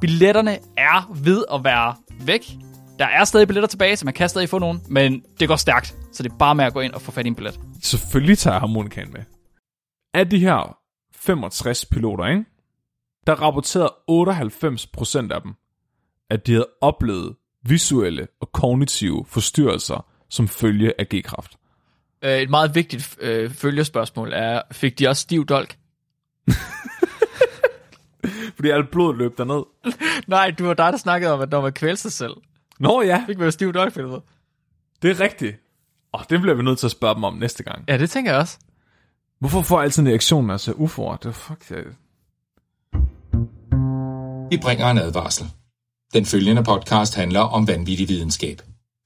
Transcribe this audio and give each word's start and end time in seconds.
Billetterne 0.00 0.58
er 0.76 1.12
ved 1.22 1.44
at 1.52 1.64
være 1.64 1.94
væk. 2.20 2.50
Der 2.98 3.06
er 3.06 3.24
stadig 3.24 3.48
billetter 3.48 3.68
tilbage, 3.68 3.96
så 3.96 4.04
man 4.04 4.14
kan 4.14 4.28
stadig 4.28 4.48
få 4.48 4.58
nogen, 4.58 4.82
men 4.88 5.24
det 5.40 5.48
går 5.48 5.56
stærkt. 5.56 5.96
Så 6.12 6.22
det 6.22 6.32
er 6.32 6.36
bare 6.36 6.54
med 6.54 6.64
at 6.64 6.72
gå 6.72 6.80
ind 6.80 6.92
og 6.92 7.02
få 7.02 7.12
fat 7.12 7.26
i 7.26 7.28
en 7.28 7.34
billet. 7.34 7.60
Selvfølgelig 7.82 8.38
tager 8.38 8.54
jeg 8.54 8.60
harmonikaen 8.60 9.12
med. 9.12 9.20
Af 10.14 10.30
de 10.30 10.38
her 10.38 10.76
65 11.14 11.84
piloter, 11.84 12.26
ikke? 12.26 12.44
der 13.26 13.34
rapporterede 13.34 13.94
98% 15.30 15.34
af 15.34 15.42
dem, 15.42 15.54
at 16.30 16.46
de 16.46 16.52
havde 16.52 16.68
oplevet 16.80 17.36
visuelle 17.62 18.28
og 18.40 18.52
kognitive 18.52 19.24
forstyrrelser 19.28 20.06
som 20.30 20.48
følge 20.48 20.92
af 21.00 21.08
G-kraft. 21.08 21.56
Øh, 22.24 22.38
et 22.38 22.50
meget 22.50 22.74
vigtigt 22.74 23.18
øh, 23.20 23.50
følgespørgsmål 23.50 24.32
er, 24.32 24.62
fik 24.72 24.98
de 24.98 25.08
også 25.08 25.22
stiv 25.22 25.46
dolk? 25.46 25.78
Fordi 28.56 28.70
alt 28.70 28.90
blod 28.90 29.16
løb 29.16 29.38
derned. 29.38 29.62
Nej, 30.26 30.50
du 30.50 30.66
var 30.66 30.74
dig, 30.74 30.92
der 30.92 30.98
snakkede 30.98 31.32
om, 31.32 31.40
at 31.40 31.50
når 31.50 31.60
man 31.60 31.72
kvælte 31.72 32.02
sig 32.02 32.12
selv, 32.12 32.34
Nå 32.80 33.02
ja, 33.02 33.24
fik 33.26 33.38
man 33.38 33.44
jo 33.44 33.50
stiv 33.50 33.72
Philip. 33.72 34.22
det 35.02 35.10
er 35.10 35.20
rigtigt. 35.20 35.56
Og 36.12 36.20
det 36.30 36.40
bliver 36.40 36.54
vi 36.54 36.62
nødt 36.62 36.78
til 36.78 36.86
at 36.86 36.90
spørge 36.90 37.14
dem 37.14 37.24
om 37.24 37.34
næste 37.34 37.62
gang. 37.62 37.84
Ja, 37.88 37.98
det 37.98 38.10
tænker 38.10 38.32
jeg 38.32 38.40
også. 38.40 38.58
Hvorfor 39.40 39.62
får 39.62 39.78
jeg 39.78 39.84
altid 39.84 40.02
en 40.02 40.08
reaktion, 40.08 40.46
når 40.46 40.54
jeg 40.54 40.60
ser 40.60 40.72
UFO'er? 40.72 41.16
Det 41.16 41.26
er 41.26 41.32
fuck, 41.32 41.70
jeg... 41.70 41.84
Vi 44.50 44.56
bringer 44.62 44.90
en 44.90 44.98
advarsel. 44.98 45.46
Den 46.14 46.24
følgende 46.24 46.64
podcast 46.64 47.14
handler 47.14 47.40
om 47.40 47.68
vanvittig 47.68 48.08
videnskab. 48.08 48.62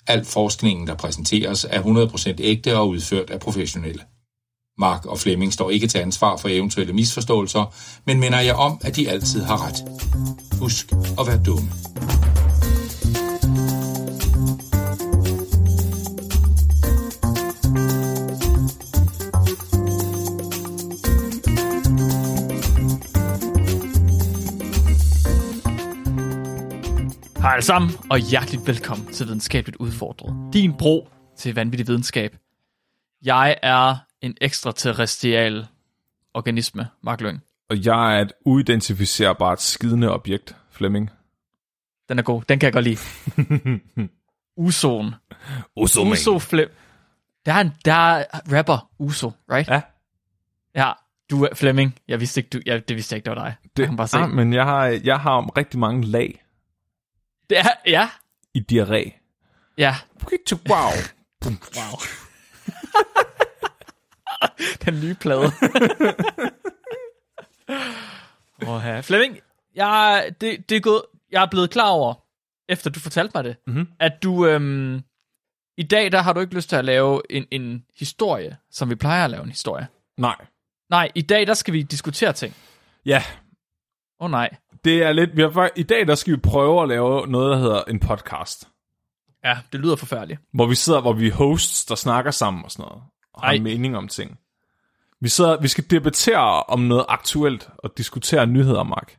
Al 0.07 0.25
forskningen, 0.25 0.87
der 0.87 0.95
præsenteres, 0.95 1.67
er 1.71 1.83
100% 1.83 2.35
ægte 2.39 2.77
og 2.79 2.89
udført 2.89 3.31
af 3.31 3.41
professionelle. 3.41 4.03
Mark 4.79 5.07
og 5.07 5.19
Flemming 5.19 5.53
står 5.53 5.71
ikke 5.71 5.87
til 5.87 5.99
ansvar 5.99 6.37
for 6.37 6.49
eventuelle 6.49 6.93
misforståelser, 6.93 7.75
men 8.07 8.21
minder 8.21 8.41
jeg 8.41 8.55
om, 8.55 8.81
at 8.85 8.97
de 8.97 9.11
altid 9.11 9.43
har 9.43 9.67
ret. 9.67 9.85
Husk 10.61 10.93
at 10.93 11.27
være 11.27 11.43
dumme. 11.47 11.69
Hej 27.43 27.53
alle 27.53 27.65
sammen, 27.65 27.91
og 28.11 28.19
hjerteligt 28.19 28.67
velkommen 28.67 29.07
til 29.13 29.27
Videnskabeligt 29.27 29.77
Udfordret. 29.77 30.53
Din 30.53 30.73
bro 30.79 31.09
til 31.39 31.55
vanvittig 31.55 31.89
videnskab. 31.89 32.37
Jeg 33.25 33.57
er 33.63 33.97
en 34.23 34.37
ekstraterrestrial 34.41 35.67
organisme, 36.35 36.89
Mark 37.03 37.21
Lyng. 37.21 37.41
Og 37.71 37.85
jeg 37.85 38.17
er 38.17 38.21
et 38.21 38.33
uidentificerbart 38.45 39.63
skidende 39.63 40.11
objekt, 40.11 40.57
Flemming. 40.71 41.11
Den 42.09 42.19
er 42.19 42.23
god, 42.23 42.43
den 42.43 42.59
kan 42.59 42.67
jeg 42.67 42.73
godt 42.73 42.85
lide. 42.85 42.99
Usoen. 44.57 45.15
Uso, 45.77 46.03
Uso 46.11 46.39
Flem. 46.39 46.69
Der 47.47 47.53
er 47.53 47.61
en 47.61 47.73
der 47.85 47.93
er 47.95 48.25
rapper, 48.59 48.91
Uso, 48.99 49.33
right? 49.53 49.69
Ja. 49.69 49.81
Ja, 50.75 50.93
du 51.31 51.45
er 51.45 51.55
Flemming. 51.55 51.99
Jeg 52.09 52.21
vidste 52.21 52.41
ikke, 52.41 52.51
du, 52.51 52.61
ja, 52.67 52.79
det 52.79 52.97
vidste 52.97 53.13
jeg 53.13 53.17
ikke, 53.17 53.31
det 53.31 53.37
var 53.37 53.45
dig. 53.45 53.55
Det, 53.77 53.79
jeg 53.79 53.87
kan 53.89 53.97
bare 53.97 54.09
se. 54.09 54.17
ah, 54.19 54.31
men 54.31 54.53
jeg 54.53 54.65
har, 54.65 54.87
jeg 54.87 55.21
har 55.21 55.57
rigtig 55.57 55.81
mange 55.81 56.07
lag 56.07 56.45
Det 57.51 57.59
er, 57.59 57.69
ja, 57.87 58.09
i 58.55 58.65
diarré. 58.73 59.13
ja. 59.79 59.95
Wow. 60.71 60.91
Wow. 61.77 61.99
Den 64.85 65.01
nye 65.01 65.15
plade. 65.21 65.43
Åh, 68.67 68.83
ja. 68.85 69.01
Flemming, 69.01 69.39
jeg, 69.75 70.31
det, 70.41 70.69
det 70.69 70.77
er 70.77 70.81
gået, 70.81 71.03
jeg 71.33 71.43
er 71.43 71.47
blevet 71.51 71.71
klar 71.71 71.89
over, 71.89 72.15
efter 72.69 72.91
du 72.91 73.01
fortalte 73.01 73.31
mig 73.35 73.45
det, 73.45 73.57
Mhm. 73.67 73.89
at 74.01 74.13
du 74.23 74.47
øhm, 74.47 75.03
i 75.77 75.83
dag, 75.83 76.13
der 76.13 76.23
har 76.23 76.33
du 76.33 76.41
ikke 76.41 76.55
lyst 76.55 76.69
til 76.69 76.77
at 76.77 76.85
lave 76.85 77.23
en, 77.31 77.47
en 77.51 77.85
historie, 77.99 78.57
som 78.71 78.91
vi 78.91 78.95
plejer 78.95 79.25
at 79.25 79.31
lave 79.31 79.43
en 79.43 79.49
historie. 79.49 79.89
Nej. 80.19 80.37
Nej, 80.91 81.11
i 81.15 81.23
dag, 81.23 81.47
der 81.47 81.55
skal 81.55 81.75
vi 81.75 81.83
diskutere 81.83 82.33
ting. 82.33 82.55
Ja, 83.07 83.23
Åh 84.21 84.25
oh, 84.25 84.31
nej. 84.31 84.51
det 84.85 85.03
er 85.03 85.13
lidt... 85.13 85.37
Vi 85.37 85.43
har, 85.43 85.71
I 85.77 85.83
dag 85.83 86.07
der 86.07 86.15
skal 86.15 86.33
vi 86.33 86.41
prøve 86.41 86.83
at 86.83 86.89
lave 86.89 87.27
noget, 87.27 87.51
der 87.51 87.59
hedder 87.59 87.83
en 87.85 88.01
podcast. 88.01 88.69
Ja, 89.45 89.59
det 89.73 89.81
lyder 89.81 89.97
forfærdeligt. 89.97 90.41
Hvor 90.55 90.67
vi 90.67 90.75
sidder, 90.75 91.01
hvor 91.01 91.13
vi 91.13 91.29
er 91.29 91.33
hosts, 91.35 91.85
der 91.85 91.95
snakker 91.95 92.31
sammen 92.31 92.65
og 92.65 92.71
sådan 92.71 92.89
noget. 92.89 93.03
Og 93.35 93.43
har 93.43 93.49
Ej. 93.53 93.59
mening 93.59 93.97
om 93.97 94.09
ting. 94.09 94.39
Vi, 95.21 95.29
sidder, 95.29 95.61
vi 95.61 95.69
skal 95.69 95.91
debattere 95.91 96.63
om 96.63 96.81
noget 96.81 97.05
aktuelt 97.09 97.69
og 97.79 97.93
diskutere 97.99 98.47
nyheder, 98.47 98.83
Mark. 98.83 99.17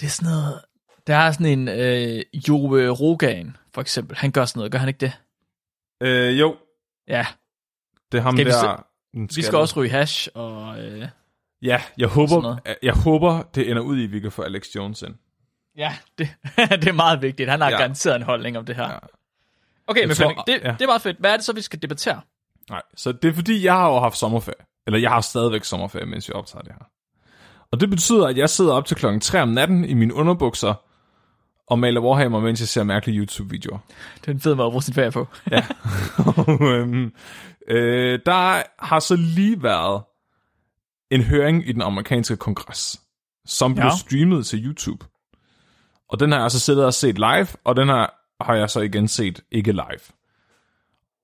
Det 0.00 0.06
er 0.06 0.10
sådan 0.10 0.32
noget... 0.32 0.60
Der 1.06 1.16
er 1.16 1.32
sådan 1.32 1.46
en 1.46 1.68
øh, 1.68 2.22
Jove 2.48 2.90
Rogan, 2.90 3.56
for 3.74 3.80
eksempel. 3.80 4.16
Han 4.16 4.30
gør 4.30 4.44
sådan 4.44 4.58
noget, 4.60 4.72
gør 4.72 4.78
han 4.78 4.88
ikke 4.88 4.98
det? 4.98 5.12
Øh, 6.00 6.40
jo, 6.40 6.56
Ja, 7.08 7.26
det 8.12 8.18
er 8.18 8.22
ham 8.22 8.36
Skal 8.36 8.46
vi 8.46 8.50
der... 8.50 8.86
den 9.14 9.28
vi 9.36 9.42
skal 9.42 9.58
også 9.58 9.80
ryge 9.80 9.90
hash, 9.90 10.28
og... 10.34 10.78
Øh, 10.84 11.08
Ja, 11.62 11.82
jeg 11.98 12.08
håber, 12.08 12.56
jeg 12.82 12.94
håber, 12.94 13.42
det 13.42 13.70
ender 13.70 13.82
ud 13.82 13.98
i, 13.98 14.04
at 14.04 14.12
vi 14.12 14.20
kan 14.20 14.32
få 14.32 14.42
Alex 14.42 14.66
Jones 14.74 15.02
ind. 15.02 15.14
Ja, 15.76 15.96
det, 16.18 16.28
det 16.82 16.88
er 16.88 16.92
meget 16.92 17.22
vigtigt. 17.22 17.50
Han 17.50 17.60
har 17.60 17.70
ja. 17.70 17.76
Garanteret 17.78 18.16
en 18.16 18.22
holdning 18.22 18.58
om 18.58 18.64
det 18.66 18.76
her. 18.76 18.90
Ja. 18.90 18.98
Okay, 19.86 20.00
men 20.04 20.08
tror- 20.10 20.14
Flemming, 20.14 20.46
det, 20.46 20.60
ja. 20.62 20.72
det 20.72 20.82
er 20.82 20.86
meget 20.86 21.02
fedt. 21.02 21.18
Hvad 21.18 21.32
er 21.32 21.36
det 21.36 21.44
så, 21.44 21.52
vi 21.52 21.60
skal 21.60 21.82
debattere? 21.82 22.20
Nej, 22.70 22.82
så 22.96 23.12
det 23.12 23.28
er 23.28 23.32
fordi, 23.32 23.64
jeg 23.64 23.72
har 23.74 23.88
jo 23.88 23.98
haft 23.98 24.16
sommerferie. 24.18 24.66
Eller 24.86 24.98
jeg 25.00 25.10
har 25.10 25.20
stadigvæk 25.20 25.64
sommerferie, 25.64 26.06
mens 26.06 26.28
jeg 26.28 26.36
optager 26.36 26.62
det 26.62 26.72
her. 26.72 26.84
Og 27.72 27.80
det 27.80 27.90
betyder, 27.90 28.26
at 28.28 28.38
jeg 28.38 28.50
sidder 28.50 28.72
op 28.72 28.84
til 28.86 28.96
klokken 28.96 29.20
3 29.20 29.42
om 29.42 29.48
natten 29.48 29.84
i 29.84 29.94
mine 29.94 30.14
underbukser 30.14 30.74
og 31.66 31.78
maler 31.78 32.00
Warhammer, 32.00 32.40
mens 32.40 32.60
jeg 32.60 32.68
ser 32.68 32.82
mærkelige 32.82 33.18
YouTube-videoer. 33.20 33.78
Det 34.20 34.28
er 34.28 34.32
en 34.32 34.40
fed 34.40 34.54
måde 34.54 34.66
at 34.66 34.70
bruge 34.72 34.82
sin 34.82 34.94
ferie 34.94 35.10
på. 35.10 35.28
Og, 36.36 36.62
øhm, 36.74 37.12
øh, 37.68 38.18
der 38.26 38.62
har 38.84 39.00
så 39.00 39.16
lige 39.16 39.62
været 39.62 40.02
en 41.10 41.22
høring 41.22 41.68
i 41.68 41.72
den 41.72 41.82
amerikanske 41.82 42.36
kongres, 42.36 43.00
som 43.46 43.74
blev 43.74 43.84
Ja. 43.86 43.96
streamet 43.96 44.46
til 44.46 44.66
YouTube. 44.66 45.06
Og 46.08 46.20
den 46.20 46.32
har 46.32 46.40
jeg 46.40 46.50
så 46.50 46.60
siddet 46.60 46.84
og 46.84 46.94
set 46.94 47.14
live, 47.18 47.46
og 47.64 47.76
den 47.76 47.88
her 47.88 48.06
har 48.44 48.54
jeg 48.54 48.70
så 48.70 48.80
igen 48.80 49.08
set 49.08 49.40
ikke 49.50 49.72
live. 49.72 50.00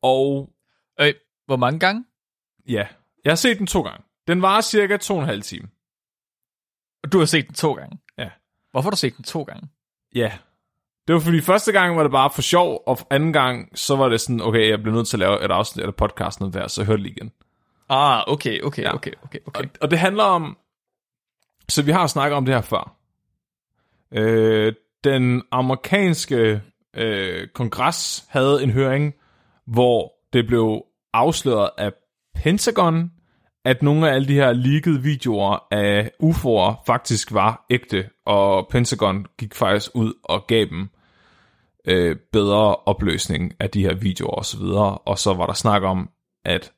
Og 0.02 0.48
Øh, 1.00 1.14
hvor 1.52 1.56
mange 1.66 1.78
gange? 1.80 2.04
ja, 2.68 2.86
jeg 3.24 3.30
har 3.30 3.36
set 3.36 3.58
den 3.58 3.66
to 3.66 3.82
gange. 3.82 4.04
Den 4.28 4.42
var 4.42 4.60
cirka 4.60 4.96
to 4.96 5.14
og 5.14 5.20
en 5.20 5.26
halv 5.26 5.42
time. 5.42 5.68
Du 7.12 7.18
har 7.18 7.24
set 7.26 7.46
den 7.46 7.54
to 7.54 7.72
gange. 7.72 7.98
Ja. 8.18 8.30
Hvorfor 8.70 8.86
har 8.86 8.90
du 8.90 8.96
set 8.96 9.16
den 9.16 9.24
to 9.24 9.42
gange? 9.42 9.68
Ja. 10.14 10.32
Det 11.08 11.14
var 11.14 11.20
fordi 11.20 11.40
første 11.40 11.72
gang 11.72 11.96
var 11.96 12.02
det 12.02 12.12
bare 12.12 12.30
for 12.30 12.42
sjov, 12.42 12.82
og 12.86 12.98
anden 13.10 13.32
gang, 13.32 13.78
så 13.78 13.96
var 13.96 14.08
det 14.08 14.20
sådan, 14.20 14.40
okay, 14.40 14.68
jeg 14.68 14.82
bliver 14.82 14.96
nødt 14.96 15.08
til 15.08 15.16
at 15.16 15.20
lave 15.20 15.44
et 15.44 15.50
afsnit 15.50 15.86
af 15.86 15.94
podcasten 15.94 16.52
der, 16.52 16.68
så 16.68 16.84
hør 16.84 16.92
det 16.92 17.02
lige 17.02 17.14
igen. 17.16 17.32
Ah, 17.88 18.24
okay, 18.26 18.60
okay, 18.60 18.82
Ja. 18.82 18.94
okay, 18.94 19.12
okay, 19.22 19.38
okay. 19.46 19.60
Og, 19.64 19.70
og 19.80 19.90
det 19.90 19.98
handler 19.98 20.24
om... 20.24 20.58
Så 21.68 21.82
vi 21.82 21.92
har 21.92 22.06
snakket 22.06 22.36
om 22.36 22.44
det 22.44 22.54
her 22.54 22.62
før. 22.62 22.96
Øh, 24.12 24.72
den 25.04 25.42
amerikanske 25.50 26.62
øh, 26.94 27.48
kongres 27.48 28.26
havde 28.28 28.62
en 28.62 28.70
høring, 28.70 29.14
hvor 29.66 30.12
det 30.32 30.46
blev 30.46 30.84
afsløret 31.12 31.70
af 31.78 31.92
Pentagon, 32.34 33.10
at 33.64 33.82
nogle 33.82 34.10
af 34.10 34.14
alle 34.14 34.28
de 34.28 34.34
her 34.34 34.52
leakede 34.52 35.02
videoer 35.02 35.66
af 35.70 36.10
UFO'er 36.22 36.82
faktisk 36.86 37.32
var 37.32 37.66
ægte, 37.70 38.08
og 38.26 38.68
Pentagon 38.70 39.26
gik 39.38 39.54
faktisk 39.54 39.90
ud 39.94 40.12
og 40.24 40.46
gav 40.46 40.66
dem 40.66 40.88
øh, 41.84 42.16
bedre 42.32 42.76
opløsning 42.76 43.52
af 43.60 43.70
de 43.70 43.82
her 43.82 43.94
videoer 43.94 44.38
osv., 44.38 44.62
og 45.04 45.18
så 45.18 45.34
var 45.34 45.46
der 45.46 45.52
snak 45.52 45.82
om, 45.82 46.10
at 46.44 46.72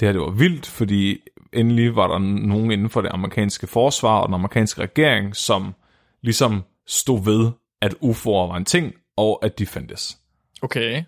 det 0.00 0.08
her 0.08 0.12
det 0.12 0.20
var 0.20 0.30
vildt, 0.30 0.66
fordi 0.66 1.18
endelig 1.52 1.96
var 1.96 2.06
der 2.06 2.18
nogen 2.18 2.70
inden 2.70 2.90
for 2.90 3.00
det 3.00 3.10
amerikanske 3.12 3.66
forsvar 3.66 4.18
og 4.20 4.28
den 4.28 4.34
amerikanske 4.34 4.82
regering, 4.82 5.36
som 5.36 5.74
ligesom 6.22 6.62
stod 6.86 7.24
ved, 7.24 7.50
at 7.80 7.94
UFO'er 7.94 8.48
var 8.48 8.56
en 8.56 8.64
ting, 8.64 8.94
og 9.16 9.44
at 9.44 9.58
de 9.58 9.66
fandtes. 9.66 10.18
Okay. 10.62 11.02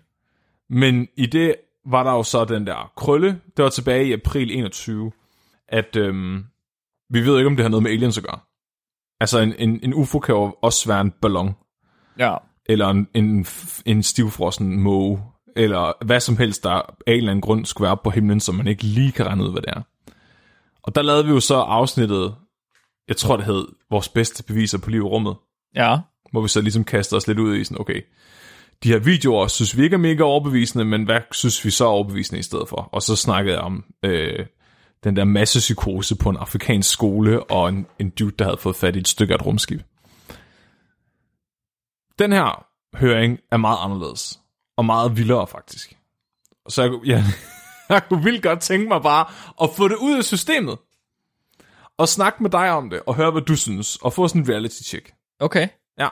Men 0.69 1.07
i 1.17 1.25
det 1.25 1.55
var 1.85 2.03
der 2.03 2.11
jo 2.11 2.23
så 2.23 2.45
den 2.45 2.67
der 2.67 2.91
krølle, 2.97 3.41
det 3.57 3.63
var 3.63 3.69
tilbage 3.69 4.05
i 4.07 4.13
april 4.13 4.51
21, 4.57 5.11
at 5.67 5.95
øhm, 5.95 6.45
vi 7.09 7.25
ved 7.25 7.37
ikke, 7.37 7.47
om 7.47 7.55
det 7.55 7.63
har 7.63 7.69
noget 7.69 7.83
med 7.83 7.91
aliens 7.91 8.17
at 8.17 8.23
gøre. 8.23 8.39
Altså 9.21 9.39
en, 9.39 9.53
en, 9.57 9.79
en 9.83 9.93
UFO 9.93 10.19
kan 10.19 10.35
jo 10.35 10.55
også 10.61 10.87
være 10.87 11.01
en 11.01 11.11
ballon. 11.11 11.53
Ja. 12.19 12.35
eller 12.65 12.87
en, 12.89 13.07
en, 13.13 13.45
en 13.85 14.03
stivfrossen 14.03 14.79
måge, 14.79 15.23
eller 15.55 16.05
hvad 16.05 16.19
som 16.19 16.37
helst, 16.37 16.63
der 16.63 16.69
af 16.69 16.83
en 17.07 17.17
eller 17.17 17.31
anden 17.31 17.41
grund 17.41 17.65
skulle 17.65 17.85
være 17.87 17.97
på 17.97 18.09
himlen, 18.09 18.39
som 18.39 18.55
man 18.55 18.67
ikke 18.67 18.83
lige 18.83 19.11
kan 19.11 19.25
regne 19.27 19.43
ud, 19.43 19.51
hvad 19.51 19.61
det 19.61 19.69
er. 19.69 19.81
Og 20.83 20.95
der 20.95 21.01
lavede 21.01 21.25
vi 21.25 21.31
jo 21.31 21.39
så 21.39 21.55
afsnittet, 21.55 22.35
jeg 23.07 23.17
tror 23.17 23.37
det 23.37 23.45
hed, 23.45 23.65
vores 23.89 24.09
bedste 24.09 24.43
beviser 24.43 24.77
på 24.77 24.89
liv 24.89 24.99
i 24.99 25.03
rummet, 25.03 25.35
Ja. 25.75 25.97
hvor 26.31 26.41
vi 26.41 26.47
så 26.47 26.61
ligesom 26.61 26.83
kaster 26.83 27.17
os 27.17 27.27
lidt 27.27 27.39
ud 27.39 27.55
i 27.55 27.63
sådan, 27.63 27.81
okay, 27.81 28.01
de 28.85 28.91
her 28.91 28.99
videoer 28.99 29.47
synes 29.47 29.77
vi 29.77 29.83
ikke 29.83 29.93
er 29.93 29.97
mega 29.97 30.23
overbevisende, 30.23 30.85
men 30.85 31.03
hvad 31.03 31.21
synes 31.31 31.65
vi 31.65 31.69
så 31.69 31.85
er 31.85 31.89
overbevisende 31.89 32.39
i 32.39 32.43
stedet 32.43 32.69
for? 32.69 32.89
Og 32.91 33.01
så 33.01 33.15
snakkede 33.15 33.55
jeg 33.55 33.63
om 33.63 33.85
øh, 34.03 34.45
den 35.03 35.15
der 35.15 35.23
massepsykose 35.23 36.15
på 36.15 36.29
en 36.29 36.37
afrikansk 36.37 36.91
skole, 36.91 37.43
og 37.43 37.69
en, 37.69 37.87
en 37.99 38.09
dude, 38.09 38.31
der 38.31 38.45
havde 38.45 38.57
fået 38.57 38.75
fat 38.75 38.95
i 38.95 38.99
et 38.99 39.07
stykke 39.07 39.33
af 39.33 39.37
et 39.37 39.45
rumskib. 39.45 39.81
Den 42.19 42.31
her 42.31 42.65
høring 42.93 43.39
er 43.51 43.57
meget 43.57 43.77
anderledes, 43.81 44.39
og 44.77 44.85
meget 44.85 45.17
vildere 45.17 45.47
faktisk. 45.47 45.97
Så 46.69 46.81
jeg, 46.83 46.91
jeg, 47.05 47.23
jeg 47.89 48.01
kunne 48.09 48.23
vildt 48.23 48.43
godt 48.43 48.59
tænke 48.59 48.87
mig 48.87 49.01
bare 49.01 49.25
at 49.63 49.69
få 49.77 49.87
det 49.87 49.95
ud 49.95 50.17
af 50.17 50.23
systemet, 50.23 50.77
og 51.97 52.09
snakke 52.09 52.43
med 52.43 52.49
dig 52.49 52.71
om 52.71 52.89
det, 52.89 53.01
og 53.05 53.15
høre, 53.15 53.31
hvad 53.31 53.41
du 53.41 53.55
synes, 53.55 53.95
og 53.95 54.13
få 54.13 54.27
sådan 54.27 54.41
en 54.41 54.49
reality 54.49 54.81
check. 54.83 55.13
Okay. 55.39 55.67
Ja. 55.99 56.09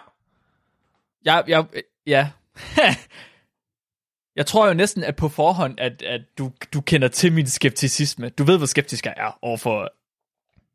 Jeg, 1.26 1.44
jeg, 1.48 1.66
ja. 2.08 2.30
jeg 4.36 4.46
tror 4.46 4.68
jo 4.68 4.74
næsten, 4.74 5.04
at 5.04 5.16
på 5.16 5.30
forhånd, 5.30 5.80
at, 5.80 6.02
at 6.02 6.22
du, 6.38 6.52
du 6.74 6.82
kender 6.82 7.08
til 7.08 7.34
min 7.34 7.48
skepticisme. 7.48 8.30
Du 8.30 8.44
ved, 8.44 8.58
hvor 8.58 8.66
skeptisk 8.66 9.06
jeg 9.06 9.14
er 9.18 9.40
overfor 9.42 9.90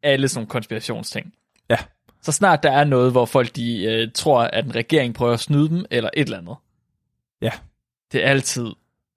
alle 0.02 0.28
sådan 0.28 0.38
nogle 0.38 0.48
konspirationsting. 0.48 1.34
Ja. 1.70 1.76
Så 2.22 2.32
snart 2.32 2.62
der 2.62 2.70
er 2.70 2.84
noget, 2.84 3.12
hvor 3.12 3.26
folk 3.26 3.56
de 3.56 3.84
øh, 3.84 4.08
tror, 4.14 4.42
at 4.42 4.64
en 4.64 4.75
regering 4.75 5.14
prøver 5.14 5.32
at 5.32 5.40
snyde 5.40 5.69
dem, 5.69 5.84
eller 5.90 6.10
et 6.14 6.25
eller 6.25 6.38
andet. 6.38 6.56
Ja. 7.40 7.50
Det 8.12 8.24
er 8.24 8.31
altid 8.31 8.66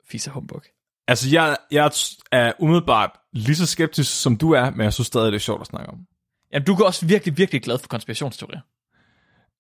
fisse 0.10 0.30
humbug. 0.30 0.62
Altså, 1.08 1.30
jeg, 1.32 1.58
jeg 1.72 1.92
er 2.32 2.54
umiddelbart 2.60 3.12
lige 3.34 3.56
så 3.56 3.66
skeptisk, 3.66 4.22
som 4.22 4.38
du 4.38 4.52
er, 4.52 4.70
men 4.70 4.82
jeg 4.82 4.94
synes 4.94 5.08
stadig, 5.08 5.32
det 5.32 5.36
er 5.36 5.40
sjovt 5.40 5.62
at 5.62 5.68
snakke 5.68 5.90
om. 5.90 6.08
Jamen, 6.54 6.66
du 6.66 6.74
er 6.74 6.86
også 6.86 7.06
virkelig, 7.06 7.38
virkelig 7.38 7.62
glad 7.62 7.78
for 7.78 7.88
konspirationsteorier. 7.88 8.60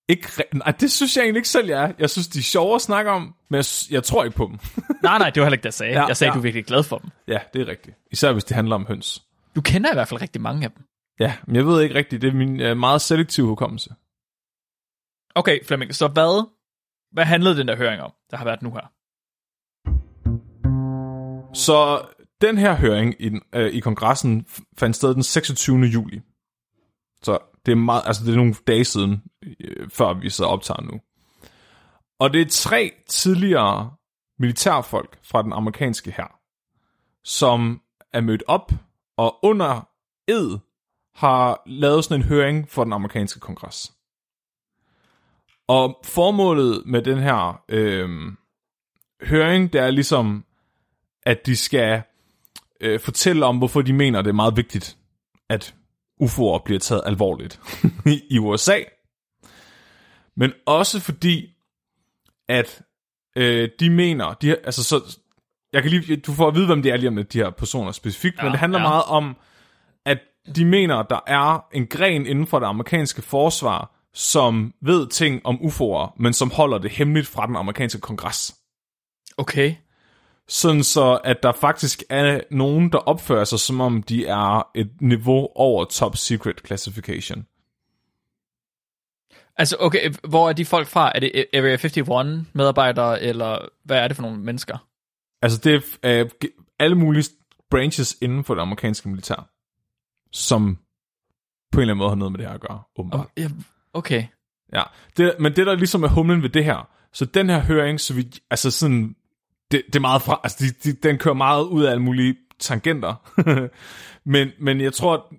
Ikke, 0.09 0.27
nej, 0.53 0.71
det 0.79 0.91
synes 0.91 1.17
jeg 1.17 1.23
egentlig 1.23 1.39
ikke 1.39 1.49
selv, 1.49 1.67
jeg 1.67 1.83
er. 1.83 1.93
Jeg 1.99 2.09
synes, 2.09 2.27
de 2.27 2.39
er 2.39 2.43
sjove 2.43 2.75
at 2.75 2.81
snakke 2.81 3.11
om, 3.11 3.35
men 3.49 3.57
jeg, 3.57 3.65
jeg 3.91 4.03
tror 4.03 4.23
ikke 4.23 4.37
på 4.37 4.45
dem. 4.45 4.59
nej, 5.03 5.17
nej, 5.17 5.29
det 5.29 5.41
var 5.41 5.45
heller 5.45 5.53
ikke 5.53 5.63
det, 5.63 5.65
jeg 5.65 5.73
sagde. 5.73 5.93
Ja, 5.93 6.05
jeg 6.05 6.17
sagde, 6.17 6.29
ja. 6.31 6.33
du 6.33 6.39
er 6.39 6.43
virkelig 6.43 6.65
glad 6.65 6.83
for 6.83 6.97
dem. 6.97 7.09
ja, 7.27 7.39
det 7.53 7.61
er 7.61 7.67
rigtigt. 7.67 7.97
Især 8.11 8.33
hvis 8.33 8.43
det 8.43 8.55
handler 8.55 8.75
om 8.75 8.85
høns. 8.85 9.23
Du 9.55 9.61
kender 9.61 9.91
i 9.91 9.95
hvert 9.95 10.07
fald 10.07 10.21
rigtig 10.21 10.41
mange 10.41 10.65
af 10.65 10.71
dem. 10.71 10.83
Ja, 11.19 11.33
men 11.47 11.55
jeg 11.55 11.65
ved 11.65 11.81
ikke 11.81 11.95
rigtigt. 11.95 12.21
Det 12.21 12.27
er 12.27 12.33
min 12.33 12.61
uh, 12.61 12.77
meget 12.77 13.01
selektive 13.01 13.47
hukommelse. 13.47 13.89
Okay, 15.35 15.65
Flemming, 15.65 15.95
så 15.95 16.07
hvad, 16.07 16.47
hvad 17.11 17.25
handlede 17.25 17.57
den 17.57 17.67
der 17.67 17.75
høring 17.75 18.01
om, 18.01 18.11
der 18.31 18.37
har 18.37 18.45
været 18.45 18.61
nu 18.61 18.71
her? 18.71 18.91
Så 21.53 22.05
den 22.41 22.57
her 22.57 22.75
høring 22.75 23.21
i, 23.21 23.31
øh, 23.53 23.73
i 23.73 23.79
kongressen 23.79 24.45
fandt 24.77 24.95
sted 24.95 25.13
den 25.13 25.23
26. 25.23 25.77
juli. 25.77 26.21
Så 27.23 27.39
det 27.65 27.71
er, 27.71 27.75
meget, 27.75 28.03
altså 28.05 28.23
det 28.25 28.31
er 28.31 28.35
nogle 28.35 28.55
dage 28.67 28.85
siden, 28.85 29.23
øh, 29.59 29.89
før 29.89 30.13
vi 30.13 30.29
så 30.29 30.45
optager 30.45 30.81
nu. 30.81 30.99
Og 32.19 32.33
det 32.33 32.41
er 32.41 32.49
tre 32.49 32.91
tidligere 33.07 33.93
militærfolk 34.39 35.19
fra 35.23 35.41
den 35.41 35.53
amerikanske 35.53 36.11
hær, 36.11 36.39
som 37.23 37.81
er 38.13 38.21
mødt 38.21 38.43
op 38.47 38.71
og 39.17 39.39
under 39.43 39.89
ed 40.27 40.59
har 41.15 41.61
lavet 41.65 42.03
sådan 42.03 42.21
en 42.21 42.27
høring 42.27 42.69
for 42.69 42.83
den 42.83 42.93
amerikanske 42.93 43.39
kongres. 43.39 43.93
Og 45.67 45.99
formålet 46.03 46.83
med 46.85 47.01
den 47.01 47.19
her 47.19 47.63
øh, 47.69 48.33
høring, 49.21 49.73
det 49.73 49.81
er 49.81 49.91
ligesom, 49.91 50.45
at 51.23 51.45
de 51.45 51.55
skal 51.55 52.03
øh, 52.81 52.99
fortælle 52.99 53.45
om, 53.45 53.57
hvorfor 53.57 53.81
de 53.81 53.93
mener, 53.93 54.21
det 54.21 54.29
er 54.29 54.33
meget 54.33 54.57
vigtigt, 54.57 54.97
at 55.49 55.75
UFO'er 56.23 56.63
bliver 56.65 56.79
taget 56.79 57.01
alvorligt 57.05 57.59
i, 58.29 58.37
USA. 58.37 58.79
Men 60.35 60.53
også 60.65 60.99
fordi, 60.99 61.49
at 62.49 62.81
øh, 63.35 63.69
de 63.79 63.89
mener, 63.89 64.33
de, 64.33 64.55
altså 64.55 64.83
så, 64.83 65.17
jeg 65.73 65.81
kan 65.81 65.91
lige, 65.91 66.15
du 66.15 66.33
får 66.33 66.47
at 66.47 66.55
vide, 66.55 66.65
hvem 66.65 66.81
det 66.81 66.91
er 66.91 66.97
lige 66.97 67.07
om 67.07 67.25
de 67.25 67.37
her 67.37 67.49
personer 67.49 67.91
specifikt, 67.91 68.37
ja, 68.37 68.43
men 68.43 68.51
det 68.51 68.59
handler 68.59 68.79
ja. 68.79 68.85
ja. 68.85 68.89
meget 68.89 69.03
om, 69.03 69.35
at 70.05 70.19
de 70.55 70.65
mener, 70.65 71.03
der 71.03 71.19
er 71.27 71.65
en 71.73 71.87
gren 71.87 72.25
inden 72.25 72.47
for 72.47 72.59
det 72.59 72.67
amerikanske 72.67 73.21
forsvar, 73.21 73.91
som 74.13 74.73
ved 74.81 75.07
ting 75.07 75.45
om 75.45 75.55
UFO'er, 75.55 76.15
men 76.19 76.33
som 76.33 76.51
holder 76.51 76.77
det 76.77 76.91
hemmeligt 76.91 77.27
fra 77.27 77.47
den 77.47 77.55
amerikanske 77.55 77.99
kongres 77.99 78.55
Okay. 79.37 79.75
Sådan 80.51 80.83
så, 80.83 81.19
at 81.23 81.43
der 81.43 81.51
faktisk 81.51 82.03
er 82.09 82.41
nogen, 82.51 82.91
der 82.91 82.97
opfører 82.97 83.43
sig, 83.43 83.59
som 83.59 83.81
om 83.81 84.03
de 84.03 84.27
er 84.27 84.67
et 84.75 85.01
niveau 85.01 85.49
over 85.55 85.85
top 85.85 86.17
secret 86.17 86.61
classification. 86.65 87.45
Altså, 89.57 89.77
okay, 89.79 90.13
hvor 90.29 90.49
er 90.49 90.53
de 90.53 90.65
folk 90.65 90.87
fra? 90.87 91.11
Er 91.15 91.19
det 91.19 91.45
Area 91.53 91.73
51 91.73 92.45
medarbejdere, 92.53 93.21
eller 93.21 93.57
hvad 93.83 93.97
er 93.97 94.07
det 94.07 94.17
for 94.17 94.23
nogle 94.23 94.37
mennesker? 94.39 94.87
Altså, 95.41 95.57
det 95.63 95.97
er 96.03 96.21
øh, 96.21 96.29
alle 96.79 96.95
mulige 96.95 97.29
branches 97.69 98.17
inden 98.21 98.43
for 98.43 98.55
det 98.55 98.61
amerikanske 98.61 99.09
militær, 99.09 99.49
som 100.31 100.77
på 101.71 101.79
en 101.79 101.81
eller 101.81 101.93
anden 101.93 101.97
måde 101.97 102.09
har 102.09 102.15
noget 102.15 102.31
med 102.31 102.39
det 102.39 102.47
her 102.47 102.53
at 102.53 102.61
gøre, 102.61 102.81
åbenbart. 102.97 103.27
Ja, 103.37 103.49
Okay. 103.93 104.25
Ja, 104.73 104.83
det, 105.17 105.35
men 105.39 105.55
det 105.55 105.67
der 105.67 105.75
ligesom 105.75 106.03
er 106.03 106.07
humlen 106.07 106.41
ved 106.43 106.49
det 106.49 106.65
her, 106.65 106.89
så 107.13 107.25
den 107.25 107.49
her 107.49 107.59
høring, 107.59 107.99
så 107.99 108.13
vi, 108.13 108.31
altså 108.49 108.71
sådan, 108.71 109.15
det, 109.71 109.81
det 109.87 109.95
er 109.95 109.99
meget 109.99 110.21
fra, 110.21 110.39
altså 110.43 110.65
de, 110.65 110.91
de, 110.91 110.97
den 110.97 111.17
kører 111.17 111.35
meget 111.35 111.63
ud 111.63 111.83
af 111.83 111.91
alle 111.91 112.03
mulige 112.03 112.35
tangenter, 112.59 113.15
men, 114.33 114.49
men 114.59 114.81
jeg 114.81 114.93
tror, 114.93 115.33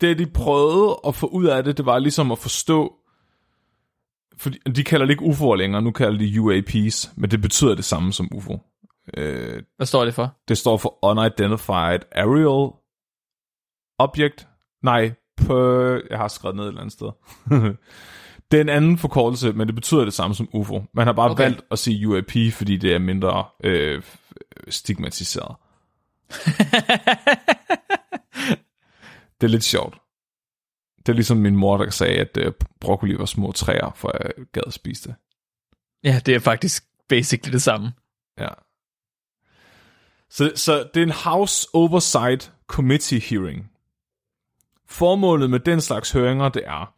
det 0.00 0.18
de 0.18 0.26
prøvede 0.26 1.00
at 1.06 1.14
få 1.14 1.26
ud 1.26 1.44
af 1.46 1.64
det, 1.64 1.76
det 1.76 1.86
var 1.86 1.98
ligesom 1.98 2.32
at 2.32 2.38
forstå, 2.38 2.94
fordi 4.36 4.58
de 4.58 4.84
kalder 4.84 5.06
det 5.06 5.10
ikke 5.12 5.24
UFO'er 5.24 5.54
længere, 5.56 5.82
nu 5.82 5.90
kalder 5.90 6.18
de 6.18 6.40
UAPs, 6.40 7.12
men 7.16 7.30
det 7.30 7.40
betyder 7.40 7.74
det 7.74 7.84
samme 7.84 8.12
som 8.12 8.28
UFO. 8.34 8.58
Øh, 9.16 9.62
Hvad 9.76 9.86
står 9.86 10.04
det 10.04 10.14
for? 10.14 10.36
det 10.48 10.58
står 10.58 10.76
for 10.76 10.98
Unidentified 11.02 12.00
Aerial 12.12 12.70
Object. 13.98 14.48
Nej, 14.82 15.12
på, 15.36 15.80
jeg 16.10 16.18
har 16.18 16.28
skrevet 16.28 16.56
ned 16.56 16.64
et 16.64 16.68
eller 16.68 16.80
andet 16.80 16.92
sted. 16.92 17.10
det 18.50 18.56
er 18.56 18.60
en 18.60 18.68
anden 18.68 18.98
forkortelse, 18.98 19.52
men 19.52 19.66
det 19.68 19.74
betyder 19.74 20.04
det 20.04 20.14
samme 20.14 20.34
som 20.34 20.48
UFO. 20.52 20.84
Man 20.92 21.06
har 21.06 21.12
bare 21.12 21.30
Okay. 21.30 21.42
valgt 21.42 21.62
at 21.70 21.78
sige 21.78 22.08
UAP, 22.08 22.30
fordi 22.52 22.76
det 22.76 22.94
er 22.94 22.98
mindre 22.98 23.44
øh, 23.64 24.02
stigmatiseret. 24.68 25.56
det 29.40 29.46
er 29.46 29.48
lidt 29.48 29.64
sjovt. 29.64 29.98
Det 30.98 31.08
er 31.08 31.12
ligesom 31.16 31.36
min 31.36 31.56
mor, 31.56 31.76
der 31.76 31.90
sagde, 31.90 32.16
at 32.18 32.36
øh, 32.36 32.52
broccoli 32.80 33.18
var 33.18 33.24
små 33.24 33.52
træer, 33.52 33.92
for 33.96 34.12
jeg 34.22 34.30
gad 34.52 34.62
at 34.66 34.72
spise 34.72 35.08
det. 35.08 35.14
Ja, 36.04 36.20
det 36.26 36.34
er 36.34 36.38
faktisk 36.38 36.84
basically 37.08 37.52
det 37.52 37.62
samme. 37.62 37.92
Ja. 38.38 38.48
Så, 40.30 40.52
så 40.54 40.88
det 40.94 41.00
er 41.00 41.06
en 41.06 41.12
House 41.12 41.68
Oversight 41.72 42.52
Committee 42.66 43.20
hearing. 43.20 43.70
Formålet 44.86 45.50
med 45.50 45.60
den 45.60 45.80
slags 45.80 46.12
høringer, 46.12 46.48
det 46.48 46.62
er, 46.66 46.94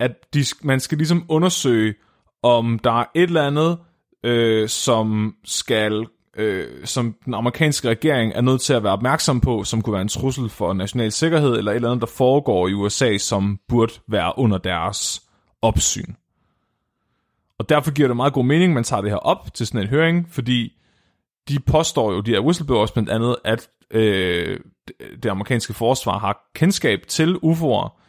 at 0.00 0.34
de, 0.34 0.44
man 0.62 0.80
skal 0.80 0.98
ligesom 0.98 1.24
undersøge, 1.28 1.94
om 2.42 2.78
der 2.78 3.00
er 3.00 3.04
et 3.14 3.22
eller 3.22 3.46
andet, 3.46 3.78
øh, 4.24 4.68
som 4.68 5.34
skal 5.44 6.06
øh, 6.36 6.86
som 6.86 7.14
den 7.24 7.34
amerikanske 7.34 7.88
regering 7.88 8.32
er 8.34 8.40
nødt 8.40 8.60
til 8.60 8.72
at 8.72 8.82
være 8.82 8.92
opmærksom 8.92 9.40
på, 9.40 9.64
som 9.64 9.82
kunne 9.82 9.92
være 9.92 10.02
en 10.02 10.08
trussel 10.08 10.48
for 10.48 10.72
national 10.72 11.12
sikkerhed, 11.12 11.56
eller 11.56 11.72
et 11.72 11.76
eller 11.76 11.90
andet, 11.90 12.00
der 12.00 12.14
foregår 12.16 12.68
i 12.68 12.72
USA, 12.72 13.18
som 13.18 13.60
burde 13.68 13.92
være 14.08 14.32
under 14.36 14.58
deres 14.58 15.22
opsyn. 15.62 16.14
Og 17.58 17.68
derfor 17.68 17.90
giver 17.90 18.08
det 18.08 18.16
meget 18.16 18.32
god 18.32 18.44
mening, 18.44 18.70
at 18.70 18.74
man 18.74 18.84
tager 18.84 19.00
det 19.02 19.10
her 19.10 19.16
op 19.16 19.54
til 19.54 19.66
sådan 19.66 19.80
en 19.80 19.86
høring, 19.86 20.26
fordi 20.30 20.72
de 21.48 21.58
påstår 21.60 22.12
jo, 22.12 22.20
de 22.20 22.30
her 22.30 22.40
whistleblowers 22.40 22.92
blandt 22.92 23.10
andet, 23.10 23.36
at 23.44 23.68
øh, 23.90 24.60
det 25.22 25.28
amerikanske 25.28 25.74
forsvar 25.74 26.18
har 26.18 26.50
kendskab 26.54 27.02
til 27.08 27.38
UFO'er, 27.44 28.02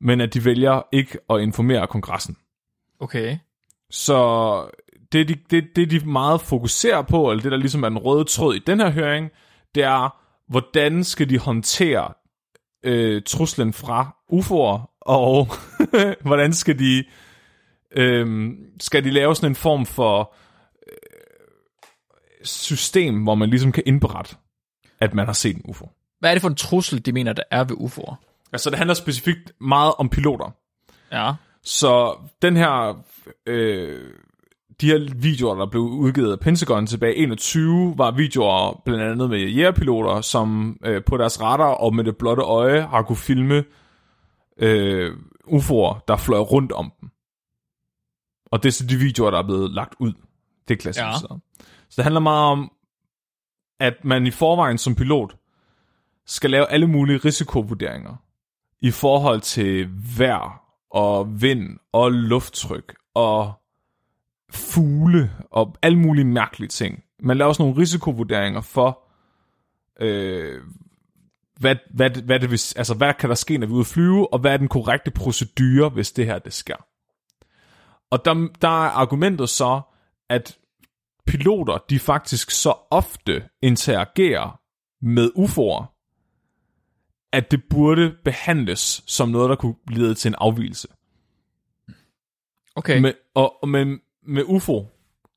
men 0.00 0.20
at 0.20 0.34
de 0.34 0.44
vælger 0.44 0.82
ikke 0.92 1.18
at 1.30 1.40
informere 1.40 1.86
kongressen. 1.86 2.36
Okay. 3.00 3.38
Så 3.90 4.70
det, 5.12 5.28
de, 5.28 5.36
det, 5.50 5.64
det, 5.76 5.90
de 5.90 5.98
meget 5.98 6.40
fokuserer 6.40 7.02
på, 7.02 7.30
eller 7.30 7.42
det, 7.42 7.52
der 7.52 7.58
ligesom 7.58 7.82
er 7.82 7.88
den 7.88 7.98
røde 7.98 8.24
tråd 8.24 8.54
i 8.54 8.58
den 8.58 8.80
her 8.80 8.90
høring, 8.90 9.30
det 9.74 9.82
er, 9.82 10.16
hvordan 10.48 11.04
skal 11.04 11.30
de 11.30 11.38
håndtere 11.38 12.12
øh, 12.82 13.22
truslen 13.26 13.72
fra 13.72 14.16
UFO'er, 14.32 14.98
og 15.00 15.48
hvordan 16.28 16.52
skal 16.52 16.78
de, 16.78 17.04
øh, 17.96 18.50
skal 18.80 19.04
de 19.04 19.10
lave 19.10 19.36
sådan 19.36 19.50
en 19.50 19.56
form 19.56 19.86
for 19.86 20.34
øh, 20.86 22.44
system, 22.44 23.22
hvor 23.22 23.34
man 23.34 23.50
ligesom 23.50 23.72
kan 23.72 23.82
indberette, 23.86 24.36
at 25.00 25.14
man 25.14 25.26
har 25.26 25.32
set 25.32 25.56
en 25.56 25.62
UFO. 25.64 25.90
Hvad 26.18 26.30
er 26.30 26.34
det 26.34 26.42
for 26.42 26.48
en 26.48 26.54
trussel, 26.54 27.06
de 27.06 27.12
mener, 27.12 27.32
der 27.32 27.42
er 27.50 27.64
ved 27.64 27.76
UFO'er? 27.76 28.29
Altså, 28.52 28.70
det 28.70 28.78
handler 28.78 28.94
specifikt 28.94 29.52
meget 29.60 29.94
om 29.98 30.08
piloter. 30.08 30.50
Ja. 31.12 31.32
Så 31.62 32.18
den 32.42 32.56
her, 32.56 33.02
øh, 33.46 34.14
de 34.80 34.86
her 34.86 35.14
videoer, 35.14 35.54
der 35.54 35.66
blev 35.66 35.82
udgivet 35.82 36.32
af 36.32 36.40
Pentagon 36.40 36.86
tilbage 36.86 37.16
i 37.16 37.22
21, 37.22 37.94
var 37.96 38.10
videoer 38.10 38.82
blandt 38.84 39.02
andet 39.02 39.30
med 39.30 39.38
jægerpiloter, 39.38 40.20
som 40.20 40.78
øh, 40.84 41.04
på 41.04 41.16
deres 41.16 41.40
radar 41.40 41.74
og 41.74 41.94
med 41.94 42.04
det 42.04 42.16
blotte 42.16 42.42
øje 42.42 42.80
har 42.80 43.02
kunne 43.02 43.16
filme 43.16 43.64
øh, 44.58 45.16
UFO'er, 45.46 46.04
der 46.08 46.16
fløj 46.16 46.38
rundt 46.38 46.72
om 46.72 46.92
dem. 47.00 47.10
Og 48.46 48.62
det 48.62 48.68
er 48.68 48.72
så 48.72 48.86
de 48.86 48.96
videoer, 48.96 49.30
der 49.30 49.38
er 49.38 49.46
blevet 49.46 49.70
lagt 49.70 49.94
ud. 49.98 50.12
Det 50.68 50.74
er 50.74 50.78
klassificeret. 50.78 51.40
Ja. 51.60 51.64
Så 51.88 51.94
det 51.96 52.04
handler 52.04 52.20
meget 52.20 52.52
om, 52.52 52.72
at 53.80 53.94
man 54.04 54.26
i 54.26 54.30
forvejen 54.30 54.78
som 54.78 54.94
pilot 54.94 55.36
skal 56.26 56.50
lave 56.50 56.70
alle 56.70 56.86
mulige 56.86 57.18
risikovurderinger 57.18 58.16
i 58.82 58.90
forhold 58.90 59.40
til 59.40 59.88
vejr 60.18 60.62
og 60.90 61.42
vind 61.42 61.78
og 61.92 62.12
lufttryk 62.12 62.94
og 63.14 63.52
fugle 64.50 65.30
og 65.50 65.76
alle 65.82 65.98
mulige 65.98 66.24
mærkelige 66.24 66.68
ting. 66.68 67.02
Man 67.22 67.38
laver 67.38 67.48
også 67.48 67.62
nogle 67.62 67.80
risikovurderinger 67.80 68.60
for, 68.60 69.02
øh, 70.00 70.60
hvad, 71.60 71.76
hvad, 71.94 72.10
hvad, 72.10 72.40
det 72.40 72.50
vil, 72.50 72.60
altså, 72.76 72.94
hvad 72.94 73.14
kan 73.14 73.28
der 73.28 73.34
ske, 73.34 73.58
når 73.58 73.66
vi 73.66 73.70
er 73.70 73.74
ude 73.74 73.80
at 73.80 73.86
flyve, 73.86 74.32
og 74.32 74.38
hvad 74.38 74.52
er 74.52 74.56
den 74.56 74.68
korrekte 74.68 75.10
procedure, 75.10 75.88
hvis 75.88 76.12
det 76.12 76.26
her 76.26 76.38
det 76.38 76.52
sker. 76.52 76.76
Og 78.10 78.24
der, 78.24 78.48
der 78.60 78.68
er 78.68 78.90
argumentet 78.90 79.48
så, 79.48 79.80
at 80.28 80.58
piloter, 81.26 81.78
de 81.90 81.98
faktisk 81.98 82.50
så 82.50 82.74
ofte 82.90 83.48
interagerer 83.62 84.60
med 85.02 85.30
UFO'er, 85.36 85.99
at 87.32 87.50
det 87.50 87.62
burde 87.70 88.14
behandles 88.24 89.02
som 89.06 89.28
noget, 89.28 89.50
der 89.50 89.56
kunne 89.56 89.74
lede 89.90 90.14
til 90.14 90.28
en 90.28 90.34
afvielse. 90.38 90.88
Okay. 92.76 93.00
Med, 93.00 93.12
og, 93.34 93.62
og 93.62 93.68
med, 93.68 93.98
med 94.26 94.44
UFO 94.46 94.86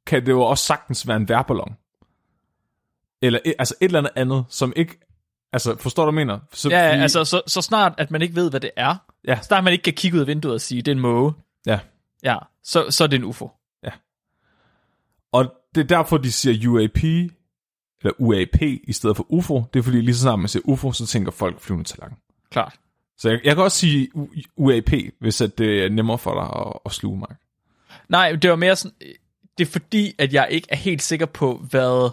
kan 0.06 0.26
det 0.26 0.32
jo 0.32 0.42
også 0.42 0.66
sagtens 0.66 1.08
være 1.08 1.18
en 1.18 1.30
værballon. 1.30 1.76
Eller 3.22 3.40
et, 3.46 3.54
altså 3.60 3.76
et 3.82 3.86
eller 3.86 4.00
andet 4.00 4.12
andet, 4.16 4.46
som 4.50 4.74
ikke... 4.76 5.00
Altså, 5.54 5.76
forstår 5.78 6.06
du, 6.06 6.12
hvad 6.12 6.22
jeg 6.22 6.28
mener? 6.28 6.40
Så, 6.54 6.70
ja, 6.70 6.90
fordi, 6.90 7.02
altså 7.02 7.26
så, 7.26 7.42
så 7.48 7.62
snart, 7.62 7.94
at 7.98 8.12
man 8.12 8.22
ikke 8.22 8.36
ved, 8.36 8.50
hvad 8.50 8.60
det 8.60 8.72
er. 8.76 8.96
Ja. 9.28 9.38
Så 9.42 9.44
snart 9.44 9.64
man 9.64 9.74
ikke 9.74 9.84
kan 9.84 9.94
kigge 9.94 10.16
ud 10.16 10.22
af 10.22 10.28
vinduet 10.28 10.54
og 10.54 10.62
sige, 10.62 10.82
det 10.82 10.92
er 10.92 10.96
en 10.96 11.02
måge. 11.02 11.34
Ja. 11.66 11.80
Ja, 12.24 12.38
så, 12.64 12.92
så 12.92 13.04
er 13.04 13.08
det 13.08 13.18
en 13.18 13.24
UFO. 13.24 13.50
Ja. 13.84 13.90
Og 15.32 15.54
det 15.76 15.82
er 15.82 15.88
derfor, 15.88 16.18
de 16.18 16.32
siger 16.32 16.70
UAP, 16.70 17.04
eller 18.04 18.14
UAP 18.18 18.62
i 18.62 18.94
stedet 18.94 19.18
for 19.18 19.26
UFO. 19.30 19.64
Det 19.74 19.80
er 19.80 19.84
fordi, 19.84 20.02
lige 20.02 20.16
så 20.16 20.22
snart 20.22 20.40
man 20.40 20.48
siger 20.48 20.64
UFO, 20.66 20.92
så 20.92 21.06
tænker 21.06 21.32
folk 21.32 21.60
flyvende 21.60 21.90
tallerken. 21.90 22.18
Klart. 22.52 22.76
Så 23.18 23.30
jeg, 23.30 23.40
jeg 23.44 23.56
kan 23.56 23.64
også 23.64 23.78
sige 23.78 24.10
UAP, 24.56 24.92
hvis 25.20 25.42
at 25.42 25.58
det 25.58 25.84
er 25.86 25.90
nemmere 25.90 26.18
for 26.18 26.34
dig 26.34 26.68
at, 26.68 26.80
at 26.86 26.92
sluge 26.92 27.20
mig. 27.20 27.36
Nej, 28.10 28.32
det 28.32 28.50
var 28.50 28.56
mere 28.56 28.76
sådan, 28.76 28.98
det 29.58 29.68
er 29.68 29.72
fordi, 29.72 30.14
at 30.20 30.34
jeg 30.34 30.48
ikke 30.52 30.68
er 30.72 30.76
helt 30.76 31.02
sikker 31.02 31.26
på, 31.26 31.66
hvad 31.70 32.12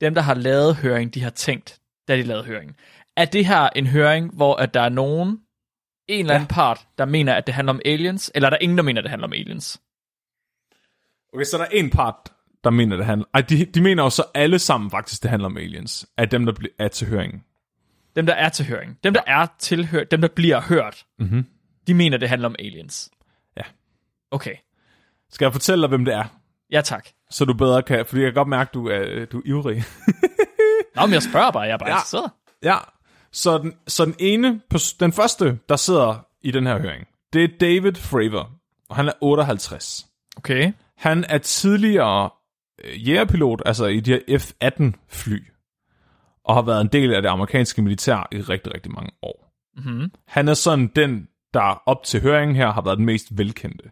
dem, 0.00 0.14
der 0.14 0.22
har 0.22 0.34
lavet 0.34 0.76
høring, 0.76 1.14
de 1.14 1.22
har 1.22 1.30
tænkt, 1.30 1.80
da 2.08 2.16
de 2.16 2.22
lavede 2.22 2.44
høringen. 2.44 2.76
Er 3.16 3.24
det 3.24 3.46
her 3.46 3.68
en 3.68 3.86
høring, 3.86 4.34
hvor 4.34 4.56
at 4.56 4.74
der 4.74 4.80
er 4.80 4.88
nogen, 4.88 5.40
en 6.08 6.20
eller 6.20 6.34
anden 6.34 6.48
ja. 6.50 6.54
part, 6.54 6.86
der 6.98 7.04
mener, 7.04 7.34
at 7.34 7.46
det 7.46 7.54
handler 7.54 7.72
om 7.72 7.80
aliens, 7.84 8.32
eller 8.34 8.46
er 8.46 8.50
der 8.50 8.58
ingen, 8.60 8.78
der 8.78 8.84
mener, 8.84 9.00
at 9.00 9.02
det 9.02 9.10
handler 9.10 9.26
om 9.26 9.32
aliens? 9.32 9.80
Okay, 11.32 11.44
så 11.44 11.58
der 11.58 11.64
er 11.64 11.68
en 11.68 11.90
part, 11.90 12.32
der 12.66 12.72
mener, 12.72 12.96
det 12.96 13.06
handler... 13.06 13.26
Ej, 13.34 13.40
de, 13.40 13.64
de 13.64 13.80
mener 13.82 14.02
jo 14.02 14.10
så 14.10 14.24
alle 14.34 14.58
sammen 14.58 14.90
faktisk, 14.90 15.22
det 15.22 15.30
handler 15.30 15.46
om 15.46 15.56
aliens, 15.56 16.06
af 16.16 16.28
dem, 16.28 16.46
der 16.46 16.52
er 16.78 16.88
til 16.88 17.08
høringen. 17.08 17.42
Dem, 18.16 18.26
der 18.26 18.34
er 18.34 18.48
til 18.48 18.66
høring. 18.66 18.98
Dem, 19.04 19.14
der 19.14 19.20
er 19.26 19.46
til 19.58 19.86
hør, 19.86 20.04
dem, 20.04 20.20
der 20.20 20.28
bliver 20.28 20.60
hørt, 20.60 21.04
mm-hmm. 21.18 21.46
de 21.86 21.94
mener, 21.94 22.16
det 22.16 22.28
handler 22.28 22.48
om 22.48 22.54
aliens. 22.58 23.10
Ja. 23.56 23.62
Okay. 24.30 24.54
Skal 25.30 25.44
jeg 25.44 25.52
fortælle 25.52 25.82
dig, 25.82 25.88
hvem 25.88 26.04
det 26.04 26.14
er? 26.14 26.24
Ja, 26.70 26.80
tak. 26.80 27.08
Så 27.30 27.44
du 27.44 27.54
bedre 27.54 27.82
kan, 27.82 28.06
fordi 28.06 28.22
jeg 28.22 28.32
kan 28.32 28.34
godt 28.34 28.48
mærke, 28.48 28.70
du 28.74 28.88
er, 28.88 29.24
du 29.24 29.38
er 29.38 29.42
ivrig. 29.44 29.84
Nå, 30.96 31.06
men 31.06 31.12
jeg 31.12 31.22
spørger 31.22 31.50
bare, 31.50 31.62
jeg 31.62 31.72
er 31.72 31.78
bare 31.78 31.88
ja. 31.88 31.94
interesseret. 31.94 32.30
Ja, 32.62 32.76
så 33.32 33.58
den, 33.58 33.74
så 33.86 34.04
den 34.04 34.14
ene, 34.18 34.60
den 35.00 35.12
første, 35.12 35.58
der 35.68 35.76
sidder 35.76 36.26
i 36.42 36.50
den 36.50 36.66
her 36.66 36.78
høring, 36.78 37.06
det 37.32 37.44
er 37.44 37.48
David 37.60 37.94
Fravor, 37.94 38.50
og 38.88 38.96
han 38.96 39.08
er 39.08 39.12
58. 39.20 40.06
Okay. 40.36 40.72
Han 40.96 41.24
er 41.28 41.38
tidligere 41.38 42.30
jægerpilot, 42.84 43.62
altså 43.66 43.86
i 43.86 44.00
de 44.00 44.10
her 44.10 44.38
F-18 44.38 45.06
fly, 45.08 45.44
og 46.44 46.54
har 46.54 46.62
været 46.62 46.80
en 46.80 46.88
del 46.92 47.14
af 47.14 47.22
det 47.22 47.28
amerikanske 47.28 47.82
militær 47.82 48.28
i 48.32 48.36
rigtig, 48.36 48.74
rigtig 48.74 48.92
mange 48.92 49.10
år. 49.22 49.52
Mm-hmm. 49.76 50.10
Han 50.26 50.48
er 50.48 50.54
sådan 50.54 50.90
den, 50.96 51.28
der 51.54 51.82
op 51.86 52.04
til 52.04 52.20
høringen 52.20 52.56
her 52.56 52.72
har 52.72 52.82
været 52.82 52.98
den 52.98 53.06
mest 53.06 53.38
velkendte 53.38 53.90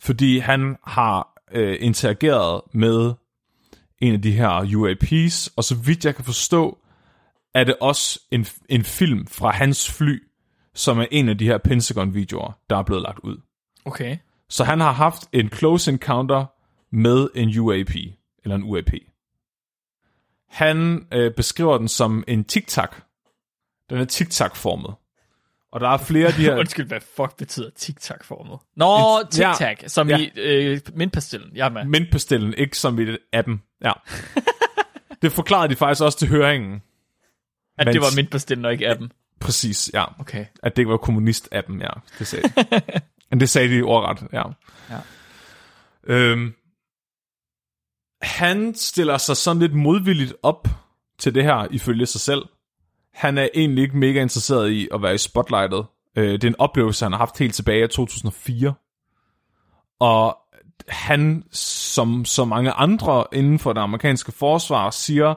fordi 0.00 0.38
han 0.38 0.76
har 0.86 1.42
øh, 1.52 1.76
interageret 1.80 2.60
med 2.72 3.12
en 3.98 4.14
af 4.14 4.22
de 4.22 4.32
her 4.32 4.60
UAP's, 4.60 5.54
og 5.56 5.64
så 5.64 5.74
vidt 5.74 6.04
jeg 6.04 6.14
kan 6.14 6.24
forstå, 6.24 6.78
er 7.54 7.64
det 7.64 7.76
også 7.80 8.20
en, 8.30 8.46
en 8.68 8.84
film 8.84 9.26
fra 9.26 9.50
hans 9.50 9.90
fly, 9.90 10.22
som 10.74 10.98
er 10.98 11.06
en 11.10 11.28
af 11.28 11.38
de 11.38 11.44
her 11.44 11.58
Pentagon-videoer, 11.58 12.58
der 12.70 12.76
er 12.76 12.82
blevet 12.82 13.02
lagt 13.02 13.18
ud. 13.18 13.36
Okay. 13.84 14.16
Så 14.48 14.64
han 14.64 14.80
har 14.80 14.92
haft 14.92 15.28
en 15.32 15.48
close 15.48 15.90
encounter 15.90 16.46
med 16.92 17.28
en 17.34 17.58
UAP, 17.58 17.90
eller 18.44 18.56
en 18.56 18.62
UAP. 18.62 18.90
Han 20.48 21.06
øh, 21.12 21.34
beskriver 21.34 21.78
den 21.78 21.88
som 21.88 22.24
en 22.28 22.44
tic-tac. 22.44 22.90
Den 23.90 23.98
er 23.98 24.04
tic-tac-formet. 24.04 24.94
Og 25.72 25.80
der 25.80 25.88
er 25.88 25.96
flere 25.96 26.26
af 26.26 26.32
de 26.32 26.42
her... 26.42 26.56
Undskyld, 26.60 26.86
hvad 26.86 27.00
fuck 27.16 27.36
betyder 27.36 27.70
tic-tac-formet? 27.76 28.58
Nå, 28.76 29.22
tic-tac, 29.34 29.82
ja, 29.82 29.88
som 29.88 30.08
ja. 30.08 30.18
i 30.18 30.30
øh, 30.36 30.80
mintpastillen. 30.94 31.50
Jeg 31.54 31.66
er 31.66 31.70
med. 31.70 31.84
Mintpastillen, 31.84 32.54
ikke 32.54 32.78
som 32.78 32.98
i 32.98 33.16
appen. 33.32 33.62
Ja. 33.84 33.92
det 35.22 35.32
forklarede 35.32 35.68
de 35.68 35.76
faktisk 35.76 36.02
også 36.02 36.18
til 36.18 36.28
høringen. 36.28 36.82
At 37.78 37.86
mens... 37.86 37.94
det 37.94 38.00
var 38.00 38.16
mintpastillen 38.16 38.64
og 38.64 38.72
ikke 38.72 38.88
appen? 38.88 39.12
Præcis, 39.40 39.90
ja. 39.94 40.20
Okay. 40.20 40.46
At 40.62 40.76
det 40.76 40.82
ikke 40.82 40.90
var 40.90 40.96
kommunist-appen, 40.96 41.80
ja. 41.80 41.90
Det 42.18 42.26
sagde 42.26 42.48
de. 42.48 42.80
Men 43.30 43.40
det 43.40 43.48
sagde 43.48 43.76
de 43.76 43.82
ordret, 43.82 44.28
ja. 44.32 44.42
ja. 44.90 44.98
Øhm, 46.04 46.54
han 48.22 48.74
stiller 48.74 49.18
sig 49.18 49.36
sådan 49.36 49.62
lidt 49.62 49.74
modvilligt 49.74 50.34
op 50.42 50.68
til 51.18 51.34
det 51.34 51.44
her, 51.44 51.66
ifølge 51.70 52.06
sig 52.06 52.20
selv 52.20 52.42
han 53.20 53.38
er 53.38 53.48
egentlig 53.54 53.82
ikke 53.82 53.98
mega 53.98 54.22
interesseret 54.22 54.70
i 54.70 54.88
at 54.94 55.02
være 55.02 55.14
i 55.14 55.18
spotlightet. 55.18 55.86
Øh, 56.16 56.32
det 56.32 56.44
er 56.44 56.48
en 56.48 56.60
oplevelse, 56.60 57.04
han 57.04 57.12
har 57.12 57.18
haft 57.18 57.38
helt 57.38 57.54
tilbage 57.54 57.84
i 57.84 57.88
2004. 57.88 58.74
Og 60.00 60.38
han, 60.88 61.44
som 61.52 62.24
så 62.24 62.44
mange 62.44 62.72
andre 62.72 63.24
inden 63.32 63.58
for 63.58 63.72
det 63.72 63.80
amerikanske 63.80 64.32
forsvar, 64.32 64.90
siger, 64.90 65.34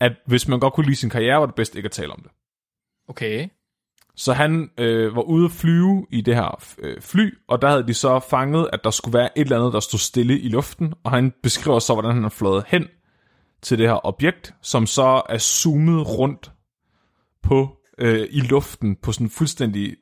at 0.00 0.12
hvis 0.26 0.48
man 0.48 0.60
godt 0.60 0.74
kunne 0.74 0.86
lide 0.86 0.96
sin 0.96 1.10
karriere, 1.10 1.40
var 1.40 1.46
det 1.46 1.54
bedst 1.54 1.74
ikke 1.76 1.86
at 1.86 1.92
tale 1.92 2.12
om 2.12 2.22
det. 2.22 2.30
Okay. 3.08 3.48
Så 4.16 4.32
han 4.32 4.70
øh, 4.78 5.16
var 5.16 5.22
ude 5.22 5.44
at 5.44 5.50
flyve 5.50 6.06
i 6.10 6.20
det 6.20 6.34
her 6.34 6.64
øh, 6.78 7.00
fly, 7.00 7.34
og 7.48 7.62
der 7.62 7.68
havde 7.68 7.86
de 7.86 7.94
så 7.94 8.20
fanget, 8.30 8.68
at 8.72 8.84
der 8.84 8.90
skulle 8.90 9.18
være 9.18 9.38
et 9.38 9.42
eller 9.42 9.58
andet, 9.58 9.72
der 9.72 9.80
stod 9.80 9.98
stille 9.98 10.40
i 10.40 10.48
luften, 10.48 10.94
og 11.04 11.10
han 11.10 11.32
beskriver 11.42 11.78
så, 11.78 11.92
hvordan 11.92 12.14
han 12.14 12.24
er 12.24 12.28
fløjet 12.28 12.64
hen 12.68 12.86
til 13.62 13.78
det 13.78 13.88
her 13.88 14.06
objekt, 14.06 14.54
som 14.62 14.86
så 14.86 15.22
er 15.28 15.38
zoomet 15.38 16.18
rundt 16.18 16.52
på 17.42 17.76
øh, 17.98 18.26
i 18.30 18.40
luften 18.40 18.96
på 19.02 19.12
sådan 19.12 19.30
fuldstændig 19.30 19.96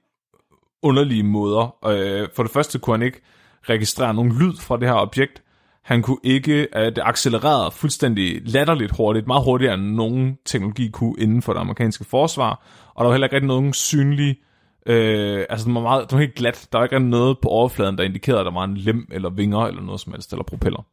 underlige 0.82 1.22
måder. 1.22 1.76
Øh, 1.86 2.28
for 2.36 2.42
det 2.42 2.52
første 2.52 2.78
kunne 2.78 2.96
han 2.96 3.06
ikke 3.06 3.20
registrere 3.62 4.14
nogen 4.14 4.32
lyd 4.32 4.56
fra 4.56 4.76
det 4.76 4.88
her 4.88 4.94
objekt. 4.94 5.42
Han 5.84 6.02
kunne 6.02 6.18
ikke, 6.24 6.68
øh, 6.76 6.86
det 6.86 7.02
accelererede 7.04 7.70
fuldstændig 7.70 8.40
latterligt 8.44 8.96
hurtigt, 8.96 9.26
meget 9.26 9.44
hurtigere 9.44 9.74
end 9.74 9.82
nogen 9.82 10.38
teknologi 10.44 10.90
kunne 10.90 11.14
inden 11.18 11.42
for 11.42 11.52
det 11.52 11.60
amerikanske 11.60 12.04
forsvar, 12.04 12.64
og 12.98 13.04
der 13.04 13.08
var 13.08 13.14
heller 13.14 13.26
ikke 13.26 13.36
rigtig 13.36 13.48
nogen 13.48 13.72
synlig, 13.72 14.38
øh, 14.86 15.46
altså 15.50 15.66
den 15.66 15.74
var, 15.74 15.80
meget, 15.80 16.10
den 16.10 16.16
var 16.16 16.20
helt 16.20 16.34
glat, 16.34 16.68
der 16.72 16.78
var 16.78 16.84
ikke 16.84 16.98
noget 16.98 17.38
på 17.42 17.48
overfladen, 17.48 17.98
der 17.98 18.04
indikerede, 18.04 18.40
at 18.40 18.46
der 18.46 18.52
var 18.52 18.64
en 18.64 18.76
lem 18.76 19.08
eller 19.10 19.30
vinger 19.30 19.58
eller 19.58 19.82
noget 19.82 20.00
som 20.00 20.12
helst, 20.12 20.32
eller 20.32 20.42
propeller. 20.42 20.86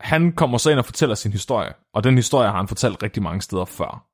Han 0.00 0.32
kommer 0.32 0.58
så 0.58 0.70
ind 0.70 0.78
og 0.78 0.84
fortæller 0.84 1.14
sin 1.14 1.32
historie, 1.32 1.72
og 1.92 2.04
den 2.04 2.16
historie 2.16 2.48
har 2.48 2.56
han 2.56 2.68
fortalt 2.68 3.02
rigtig 3.02 3.22
mange 3.22 3.42
steder 3.42 3.64
før. 3.64 4.06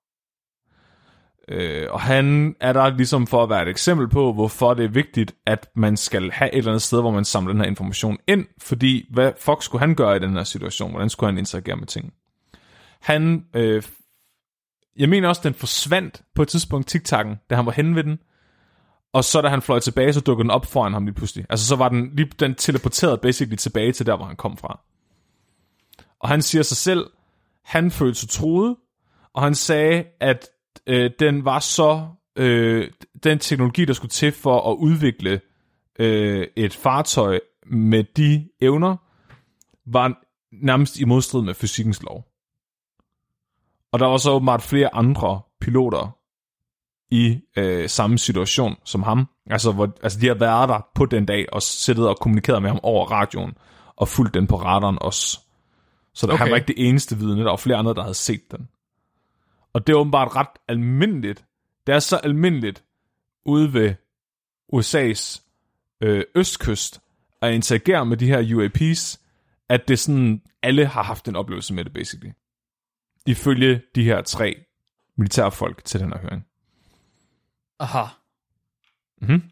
Øh, 1.48 1.86
og 1.90 2.00
han 2.00 2.56
er 2.60 2.72
der 2.72 2.90
ligesom 2.90 3.26
for 3.26 3.42
at 3.42 3.50
være 3.50 3.62
et 3.62 3.68
eksempel 3.68 4.08
på, 4.08 4.32
hvorfor 4.32 4.74
det 4.74 4.84
er 4.84 4.88
vigtigt, 4.88 5.34
at 5.46 5.70
man 5.74 5.96
skal 5.96 6.30
have 6.30 6.52
et 6.52 6.58
eller 6.58 6.70
andet 6.70 6.82
sted, 6.82 7.00
hvor 7.00 7.10
man 7.10 7.24
samler 7.24 7.52
den 7.52 7.60
her 7.60 7.68
information 7.68 8.18
ind, 8.26 8.46
fordi 8.58 9.08
hvad 9.10 9.32
fuck 9.38 9.62
skulle 9.62 9.80
han 9.80 9.94
gøre 9.94 10.16
i 10.16 10.18
den 10.18 10.32
her 10.32 10.44
situation? 10.44 10.90
Hvordan 10.90 11.10
skulle 11.10 11.30
han 11.30 11.38
interagere 11.38 11.76
med 11.76 11.86
ting? 11.86 12.12
Han, 13.00 13.44
øh, 13.54 13.82
jeg 14.98 15.08
mener 15.08 15.28
også, 15.28 15.40
den 15.44 15.54
forsvandt 15.54 16.22
på 16.34 16.42
et 16.42 16.48
tidspunkt, 16.48 16.94
TikTok'en, 16.94 17.46
da 17.50 17.54
han 17.54 17.66
var 17.66 17.72
henne 17.72 17.96
ved 17.96 18.04
den, 18.04 18.18
og 19.12 19.24
så 19.24 19.40
da 19.40 19.48
han 19.48 19.62
fløj 19.62 19.80
tilbage, 19.80 20.12
så 20.12 20.20
dukkede 20.20 20.44
den 20.44 20.50
op 20.50 20.66
foran 20.66 20.92
ham 20.92 21.04
lige 21.04 21.14
pludselig. 21.14 21.46
Altså 21.50 21.66
så 21.66 21.76
var 21.76 21.88
den, 21.88 22.10
lige, 22.16 22.30
den 22.40 22.54
teleporteret 22.54 23.20
basically 23.20 23.56
tilbage 23.56 23.92
til 23.92 24.06
der, 24.06 24.16
hvor 24.16 24.26
han 24.26 24.36
kom 24.36 24.56
fra. 24.56 24.80
Og 26.20 26.28
han 26.28 26.42
siger 26.42 26.62
sig 26.62 26.76
selv, 26.76 27.06
han 27.64 27.90
følte 27.90 28.20
sig 28.20 28.28
truet, 28.28 28.76
og 29.32 29.42
han 29.42 29.54
sagde, 29.54 30.04
at 30.20 30.48
øh, 30.86 31.10
den 31.18 31.44
var 31.44 31.58
så 31.58 32.08
øh, 32.36 32.90
den 33.24 33.38
teknologi, 33.38 33.84
der 33.84 33.92
skulle 33.92 34.10
til 34.10 34.32
for 34.32 34.70
at 34.70 34.76
udvikle 34.76 35.40
øh, 35.98 36.46
et 36.56 36.74
fartøj 36.74 37.40
med 37.66 38.04
de 38.16 38.48
evner 38.60 38.96
var 39.86 40.14
nærmest 40.52 40.98
i 40.98 41.04
modstrid 41.04 41.42
med 41.42 41.54
fysikkens 41.54 42.02
lov. 42.02 42.35
Og 43.96 44.00
der 44.00 44.06
var 44.06 44.16
så 44.16 44.30
åbenbart 44.30 44.62
flere 44.62 44.94
andre 44.94 45.40
piloter 45.60 46.16
i 47.10 47.40
øh, 47.56 47.88
samme 47.88 48.18
situation 48.18 48.76
som 48.84 49.02
ham. 49.02 49.28
Altså, 49.50 49.72
hvor, 49.72 49.96
altså 50.02 50.20
de 50.20 50.26
har 50.26 50.34
været 50.34 50.68
der 50.68 50.88
på 50.94 51.06
den 51.06 51.26
dag 51.26 51.46
og 51.52 51.62
siddet 51.62 52.08
og 52.08 52.16
kommunikeret 52.20 52.62
med 52.62 52.70
ham 52.70 52.80
over 52.82 53.06
radioen 53.06 53.54
og 53.96 54.08
fulgt 54.08 54.34
den 54.34 54.46
på 54.46 54.56
radaren 54.56 54.98
også. 55.00 55.40
Så 56.14 56.26
der, 56.26 56.32
okay. 56.32 56.42
han 56.42 56.50
var 56.50 56.56
ikke 56.56 56.66
det 56.66 56.88
eneste 56.88 57.18
vidne, 57.18 57.44
der 57.44 57.50
var 57.50 57.56
flere 57.56 57.76
andre, 57.76 57.94
der 57.94 58.02
havde 58.02 58.14
set 58.14 58.50
den. 58.50 58.68
Og 59.72 59.86
det 59.86 59.92
er 59.92 59.96
åbenbart 59.96 60.36
ret 60.36 60.58
almindeligt. 60.68 61.44
Det 61.86 61.94
er 61.94 61.98
så 61.98 62.16
almindeligt 62.16 62.84
ude 63.46 63.72
ved 63.72 63.94
USA's 64.74 65.42
øh, 66.00 66.24
østkyst 66.34 67.00
at 67.42 67.54
interagere 67.54 68.06
med 68.06 68.16
de 68.16 68.26
her 68.26 68.42
UAP's, 68.42 69.18
at 69.68 69.88
det 69.88 69.98
sådan, 69.98 70.42
alle 70.62 70.86
har 70.86 71.02
haft 71.02 71.28
en 71.28 71.36
oplevelse 71.36 71.74
med 71.74 71.84
det, 71.84 71.92
basically. 71.92 72.32
Ifølge 73.26 73.82
de 73.94 74.04
her 74.04 74.22
tre 74.22 74.64
militærfolk 75.16 75.84
til 75.84 76.00
den 76.00 76.12
her 76.12 76.18
høring. 76.18 76.46
Aha. 77.80 78.04
Mm-hmm. 79.20 79.42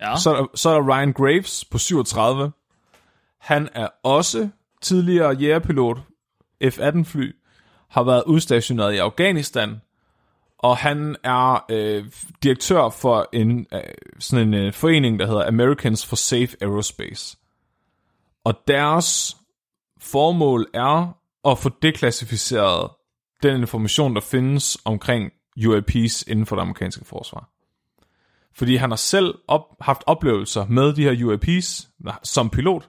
Ja. 0.00 0.16
Så, 0.16 0.30
er 0.30 0.36
der, 0.36 0.46
så 0.54 0.70
er 0.70 0.74
der 0.74 0.88
Ryan 0.88 1.12
Graves 1.12 1.64
på 1.64 1.78
37. 1.78 2.52
Han 3.38 3.68
er 3.74 3.88
også 4.02 4.48
tidligere 4.80 5.30
jægerpilot, 5.30 5.98
F-18-fly, 6.64 7.32
har 7.88 8.02
været 8.02 8.24
udstationeret 8.26 8.94
i 8.94 8.98
Afghanistan, 8.98 9.80
og 10.58 10.76
han 10.76 11.16
er 11.24 11.64
øh, 11.70 12.04
direktør 12.42 12.88
for 12.88 13.28
en 13.32 13.66
øh, 13.72 13.80
sådan 14.18 14.48
en 14.48 14.54
øh, 14.54 14.72
forening, 14.72 15.18
der 15.18 15.26
hedder 15.26 15.46
Americans 15.46 16.06
for 16.06 16.16
Safe 16.16 16.56
Aerospace. 16.60 17.38
Og 18.44 18.54
deres 18.68 19.36
formål 19.98 20.66
er 20.74 21.18
at 21.44 21.58
få 21.58 21.70
deklassificeret 21.82 22.90
den 23.42 23.60
information, 23.60 24.14
der 24.14 24.20
findes 24.20 24.78
omkring 24.84 25.32
UAP's 25.58 26.24
inden 26.26 26.46
for 26.46 26.56
det 26.56 26.62
amerikanske 26.62 27.04
forsvar. 27.04 27.48
Fordi 28.54 28.76
han 28.76 28.90
har 28.90 28.96
selv 28.96 29.34
op, 29.48 29.62
haft 29.80 30.02
oplevelser 30.06 30.66
med 30.66 30.92
de 30.92 31.02
her 31.02 31.12
UAP's 31.12 31.88
som 32.22 32.50
pilot, 32.50 32.88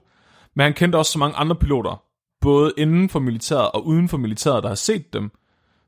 men 0.56 0.64
han 0.64 0.74
kendte 0.74 0.96
også 0.96 1.12
så 1.12 1.18
mange 1.18 1.36
andre 1.36 1.56
piloter, 1.56 2.02
både 2.40 2.72
inden 2.76 3.08
for 3.08 3.18
militæret 3.18 3.70
og 3.70 3.86
uden 3.86 4.08
for 4.08 4.16
militæret, 4.16 4.62
der 4.62 4.68
har 4.68 4.76
set 4.76 5.12
dem. 5.12 5.30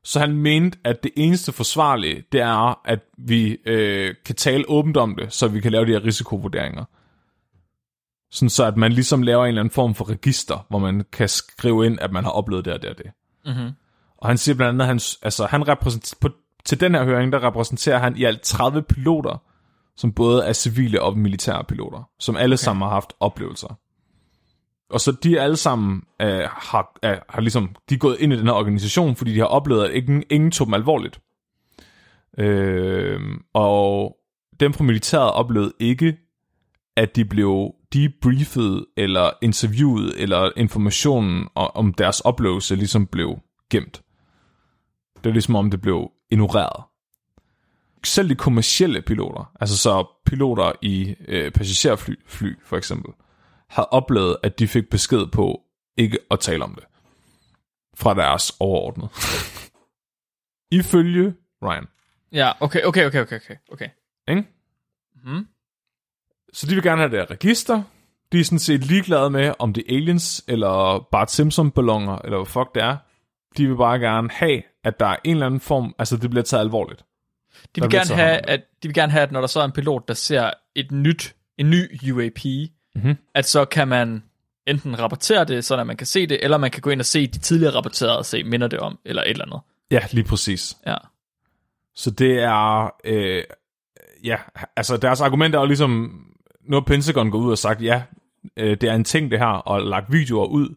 Så 0.03 0.19
han 0.19 0.37
mente, 0.37 0.77
at 0.83 1.03
det 1.03 1.11
eneste 1.15 1.51
forsvarlige, 1.51 2.23
det 2.31 2.41
er, 2.41 2.81
at 2.87 2.99
vi 3.17 3.57
øh, 3.65 4.15
kan 4.25 4.35
tale 4.35 4.65
åbent 4.67 4.97
om 4.97 5.15
det, 5.15 5.33
så 5.33 5.47
vi 5.47 5.61
kan 5.61 5.71
lave 5.71 5.85
de 5.85 5.91
her 5.91 6.05
risikovurderinger. 6.05 6.83
Sådan 8.31 8.49
så, 8.49 8.65
at 8.65 8.77
man 8.77 8.91
ligesom 8.91 9.21
laver 9.21 9.43
en 9.43 9.47
eller 9.47 9.61
anden 9.61 9.73
form 9.73 9.95
for 9.95 10.09
register, 10.09 10.65
hvor 10.69 10.79
man 10.79 11.05
kan 11.11 11.29
skrive 11.29 11.85
ind, 11.85 11.99
at 11.99 12.11
man 12.11 12.23
har 12.23 12.31
oplevet 12.31 12.65
det 12.65 12.73
og 12.73 12.81
det 12.81 12.89
og 12.89 12.97
det. 12.97 13.11
Mm-hmm. 13.45 13.71
Og 14.17 14.27
han 14.27 14.37
siger 14.37 14.55
blandt 14.55 14.69
andet, 14.69 14.81
at 14.81 14.87
han, 14.87 14.99
altså, 15.23 15.45
han 15.45 15.67
repræsenterer, 15.67 16.17
på, 16.21 16.29
til 16.65 16.79
den 16.79 16.95
her 16.95 17.03
høring, 17.03 17.31
der 17.31 17.47
repræsenterer 17.47 17.97
han 17.99 18.17
i 18.17 18.23
alt 18.23 18.41
30 18.41 18.81
piloter, 18.81 19.43
som 19.95 20.13
både 20.13 20.45
er 20.45 20.53
civile 20.53 21.01
og 21.01 21.17
militære 21.17 21.63
piloter, 21.63 22.09
som 22.19 22.35
alle 22.35 22.53
okay. 22.53 22.63
sammen 22.63 22.81
har 22.81 22.89
haft 22.89 23.13
oplevelser. 23.19 23.79
Og 24.89 25.01
så 25.01 25.11
de 25.11 25.41
alle 25.41 25.57
sammen 25.57 26.03
øh, 26.21 26.47
har, 26.51 26.99
øh, 27.03 27.17
har 27.29 27.41
ligesom, 27.41 27.75
de 27.89 27.95
er 27.95 27.99
gået 27.99 28.19
ind 28.19 28.33
i 28.33 28.37
den 28.37 28.45
her 28.45 28.53
organisation, 28.53 29.15
fordi 29.15 29.33
de 29.33 29.39
har 29.39 29.45
oplevet, 29.45 29.85
at 29.85 29.91
ingen, 29.91 30.23
ingen 30.29 30.51
tog 30.51 30.67
dem 30.67 30.73
alvorligt. 30.73 31.19
Øh, 32.37 33.19
og 33.53 34.15
dem 34.59 34.73
fra 34.73 34.83
militæret 34.83 35.31
oplevede 35.31 35.73
ikke, 35.79 36.17
at 36.97 37.15
de 37.15 37.25
blev 37.25 37.71
debriefet, 37.93 38.85
eller 38.97 39.29
interviewet, 39.41 40.13
eller 40.17 40.49
informationen 40.57 41.47
om 41.55 41.93
deres 41.93 42.19
oplevelse 42.21 42.75
ligesom 42.75 43.07
blev 43.07 43.39
gemt. 43.71 44.01
Det 45.27 45.31
er 45.31 45.33
ligesom 45.33 45.55
om 45.55 45.71
det 45.71 45.81
blev 45.81 46.11
ignoreret. 46.29 46.83
Selv 48.03 48.29
de 48.29 48.35
kommercielle 48.35 49.01
piloter, 49.01 49.51
altså 49.59 49.77
så 49.77 50.05
piloter 50.25 50.71
i 50.81 51.15
øh, 51.27 51.51
passagerfly 51.51 52.13
fly, 52.25 52.55
for 52.63 52.77
eksempel, 52.77 53.13
har 53.69 53.83
oplevet, 53.83 54.37
at 54.43 54.59
de 54.59 54.67
fik 54.67 54.89
besked 54.89 55.27
på 55.27 55.61
ikke 55.97 56.19
at 56.31 56.39
tale 56.39 56.63
om 56.63 56.75
det. 56.75 56.83
Fra 57.95 58.13
deres 58.13 58.53
overordnede. 58.59 59.09
Ifølge 60.79 61.33
Ryan. 61.63 61.85
Ja, 62.31 62.51
okay, 62.59 62.83
okay, 62.83 63.05
okay, 63.05 63.21
okay, 63.21 63.35
okay. 63.35 63.55
okay. 63.71 63.89
Ikke? 64.27 64.45
Mm. 65.23 65.47
Så 66.53 66.67
de 66.67 66.75
vil 66.75 66.83
gerne 66.83 67.01
have 67.01 67.11
det 67.11 67.19
her 67.19 67.31
register. 67.31 67.83
De 68.31 68.39
er 68.39 68.43
sådan 68.43 68.59
set 68.59 68.85
ligeglade 68.85 69.29
med, 69.29 69.53
om 69.59 69.73
det 69.73 69.83
er 69.87 69.95
aliens, 69.95 70.43
eller 70.47 71.07
Bart 71.11 71.31
Simpson-balloner, 71.31 72.17
eller 72.23 72.37
hvad 72.37 72.45
fuck 72.45 72.75
det 72.75 72.83
er. 72.83 72.97
De 73.57 73.67
vil 73.67 73.75
bare 73.75 73.99
gerne 73.99 74.29
have, 74.31 74.63
at 74.87 74.99
der 74.99 75.05
er 75.05 75.15
en 75.23 75.31
eller 75.31 75.45
anden 75.45 75.59
form, 75.59 75.95
altså 75.99 76.17
det 76.17 76.29
bliver 76.29 76.43
taget 76.43 76.61
alvorligt. 76.61 77.05
De 77.75 77.81
vil, 77.81 77.89
gerne 77.89 78.15
have, 78.15 78.49
at, 78.49 78.61
de 78.83 78.87
vil 78.87 78.93
gerne 78.93 79.11
have, 79.11 79.23
at 79.23 79.31
når 79.31 79.39
der 79.39 79.47
så 79.47 79.59
er 79.59 79.65
en 79.65 79.71
pilot, 79.71 80.07
der 80.07 80.13
ser 80.13 80.51
et 80.75 80.91
nyt, 80.91 81.35
en 81.57 81.69
ny 81.69 82.11
UAP, 82.11 82.69
mm-hmm. 82.95 83.17
at 83.35 83.45
så 83.45 83.65
kan 83.65 83.87
man 83.87 84.23
enten 84.67 84.99
rapportere 84.99 85.45
det, 85.45 85.65
så 85.65 85.83
man 85.83 85.97
kan 85.97 86.07
se 86.07 86.27
det, 86.27 86.43
eller 86.43 86.57
man 86.57 86.71
kan 86.71 86.81
gå 86.81 86.89
ind 86.89 86.99
og 86.99 87.05
se 87.05 87.27
de 87.27 87.39
tidligere 87.39 87.75
rapporterede 87.75 88.17
og 88.17 88.25
se, 88.25 88.43
minder 88.43 88.67
det 88.67 88.79
om, 88.79 88.99
eller 89.05 89.21
et 89.21 89.29
eller 89.29 89.45
andet. 89.45 89.59
Ja, 89.91 89.99
lige 90.11 90.23
præcis. 90.23 90.77
Ja. 90.87 90.95
Så 91.95 92.11
det 92.11 92.39
er, 92.39 92.93
øh, 93.03 93.43
ja, 94.23 94.37
altså 94.75 94.97
deres 94.97 95.21
argument 95.21 95.55
er 95.55 95.59
jo 95.59 95.65
ligesom, 95.65 96.21
nu 96.69 96.75
har 96.75 96.81
Pentagon 96.81 97.31
gået 97.31 97.43
ud 97.43 97.51
og 97.51 97.57
sagt, 97.57 97.81
ja, 97.83 98.01
øh, 98.57 98.77
det 98.81 98.89
er 98.89 98.93
en 98.93 99.03
ting 99.03 99.31
det 99.31 99.39
her, 99.39 99.45
og 99.45 99.81
lagt 99.81 100.11
videoer 100.11 100.45
ud, 100.45 100.75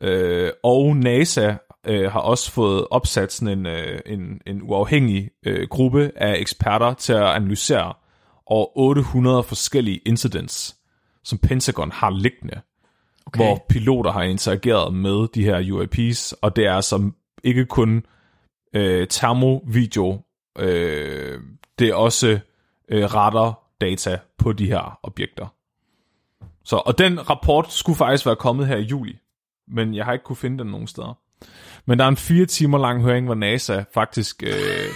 øh, 0.00 0.50
og 0.62 0.96
NASA 0.96 1.54
øh, 1.86 2.12
har 2.12 2.20
også 2.20 2.52
fået 2.52 2.86
opsat 2.90 3.32
sådan 3.32 3.58
en, 3.58 3.66
øh, 3.66 4.00
en, 4.06 4.40
en 4.46 4.62
uafhængig 4.62 5.30
øh, 5.46 5.68
gruppe 5.68 6.12
af 6.16 6.34
eksperter 6.38 6.94
til 6.94 7.12
at 7.12 7.22
analysere 7.22 7.92
over 8.46 8.78
800 8.78 9.42
forskellige 9.42 10.00
incidents, 10.06 10.76
som 11.24 11.38
Pentagon 11.38 11.92
har 11.92 12.10
liggende, 12.10 12.60
okay. 13.26 13.38
hvor 13.38 13.64
piloter 13.68 14.12
har 14.12 14.22
interageret 14.22 14.94
med 14.94 15.28
de 15.34 15.44
her 15.44 15.60
UAP's, 15.60 16.38
og 16.42 16.56
det 16.56 16.66
er 16.66 16.80
som 16.80 17.14
ikke 17.44 17.64
kun 17.64 18.06
øh, 18.74 19.08
termovideo, 19.08 20.20
øh, 20.58 21.40
det 21.78 21.88
er 21.88 21.94
også 21.94 22.38
øh, 22.88 23.14
radar 23.14 23.64
data 23.80 24.18
på 24.38 24.52
de 24.52 24.66
her 24.66 24.98
objekter. 25.02 25.46
Så, 26.64 26.76
og 26.76 26.98
den 26.98 27.30
rapport 27.30 27.72
skulle 27.72 27.96
faktisk 27.96 28.26
være 28.26 28.36
kommet 28.36 28.66
her 28.66 28.76
i 28.76 28.82
juli, 28.82 29.18
men 29.68 29.94
jeg 29.94 30.04
har 30.04 30.12
ikke 30.12 30.24
kunne 30.24 30.36
finde 30.36 30.58
den 30.58 30.70
nogen 30.70 30.86
steder. 30.86 31.18
Men 31.86 31.98
der 31.98 32.04
er 32.04 32.08
en 32.08 32.16
fire 32.16 32.46
timer 32.46 32.78
lang 32.78 33.02
høring, 33.02 33.26
hvor 33.26 33.34
NASA 33.34 33.84
faktisk 33.94 34.42
øh, 34.42 34.50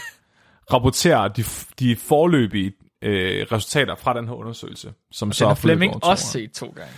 rapporterer 0.72 1.28
de, 1.28 1.44
de 1.78 1.96
forløbige 1.96 2.72
øh, 3.02 3.46
resultater 3.52 3.94
fra 3.94 4.14
den 4.14 4.28
her 4.28 4.34
undersøgelse. 4.34 4.94
Som 5.10 5.28
og 5.28 5.34
så 5.34 5.44
den 5.44 5.48
har 5.48 5.54
Flemming 5.54 6.04
også 6.04 6.26
set 6.26 6.52
to 6.52 6.72
gange. 6.76 6.92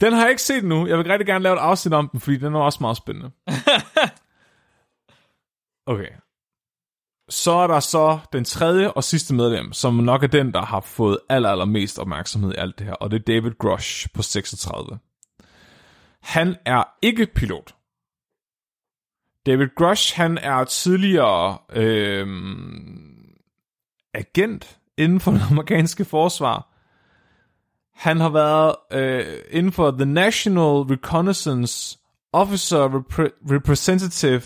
Den 0.00 0.12
har 0.12 0.20
jeg 0.20 0.30
ikke 0.30 0.42
set 0.42 0.64
nu. 0.64 0.86
Jeg 0.86 0.98
vil 0.98 1.06
rigtig 1.06 1.26
gerne 1.26 1.42
lave 1.42 1.54
et 1.54 1.60
afsnit 1.60 1.94
om 1.94 2.08
den, 2.08 2.20
fordi 2.20 2.36
den 2.36 2.54
er 2.54 2.60
også 2.60 2.78
meget 2.80 2.96
spændende. 2.96 3.30
okay. 5.92 6.08
Så 7.28 7.52
er 7.52 7.66
der 7.66 7.80
så 7.80 8.18
den 8.32 8.44
tredje 8.44 8.90
og 8.90 9.04
sidste 9.04 9.34
medlem, 9.34 9.72
som 9.72 9.94
nok 9.94 10.22
er 10.22 10.26
den, 10.26 10.52
der 10.52 10.62
har 10.62 10.80
fået 10.80 11.18
aller, 11.28 11.48
aller 11.48 11.64
mest 11.64 11.98
opmærksomhed 11.98 12.52
i 12.52 12.56
alt 12.58 12.78
det 12.78 12.86
her, 12.86 12.94
og 12.94 13.10
det 13.10 13.18
er 13.18 13.22
David 13.22 13.52
Grosh 13.58 14.08
på 14.14 14.22
36. 14.22 14.98
Han 16.22 16.56
er 16.64 16.84
ikke 17.02 17.26
pilot. 17.26 17.75
David 19.46 19.68
Grosh, 19.76 20.16
han 20.16 20.38
er 20.38 20.64
tidligere 20.64 21.58
øh, 21.72 22.26
agent 24.14 24.78
inden 24.96 25.20
for 25.20 25.30
det 25.32 25.42
amerikanske 25.50 26.04
forsvar. 26.04 26.72
Han 27.94 28.20
har 28.20 28.28
været 28.28 28.74
øh, 28.92 29.38
inden 29.50 29.72
for 29.72 29.90
The 29.90 30.04
National 30.04 30.62
Reconnaissance 30.62 31.98
Officer 32.32 32.88
Repre- 32.88 33.54
Representative 33.54 34.42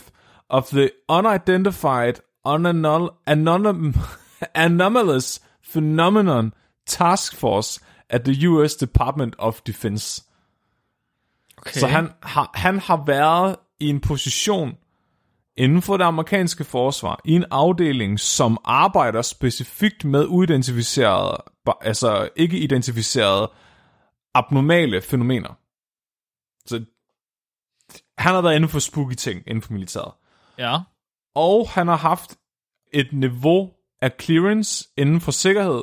of 0.48 0.66
the 0.66 0.90
Unidentified 1.08 2.14
Unanon- 2.48 3.14
Anonym- 3.30 3.98
Anomalous 4.54 5.40
Phenomenon 5.70 6.52
Task 6.86 7.36
Force 7.36 7.80
at 8.08 8.24
the 8.24 8.48
US 8.48 8.74
Department 8.74 9.34
of 9.38 9.60
Defense. 9.66 10.24
Okay. 11.58 11.80
Så 11.80 11.86
han 11.86 12.10
har, 12.22 12.50
han 12.54 12.78
har 12.78 13.04
været 13.06 13.56
i 13.80 13.88
en 13.88 14.00
position 14.00 14.76
inden 15.60 15.82
for 15.82 15.96
det 15.96 16.04
amerikanske 16.04 16.64
forsvar, 16.64 17.20
i 17.24 17.32
en 17.32 17.44
afdeling, 17.50 18.20
som 18.20 18.58
arbejder 18.64 19.22
specifikt 19.22 20.04
med 20.04 20.26
uidentificerede, 20.28 21.42
altså 21.80 22.28
ikke 22.36 22.58
identificerede 22.58 23.50
abnormale 24.34 25.02
fænomener. 25.02 25.58
Så 26.66 26.84
han 28.18 28.34
har 28.34 28.42
været 28.42 28.56
inden 28.56 28.70
for 28.70 28.78
spooky 28.78 29.14
ting 29.14 29.42
inden 29.46 29.62
for 29.62 29.72
militæret. 29.72 30.12
Ja. 30.58 30.78
Og 31.34 31.68
han 31.70 31.88
har 31.88 31.96
haft 31.96 32.36
et 32.92 33.12
niveau 33.12 33.70
af 34.02 34.12
clearance 34.20 34.88
inden 34.96 35.20
for 35.20 35.30
sikkerhed, 35.30 35.82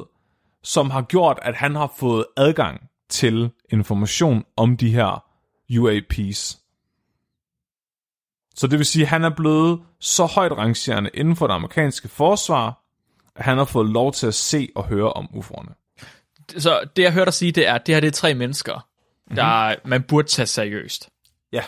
som 0.63 0.89
har 0.89 1.01
gjort, 1.01 1.39
at 1.41 1.55
han 1.55 1.75
har 1.75 1.93
fået 1.97 2.25
adgang 2.37 2.81
til 3.09 3.51
information 3.69 4.45
om 4.55 4.77
de 4.77 4.91
her 4.91 5.23
UAPs. 5.79 6.66
Så 8.57 8.67
det 8.67 8.79
vil 8.79 8.85
sige, 8.85 9.03
at 9.03 9.09
han 9.09 9.23
er 9.23 9.29
blevet 9.29 9.81
så 9.99 10.25
højt 10.25 10.51
rangerende 10.51 11.09
inden 11.13 11.35
for 11.35 11.47
det 11.47 11.53
amerikanske 11.53 12.07
forsvar, 12.07 12.83
at 13.35 13.45
han 13.45 13.57
har 13.57 13.65
fået 13.65 13.89
lov 13.89 14.13
til 14.13 14.27
at 14.27 14.33
se 14.33 14.69
og 14.75 14.85
høre 14.85 15.13
om 15.13 15.25
UFO'erne. 15.25 15.73
Så 16.57 16.89
det, 16.95 17.03
jeg 17.03 17.13
hørte 17.13 17.25
dig 17.25 17.33
sige, 17.33 17.51
det 17.51 17.67
er, 17.67 17.73
at 17.73 17.87
det 17.87 17.95
her 17.95 17.99
det 17.99 18.07
er 18.07 18.11
tre 18.11 18.33
mennesker, 18.33 18.87
der 19.35 19.69
mm-hmm. 19.69 19.89
man 19.89 20.03
burde 20.03 20.27
tage 20.27 20.45
seriøst. 20.45 21.09
Ja. 21.53 21.63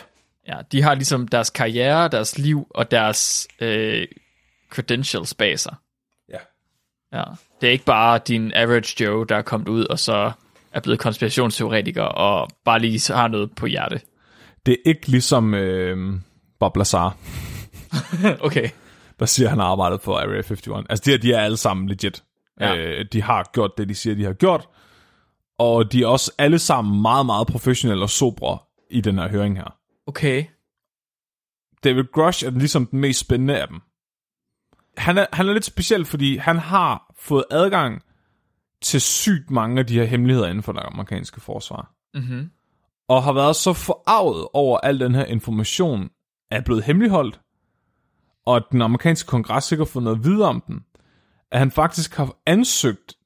Ja, 0.48 0.56
de 0.72 0.82
har 0.82 0.94
ligesom 0.94 1.28
deres 1.28 1.50
karriere, 1.50 2.08
deres 2.08 2.38
liv 2.38 2.66
og 2.70 2.90
deres 2.90 3.48
øh, 3.60 4.06
credentials 4.70 5.34
bag 5.34 5.58
sig. 5.58 5.74
Ja. 6.28 6.38
Ja. 7.12 7.24
Det 7.60 7.66
er 7.66 7.72
ikke 7.72 7.84
bare 7.84 8.20
din 8.28 8.52
average 8.54 9.04
Joe, 9.04 9.26
der 9.26 9.36
er 9.36 9.42
kommet 9.42 9.68
ud 9.68 9.84
og 9.84 9.98
så 9.98 10.32
er 10.72 10.80
blevet 10.80 11.00
konspirationsteoretiker 11.00 12.02
og 12.02 12.48
bare 12.64 12.78
lige 12.78 13.14
har 13.14 13.28
noget 13.28 13.54
på 13.56 13.66
hjerte. 13.66 14.00
Det 14.66 14.72
er 14.72 14.90
ikke 14.90 15.06
ligesom 15.06 15.54
øh, 15.54 16.20
Bob 16.60 16.76
Lazar, 16.76 17.16
okay. 18.46 18.70
der 19.18 19.26
siger, 19.26 19.46
at 19.46 19.50
han 19.50 19.58
har 19.58 19.66
arbejdet 19.66 20.00
på 20.00 20.16
Area 20.16 20.36
51. 20.36 20.86
Altså 20.90 21.02
de 21.04 21.10
her, 21.10 21.18
de 21.18 21.32
er 21.32 21.40
alle 21.40 21.56
sammen 21.56 21.88
legit. 21.88 22.24
Ja. 22.60 22.76
Øh, 22.76 23.04
de 23.12 23.22
har 23.22 23.50
gjort 23.52 23.70
det, 23.78 23.88
de 23.88 23.94
siger, 23.94 24.16
de 24.16 24.24
har 24.24 24.32
gjort. 24.32 24.68
Og 25.58 25.92
de 25.92 26.02
er 26.02 26.06
også 26.06 26.32
alle 26.38 26.58
sammen 26.58 27.02
meget, 27.02 27.26
meget 27.26 27.46
professionelle 27.46 28.04
og 28.04 28.10
sobre 28.10 28.58
i 28.90 29.00
den 29.00 29.18
her 29.18 29.28
høring 29.28 29.56
her. 29.56 29.76
Okay. 30.06 30.44
David 31.84 32.04
Grush 32.12 32.46
er 32.46 32.50
ligesom 32.50 32.86
den 32.86 33.00
mest 33.00 33.20
spændende 33.20 33.60
af 33.60 33.68
dem. 33.68 33.80
Han 34.96 35.18
er, 35.18 35.26
han 35.32 35.48
er 35.48 35.52
lidt 35.52 35.64
speciel, 35.64 36.04
fordi 36.04 36.36
han 36.36 36.58
har 36.58 37.14
fået 37.18 37.44
adgang 37.50 38.02
til 38.82 39.00
sygt 39.00 39.50
mange 39.50 39.78
af 39.78 39.86
de 39.86 39.94
her 39.94 40.04
hemmeligheder 40.04 40.48
inden 40.48 40.62
for 40.62 40.72
det 40.72 40.82
amerikanske 40.84 41.40
forsvar. 41.40 41.94
Mm-hmm. 42.14 42.50
Og 43.08 43.22
har 43.22 43.32
været 43.32 43.56
så 43.56 43.72
forarvet 43.72 44.48
over 44.52 44.78
al 44.78 45.00
den 45.00 45.14
her 45.14 45.24
information 45.24 46.10
er 46.50 46.60
blevet 46.60 46.84
hemmeligholdt, 46.84 47.40
og 48.46 48.56
at 48.56 48.64
den 48.72 48.82
amerikanske 48.82 49.26
kongres 49.26 49.72
ikke 49.72 49.80
har 49.80 49.86
fået 49.86 50.04
noget 50.04 50.24
videre 50.24 50.48
om 50.48 50.60
den, 50.66 50.80
at 51.50 51.58
han 51.58 51.70
faktisk 51.70 52.14
har 52.16 52.36
ansøgt 52.46 53.16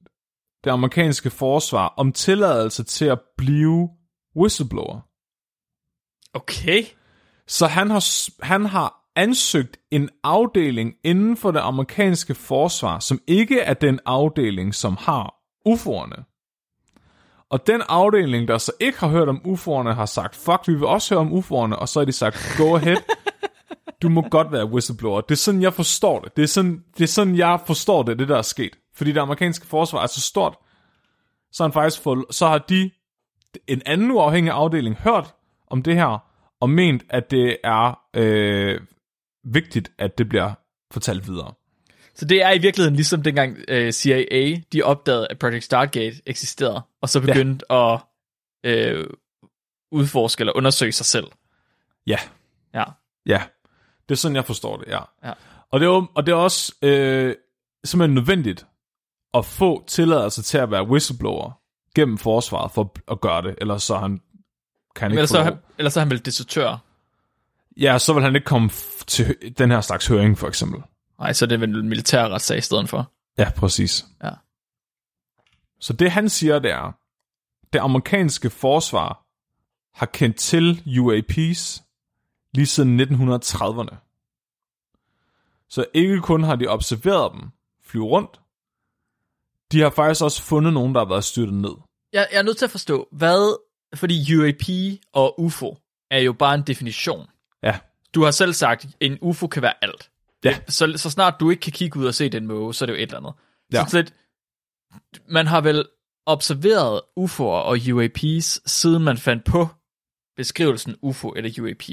det 0.63 0.71
amerikanske 0.71 1.29
forsvar 1.29 1.87
om 1.87 2.11
tilladelse 2.11 2.83
til 2.83 3.05
at 3.05 3.19
blive 3.37 3.89
whistleblower. 4.37 4.99
Okay. 6.33 6.83
Så 7.47 7.67
han 7.67 7.89
har, 7.89 8.03
han 8.45 8.65
har 8.65 9.11
ansøgt 9.15 9.77
en 9.91 10.09
afdeling 10.23 10.93
inden 11.03 11.37
for 11.37 11.51
det 11.51 11.59
amerikanske 11.59 12.35
forsvar, 12.35 12.99
som 12.99 13.21
ikke 13.27 13.59
er 13.59 13.73
den 13.73 13.99
afdeling, 14.05 14.75
som 14.75 14.97
har 14.99 15.35
UFO'erne. 15.67 16.34
Og 17.49 17.67
den 17.67 17.81
afdeling, 17.89 18.47
der 18.47 18.57
så 18.57 18.71
ikke 18.79 18.99
har 18.99 19.07
hørt 19.07 19.29
om 19.29 19.41
UFO'erne, 19.45 19.93
har 19.93 20.05
sagt, 20.05 20.35
fuck, 20.35 20.67
vi 20.67 20.73
vil 20.73 20.85
også 20.85 21.15
høre 21.15 21.21
om 21.21 21.33
UFO'erne, 21.33 21.75
og 21.75 21.89
så 21.89 21.99
har 21.99 22.05
de 22.05 22.11
sagt, 22.11 22.55
go 22.57 22.75
ahead, 22.75 22.97
du 24.01 24.09
må 24.09 24.21
godt 24.21 24.51
være 24.51 24.65
whistleblower. 24.65 25.21
Det 25.21 25.31
er 25.31 25.39
sådan, 25.39 25.61
jeg 25.61 25.73
forstår 25.73 26.19
det. 26.19 26.37
Det 26.37 26.43
er 26.43 26.47
sådan, 26.47 26.83
det 26.97 27.03
er 27.03 27.07
sådan 27.07 27.35
jeg 27.35 27.59
forstår 27.65 28.03
det, 28.03 28.19
det 28.19 28.27
der 28.27 28.37
er 28.37 28.41
sket. 28.41 28.79
Fordi 28.95 29.11
det 29.11 29.19
amerikanske 29.19 29.67
forsvar 29.67 30.03
er 30.03 30.07
så 30.07 30.21
stort, 30.21 30.57
så 31.51 31.63
har, 31.63 31.67
han 31.67 31.73
faktisk 31.73 32.01
fået, 32.01 32.25
så 32.31 32.47
har 32.47 32.57
de, 32.57 32.91
en 33.67 33.81
anden 33.85 34.11
uafhængig 34.11 34.53
afdeling, 34.53 34.95
hørt 34.95 35.33
om 35.67 35.83
det 35.83 35.95
her, 35.95 36.17
og 36.61 36.69
ment, 36.69 37.03
at 37.09 37.31
det 37.31 37.57
er 37.63 37.99
øh, 38.13 38.81
vigtigt, 39.43 39.91
at 39.99 40.17
det 40.17 40.29
bliver 40.29 40.53
fortalt 40.91 41.27
videre. 41.27 41.53
Så 42.15 42.25
det 42.25 42.43
er 42.43 42.51
i 42.51 42.57
virkeligheden 42.57 42.95
ligesom 42.95 43.21
dengang 43.23 43.57
øh, 43.67 43.91
CIA, 43.91 44.57
de 44.73 44.81
opdagede, 44.83 45.27
at 45.29 45.39
Project 45.39 45.63
Stargate 45.63 46.15
eksisterede, 46.25 46.81
og 47.01 47.09
så 47.09 47.21
begyndte 47.21 47.65
ja. 47.69 47.93
at 47.95 48.01
øh, 48.63 49.07
udforske 49.91 50.41
eller 50.41 50.53
undersøge 50.57 50.91
sig 50.91 51.05
selv. 51.05 51.27
Ja, 52.07 52.17
Ja. 52.73 52.83
ja. 53.25 53.43
Det 54.09 54.15
er 54.15 54.19
sådan, 54.19 54.35
jeg 54.35 54.45
forstår 54.45 54.77
det, 54.77 54.87
ja. 54.87 54.99
Ja. 55.23 55.33
Og 55.71 55.79
det 55.79 55.85
er, 55.85 56.07
og 56.15 56.25
det 56.25 56.31
er 56.31 56.35
også 56.35 56.73
øh, 56.81 57.35
simpelthen 57.85 58.15
nødvendigt 58.15 58.65
at 59.33 59.45
få 59.45 59.83
tilladelse 59.87 60.41
til 60.43 60.57
at 60.57 60.71
være 60.71 60.87
whistleblower 60.87 61.51
gennem 61.95 62.17
forsvaret 62.17 62.71
for 62.71 62.93
at 63.11 63.21
gøre 63.21 63.41
det, 63.41 63.55
ellers 63.61 63.83
så 63.83 63.97
han 63.97 64.21
kan 64.95 65.11
ikke 65.11 65.19
Ellers, 65.19 65.29
få 65.29 65.33
så, 65.33 65.39
er 65.39 65.43
han- 65.43 65.57
ellers 65.77 65.93
så 65.93 65.99
er 65.99 66.03
han 66.03 66.09
vel 66.11 66.25
desertør. 66.25 66.77
Ja, 67.77 67.97
så 67.99 68.13
vil 68.13 68.23
han 68.23 68.35
ikke 68.35 68.45
komme 68.45 68.69
til 69.07 69.35
den 69.57 69.71
her 69.71 69.81
slags 69.81 70.07
høring, 70.07 70.37
for 70.37 70.47
eksempel. 70.47 70.81
Nej, 71.19 71.33
så 71.33 71.45
er 71.45 71.47
det 71.47 71.61
vel 71.61 71.75
en 71.75 71.89
militær 71.89 72.27
retssag 72.27 72.57
i 72.57 72.61
stedet 72.61 72.89
for. 72.89 73.11
Ja, 73.37 73.51
præcis. 73.55 74.05
Ja. 74.23 74.31
Så 75.79 75.93
det 75.93 76.11
han 76.11 76.29
siger, 76.29 76.59
det 76.59 76.71
er, 76.71 76.91
det 77.73 77.79
amerikanske 77.79 78.49
forsvar 78.49 79.25
har 79.93 80.05
kendt 80.05 80.37
til 80.37 80.83
UAPs 80.99 81.83
lige 82.53 82.65
siden 82.65 83.01
1930'erne. 83.01 83.95
Så 85.69 85.85
ikke 85.93 86.19
kun 86.19 86.43
har 86.43 86.55
de 86.55 86.67
observeret 86.67 87.31
dem 87.33 87.49
flyve 87.83 88.05
rundt, 88.05 88.39
de 89.71 89.81
har 89.81 89.89
faktisk 89.89 90.23
også 90.23 90.41
fundet 90.43 90.73
nogen, 90.73 90.95
der 90.95 91.01
har 91.01 91.09
været 91.09 91.23
styrtet 91.23 91.53
ned. 91.53 91.75
Jeg, 92.13 92.27
jeg 92.31 92.37
er 92.37 92.43
nødt 92.43 92.57
til 92.57 92.65
at 92.65 92.71
forstå, 92.71 93.07
hvad... 93.11 93.59
Fordi 93.95 94.35
UAP 94.35 94.99
og 95.13 95.39
UFO 95.39 95.77
er 96.11 96.19
jo 96.19 96.33
bare 96.33 96.55
en 96.55 96.61
definition. 96.61 97.27
Ja, 97.63 97.79
Du 98.15 98.23
har 98.23 98.31
selv 98.31 98.53
sagt, 98.53 98.85
at 98.85 98.95
en 98.99 99.17
UFO 99.21 99.47
kan 99.47 99.61
være 99.61 99.73
alt. 99.81 100.09
Ja. 100.45 100.59
Så, 100.67 100.93
så 100.95 101.09
snart 101.09 101.39
du 101.39 101.49
ikke 101.49 101.61
kan 101.61 101.71
kigge 101.71 101.99
ud 101.99 102.05
og 102.05 102.13
se 102.13 102.29
den 102.29 102.47
måge, 102.47 102.73
så 102.73 102.85
er 102.85 102.87
det 102.87 102.93
jo 102.93 102.97
et 102.97 103.01
eller 103.01 103.17
andet. 103.17 103.33
Ja. 103.73 103.85
Så 103.87 103.97
lidt, 103.97 104.13
man 105.27 105.47
har 105.47 105.61
vel 105.61 105.85
observeret 106.25 107.01
UFO'er 107.19 107.41
og 107.41 107.77
UAPs, 107.93 108.71
siden 108.71 109.03
man 109.03 109.17
fandt 109.17 109.43
på 109.43 109.67
beskrivelsen 110.37 110.95
UFO 111.01 111.29
eller 111.29 111.61
UAP. 111.61 111.83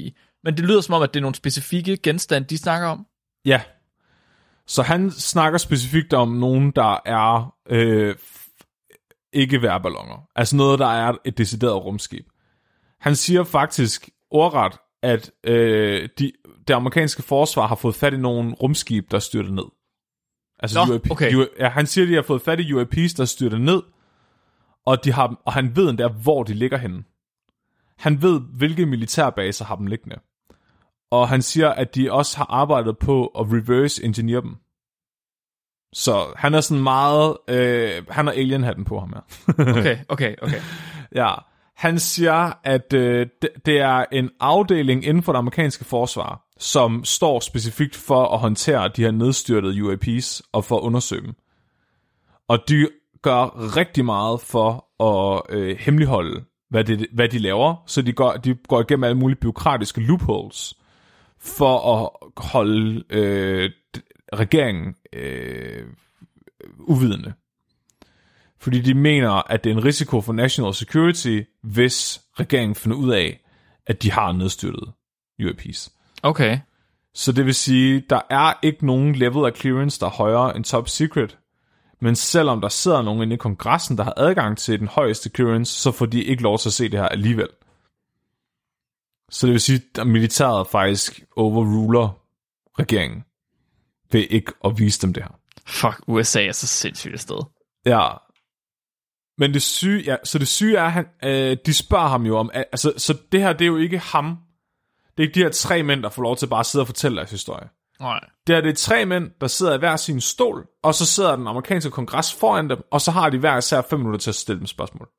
Men 0.43 0.57
det 0.57 0.65
lyder 0.65 0.81
som 0.81 0.93
om, 0.93 1.01
at 1.01 1.13
det 1.13 1.19
er 1.19 1.21
nogle 1.21 1.35
specifikke 1.35 1.97
genstande, 1.97 2.47
de 2.47 2.57
snakker 2.57 2.87
om. 2.87 3.07
Ja. 3.45 3.61
Så 4.67 4.83
han 4.83 5.11
snakker 5.11 5.57
specifikt 5.57 6.13
om 6.13 6.29
nogen, 6.29 6.71
der 6.71 6.99
er 7.05 7.55
øh, 7.69 8.15
ikke 9.33 9.61
værballoner. 9.61 10.29
Altså 10.35 10.55
noget, 10.55 10.79
der 10.79 10.87
er 10.87 11.13
et 11.25 11.37
decideret 11.37 11.85
rumskib. 11.85 12.27
Han 12.99 13.15
siger 13.15 13.43
faktisk 13.43 14.09
ordret, 14.31 14.77
at 15.03 15.31
øh, 15.43 16.09
de, 16.19 16.31
det 16.67 16.73
amerikanske 16.73 17.23
forsvar 17.23 17.67
har 17.67 17.75
fået 17.75 17.95
fat 17.95 18.13
i 18.13 18.17
nogle 18.17 18.53
rumskib, 18.53 19.11
der 19.11 19.19
styrter 19.19 19.51
ned. 19.51 19.65
Altså 20.59 20.85
Nå, 20.85 20.93
UAP, 20.93 21.11
okay. 21.11 21.35
U, 21.35 21.45
ja, 21.59 21.69
han 21.69 21.87
siger, 21.87 22.07
de 22.07 22.13
har 22.13 22.21
fået 22.21 22.41
fat 22.41 22.59
i 22.59 22.73
UAPs, 22.73 23.13
der 23.13 23.25
styrter 23.25 23.57
ned, 23.57 23.81
og, 24.85 25.05
de 25.05 25.11
har, 25.11 25.41
og 25.45 25.53
han 25.53 25.75
ved 25.75 25.89
endda, 25.89 26.07
hvor 26.07 26.43
de 26.43 26.53
ligger 26.53 26.77
henne. 26.77 27.03
Han 27.97 28.21
ved, 28.21 28.41
hvilke 28.57 28.85
militærbaser 28.85 29.65
har 29.65 29.75
dem 29.75 29.87
liggende. 29.87 30.15
Og 31.11 31.29
han 31.29 31.41
siger, 31.41 31.69
at 31.69 31.95
de 31.95 32.11
også 32.11 32.37
har 32.37 32.45
arbejdet 32.49 32.97
på 32.97 33.25
at 33.25 33.45
reverse 33.45 34.03
engineer 34.03 34.41
dem. 34.41 34.55
Så 35.93 36.33
han 36.35 36.53
er 36.53 36.61
sådan 36.61 36.83
meget... 36.83 37.37
Øh, 37.47 38.03
han 38.09 38.27
har 38.27 38.33
alien-hatten 38.33 38.85
på 38.85 38.99
ham 38.99 39.13
her. 39.13 39.21
Okay, 39.79 39.97
okay, 40.09 40.35
okay. 40.41 40.61
ja. 41.15 41.33
Han 41.75 41.99
siger, 41.99 42.51
at 42.63 42.93
øh, 42.93 43.27
det, 43.41 43.49
det 43.65 43.79
er 43.79 44.05
en 44.11 44.29
afdeling 44.39 45.05
inden 45.05 45.23
for 45.23 45.31
det 45.31 45.39
amerikanske 45.39 45.85
forsvar, 45.85 46.41
som 46.63 47.03
står 47.03 47.39
specifikt 47.39 47.95
for 47.95 48.25
at 48.25 48.39
håndtere 48.39 48.87
de 48.87 49.01
her 49.01 49.11
nedstyrtede 49.11 49.83
UAPs 49.83 50.41
og 50.51 50.65
for 50.65 50.77
at 50.77 50.81
undersøge 50.81 51.21
dem. 51.21 51.33
Og 52.47 52.59
de 52.69 52.89
gør 53.21 53.75
rigtig 53.77 54.05
meget 54.05 54.41
for 54.41 54.85
at 55.03 55.41
øh, 55.49 55.77
hemmeligholde, 55.79 56.43
hvad, 56.69 56.83
det, 56.83 57.07
hvad 57.13 57.29
de 57.29 57.37
laver, 57.37 57.83
så 57.87 58.01
de 58.01 58.13
går, 58.13 58.33
de 58.33 58.55
går 58.67 58.81
igennem 58.81 59.03
alle 59.03 59.17
mulige 59.17 59.39
byråkratiske 59.39 60.01
loopholes 60.01 60.73
for 61.39 61.93
at 61.93 62.29
holde 62.37 63.03
øh, 63.09 63.69
regeringen 64.33 64.95
øh, 65.13 65.85
uvidende. 66.79 67.33
Fordi 68.59 68.81
de 68.81 68.93
mener, 68.93 69.51
at 69.51 69.63
det 69.63 69.69
er 69.71 69.75
en 69.75 69.85
risiko 69.85 70.21
for 70.21 70.33
national 70.33 70.73
security, 70.73 71.41
hvis 71.63 72.21
regeringen 72.39 72.75
finder 72.75 72.97
ud 72.97 73.11
af, 73.11 73.39
at 73.87 74.03
de 74.03 74.11
har 74.11 74.31
nedstyrtet 74.31 74.93
UAPs. 75.43 75.93
Okay. 76.23 76.59
Så 77.13 77.31
det 77.31 77.45
vil 77.45 77.53
sige, 77.53 78.03
der 78.09 78.21
er 78.29 78.53
ikke 78.61 78.85
nogen 78.85 79.15
level 79.15 79.45
af 79.45 79.55
clearance, 79.55 79.99
der 79.99 80.05
er 80.05 80.11
højere 80.11 80.55
end 80.55 80.63
top 80.63 80.89
secret. 80.89 81.37
Men 82.01 82.15
selvom 82.15 82.61
der 82.61 82.69
sidder 82.69 83.01
nogen 83.01 83.21
inde 83.21 83.33
i 83.33 83.37
kongressen, 83.37 83.97
der 83.97 84.03
har 84.03 84.13
adgang 84.17 84.57
til 84.57 84.79
den 84.79 84.87
højeste 84.87 85.29
clearance, 85.29 85.81
så 85.81 85.91
får 85.91 86.05
de 86.05 86.23
ikke 86.23 86.43
lov 86.43 86.57
til 86.57 86.69
at 86.69 86.73
se 86.73 86.89
det 86.89 86.99
her 86.99 87.07
alligevel. 87.07 87.47
Så 89.29 89.47
det 89.47 89.53
vil 89.53 89.61
sige, 89.61 89.81
at 89.99 90.07
militæret 90.07 90.67
faktisk 90.67 91.23
overruler 91.35 92.19
regeringen 92.79 93.23
ved 94.11 94.27
ikke 94.29 94.51
at 94.65 94.79
vise 94.79 95.01
dem 95.01 95.13
det 95.13 95.23
her. 95.23 95.39
Fuck, 95.67 96.03
USA 96.07 96.45
er 96.45 96.51
så 96.51 96.67
sindssygt 96.67 97.13
et 97.13 97.19
sted. 97.19 97.37
Ja. 97.85 98.09
Men 99.37 99.53
det 99.53 99.61
syge, 99.61 100.03
ja, 100.05 100.15
så 100.23 100.39
det 100.39 100.47
syge 100.47 100.77
er, 100.77 100.83
at 100.83 100.91
han, 100.91 101.05
øh, 101.23 101.57
de 101.65 101.73
spørger 101.73 102.07
ham 102.07 102.25
jo 102.25 102.37
om, 102.37 102.49
altså, 102.53 102.93
så 102.97 103.17
det 103.31 103.41
her, 103.41 103.53
det 103.53 103.61
er 103.61 103.67
jo 103.67 103.77
ikke 103.77 103.99
ham. 103.99 104.37
Det 105.17 105.23
er 105.23 105.27
ikke 105.27 105.35
de 105.35 105.43
her 105.43 105.51
tre 105.51 105.83
mænd, 105.83 106.03
der 106.03 106.09
får 106.09 106.21
lov 106.21 106.35
til 106.35 106.47
bare 106.47 106.59
at 106.59 106.65
sidde 106.65 106.83
og 106.83 106.87
fortælle 106.87 107.17
deres 107.17 107.31
historie. 107.31 107.69
Nej. 107.99 108.19
Det 108.47 108.55
er 108.55 108.61
det 108.61 108.77
tre 108.77 109.05
mænd, 109.05 109.31
der 109.41 109.47
sidder 109.47 109.75
i 109.75 109.77
hver 109.77 109.95
sin 109.95 110.21
stol, 110.21 110.67
og 110.83 110.95
så 110.95 111.05
sidder 111.05 111.35
den 111.35 111.47
amerikanske 111.47 111.91
kongres 111.91 112.33
foran 112.33 112.69
dem, 112.69 112.77
og 112.91 113.01
så 113.01 113.11
har 113.11 113.29
de 113.29 113.37
hver 113.37 113.57
især 113.57 113.81
fem 113.81 113.99
minutter 113.99 114.19
til 114.19 114.31
at 114.31 114.35
stille 114.35 114.59
dem 114.59 114.67
spørgsmål. 114.67 115.09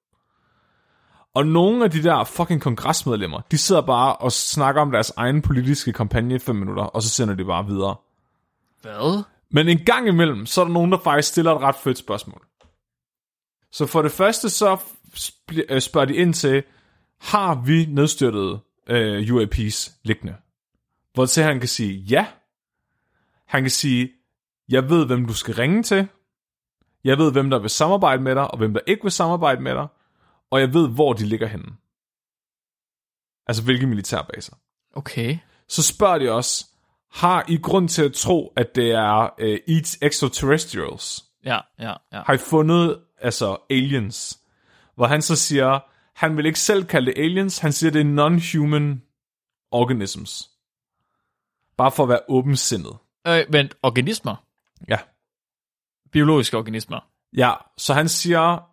Og 1.35 1.47
nogle 1.47 1.85
af 1.85 1.91
de 1.91 2.03
der 2.03 2.25
fucking 2.25 2.61
kongresmedlemmer, 2.61 3.41
de 3.51 3.59
sidder 3.59 3.81
bare 3.81 4.17
og 4.17 4.33
snakker 4.33 4.83
om 4.83 4.91
deres 4.91 5.13
egen 5.17 5.43
politiske 5.43 5.93
kampagne 5.93 6.35
i 6.35 6.39
fem 6.39 6.57
minutter, 6.57 6.83
og 6.83 7.03
så 7.03 7.09
sender 7.09 7.35
de 7.35 7.45
bare 7.45 7.67
videre. 7.67 7.97
Hvad? 8.83 9.23
Men 9.51 9.69
en 9.69 9.85
gang 9.85 10.09
imellem, 10.09 10.47
så 10.47 10.61
er 10.61 10.65
der 10.65 10.73
nogen, 10.73 10.93
der 10.93 10.99
faktisk 11.05 11.29
stiller 11.29 11.55
et 11.55 11.61
ret 11.63 11.77
fedt 11.77 11.99
spørgsmål. 11.99 12.43
Så 13.73 13.87
for 13.87 14.03
det 14.03 14.13
første, 14.13 14.51
så 14.51 14.79
øh, 15.69 15.81
spørger 15.81 16.07
de 16.07 16.15
ind 16.15 16.35
til, 16.35 16.63
har 17.21 17.63
vi 17.65 17.87
nedstyrtet 17.89 18.61
øh, 18.87 19.21
UAP's 19.21 20.01
liggende? 20.03 20.37
Hvor 21.15 21.27
til 21.27 21.43
han 21.43 21.59
kan 21.59 21.69
sige 21.69 21.99
ja. 21.99 22.27
Han 23.47 23.63
kan 23.63 23.71
sige, 23.71 24.13
jeg 24.69 24.91
ved, 24.91 25.07
hvem 25.07 25.27
du 25.27 25.35
skal 25.35 25.55
ringe 25.55 25.83
til. 25.83 26.09
Jeg 27.05 27.19
ved, 27.19 27.33
hvem 27.33 27.51
der 27.51 27.59
vil 27.59 27.71
samarbejde 27.71 28.23
med 28.23 28.35
dig, 28.35 28.51
og 28.51 28.59
hvem 28.59 28.75
der 28.75 28.81
ikke 28.87 29.03
vil 29.03 29.13
samarbejde 29.13 29.61
med 29.61 29.75
dig. 29.75 29.87
Og 30.51 30.61
jeg 30.61 30.75
ved, 30.75 30.89
hvor 30.89 31.13
de 31.13 31.25
ligger 31.27 31.47
henne. 31.47 31.73
Altså, 33.47 33.63
hvilke 33.65 33.87
militærbaser. 33.87 34.57
Okay. 34.93 35.39
Så 35.69 35.83
spørger 35.83 36.19
de 36.19 36.33
også, 36.33 36.67
har 37.13 37.45
I 37.49 37.57
grund 37.57 37.89
til 37.89 38.03
at 38.03 38.13
tro, 38.13 38.53
at 38.57 38.75
det 38.75 38.91
er 38.91 39.35
øh, 39.39 39.59
extraterrestrials? 40.03 41.25
Ja, 41.45 41.61
ja, 41.79 41.93
ja. 42.13 42.23
Har 42.27 42.33
I 42.33 42.39
fundet, 42.39 43.01
altså, 43.21 43.57
aliens? 43.71 44.41
Hvor 44.95 45.07
han 45.07 45.23
så 45.23 45.37
siger, 45.37 45.81
han 46.15 46.37
vil 46.37 46.47
ikke 46.47 46.61
selv 46.61 46.85
kalde 46.85 47.07
det 47.07 47.21
aliens, 47.21 47.59
han 47.59 47.73
siger, 47.73 47.91
det 47.91 48.01
er 48.01 48.05
non-human 48.05 49.01
organisms. 49.71 50.51
Bare 51.77 51.91
for 51.93 52.03
at 52.03 52.09
være 52.09 52.21
åbensindet. 52.29 52.97
Øh, 53.27 53.45
vent, 53.53 53.75
organismer? 53.83 54.37
Ja. 54.89 54.99
Biologiske 56.13 56.59
organismer? 56.59 57.01
Ja, 57.37 57.53
så 57.79 57.95
han 57.95 58.09
siger, 58.09 58.71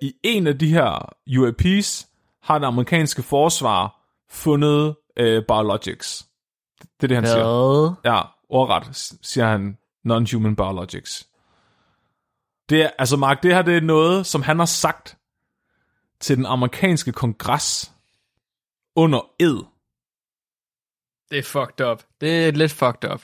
i 0.00 0.14
en 0.22 0.46
af 0.46 0.58
de 0.58 0.68
her 0.68 1.12
UAP's 1.28 2.06
har 2.42 2.58
det 2.58 2.66
amerikanske 2.66 3.22
forsvar 3.22 4.02
fundet 4.30 4.96
øh, 5.16 5.42
biologics. 5.46 6.28
Det 6.80 7.02
er 7.02 7.06
det, 7.06 7.16
han 7.16 7.26
siger. 7.26 7.90
Hvad? 8.02 8.12
Ja, 8.12 8.22
ordret 8.48 8.96
siger 9.22 9.46
han 9.46 9.78
non-human 10.08 10.54
biologics. 10.54 11.28
Det 12.68 12.82
er, 12.82 12.90
altså 12.98 13.16
Mark, 13.16 13.42
det 13.42 13.54
her 13.54 13.62
det 13.62 13.76
er 13.76 13.80
noget, 13.80 14.26
som 14.26 14.42
han 14.42 14.58
har 14.58 14.66
sagt 14.66 15.18
til 16.20 16.36
den 16.36 16.46
amerikanske 16.46 17.12
kongres 17.12 17.92
under 18.96 19.20
ed. 19.40 19.64
Det 21.30 21.38
er 21.38 21.42
fucked 21.42 21.86
up. 21.86 22.02
Det 22.20 22.46
er 22.48 22.52
lidt 22.52 22.72
fucked 22.72 23.10
up. 23.12 23.22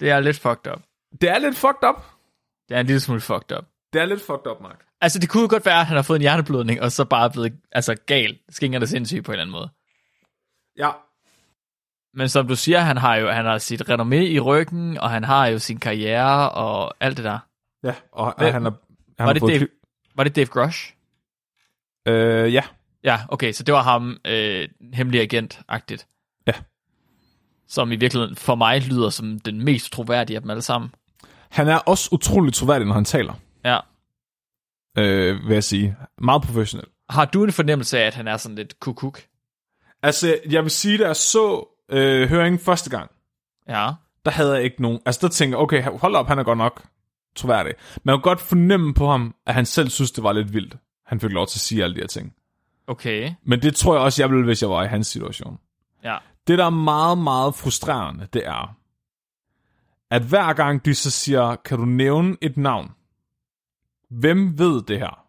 Det 0.00 0.10
er 0.10 0.20
lidt 0.20 0.36
fucked 0.38 0.72
up. 0.72 0.82
Det 1.20 1.28
er 1.30 1.38
lidt 1.38 1.56
fucked 1.56 1.88
up. 1.88 2.02
Det 2.68 2.76
er 2.76 2.80
en 2.80 2.86
lille 2.86 3.00
smule 3.00 3.20
fucked 3.20 3.56
up. 3.58 3.64
Det 3.92 4.00
er 4.00 4.06
lidt 4.06 4.20
fucked 4.20 4.46
up, 4.50 4.60
Mark. 4.60 4.84
Altså, 5.00 5.18
det 5.18 5.28
kunne 5.28 5.40
jo 5.42 5.48
godt 5.50 5.66
være, 5.66 5.80
at 5.80 5.86
han 5.86 5.96
har 5.96 6.02
fået 6.02 6.16
en 6.16 6.20
hjerneblødning, 6.22 6.80
og 6.82 6.92
så 6.92 7.04
bare 7.04 7.30
blevet 7.30 7.60
altså, 7.72 7.94
gal. 8.06 8.38
Skingerne 8.48 8.86
sindssyg 8.86 9.24
på 9.24 9.32
en 9.32 9.34
eller 9.34 9.42
anden 9.44 9.52
måde. 9.52 9.68
Ja, 10.78 10.90
Men 12.14 12.28
som 12.28 12.48
du 12.48 12.56
siger, 12.56 12.78
han 12.80 12.96
har 12.96 13.16
jo 13.16 13.30
han 13.30 13.44
har 13.44 13.58
sit 13.58 13.82
renommé 13.90 14.14
i 14.14 14.40
ryggen, 14.40 14.98
og 14.98 15.10
han 15.10 15.24
har 15.24 15.46
jo 15.46 15.58
sin 15.58 15.80
karriere 15.80 16.50
og 16.50 16.94
alt 17.00 17.16
det 17.16 17.24
der. 17.24 17.38
ja, 17.82 17.94
og 18.12 18.34
Hvad- 18.38 18.52
han 18.52 18.62
har, 18.62 18.70
han 18.70 18.78
Var 19.18 19.24
har 19.26 19.32
det, 19.32 19.40
fået... 19.40 19.52
Dave, 19.60 19.68
var 20.14 20.24
det 20.24 20.36
Dave 20.36 20.46
Grush? 20.46 20.92
Øh, 22.06 22.54
ja, 22.54 22.62
Ja, 23.04 23.20
okay, 23.28 23.52
så 23.52 23.62
det 23.62 23.74
var 23.74 23.82
ham, 23.82 24.16
øh, 24.24 24.68
hemmelig 24.94 25.20
agent-agtigt. 25.20 26.06
Ja. 26.46 26.52
Som 27.68 27.92
i 27.92 27.96
virkeligheden 27.96 28.36
for 28.36 28.54
mig 28.54 28.80
lyder 28.82 29.10
som 29.10 29.38
den 29.38 29.64
mest 29.64 29.92
troværdige 29.92 30.36
af 30.36 30.40
dem 30.42 30.50
alle 30.50 30.62
sammen. 30.62 30.90
han 31.50 31.68
er 31.68 31.76
også 31.78 32.08
utrolig 32.12 32.54
troværdig, 32.54 32.86
når 32.86 32.94
han 32.94 33.04
taler, 33.04 33.34
Ja. 33.64 33.78
øh, 34.98 35.46
vil 35.48 35.54
jeg 35.54 35.64
sige. 35.64 35.96
Meget 36.18 36.42
professionel. 36.42 36.86
Har 37.10 37.24
du 37.24 37.44
en 37.44 37.52
fornemmelse 37.52 37.98
af, 37.98 38.06
at 38.06 38.14
han 38.14 38.28
er 38.28 38.36
sådan 38.36 38.56
lidt 38.56 38.80
kukuk? 38.80 39.20
Altså, 40.02 40.38
jeg 40.50 40.62
vil 40.62 40.70
sige, 40.70 40.98
da 40.98 41.06
jeg 41.06 41.16
så 41.16 41.76
øh, 41.88 42.28
høringen 42.28 42.58
første 42.58 42.90
gang, 42.90 43.10
Ja. 43.68 43.90
der 44.24 44.30
havde 44.30 44.54
jeg 44.54 44.64
ikke 44.64 44.82
nogen... 44.82 45.00
Altså, 45.06 45.20
der 45.22 45.28
tænker 45.28 45.56
okay, 45.58 45.82
hold 45.82 46.14
op, 46.16 46.28
han 46.28 46.38
er 46.38 46.42
godt 46.42 46.58
nok 46.58 46.82
troværdig. 47.36 47.74
Man 48.04 48.14
kunne 48.14 48.22
godt 48.22 48.40
fornemme 48.40 48.94
på 48.94 49.10
ham, 49.10 49.34
at 49.46 49.54
han 49.54 49.66
selv 49.66 49.88
synes, 49.88 50.12
det 50.12 50.24
var 50.24 50.32
lidt 50.32 50.52
vildt. 50.52 50.76
Han 51.06 51.20
fik 51.20 51.30
lov 51.30 51.46
til 51.46 51.56
at 51.56 51.60
sige 51.60 51.84
alle 51.84 51.96
de 51.96 52.00
her 52.00 52.06
ting. 52.06 52.34
Okay. 52.86 53.32
Men 53.42 53.62
det 53.62 53.76
tror 53.76 53.94
jeg 53.94 54.02
også, 54.02 54.22
jeg 54.22 54.30
ville, 54.30 54.44
hvis 54.44 54.62
jeg 54.62 54.70
var 54.70 54.84
i 54.84 54.88
hans 54.88 55.06
situation. 55.06 55.58
Ja. 56.04 56.18
Det, 56.46 56.58
der 56.58 56.64
er 56.64 56.70
meget, 56.70 57.18
meget 57.18 57.54
frustrerende, 57.54 58.28
det 58.32 58.46
er, 58.46 58.76
at 60.10 60.22
hver 60.22 60.52
gang 60.52 60.84
de 60.84 60.94
så 60.94 61.10
siger, 61.10 61.56
kan 61.56 61.78
du 61.78 61.84
nævne 61.84 62.36
et 62.42 62.56
navn? 62.56 62.90
Hvem 64.10 64.58
ved 64.58 64.82
det 64.82 64.98
her? 64.98 65.26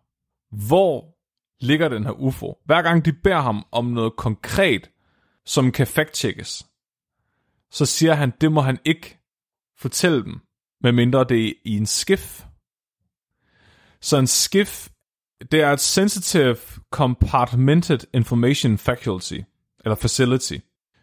Hvor 0.68 1.18
ligger 1.60 1.90
den 1.90 2.04
her 2.04 2.12
UFO? 2.12 2.58
Hver 2.66 2.82
gang 2.82 3.06
de 3.06 3.14
beder 3.14 3.42
ham 3.42 3.66
om 3.72 3.86
noget 3.86 4.16
konkret, 4.16 4.90
som 5.46 5.72
kan 5.72 5.88
fact-checkes, 5.88 6.68
så 7.72 7.86
siger 7.86 8.14
han, 8.14 8.34
det 8.42 8.52
må 8.52 8.62
han 8.62 8.80
ikke 8.86 9.20
fortælle 9.78 10.24
dem, 10.24 10.40
medmindre 10.82 11.24
det 11.24 11.48
er 11.48 11.54
i 11.66 11.78
en 11.78 11.86
skiff. 11.86 12.44
Så 14.02 14.18
en 14.18 14.28
skiff, 14.28 14.90
det 15.52 15.62
er 15.62 15.72
et 15.72 15.80
sensitive 15.80 16.58
compartmented 16.92 18.00
information 18.14 18.78
faculty, 18.78 19.40
eller 19.86 19.96
facility. 19.96 20.58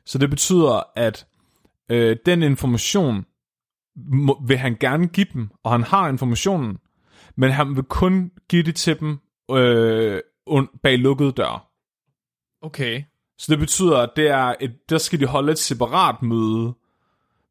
Så 0.07 0.19
det 0.19 0.31
betyder, 0.31 0.83
at 0.97 1.27
øh, 1.89 2.17
den 2.27 2.43
information 2.43 3.25
må, 3.97 4.43
vil 4.47 4.59
han 4.59 4.77
gerne 4.81 5.07
give 5.07 5.27
dem, 5.33 5.49
og 5.63 5.73
han 5.73 5.83
har 5.83 6.09
informationen, 6.09 6.79
men 7.37 7.51
han 7.51 7.77
vil 7.77 7.85
kun 7.85 8.31
give 8.49 8.63
det 8.63 8.77
til 8.77 9.01
dem 9.01 9.19
øh, 9.51 10.21
und, 10.47 10.69
bag 10.83 10.99
lukkede 10.99 11.33
døre. 11.33 11.61
Okay. 12.63 13.03
Så 13.39 13.53
det 13.53 13.59
betyder, 13.59 13.99
at 13.99 14.11
det 14.17 14.29
er 14.29 14.55
et, 14.61 14.91
der 14.91 14.99
skal 14.99 15.21
de 15.21 15.27
holde 15.27 15.53
et 15.53 15.59
separat 15.59 16.23
møde, 16.23 16.75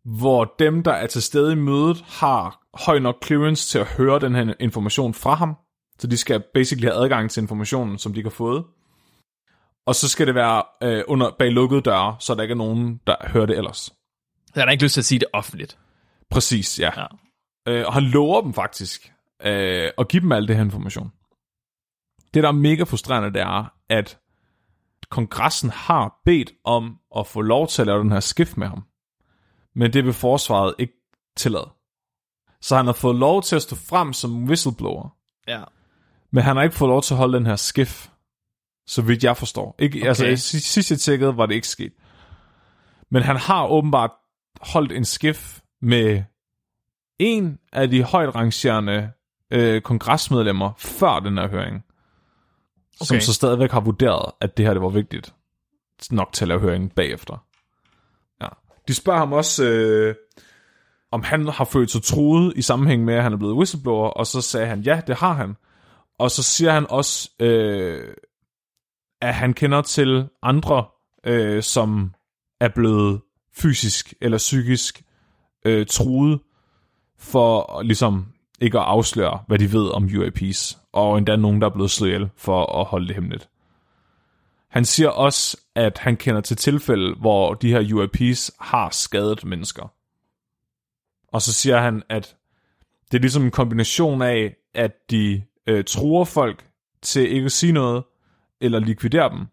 hvor 0.04 0.56
dem, 0.60 0.84
der 0.84 0.92
er 0.92 1.08
til 1.08 1.22
stede 1.22 1.52
i 1.52 1.56
mødet, 1.56 2.06
har 2.08 2.68
høj 2.74 3.00
nok 3.00 3.26
clearance 3.26 3.70
til 3.70 3.80
at 3.80 3.88
høre 3.88 4.20
den 4.20 4.36
her 4.36 4.54
information 4.60 5.14
fra 5.14 5.34
ham. 5.34 5.56
Så 6.00 6.08
de 6.08 6.18
skal 6.18 6.44
basically 6.54 6.88
have 6.88 7.04
adgang 7.04 7.32
til 7.32 7.42
informationen, 7.42 7.98
som 7.98 8.14
de 8.14 8.24
har 8.24 8.30
fået. 8.30 8.66
Og 9.86 9.96
så 9.96 10.10
skal 10.10 10.28
det 10.28 10.36
være 10.36 10.64
øh, 10.84 11.04
under 11.08 11.32
bag 11.40 11.52
lukkede 11.52 11.82
døre, 11.82 12.16
så 12.20 12.36
der 12.36 12.42
ikke 12.42 12.52
er 12.52 12.58
nogen, 12.58 13.02
der 13.08 13.16
hører 13.28 13.46
det 13.46 13.58
ellers. 13.58 13.78
Så 13.78 14.54
han 14.60 14.64
har 14.64 14.72
ikke 14.72 14.84
lyst 14.84 14.94
til 14.94 15.02
at 15.02 15.06
sige 15.06 15.20
det 15.20 15.28
offentligt. 15.34 15.78
Præcis, 16.30 16.80
ja. 16.80 16.92
Ja. 16.98 17.06
Øh, 17.68 17.88
og 17.88 17.94
han 17.94 18.04
lover 18.04 18.42
dem 18.42 18.54
faktisk 18.54 19.14
øh, 19.42 19.92
at 19.98 20.08
give 20.08 20.22
dem 20.22 20.32
al 20.32 20.48
det 20.48 20.56
her 20.56 20.64
information. 20.64 21.12
Det, 22.34 22.44
der 22.44 22.50
er 22.50 22.54
mega 22.54 22.84
frustrerende, 22.84 23.34
det 23.34 23.42
er, 23.42 23.74
at 23.90 24.20
kongressen 25.10 25.70
har 25.70 26.22
bedt 26.26 26.52
om 26.64 27.00
at 27.18 27.28
få 27.28 27.42
lov 27.42 27.68
til 27.68 27.82
at 27.82 27.86
lave 27.86 28.00
den 28.00 28.12
her 28.12 28.20
skift 28.20 28.58
med 28.58 28.68
ham. 28.68 28.84
Men 29.76 29.94
det 29.94 30.06
vil 30.06 30.14
forsvaret 30.14 30.76
ikke 30.80 30.94
tillade. 31.38 31.70
Så 32.62 32.76
han 32.76 32.86
har 32.86 32.94
fået 32.94 33.16
lov 33.16 33.42
til 33.42 33.56
at 33.56 33.62
stå 33.62 33.76
frem 33.76 34.14
som 34.14 34.44
whistleblower, 34.44 35.10
Ja. 35.48 35.64
Men 36.34 36.44
han 36.44 36.56
har 36.56 36.64
ikke 36.64 36.76
fået 36.76 36.90
lov 36.90 37.02
til 37.02 37.14
at 37.14 37.18
holde 37.18 37.38
den 37.38 37.46
her 37.46 37.56
skift, 37.56 38.12
så 38.88 39.02
vidt 39.02 39.24
jeg 39.24 39.38
forstår. 39.38 39.76
Ikke, 39.80 40.00
okay. 40.00 40.08
Altså, 40.08 40.48
si- 40.48 40.60
sidst 40.60 40.92
jeg 40.92 41.00
tjekkede, 41.00 41.38
var 41.38 41.46
det 41.46 41.56
ikke 41.56 41.68
sket. 41.68 41.94
Men 43.12 43.24
han 43.24 43.38
har 43.38 43.68
åbenbart 43.68 44.12
holdt 44.62 44.92
en 44.92 45.06
skift 45.06 45.64
med 45.82 46.24
en 47.20 47.60
af 47.74 47.90
de 47.90 48.04
højt 48.04 48.36
rangerende 48.36 49.12
øh, 49.52 49.82
kongresmedlemmer 49.82 50.72
før 50.78 51.20
den 51.20 51.38
her 51.38 51.48
høring. 51.48 51.76
Okay. 51.76 53.06
Som 53.06 53.20
så 53.20 53.34
stadigvæk 53.34 53.72
har 53.72 53.80
vurderet, 53.80 54.32
at 54.42 54.58
det 54.58 54.66
her 54.66 54.74
det 54.74 54.82
var 54.82 54.90
vigtigt 54.90 55.34
nok 56.12 56.34
til 56.34 56.44
at 56.44 56.48
lave 56.48 56.60
høringen 56.60 56.90
bagefter. 56.90 57.46
Ja. 58.42 58.48
De 58.88 58.94
spørger 58.94 59.20
ham 59.20 59.34
også, 59.34 59.64
øh, 59.66 60.16
om 61.12 61.24
han 61.24 61.48
har 61.48 61.66
følt 61.66 61.92
sig 61.92 62.04
truet 62.04 62.54
i 62.56 62.62
sammenhæng 62.62 63.06
med, 63.06 63.14
at 63.14 63.24
han 63.24 63.34
er 63.34 63.38
blevet 63.38 63.56
whistleblower, 63.56 64.10
og 64.10 64.28
så 64.28 64.42
sagde 64.42 64.68
han, 64.68 64.82
ja, 64.82 65.02
det 65.08 65.16
har 65.16 65.34
han. 65.34 65.56
Og 66.24 66.32
så 66.32 66.44
siger 66.44 66.72
han 66.72 66.86
også, 66.90 67.30
øh, 67.40 68.14
at 69.22 69.36
han 69.36 69.54
kender 69.54 69.82
til 69.82 70.28
andre, 70.42 70.86
øh, 71.24 71.64
som 71.64 72.14
er 72.60 72.68
blevet 72.68 73.22
fysisk 73.56 74.14
eller 74.22 74.38
psykisk 74.38 75.04
øh, 75.66 75.86
truet 75.86 76.40
for 77.18 77.82
ligesom 77.82 78.26
ikke 78.62 78.80
at 78.80 78.86
afsløre, 78.86 79.44
hvad 79.48 79.60
de 79.60 79.74
ved 79.74 79.90
om 79.90 80.10
UAPs, 80.18 80.78
og 80.92 81.18
endda 81.18 81.36
nogen, 81.36 81.62
der 81.62 81.70
er 81.70 81.74
blevet 81.74 81.92
slået 81.92 82.10
ihjel 82.10 82.30
for 82.36 82.80
at 82.82 82.86
holde 82.86 83.08
det 83.08 83.16
hemmeligt. 83.16 83.50
Han 84.70 84.86
siger 84.86 85.10
også, 85.10 85.58
at 85.76 85.98
han 85.98 86.18
kender 86.18 86.42
til 86.42 86.58
tilfælde, 86.58 87.16
hvor 87.16 87.54
de 87.54 87.70
her 87.70 87.94
UAPs 87.94 88.52
har 88.60 88.90
skadet 88.90 89.46
mennesker. 89.46 89.94
Og 91.28 91.42
så 91.42 91.54
siger 91.54 91.80
han, 91.80 92.04
at 92.10 92.36
det 93.12 93.18
er 93.18 93.22
ligesom 93.22 93.44
en 93.44 93.52
kombination 93.52 94.22
af, 94.22 94.56
at 94.74 94.92
de 95.12 95.44
øh, 95.68 95.84
truer 95.84 96.26
folk 96.26 96.66
til 97.02 97.32
ikke 97.32 97.46
at 97.46 97.52
sige 97.52 97.74
noget, 97.74 98.04
eller 98.62 98.80
likvidere 98.80 99.30
dem, 99.30 99.46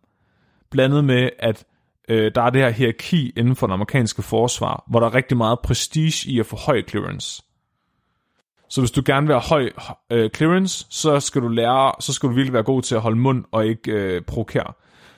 blandet 0.70 1.04
med, 1.04 1.30
at 1.38 1.64
øh, 2.08 2.32
der 2.34 2.42
er 2.42 2.50
det 2.50 2.60
her 2.60 2.70
hierarki 2.70 3.32
inden 3.36 3.56
for 3.56 3.66
den 3.66 3.74
amerikanske 3.74 4.22
forsvar, 4.22 4.84
hvor 4.86 5.00
der 5.00 5.06
er 5.06 5.14
rigtig 5.14 5.36
meget 5.36 5.58
prestige 5.60 6.30
i 6.30 6.40
at 6.40 6.46
få 6.46 6.56
høj 6.56 6.82
clearance. 6.88 7.42
Så 8.68 8.80
hvis 8.80 8.90
du 8.90 9.02
gerne 9.06 9.26
vil 9.26 9.34
have 9.34 9.42
høj 9.48 9.70
øh, 10.10 10.30
clearance, 10.30 10.86
så 10.90 11.20
skal 11.20 11.42
du 11.42 11.48
lære, 11.48 11.92
så 12.00 12.12
skal 12.12 12.28
du 12.28 12.34
virkelig 12.34 12.52
være 12.52 12.62
god 12.62 12.82
til 12.82 12.94
at 12.94 13.00
holde 13.00 13.18
mund 13.18 13.44
og 13.50 13.66
ikke 13.66 13.92
øh, 13.92 14.22
provokere. 14.22 14.72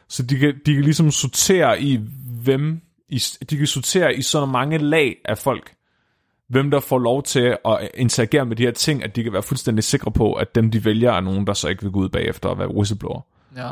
Så 0.08 0.22
de 0.22 0.38
kan, 0.38 0.54
de 0.66 0.74
kan 0.74 0.82
ligesom 0.82 1.10
sortere 1.10 1.82
i, 1.82 2.00
hvem, 2.42 2.80
i, 3.08 3.22
de 3.50 3.56
kan 3.56 3.66
sortere 3.66 4.14
i 4.14 4.22
så 4.22 4.46
mange 4.46 4.78
lag 4.78 5.16
af 5.24 5.38
folk, 5.38 5.74
hvem 6.52 6.70
der 6.70 6.80
får 6.80 6.98
lov 6.98 7.22
til 7.22 7.56
at 7.64 7.90
interagere 7.94 8.46
med 8.46 8.56
de 8.56 8.62
her 8.62 8.70
ting, 8.70 9.02
at 9.02 9.16
de 9.16 9.22
kan 9.22 9.32
være 9.32 9.42
fuldstændig 9.42 9.84
sikre 9.84 10.12
på, 10.12 10.32
at 10.32 10.54
dem 10.54 10.70
de 10.70 10.84
vælger 10.84 11.12
er 11.12 11.20
nogen, 11.20 11.46
der 11.46 11.52
så 11.52 11.68
ikke 11.68 11.82
vil 11.82 11.92
gå 11.92 11.98
ud 11.98 12.08
bagefter 12.08 12.48
og 12.48 12.58
være 12.58 12.74
whistleblower. 12.74 13.20
Ja. 13.56 13.70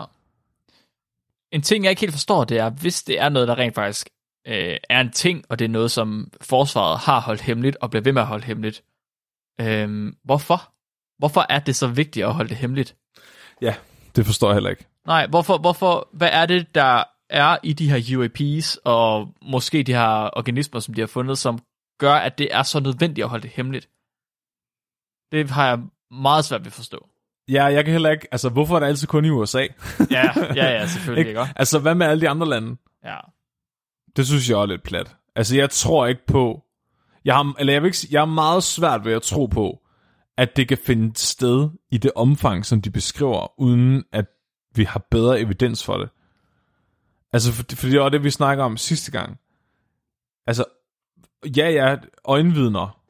En 1.53 1.63
ting, 1.63 1.85
jeg 1.85 1.91
ikke 1.91 2.01
helt 2.01 2.13
forstår, 2.13 2.45
det 2.45 2.59
er, 2.59 2.71
hvis 2.71 3.03
det 3.03 3.21
er 3.21 3.29
noget, 3.29 3.49
der 3.49 3.59
rent 3.59 3.75
faktisk 3.75 4.09
øh, 4.47 4.77
er 4.91 5.01
en 5.01 5.11
ting, 5.11 5.45
og 5.49 5.59
det 5.59 5.65
er 5.65 5.69
noget, 5.69 5.91
som 5.91 6.33
forsvaret 6.41 6.99
har 6.99 7.21
holdt 7.21 7.41
hemmeligt, 7.41 7.77
og 7.81 7.91
bliver 7.91 8.03
ved 8.03 8.13
med 8.13 8.23
at 8.23 8.29
holde 8.29 8.45
hemmeligt. 8.45 8.83
Øh, 9.61 10.13
hvorfor? 10.25 10.73
Hvorfor 11.19 11.47
er 11.49 11.59
det 11.59 11.77
så 11.77 11.87
vigtigt 11.87 12.27
at 12.27 12.35
holde 12.35 12.49
det 12.49 12.57
hemmeligt? 12.57 12.97
Ja, 13.63 13.75
det 14.17 14.27
forstår 14.27 14.49
jeg 14.49 14.55
heller 14.55 14.71
ikke. 14.71 14.87
Nej, 15.07 15.27
hvorfor, 15.27 15.59
hvorfor, 15.59 16.09
hvad 16.13 16.31
er 16.33 16.47
det, 16.47 16.75
der 16.75 17.05
er 17.31 17.57
i 17.63 17.73
de 17.73 17.91
her 17.91 18.19
UAPs, 18.19 18.79
og 18.85 19.29
måske 19.43 19.83
de 19.83 19.95
her 19.95 20.31
organismer, 20.37 20.81
som 20.81 20.95
de 20.95 21.01
har 21.01 21.07
fundet, 21.07 21.39
som 21.39 21.59
gør, 22.01 22.15
at 22.15 22.39
det 22.39 22.49
er 22.51 22.63
så 22.63 22.81
nødvendigt 22.81 23.25
at 23.25 23.29
holde 23.29 23.43
det 23.43 23.51
hemmeligt? 23.51 23.89
Det 25.33 25.51
har 25.51 25.69
jeg 25.69 25.79
meget 26.11 26.45
svært 26.45 26.61
ved 26.61 26.67
at 26.67 26.73
forstå. 26.73 27.09
Ja, 27.49 27.65
jeg 27.65 27.85
kan 27.85 27.93
heller 27.93 28.11
ikke, 28.11 28.29
altså 28.33 28.49
hvorfor 28.49 28.77
er 28.77 28.81
det 28.81 28.87
altid 28.87 29.07
kun 29.07 29.25
i 29.25 29.31
USA? 29.31 29.67
Ja, 30.11 30.33
ja, 30.55 30.71
ja, 30.71 30.87
selvfølgelig 30.93 31.29
ikke. 31.29 31.41
ikke? 31.41 31.53
Altså 31.57 31.79
hvad 31.79 31.95
med 31.95 32.07
alle 32.07 32.21
de 32.21 32.29
andre 32.29 32.49
lande? 32.49 32.77
Ja. 33.05 33.17
Det 34.17 34.27
synes 34.27 34.51
jeg 34.51 34.61
er 34.61 34.67
lidt 34.67 34.83
plat. 34.83 35.17
Altså 35.37 35.57
jeg 35.57 35.71
tror 35.71 36.07
ikke 36.07 36.27
på, 36.27 36.65
jeg 37.25 37.35
har, 37.35 37.55
eller 37.59 37.73
jeg, 37.73 37.83
vil 37.83 37.89
ikke, 37.89 37.99
jeg 38.11 38.21
er 38.21 38.25
meget 38.25 38.63
svært 38.63 39.05
ved 39.05 39.13
at 39.13 39.23
tro 39.23 39.47
på, 39.47 39.83
at 40.37 40.57
det 40.57 40.69
kan 40.69 40.79
finde 40.79 41.19
sted 41.19 41.69
i 41.91 41.99
det 41.99 42.13
omfang, 42.17 42.67
som 42.67 42.83
de 42.83 42.91
beskriver, 42.91 43.61
uden 43.61 44.05
at 44.13 44.27
vi 44.75 44.85
har 44.85 45.07
bedre 45.11 45.41
evidens 45.41 45.85
for 45.85 45.97
det. 45.97 46.09
Altså, 47.33 47.53
for, 47.53 47.65
for 47.75 47.87
det 47.87 48.01
var 48.01 48.09
det, 48.09 48.25
vi 48.25 48.31
snakker 48.31 48.65
om 48.65 48.77
sidste 48.77 49.11
gang. 49.11 49.39
Altså, 50.47 50.65
ja, 51.57 51.71
ja, 51.71 51.97
øjenvidner, 52.25 53.01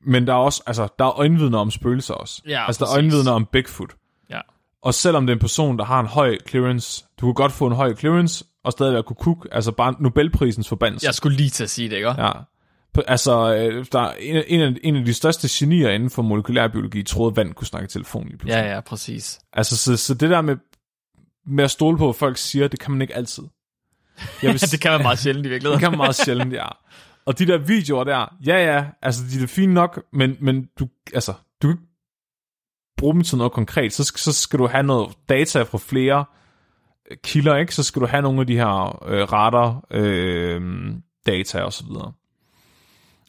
men 0.00 0.26
der 0.26 0.32
er 0.32 0.36
også, 0.36 0.62
altså, 0.66 0.88
der 0.98 1.04
er 1.04 1.18
øjenvidner 1.18 1.58
om 1.58 1.70
spøgelser 1.70 2.14
også. 2.14 2.42
Ja, 2.46 2.66
altså, 2.66 2.84
der 2.84 2.90
er 2.90 2.94
præcis. 2.94 3.12
øjenvidner 3.12 3.32
om 3.32 3.46
Bigfoot. 3.52 3.94
Ja. 4.30 4.40
Og 4.82 4.94
selvom 4.94 5.26
det 5.26 5.32
er 5.32 5.36
en 5.36 5.40
person, 5.40 5.78
der 5.78 5.84
har 5.84 6.00
en 6.00 6.06
høj 6.06 6.38
clearance, 6.48 7.04
du 7.20 7.26
kan 7.26 7.34
godt 7.34 7.52
få 7.52 7.66
en 7.66 7.72
høj 7.72 7.94
clearance, 7.94 8.44
og 8.64 8.72
stadig 8.72 8.92
være 8.92 9.02
kukuk, 9.02 9.48
altså 9.52 9.72
bare 9.72 9.94
Nobelprisens 10.00 10.68
forbandelse. 10.68 11.06
Jeg 11.06 11.14
skulle 11.14 11.36
lige 11.36 11.50
til 11.50 11.62
at 11.64 11.70
sige 11.70 11.90
det, 11.90 11.96
ikke? 11.96 12.22
Ja. 12.22 12.32
Altså, 13.06 13.54
øh, 13.54 13.86
der 13.92 14.00
er 14.00 14.12
en, 14.12 14.44
en, 14.46 14.60
af, 14.60 14.74
en 14.82 14.96
af 14.96 15.04
de 15.04 15.14
største 15.14 15.48
genier 15.50 15.90
inden 15.90 16.10
for 16.10 16.22
molekylærbiologi 16.22 17.02
troede, 17.02 17.36
vand 17.36 17.54
kunne 17.54 17.66
snakke 17.66 17.84
i 17.84 17.88
telefon 17.88 18.26
lige 18.26 18.38
pludselig. 18.38 18.62
Ja, 18.62 18.74
ja, 18.74 18.80
præcis. 18.80 19.40
Altså, 19.52 19.76
så, 19.76 19.96
så 19.96 20.14
det 20.14 20.30
der 20.30 20.40
med, 20.40 20.56
med 21.46 21.64
at 21.64 21.70
stole 21.70 21.98
på, 21.98 22.04
hvad 22.04 22.14
folk 22.14 22.36
siger, 22.36 22.68
det 22.68 22.80
kan 22.80 22.90
man 22.90 23.02
ikke 23.02 23.14
altid. 23.16 23.42
Jeg 24.42 24.52
vil, 24.52 24.60
det 24.60 24.80
kan 24.80 24.92
man 24.92 25.02
meget 25.02 25.18
sjældent 25.18 25.46
i 25.46 25.48
det 25.48 25.50
virkeligheden. 25.52 25.80
kan 25.80 25.90
man 25.90 25.96
meget 25.98 26.14
sjældent, 26.14 26.52
ja. 26.52 26.66
Og 27.26 27.38
de 27.38 27.46
der 27.46 27.58
videoer 27.58 28.04
der, 28.04 28.36
ja 28.46 28.74
ja, 28.74 28.86
altså 29.02 29.22
de 29.30 29.42
er 29.42 29.46
fine 29.46 29.74
nok, 29.74 30.02
men, 30.12 30.36
men 30.40 30.68
du, 30.78 30.88
altså, 31.14 31.32
du 31.62 31.68
kan 31.68 31.76
ikke 31.76 31.92
bruge 32.96 33.14
dem 33.14 33.22
til 33.22 33.38
noget 33.38 33.52
konkret. 33.52 33.92
Så, 33.92 34.12
så 34.16 34.32
skal 34.32 34.58
du 34.58 34.66
have 34.66 34.82
noget 34.82 35.16
data 35.28 35.62
fra 35.62 35.78
flere 35.78 36.24
øh, 37.10 37.16
kilder, 37.24 37.56
ikke? 37.56 37.74
Så 37.74 37.82
skal 37.82 38.02
du 38.02 38.06
have 38.06 38.22
nogle 38.22 38.40
af 38.40 38.46
de 38.46 38.56
her 38.56 39.04
øh, 39.08 39.32
radar 39.32 39.84
øh, 39.90 40.60
data 41.26 41.60
og 41.60 41.72
så 41.72 41.84
videre. 41.86 42.12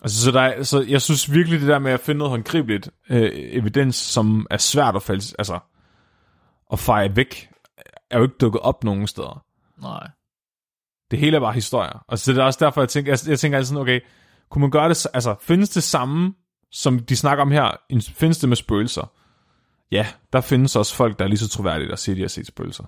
Altså, 0.02 0.24
så, 0.24 0.32
der 0.32 0.64
så 0.64 0.82
jeg 0.82 1.02
synes 1.02 1.32
virkelig, 1.32 1.60
det 1.60 1.68
der 1.68 1.80
med 1.80 1.92
at 1.92 2.00
finde 2.00 2.18
noget 2.18 2.32
håndgribeligt 2.32 2.90
øh, 3.10 3.32
evidens, 3.34 3.96
som 3.96 4.48
er 4.50 4.58
svært 4.58 4.96
at, 4.96 5.04
falde, 5.04 5.36
altså, 5.40 5.60
at 6.72 6.80
feje 6.80 7.16
væk, 7.16 7.50
er 8.10 8.18
jo 8.18 8.24
ikke 8.24 8.36
dukket 8.42 8.62
op 8.62 8.84
nogen 8.84 9.08
steder. 9.08 9.46
Nej. 9.82 10.08
Det 11.14 11.20
hele 11.22 11.36
er 11.38 11.42
bare 11.42 11.54
historier. 11.54 12.06
Og 12.08 12.20
så 12.20 12.32
det 12.32 12.40
er 12.40 12.44
også 12.44 12.66
derfor, 12.66 12.82
jeg 12.82 12.90
tænker, 12.90 13.12
jeg, 13.12 13.20
jeg 13.30 13.40
tænker 13.40 13.58
altid 13.58 13.68
sådan, 13.68 13.82
okay, 13.82 14.00
kunne 14.50 14.60
man 14.62 14.72
gøre 14.72 14.90
det, 14.90 15.08
altså 15.14 15.36
findes 15.42 15.70
det 15.70 15.84
samme, 15.84 16.34
som 16.72 17.00
de 17.00 17.16
snakker 17.16 17.42
om 17.42 17.52
her, 17.52 17.72
en- 17.90 18.02
findes 18.02 18.38
det 18.38 18.50
med 18.50 18.58
spøgelser? 18.58 19.12
Ja, 19.92 20.08
der 20.34 20.42
findes 20.42 20.76
også 20.76 20.96
folk, 20.96 21.20
der 21.20 21.26
er 21.26 21.30
lige 21.30 21.38
så 21.38 21.50
troværdige, 21.50 21.90
der 21.90 21.96
siger, 21.96 22.16
de 22.16 22.22
har 22.22 22.28
set 22.28 22.48
spøgelser. 22.48 22.84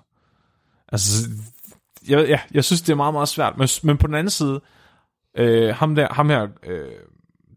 Altså, 0.88 1.28
jeg, 2.08 2.28
ja, 2.28 2.40
jeg 2.54 2.64
synes, 2.64 2.82
det 2.82 2.92
er 2.92 2.96
meget, 2.96 3.14
meget 3.14 3.28
svært. 3.28 3.58
Men, 3.58 3.68
men 3.82 3.98
på 3.98 4.06
den 4.06 4.14
anden 4.14 4.30
side, 4.30 4.60
øh, 5.38 5.74
ham, 5.74 5.94
der, 5.94 6.12
ham 6.14 6.28
her, 6.28 6.46
øh, 6.62 6.92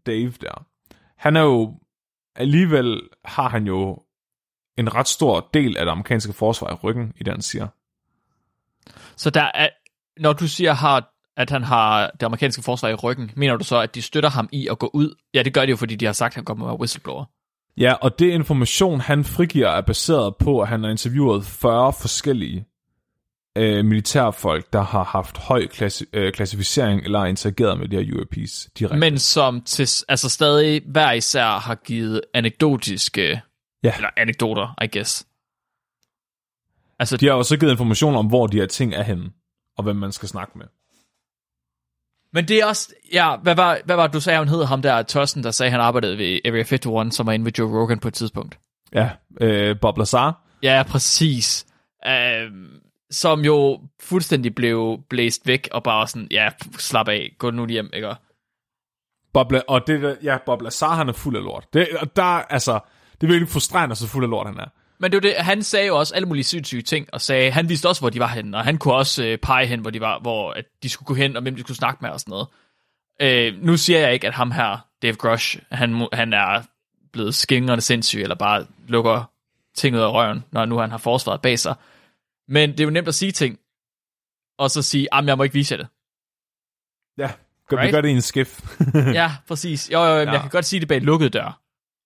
Dave 0.06 0.30
der, 0.40 0.66
han 1.16 1.36
er 1.36 1.40
jo, 1.40 1.74
alligevel 2.36 3.00
har 3.24 3.48
han 3.48 3.66
jo 3.66 3.98
en 4.76 4.94
ret 4.94 5.08
stor 5.08 5.48
del 5.54 5.76
af 5.76 5.84
det 5.84 5.92
amerikanske 5.92 6.32
forsvar 6.32 6.70
i 6.70 6.74
ryggen, 6.74 7.12
i 7.16 7.24
det 7.24 7.32
han 7.32 7.42
siger. 7.42 7.66
Så 9.16 9.30
der 9.30 9.50
er, 9.54 9.68
når 10.20 10.32
du 10.32 10.48
siger, 10.48 10.72
har, 10.72 11.12
at 11.36 11.50
han 11.50 11.64
har 11.64 12.10
det 12.20 12.22
amerikanske 12.26 12.62
forsvar 12.62 12.88
i 12.88 12.94
ryggen, 12.94 13.30
mener 13.36 13.56
du 13.56 13.64
så, 13.64 13.80
at 13.80 13.94
de 13.94 14.02
støtter 14.02 14.30
ham 14.30 14.48
i 14.52 14.68
at 14.68 14.78
gå 14.78 14.90
ud? 14.94 15.14
Ja, 15.34 15.42
det 15.42 15.54
gør 15.54 15.64
de 15.66 15.70
jo, 15.70 15.76
fordi 15.76 15.96
de 15.96 16.04
har 16.06 16.12
sagt, 16.12 16.30
at 16.32 16.34
han 16.34 16.44
kommer 16.44 16.66
med 16.66 16.74
whistleblower. 16.80 17.24
Ja, 17.76 17.92
og 17.92 18.18
det 18.18 18.30
information, 18.30 19.00
han 19.00 19.24
frigiver, 19.24 19.68
er 19.68 19.80
baseret 19.80 20.36
på, 20.36 20.60
at 20.60 20.68
han 20.68 20.82
har 20.82 20.90
interviewet 20.90 21.44
40 21.44 21.92
forskellige 21.92 22.66
øh, 23.58 23.84
militærfolk, 23.84 24.72
der 24.72 24.82
har 24.82 25.04
haft 25.04 25.38
høj 25.38 25.66
klassi- 25.72 26.10
øh, 26.12 26.32
klassificering 26.32 27.04
eller 27.04 27.24
interageret 27.24 27.78
med 27.78 27.88
de 27.88 27.96
her 28.04 28.14
UAPs 28.16 28.68
direkte. 28.78 28.98
Men 28.98 29.18
som 29.18 29.60
til, 29.60 29.88
altså 30.08 30.28
stadig 30.28 30.82
hver 30.86 31.12
især 31.12 31.58
har 31.58 31.74
givet 31.74 32.20
anekdotiske, 32.34 33.40
Ja. 33.84 33.92
eller 33.96 34.08
anekdoter, 34.16 34.74
I 34.82 34.86
guess. 34.86 35.26
Altså, 36.98 37.16
De 37.16 37.26
har 37.26 37.32
også 37.32 37.56
givet 37.56 37.70
information 37.72 38.14
om, 38.14 38.26
hvor 38.26 38.46
de 38.46 38.56
her 38.56 38.66
ting 38.66 38.94
er 38.94 39.02
henne, 39.02 39.30
og 39.80 39.84
hvem 39.84 39.96
man 39.96 40.12
skal 40.12 40.28
snakke 40.28 40.58
med. 40.58 40.66
Men 42.32 42.48
det 42.48 42.60
er 42.60 42.66
også, 42.66 42.94
ja, 43.12 43.36
hvad 43.36 43.54
var, 43.54 43.78
hvad 43.84 43.96
var 43.96 44.06
det, 44.06 44.14
du 44.14 44.20
sagde, 44.20 44.38
hun 44.38 44.48
hed 44.48 44.64
ham 44.64 44.82
der, 44.82 45.02
Tossen, 45.02 45.42
der 45.42 45.50
sagde, 45.50 45.70
han 45.70 45.80
arbejdede 45.80 46.18
ved 46.18 46.40
Area 46.44 46.60
51, 46.60 47.14
som 47.14 47.26
var 47.26 47.32
inde 47.32 47.44
ved 47.44 47.52
Joe 47.58 47.80
Rogan 47.80 47.98
på 47.98 48.08
et 48.08 48.14
tidspunkt. 48.14 48.58
Ja, 48.94 49.10
øh, 49.40 49.80
Bob 49.80 49.98
Lazar. 49.98 50.40
Ja, 50.62 50.82
præcis. 50.88 51.66
Uh, 52.06 52.52
som 53.10 53.44
jo 53.44 53.80
fuldstændig 54.00 54.54
blev 54.54 54.98
blæst 55.08 55.46
væk, 55.46 55.68
og 55.72 55.82
bare 55.82 56.08
sådan, 56.08 56.28
ja, 56.30 56.50
slap 56.78 57.08
af, 57.08 57.34
gå 57.38 57.50
nu 57.50 57.66
hjem, 57.66 57.90
ikke? 57.94 58.14
Bob, 59.32 59.52
og 59.68 59.86
det, 59.86 60.18
ja, 60.22 60.38
Bob 60.46 60.62
Lazar, 60.62 60.94
han 60.94 61.08
er 61.08 61.12
fuld 61.12 61.36
af 61.36 61.42
lort. 61.42 61.66
Det, 61.72 61.88
der, 62.16 62.22
altså, 62.22 62.80
det 63.20 63.22
er 63.22 63.30
virkelig 63.30 63.48
frustrerende, 63.48 63.96
så 63.96 64.06
fuld 64.06 64.24
af 64.24 64.30
lort 64.30 64.46
han 64.46 64.58
er. 64.58 64.68
Men 65.00 65.12
det 65.12 65.16
var 65.16 65.20
det, 65.20 65.34
han 65.36 65.62
sagde 65.62 65.86
jo 65.86 65.98
også 65.98 66.14
alle 66.14 66.26
mulige 66.26 66.44
sindssyge 66.44 66.82
ting, 66.82 67.08
og 67.12 67.20
sagde, 67.20 67.50
han 67.50 67.68
vidste 67.68 67.88
også, 67.88 68.00
hvor 68.02 68.10
de 68.10 68.18
var 68.18 68.26
henne, 68.26 68.56
og 68.56 68.64
han 68.64 68.78
kunne 68.78 68.94
også 68.94 69.24
øh, 69.24 69.38
pege 69.38 69.66
hen, 69.66 69.80
hvor 69.80 69.90
de 69.90 70.00
var, 70.00 70.18
hvor 70.18 70.52
at 70.52 70.64
de 70.82 70.88
skulle 70.88 71.06
gå 71.06 71.14
hen, 71.14 71.36
og 71.36 71.42
hvem 71.42 71.54
de 71.54 71.60
skulle 71.60 71.76
snakke 71.76 71.98
med 72.02 72.10
og 72.10 72.20
sådan 72.20 72.30
noget. 72.30 72.48
Øh, 73.20 73.62
nu 73.62 73.76
siger 73.76 73.98
jeg 73.98 74.12
ikke, 74.12 74.26
at 74.26 74.34
ham 74.34 74.50
her, 74.50 74.86
Dave 75.02 75.14
Grush, 75.14 75.58
han, 75.70 76.08
han 76.12 76.32
er 76.32 76.62
blevet 77.12 77.34
skingrende 77.34 77.82
sindssyg, 77.82 78.22
eller 78.22 78.34
bare 78.34 78.66
lukker 78.88 79.30
ting 79.74 79.96
ud 79.96 80.00
af 80.00 80.12
røven, 80.12 80.44
når 80.52 80.64
nu 80.64 80.78
han 80.78 80.90
har 80.90 80.98
forsvaret 80.98 81.40
bag 81.40 81.58
sig. 81.58 81.74
Men 82.48 82.70
det 82.72 82.80
er 82.80 82.84
jo 82.84 82.90
nemt 82.90 83.08
at 83.08 83.14
sige 83.14 83.32
ting, 83.32 83.58
og 84.58 84.70
så 84.70 84.82
sige, 84.82 85.14
at 85.14 85.26
jeg 85.26 85.36
må 85.36 85.42
ikke 85.42 85.54
vise 85.54 85.74
jer 85.74 85.78
det. 85.78 85.88
Ja, 87.18 87.30
gør, 87.68 87.76
Right? 87.76 87.86
vi 87.88 87.92
gør 87.92 88.00
det 88.00 88.08
i 88.08 88.12
en 88.12 88.22
skiff. 88.22 88.60
ja, 89.20 89.32
præcis. 89.48 89.90
Jo, 89.92 90.04
jo, 90.04 90.10
jo, 90.10 90.18
ja. 90.18 90.32
Jeg 90.32 90.40
kan 90.40 90.50
godt 90.50 90.64
sige 90.64 90.80
det 90.80 90.88
bag 90.88 91.00
lukket 91.00 91.32
dør, 91.32 91.60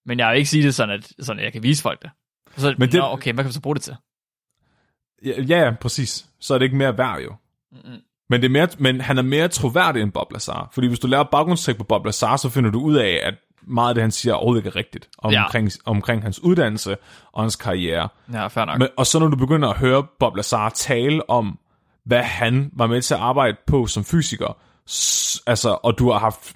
men 0.06 0.18
jeg 0.18 0.30
vil 0.30 0.38
ikke 0.38 0.50
sige 0.50 0.62
det 0.62 0.74
sådan, 0.74 0.94
at, 0.94 1.12
sådan, 1.20 1.38
at 1.38 1.44
jeg 1.44 1.52
kan 1.52 1.62
vise 1.62 1.82
folk 1.82 2.02
det. 2.02 2.10
Så, 2.56 2.74
Men 2.78 2.88
det-. 2.92 3.00
Nå, 3.00 3.06
okay, 3.06 3.32
hvad 3.32 3.44
kan 3.44 3.48
vi 3.48 3.54
så 3.54 3.60
bruge 3.60 3.74
det 3.74 3.82
til? 3.82 3.96
ja, 5.24 5.42
ja, 5.64 5.70
præcis. 5.80 6.26
Så 6.40 6.54
er 6.54 6.58
det 6.58 6.64
ikke 6.64 6.76
mere 6.76 6.98
værd 6.98 7.20
jo. 7.20 7.34
Mm-mm. 7.72 8.00
Men, 8.30 8.40
det 8.40 8.46
er 8.48 8.50
mere, 8.50 8.68
men 8.78 9.00
han 9.00 9.18
er 9.18 9.22
mere 9.22 9.48
troværdig 9.48 10.02
end 10.02 10.12
Bob 10.12 10.32
Lazar. 10.32 10.68
Fordi 10.72 10.86
hvis 10.86 10.98
du 10.98 11.06
laver 11.06 11.24
baggrundstjek 11.24 11.76
på 11.76 11.84
Bob 11.84 12.04
Lazar, 12.04 12.36
så 12.36 12.48
finder 12.48 12.70
du 12.70 12.80
ud 12.80 12.94
af, 12.94 13.20
at 13.22 13.34
meget 13.66 13.88
af 13.88 13.94
det, 13.94 14.02
han 14.02 14.10
siger, 14.10 14.34
overhovedet 14.34 14.60
ikke 14.60 14.68
er 14.68 14.76
rigtigt. 14.76 15.08
Omkring, 15.18 15.68
ja. 15.68 15.90
omkring 15.90 16.22
hans 16.22 16.40
uddannelse 16.40 16.96
og 17.32 17.42
hans 17.42 17.56
karriere. 17.56 18.08
Ja, 18.32 18.46
fair 18.46 18.64
nok. 18.64 18.78
Men, 18.78 18.88
og 18.96 19.06
så 19.06 19.18
når 19.18 19.28
du 19.28 19.36
begynder 19.36 19.68
at 19.68 19.76
høre 19.76 20.06
Bob 20.18 20.36
Lazar 20.36 20.68
tale 20.68 21.30
om, 21.30 21.58
hvad 22.04 22.22
han 22.22 22.70
var 22.72 22.86
med 22.86 23.02
til 23.02 23.14
at 23.14 23.20
arbejde 23.20 23.56
på 23.66 23.86
som 23.86 24.04
fysiker, 24.04 24.56
s- 24.90 25.42
altså, 25.46 25.70
og 25.82 25.98
du 25.98 26.10
har 26.10 26.18
haft 26.18 26.54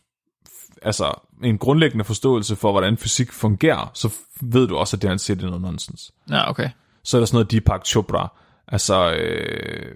altså, 0.82 1.12
en 1.42 1.58
grundlæggende 1.58 2.04
forståelse 2.04 2.56
for, 2.56 2.70
hvordan 2.70 2.96
fysik 2.96 3.32
fungerer, 3.32 3.90
så 3.94 4.14
ved 4.40 4.68
du 4.68 4.76
også, 4.76 4.96
at 4.96 5.02
det, 5.02 5.10
han 5.10 5.18
siger, 5.18 5.34
det 5.34 5.44
er 5.44 5.48
noget 5.48 5.62
nonsens. 5.62 6.12
Ja, 6.30 6.50
okay. 6.50 6.70
Så 7.04 7.16
er 7.16 7.20
der 7.20 7.26
sådan 7.26 7.36
noget 7.36 7.50
Deepak 7.50 7.86
Chopra, 7.86 8.36
altså, 8.68 9.12
øh, 9.12 9.94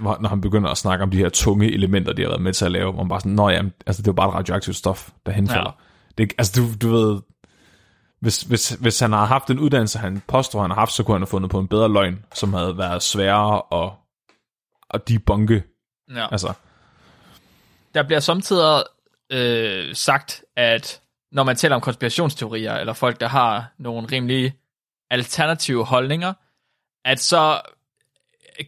når 0.00 0.28
han 0.28 0.40
begynder 0.40 0.70
at 0.70 0.78
snakke 0.78 1.02
om 1.02 1.10
de 1.10 1.16
her 1.16 1.28
tunge 1.28 1.72
elementer, 1.72 2.12
de 2.12 2.22
har 2.22 2.28
været 2.28 2.42
med 2.42 2.52
til 2.52 2.64
at 2.64 2.72
lave, 2.72 2.92
hvor 2.92 3.02
man 3.02 3.08
bare 3.08 3.20
sådan, 3.20 3.32
nå 3.32 3.48
ja, 3.48 3.62
altså, 3.86 4.02
det 4.02 4.08
er 4.08 4.12
jo 4.12 4.16
bare 4.16 4.28
et 4.28 4.34
radioaktivt 4.34 4.76
stof, 4.76 5.10
der 5.26 5.32
henfalder. 5.32 5.76
Ja. 6.18 6.22
Det, 6.22 6.32
altså, 6.38 6.60
du, 6.60 6.88
du 6.88 6.96
ved, 6.96 7.20
hvis, 8.20 8.42
hvis, 8.42 8.68
hvis 8.70 9.00
han 9.00 9.12
har 9.12 9.24
haft 9.24 9.50
en 9.50 9.58
uddannelse, 9.58 9.98
han 9.98 10.22
påstår, 10.28 10.60
han 10.60 10.70
har 10.70 10.78
haft, 10.78 10.92
så 10.92 11.02
kunne 11.02 11.14
han 11.14 11.22
have 11.22 11.26
fundet 11.26 11.50
på 11.50 11.58
en 11.58 11.68
bedre 11.68 11.92
løgn, 11.92 12.24
som 12.34 12.52
havde 12.54 12.78
været 12.78 13.02
sværere 13.02 13.62
at, 13.84 13.90
at 14.90 15.08
debunke. 15.08 15.62
Ja. 16.14 16.26
Altså, 16.30 16.52
Der 17.94 18.02
bliver 18.02 18.20
samtidig 18.20 18.84
øh, 19.32 19.94
sagt, 19.94 20.44
at 20.56 21.02
når 21.32 21.44
man 21.44 21.56
taler 21.56 21.74
om 21.74 21.80
konspirationsteorier, 21.80 22.74
eller 22.74 22.92
folk, 22.92 23.20
der 23.20 23.28
har 23.28 23.72
nogle 23.78 24.08
rimelig 24.12 24.54
alternative 25.10 25.84
holdninger, 25.84 26.32
at 27.04 27.20
så 27.20 27.60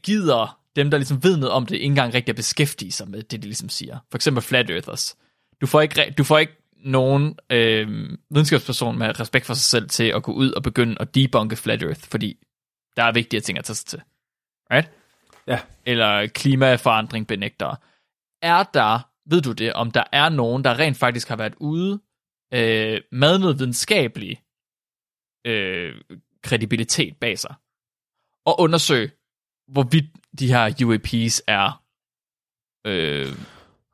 gider 0.02 0.60
dem, 0.76 0.90
der 0.90 0.98
ligesom 0.98 1.24
ved 1.24 1.36
noget 1.36 1.52
om 1.52 1.66
det, 1.66 1.74
ikke 1.74 1.84
engang 1.84 2.14
rigtig 2.14 2.32
at 2.32 2.36
beskæftige 2.36 2.92
sig 2.92 3.08
med 3.08 3.22
det, 3.22 3.42
de 3.42 3.46
ligesom 3.46 3.68
siger. 3.68 3.98
For 4.10 4.18
eksempel 4.18 4.42
Flat 4.42 4.70
Earthers. 4.70 5.16
Du 5.60 5.66
får 5.66 5.80
ikke, 5.80 6.14
du 6.18 6.24
får 6.24 6.38
ikke 6.38 6.56
nogen 6.84 7.38
øh, 7.50 7.88
videnskabsperson 8.30 8.98
med 8.98 9.20
respekt 9.20 9.46
for 9.46 9.54
sig 9.54 9.64
selv 9.64 9.88
til 9.88 10.04
at 10.04 10.22
gå 10.22 10.32
ud 10.32 10.52
og 10.52 10.62
begynde 10.62 10.96
at 11.00 11.14
debunke 11.14 11.56
Flat 11.56 11.82
Earth, 11.82 12.00
fordi 12.00 12.38
der 12.96 13.02
er 13.02 13.12
vigtige 13.12 13.40
ting 13.40 13.58
at 13.58 13.64
tage 13.64 13.74
sig 13.74 13.86
til. 13.86 14.02
Right? 14.72 14.90
Ja. 15.46 15.60
Eller 15.86 16.26
klimaforandring 16.26 17.26
benægtere. 17.26 17.76
Er 18.42 18.62
der, 18.62 19.09
ved 19.26 19.42
du 19.42 19.52
det, 19.52 19.72
om 19.72 19.90
der 19.90 20.04
er 20.12 20.28
nogen, 20.28 20.64
der 20.64 20.78
rent 20.78 20.96
faktisk 20.96 21.28
har 21.28 21.36
været 21.36 21.54
ude 21.56 22.00
øh, 22.54 23.00
med 23.12 23.38
noget 23.38 23.58
videnskabelig 23.58 24.42
øh, 25.46 25.94
kredibilitet 26.42 27.16
bag 27.16 27.38
sig, 27.38 27.54
og 28.46 28.60
undersøge, 28.60 29.10
hvorvidt 29.68 30.06
de 30.38 30.46
her 30.46 30.70
UAP's 30.70 31.40
er 31.46 31.82
øh, 32.86 33.28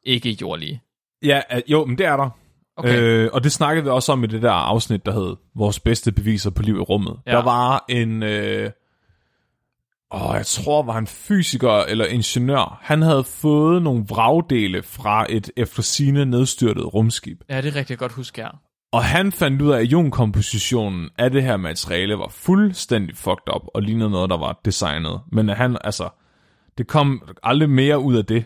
ikke 0.02 0.30
jordlige. 0.40 0.82
Ja, 1.22 1.40
jo, 1.68 1.84
men 1.84 1.98
det 1.98 2.06
er 2.06 2.16
der. 2.16 2.30
Okay. 2.76 3.00
Øh, 3.00 3.30
og 3.32 3.44
det 3.44 3.52
snakkede 3.52 3.84
vi 3.84 3.90
også 3.90 4.12
om 4.12 4.24
i 4.24 4.26
det 4.26 4.42
der 4.42 4.52
afsnit, 4.52 5.06
der 5.06 5.12
hed 5.12 5.36
Vores 5.54 5.80
bedste 5.80 6.12
beviser 6.12 6.50
på 6.50 6.62
liv 6.62 6.76
i 6.76 6.80
rummet. 6.80 7.20
Ja. 7.26 7.30
Der 7.30 7.42
var 7.42 7.84
en, 7.88 8.22
øh, 8.22 8.70
åh, 10.14 10.30
jeg 10.34 10.46
tror 10.46 10.82
var 10.82 10.92
han 10.92 11.06
fysiker 11.06 11.70
eller 11.70 12.04
ingeniør. 12.06 12.78
Han 12.82 13.02
havde 13.02 13.24
fået 13.24 13.82
nogle 13.82 14.04
vragdele 14.08 14.82
fra 14.82 15.26
et 15.28 15.50
efter 15.56 15.82
sine 15.82 16.24
nedstyrtet 16.24 16.94
rumskib. 16.94 17.40
Ja, 17.50 17.60
det 17.60 17.68
er 17.68 17.76
rigtig 17.76 17.98
godt 17.98 18.12
huske 18.12 18.42
her. 18.42 18.50
Og 18.92 19.04
han 19.04 19.32
fandt 19.32 19.62
ud 19.62 19.70
af, 19.70 19.80
at 19.80 19.92
ionkompositionen 19.92 21.08
af 21.18 21.30
det 21.30 21.42
her 21.42 21.56
materiale 21.56 22.18
var 22.18 22.28
fuldstændig 22.28 23.16
fucked 23.16 23.54
up, 23.54 23.62
og 23.74 23.82
lignede 23.82 24.10
noget, 24.10 24.30
der 24.30 24.36
var 24.38 24.60
designet. 24.64 25.20
Men 25.32 25.48
han, 25.48 25.78
altså, 25.84 26.08
det 26.78 26.86
kom 26.86 27.22
aldrig 27.42 27.70
mere 27.70 27.98
ud 27.98 28.16
af 28.16 28.24
det. 28.24 28.44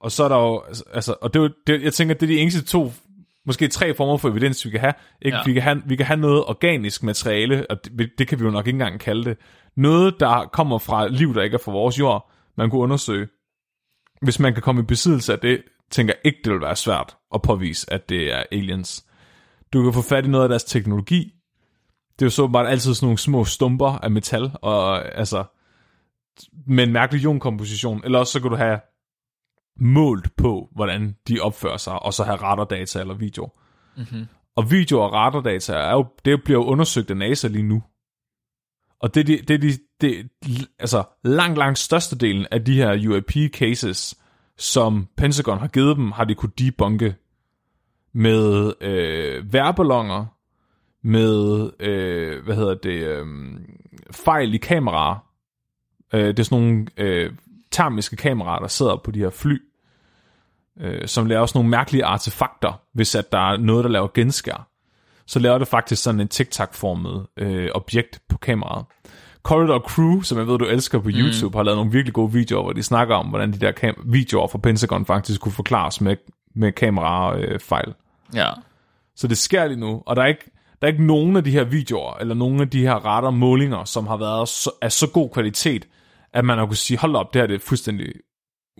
Og 0.00 0.12
så 0.12 0.24
er 0.24 0.28
der 0.28 0.36
jo, 0.36 0.62
altså, 0.94 1.14
og 1.22 1.34
det, 1.34 1.40
er 1.40 1.44
jo- 1.44 1.54
det, 1.66 1.82
jeg 1.82 1.92
tænker, 1.92 2.14
det 2.14 2.22
er 2.22 2.34
de 2.34 2.38
eneste 2.38 2.64
to, 2.64 2.92
måske 3.46 3.68
tre 3.68 3.94
former 3.94 4.16
for 4.16 4.28
evidens, 4.28 4.64
vi 4.64 4.70
kan 4.70 4.80
have. 4.80 4.94
Ikke? 5.22 5.36
Ja. 5.36 5.42
Vi, 5.46 5.52
kan 5.52 5.62
have 5.62 5.82
vi 5.86 5.96
kan 5.96 6.06
have 6.06 6.20
noget 6.20 6.44
organisk 6.44 7.02
materiale, 7.02 7.66
og 7.70 7.84
det, 7.84 8.10
det 8.18 8.28
kan 8.28 8.40
vi 8.40 8.44
jo 8.44 8.50
nok 8.50 8.66
ikke 8.66 8.76
engang 8.76 9.00
kalde 9.00 9.24
det. 9.24 9.38
Noget, 9.76 10.20
der 10.20 10.50
kommer 10.52 10.78
fra 10.78 11.08
liv, 11.08 11.34
der 11.34 11.42
ikke 11.42 11.54
er 11.54 11.62
fra 11.64 11.72
vores 11.72 11.98
jord, 11.98 12.30
man 12.56 12.70
kunne 12.70 12.80
undersøge. 12.80 13.28
Hvis 14.22 14.38
man 14.38 14.52
kan 14.52 14.62
komme 14.62 14.82
i 14.82 14.84
besiddelse 14.84 15.32
af 15.32 15.38
det, 15.38 15.62
tænker 15.90 16.14
jeg 16.14 16.20
ikke, 16.24 16.38
det 16.44 16.52
vil 16.52 16.60
være 16.60 16.76
svært 16.76 17.16
at 17.34 17.42
påvise, 17.42 17.92
at 17.92 18.08
det 18.08 18.32
er 18.32 18.42
aliens. 18.52 19.04
Du 19.72 19.82
kan 19.82 19.92
få 19.92 20.02
fat 20.02 20.24
i 20.24 20.28
noget 20.28 20.44
af 20.44 20.48
deres 20.48 20.64
teknologi. 20.64 21.32
Det 22.18 22.22
er 22.22 22.26
jo 22.26 22.30
så 22.30 22.46
bare 22.46 22.70
altid 22.70 22.94
sådan 22.94 23.06
nogle 23.06 23.18
små 23.18 23.44
stumper 23.44 23.88
af 23.88 24.10
metal, 24.10 24.50
og 24.62 25.14
altså, 25.18 25.44
med 26.66 26.84
en 26.84 26.92
mærkelig 26.92 27.22
ionkomposition. 27.22 28.00
Eller 28.04 28.18
også 28.18 28.32
så 28.32 28.40
kan 28.40 28.50
du 28.50 28.56
have 28.56 28.80
målt 29.76 30.36
på, 30.36 30.68
hvordan 30.74 31.16
de 31.28 31.40
opfører 31.40 31.76
sig, 31.76 32.02
og 32.02 32.14
så 32.14 32.24
have 32.24 32.36
radardata 32.36 33.00
eller 33.00 33.14
video. 33.14 33.52
Mm-hmm. 33.96 34.26
Og 34.56 34.70
video 34.70 35.00
og 35.00 35.12
radardata 35.12 35.72
er 35.72 35.92
jo, 35.92 36.06
det 36.24 36.44
bliver 36.44 36.58
jo 36.60 36.64
undersøgt 36.64 37.10
af 37.10 37.16
NASA 37.16 37.48
lige 37.48 37.62
nu. 37.62 37.82
Og 39.00 39.14
det 39.14 39.20
er 39.20 39.24
de, 39.24 39.42
det, 39.48 39.62
de, 39.62 39.72
det, 40.00 40.28
altså 40.78 41.04
langt, 41.24 41.58
langt 41.58 41.78
størstedelen 41.78 42.46
af 42.50 42.64
de 42.64 42.74
her 42.74 43.08
UAP-cases, 43.08 44.14
som 44.58 45.08
Pentagon 45.16 45.58
har 45.58 45.68
givet 45.68 45.96
dem, 45.96 46.12
har 46.12 46.24
de 46.24 46.34
kunne 46.34 46.52
debunke 46.58 47.14
med 48.12 48.72
øh, 48.80 49.52
værballoner, 49.52 50.26
med, 51.02 51.70
øh, 51.80 52.44
hvad 52.44 52.56
hedder 52.56 52.74
det, 52.74 53.06
øh, 53.06 53.26
fejl 54.10 54.54
i 54.54 54.56
kameraer. 54.56 55.16
Øh, 56.14 56.26
det 56.26 56.38
er 56.38 56.42
sådan 56.42 56.64
nogle 56.64 56.86
øh, 56.96 57.32
termiske 57.70 58.16
kameraer, 58.16 58.58
der 58.58 58.68
sidder 58.68 58.96
på 58.96 59.10
de 59.10 59.18
her 59.18 59.30
fly, 59.30 59.58
øh, 60.80 61.08
som 61.08 61.26
laver 61.26 61.40
også 61.40 61.58
nogle 61.58 61.70
mærkelige 61.70 62.04
artefakter, 62.04 62.80
hvis 62.94 63.14
at 63.14 63.32
der 63.32 63.52
er 63.52 63.56
noget, 63.56 63.84
der 63.84 63.90
laver 63.90 64.08
genskær. 64.14 64.68
Så 65.26 65.38
laver 65.38 65.58
det 65.58 65.68
faktisk 65.68 66.02
sådan 66.02 66.20
en 66.20 66.28
tic-tac-formet 66.28 67.26
øh, 67.36 67.68
objekt 67.74 68.20
på 68.28 68.38
kameraet. 68.38 68.84
Corridor 69.42 69.78
Crew, 69.78 70.20
som 70.20 70.38
jeg 70.38 70.46
ved, 70.46 70.58
du 70.58 70.64
elsker 70.64 70.98
på 70.98 71.08
YouTube, 71.12 71.58
har 71.58 71.62
lavet 71.62 71.76
nogle 71.78 71.92
virkelig 71.92 72.14
gode 72.14 72.32
videoer, 72.32 72.62
hvor 72.62 72.72
de 72.72 72.82
snakker 72.82 73.14
om, 73.14 73.26
hvordan 73.26 73.52
de 73.52 73.58
der 73.58 73.72
kam- 73.72 74.02
videoer 74.04 74.48
fra 74.48 74.58
Pentagon 74.58 75.06
faktisk 75.06 75.40
kunne 75.40 75.52
forklares 75.52 76.00
med, 76.00 76.16
med 76.54 76.72
kamerafejl. 76.72 77.88
Øh. 77.88 77.94
Ja. 78.34 78.50
Så 79.16 79.26
det 79.28 79.38
sker 79.38 79.66
lige 79.66 79.80
nu, 79.80 80.02
og 80.06 80.16
der 80.16 80.22
er 80.22 80.26
ikke, 80.26 80.50
der 80.80 80.88
er 80.88 80.92
ikke 80.92 81.06
nogen 81.06 81.36
af 81.36 81.44
de 81.44 81.50
her 81.50 81.64
videoer, 81.64 82.14
eller 82.20 82.34
nogen 82.34 82.60
af 82.60 82.70
de 82.70 82.80
her 82.80 82.94
radar 82.94 83.30
målinger, 83.30 83.84
som 83.84 84.06
har 84.06 84.16
været 84.16 84.48
så, 84.48 84.70
af 84.82 84.92
så 84.92 85.10
god 85.10 85.30
kvalitet, 85.30 85.88
at 86.32 86.44
man 86.44 86.58
har 86.58 86.66
kunne 86.66 86.76
sige, 86.76 86.98
hold 86.98 87.16
op, 87.16 87.34
det 87.34 87.42
her 87.42 87.46
det 87.46 87.54
er 87.54 87.66
fuldstændig 87.66 88.12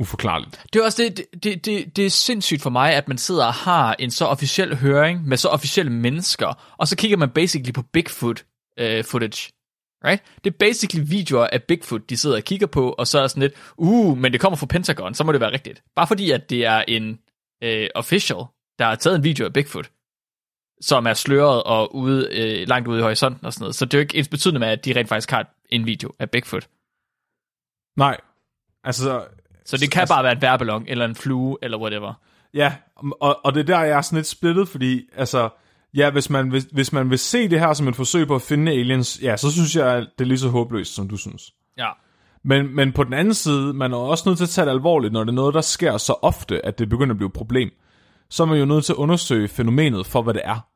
uforklarligt. 0.01 0.65
Det 0.73 0.81
er 0.81 0.85
også 0.85 1.03
det, 1.03 1.17
det, 1.17 1.45
det, 1.45 1.65
det, 1.65 1.97
det 1.97 2.07
er 2.07 2.11
sindssygt 2.11 2.63
for 2.63 2.71
mig, 2.71 2.95
at 2.95 3.09
man 3.09 3.19
sidder 3.19 3.47
og 3.47 3.55
har 3.55 3.97
en 3.99 4.11
så 4.11 4.25
officiel 4.25 4.77
høring 4.77 5.29
med 5.29 5.37
så 5.37 5.49
officielle 5.49 5.93
mennesker, 5.93 6.75
og 6.79 6.89
så 6.89 6.97
kigger 6.97 7.17
man 7.17 7.31
basically 7.31 7.73
på 7.73 7.83
Bigfoot 7.83 8.45
uh, 8.81 9.05
footage. 9.05 9.53
Right? 10.05 10.23
Det 10.45 10.53
er 10.53 10.57
basically 10.59 11.11
videoer 11.11 11.47
af 11.47 11.63
Bigfoot, 11.63 12.11
de 12.11 12.17
sidder 12.17 12.37
og 12.37 12.43
kigger 12.43 12.67
på, 12.67 12.93
og 12.93 13.07
så 13.07 13.19
er 13.19 13.27
sådan 13.27 13.41
lidt, 13.41 13.55
uh, 13.77 14.19
men 14.19 14.33
det 14.33 14.41
kommer 14.41 14.57
fra 14.57 14.67
Pentagon, 14.67 15.15
så 15.15 15.25
må 15.25 15.33
det 15.33 15.41
være 15.41 15.53
rigtigt. 15.53 15.83
Bare 15.97 16.07
fordi, 16.07 16.31
at 16.31 16.51
det 16.51 16.65
er 16.65 16.85
en 16.89 17.19
uh, 17.65 17.87
official, 17.95 18.39
der 18.79 18.85
har 18.85 18.95
taget 18.95 19.17
en 19.17 19.25
video 19.25 19.47
af 19.47 19.53
Bigfoot, 19.53 19.91
som 20.81 21.07
er 21.07 21.15
sløret 21.15 21.63
og 21.63 21.95
ude, 21.95 22.29
uh, 22.31 22.69
langt 22.69 22.89
ude 22.89 22.99
i 22.99 23.03
horisonten 23.03 23.47
og 23.47 23.53
sådan 23.53 23.63
noget. 23.63 23.75
Så 23.75 23.85
det 23.85 23.95
er 23.95 23.99
jo 23.99 24.01
ikke 24.01 24.19
ens 24.19 24.29
betydende 24.29 24.61
med, 24.61 24.69
at 24.69 24.85
de 24.85 24.93
rent 24.97 25.09
faktisk 25.09 25.31
har 25.31 25.55
en 25.69 25.87
video 25.87 26.13
af 26.19 26.31
Bigfoot. 26.31 26.69
Nej, 27.97 28.21
altså, 28.85 29.27
Så 29.67 29.77
det 29.77 29.91
kan 29.91 30.01
altså- 30.01 30.15
bare 30.15 30.25
være 30.25 30.33
en 30.33 30.43
værballon, 30.43 30.85
eller 30.89 31.05
en 31.05 31.15
flue, 31.15 31.57
eller 31.63 31.79
whatever. 31.79 32.15
Ja, 32.55 32.73
og, 33.21 33.39
og 33.45 33.55
det 33.55 33.61
er 33.61 33.65
der, 33.65 33.81
jeg 33.81 33.97
er 33.97 34.01
sådan 34.01 34.17
lidt 34.17 34.27
splittet, 34.27 34.69
fordi, 34.69 35.03
altså, 35.17 35.49
ja, 35.95 36.11
hvis 36.11 36.31
man, 36.31 36.53
vil, 36.53 36.65
hvis 36.73 36.93
man 36.93 37.11
vil 37.11 37.19
se 37.19 37.49
det 37.49 37.61
her 37.61 37.73
som 37.73 37.89
et 37.89 37.97
forsøg 37.97 38.27
på 38.27 38.35
at 38.35 38.43
finde 38.43 38.73
aliens, 38.73 39.19
ja, 39.23 39.37
så 39.37 39.53
synes 39.53 39.77
jeg, 39.77 40.07
det 40.19 40.25
er 40.25 40.29
lige 40.29 40.39
så 40.39 40.49
håbløst, 40.49 40.95
som 40.95 41.09
du 41.09 41.17
synes. 41.17 41.53
Ja. 41.79 41.89
Men, 42.45 42.77
men 42.77 42.93
på 42.93 43.05
den 43.05 43.13
anden 43.13 43.35
side, 43.35 43.73
man 43.75 43.93
er 43.93 43.97
også 43.97 44.29
nødt 44.29 44.39
til 44.39 44.45
at 44.45 44.49
tage 44.51 44.65
det 44.65 44.71
alvorligt, 44.73 45.13
når 45.13 45.25
det 45.25 45.31
er 45.31 45.35
noget, 45.35 45.55
der 45.55 45.61
sker 45.61 45.97
så 45.97 46.15
ofte, 46.23 46.67
at 46.67 46.79
det 46.79 46.89
begynder 46.89 47.13
at 47.15 47.17
blive 47.19 47.27
et 47.27 47.33
problem. 47.33 47.71
Så 48.31 48.43
er 48.43 48.47
man 48.47 48.59
jo 48.59 48.65
nødt 48.65 48.85
til 48.85 48.93
at 48.93 48.97
undersøge 48.97 49.49
fænomenet 49.49 50.07
for, 50.07 50.23
hvad 50.23 50.35
det 50.35 50.43
er. 50.45 50.67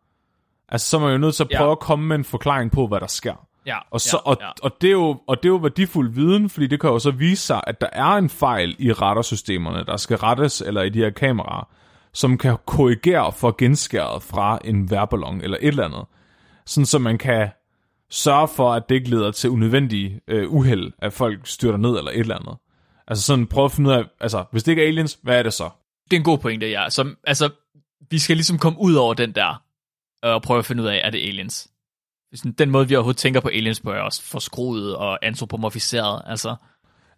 Altså, 0.69 0.91
så 0.91 0.97
er 0.97 1.01
man 1.01 1.13
jo 1.13 1.19
nødt 1.19 1.35
til 1.35 1.45
at 1.45 1.51
Ja. 1.51 1.59
prøve 1.59 1.73
at 1.73 1.81
komme 1.81 2.07
med 2.07 2.17
en 2.17 2.25
forklaring 2.25 2.73
på, 2.73 2.87
hvad 2.87 3.01
der 3.01 3.07
sker. 3.07 3.47
Ja, 3.67 3.79
Og, 3.91 4.01
så, 4.01 4.17
ja, 4.27 4.31
og, 4.31 4.37
ja. 4.41 4.51
og, 4.63 4.77
det 4.81 4.87
er 4.87 4.93
jo, 4.93 5.21
og 5.27 5.37
det 5.37 5.45
er 5.45 5.53
jo 5.53 5.57
værdifuld 5.57 6.15
viden, 6.15 6.51
fordi 6.51 6.67
det 6.67 6.81
kan 6.81 6.91
jo 6.91 6.99
så 6.99 7.11
vise 7.11 7.43
sig, 7.47 7.61
at 7.67 7.81
der 7.81 7.89
er 7.93 8.07
en 8.07 8.31
fejl 8.31 8.77
i 8.79 8.93
radarsystemerne, 8.93 9.85
der 9.85 9.97
skal 9.97 10.17
rettes, 10.17 10.61
eller 10.61 10.83
i 10.83 10.89
de 10.89 10.99
her 10.99 11.11
kameraer, 11.11 11.69
som 12.13 12.39
kan 12.39 12.57
korrigere 12.67 13.33
for 13.33 13.55
genskæret 13.59 14.23
fra 14.23 14.59
en 14.65 14.91
værballon 14.91 15.41
eller 15.41 15.57
et 15.61 15.69
eller 15.69 15.85
andet. 15.85 16.05
Sådan 16.67 16.87
så 16.87 16.99
man 16.99 17.19
kan 17.19 17.49
sørge 18.11 18.49
for, 18.49 18.73
at 18.73 18.89
det 18.89 18.95
ikke 18.95 19.11
leder 19.11 19.31
til 19.31 19.51
unødvendige 19.51 20.21
øh, 20.29 20.53
uheld, 20.53 20.93
at 20.99 21.13
folk 21.13 21.47
styrter 21.47 21.79
ned 21.79 21.99
eller 21.99 22.11
et 22.11 22.19
eller 22.19 22.37
andet. 22.37 22.55
Altså 23.09 23.25
sådan 23.25 23.47
prøve 23.47 23.65
at 23.65 23.73
finde 23.73 23.91
ud 23.91 23.95
af, 23.95 24.05
altså 24.21 24.45
hvis 24.53 24.63
det 24.63 24.73
ikke 24.73 24.85
er 24.85 24.89
aliens, 24.89 25.19
hvad 25.23 25.39
er 25.39 25.43
det 25.43 25.53
så? 25.53 25.71
Det 26.11 26.17
er 26.17 26.21
en 26.21 26.25
god 26.25 26.39
pointe, 26.39 26.71
ja. 26.71 26.91
Som, 26.91 27.17
altså, 27.27 27.51
vi 28.11 28.19
skal 28.19 28.37
ligesom 28.37 28.59
komme 28.59 28.79
ud 28.81 28.95
over 28.95 29.15
den 29.15 29.33
der, 29.33 29.63
øh, 30.25 30.35
og 30.35 30.43
prøve 30.43 30.59
at 30.59 30.65
finde 30.65 30.83
ud 30.83 30.89
af, 30.89 31.01
er 31.05 31.11
det 31.11 31.19
aliens? 31.19 31.70
Sådan, 32.35 32.53
den 32.53 32.71
måde, 32.71 32.89
vi 32.89 32.95
overhovedet 32.97 33.19
tænker 33.19 33.41
på 33.41 33.49
aliens 33.49 33.81
på, 33.81 33.91
er 33.91 34.01
også 34.01 34.23
forskruet 34.23 34.97
og 34.97 35.27
antropomorfiseret. 35.27 36.23
Altså, 36.27 36.57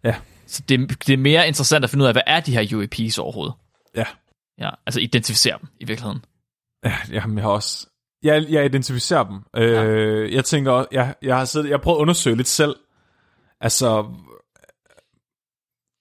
Ja. 0.03 0.15
så 0.47 0.63
det, 0.69 1.07
det 1.07 1.13
er 1.13 1.17
mere 1.17 1.47
interessant 1.47 1.83
at 1.83 1.89
finde 1.89 2.03
ud 2.03 2.07
af, 2.07 2.13
hvad 2.13 2.21
er 2.27 2.39
de 2.39 2.51
her 2.51 2.63
UAP's 2.63 3.19
overhovedet? 3.21 3.53
Ja, 3.95 4.05
Ja, 4.59 4.69
altså 4.85 4.99
identificere 4.99 5.57
dem 5.61 5.69
i 5.79 5.85
virkeligheden. 5.85 6.25
Ja, 6.85 6.93
jamen, 7.11 7.37
jeg 7.37 7.43
har 7.45 7.51
også... 7.51 7.87
Jeg, 8.23 8.45
jeg 8.49 8.65
identificerer 8.65 9.23
dem. 9.23 9.39
Øh, 9.55 10.33
Jeg 10.33 10.45
tænker 10.45 10.71
også... 10.71 10.87
Jeg, 10.91 11.15
jeg 11.21 11.37
har 11.37 11.45
siddet... 11.45 11.69
Jeg 11.69 11.81
prøvet 11.81 11.97
at 11.97 12.01
undersøge 12.01 12.35
lidt 12.35 12.47
selv. 12.47 12.75
Altså... 13.61 14.05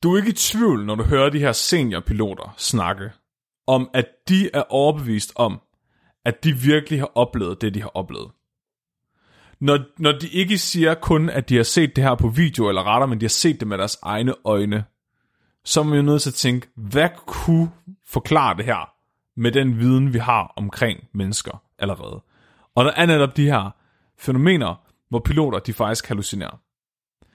Du 0.03 0.13
er 0.15 0.19
ikke 0.19 0.31
i 0.31 0.33
tvivl, 0.33 0.87
når 0.87 0.95
du 0.95 1.05
hører 1.05 1.31
de 1.31 1.39
her 1.39 1.53
seniorpiloter 1.53 2.55
snakke, 2.57 3.11
om 3.67 3.91
at 3.95 4.07
de 4.29 4.51
er 4.55 4.63
overbevist 4.69 5.33
om, 5.37 5.61
at 6.25 6.45
de 6.45 6.53
virkelig 6.53 6.99
har 6.99 7.11
oplevet 7.15 7.61
det, 7.61 7.75
de 7.75 7.83
har 7.83 7.91
oplevet. 7.95 8.31
Når, 9.63 9.79
når 9.99 10.13
de 10.13 10.29
ikke 10.29 10.59
siger 10.59 10.95
kun, 10.95 11.29
at 11.29 11.49
de 11.49 11.57
har 11.57 11.63
set 11.63 11.97
det 11.97 12.05
her 12.05 12.15
på 12.15 12.29
video 12.29 12.69
eller 12.69 12.83
retter, 12.83 13.07
men 13.07 13.21
de 13.21 13.25
har 13.25 13.29
set 13.29 13.61
det 13.61 13.69
med 13.69 13.79
deres 13.79 13.99
egne 14.03 14.35
øjne, 14.45 14.85
så 15.65 15.81
er 15.81 15.85
man 15.85 15.97
jo 15.97 16.03
nødt 16.03 16.23
til 16.23 16.31
at 16.31 16.35
tænke, 16.35 16.69
hvad 16.77 17.09
kunne 17.27 17.71
forklare 18.07 18.57
det 18.57 18.65
her 18.65 18.93
med 19.37 19.53
den 19.53 19.79
viden, 19.79 20.13
vi 20.13 20.19
har 20.19 20.53
omkring 20.57 21.01
mennesker 21.15 21.63
allerede. 21.79 22.23
Og 22.75 22.85
der 22.85 22.91
er 22.91 23.07
netop 23.07 23.37
de 23.37 23.45
her 23.45 23.71
fænomener, 24.19 24.75
hvor 25.09 25.19
piloter 25.19 25.59
de 25.59 25.73
faktisk 25.73 26.09
hallucinerer. 26.09 26.61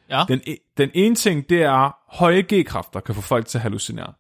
Ja, 0.10 0.26
Den, 0.28 0.42
den 0.78 0.90
ene 0.94 1.16
ting, 1.16 1.50
det 1.50 1.64
er, 1.64 1.98
høje 2.18 2.42
G-kræfter 2.54 3.00
kan 3.00 3.16
få 3.16 3.22
folk 3.22 3.46
til 3.46 3.58
at 3.58 3.62
hallucinere. 3.62 4.14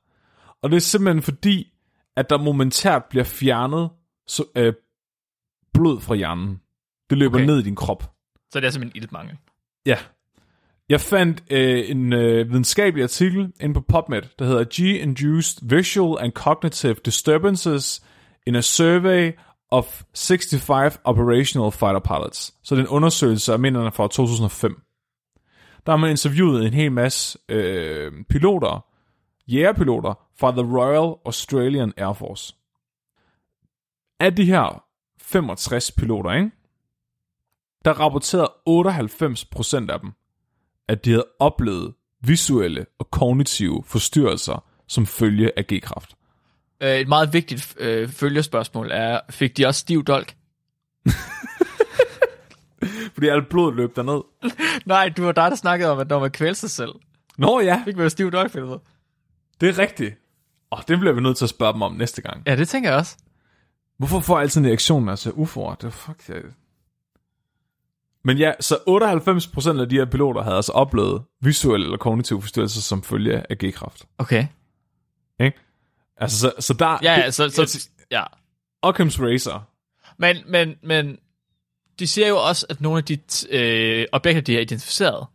Og 0.62 0.70
det 0.70 0.76
er 0.76 0.82
simpelthen 0.82 1.24
fordi, 1.24 1.74
at 2.16 2.30
der 2.30 2.38
momentært 2.38 3.05
bliver 3.05 3.24
fjernet 3.24 3.89
så, 4.28 4.43
øh, 4.55 4.74
blod 5.74 6.01
fra 6.01 6.16
hjernen. 6.16 6.62
Det 7.10 7.18
løber 7.18 7.36
Okay. 7.36 7.45
ned 7.45 7.60
i 7.60 7.64
din 7.64 7.76
krop. 7.76 8.12
Så 8.51 8.60
det 8.60 8.68
er 8.68 8.72
simpelthen 8.72 9.01
iltmangel. 9.01 9.38
Ja. 9.86 9.97
Jeg 10.89 11.01
fandt 11.01 11.43
øh, 11.49 11.89
en 11.89 12.14
øh, 12.14 12.49
videnskabelig 12.49 13.03
artikel 13.03 13.53
inde 13.62 13.74
på 13.74 13.82
PubMed, 13.82 14.22
der 14.39 14.45
hedder 14.45 14.64
G-Induced 14.64 15.76
Visual 15.76 16.24
and 16.24 16.32
Cognitive 16.32 16.95
Disturbances 17.05 18.03
in 18.47 18.55
a 18.55 18.62
Survey 18.62 19.32
of 19.72 20.01
65 20.16 20.99
Operational 21.03 21.72
Fighter 21.72 21.99
Pilots. 21.99 22.53
Så 22.64 22.76
det 22.76 22.82
er 22.82 22.86
en 22.86 22.89
undersøgelse 22.91 23.53
af 23.53 23.60
minderne 23.60 23.91
fra 23.91 24.08
2005. 24.08 24.82
Der 25.86 25.91
har 25.91 25.97
man 25.97 26.10
interviewet 26.10 26.66
en 26.68 26.74
hel 26.74 26.91
masse 26.91 27.39
øh, 27.49 28.12
piloter, 28.30 28.86
jægerpiloter 29.47 30.14
fra 30.39 30.51
The 30.51 30.78
Royal 30.78 31.16
Australian 31.26 31.93
Air 31.97 32.14
Force. 32.14 32.55
Af 34.20 34.36
de 34.36 34.45
her 34.45 34.84
65 35.22 35.91
piloter, 35.91 36.32
ikke? 36.34 36.51
Der 37.86 37.94
rapporterede 37.94 38.52
98% 39.88 39.92
af 39.92 40.00
dem, 40.00 40.12
at 40.88 41.06
de 41.06 41.10
havde 41.10 41.26
oplevet 41.40 41.94
visuelle 42.22 42.86
og 43.00 43.12
kognitive 43.12 43.84
forstyrrelser 43.86 44.64
som 44.88 45.06
følge 45.06 45.52
af 45.58 45.66
G-kraft. 45.68 46.16
Øh, 46.82 46.96
et 46.96 47.08
meget 47.08 47.34
vigtigt 47.34 47.76
øh, 47.80 48.10
følgespørgsmål 48.10 48.92
er, 48.92 49.20
fik 49.30 49.58
de 49.58 49.66
også 49.66 49.80
stiv 49.80 50.04
dolk? 50.04 50.36
Fordi 53.14 53.28
alt 53.28 53.50
blod 53.50 53.76
løb 53.76 53.96
derned. 53.96 54.22
Nej, 54.86 55.10
du 55.10 55.24
var 55.24 55.32
dig, 55.32 55.52
der 55.52 55.58
snakkede 55.58 55.92
om, 55.92 56.00
at 56.00 56.08
når 56.08 56.20
man 56.20 56.32
kvælte 56.32 56.60
sig 56.60 56.70
selv, 56.70 56.92
Nå 57.38 57.60
ja, 57.60 57.82
fik 57.86 57.98
man 57.98 58.10
stiv 58.10 58.32
dolk, 58.32 58.52
Philip. 58.52 58.80
det 59.62 59.70
er 59.70 59.78
rigtigt. 59.78 60.16
Og 60.70 60.84
det 60.88 61.00
bliver 61.00 61.14
vi 61.14 61.22
nødt 61.22 61.38
til 61.38 61.46
at 61.46 61.50
spørge 61.50 61.74
dem 61.74 61.82
om 61.82 61.94
næste 61.94 62.22
gang. 62.22 62.44
Ja, 62.46 62.56
det 62.56 62.68
tænker 62.70 62.90
jeg 62.90 63.00
også. 63.00 63.18
Hvorfor 63.98 64.20
får 64.20 64.38
jeg 64.38 64.42
altid 64.42 64.62
en 64.62 64.68
reaktion, 64.68 65.10
altså 65.10 65.32
ufor? 65.32 65.74
Det 65.76 65.88
er 65.88 65.92
fuck, 65.92 66.30
jeg... 66.30 66.42
Men 68.24 68.38
ja, 68.38 68.53
så 68.59 68.76
98% 68.76 69.82
af 69.82 69.89
de 69.89 69.95
her 69.95 70.05
piloter 70.05 70.41
havde 70.41 70.55
altså 70.55 70.72
oplevet 70.72 71.24
visuelle 71.41 71.86
eller 71.86 71.97
kognitive 71.97 72.41
forstyrrelser 72.41 72.82
som 72.82 73.03
følge 73.03 73.43
af 73.51 73.57
G-kraft. 73.57 74.05
Okay. 74.18 74.47
Ikke? 75.39 75.57
Altså, 76.18 76.39
så, 76.39 76.53
så 76.59 76.74
der... 76.74 76.97
Ja, 77.03 77.20
ja, 77.20 77.32
så, 77.32 77.49
så 77.49 77.89
ja. 78.11 78.24
Occam's 78.86 79.24
Razor. 79.24 79.70
Men, 80.18 80.38
men, 80.47 80.76
men 80.84 81.18
de 81.99 82.07
siger 82.07 82.28
jo 82.28 82.38
også, 82.38 82.65
at 82.70 82.82
nogle 82.82 82.97
af 82.97 83.03
de 83.03 83.20
øh, 83.49 84.05
objekter, 84.11 84.41
de 84.41 84.53
har 84.53 84.61
identificeret, 84.61 85.28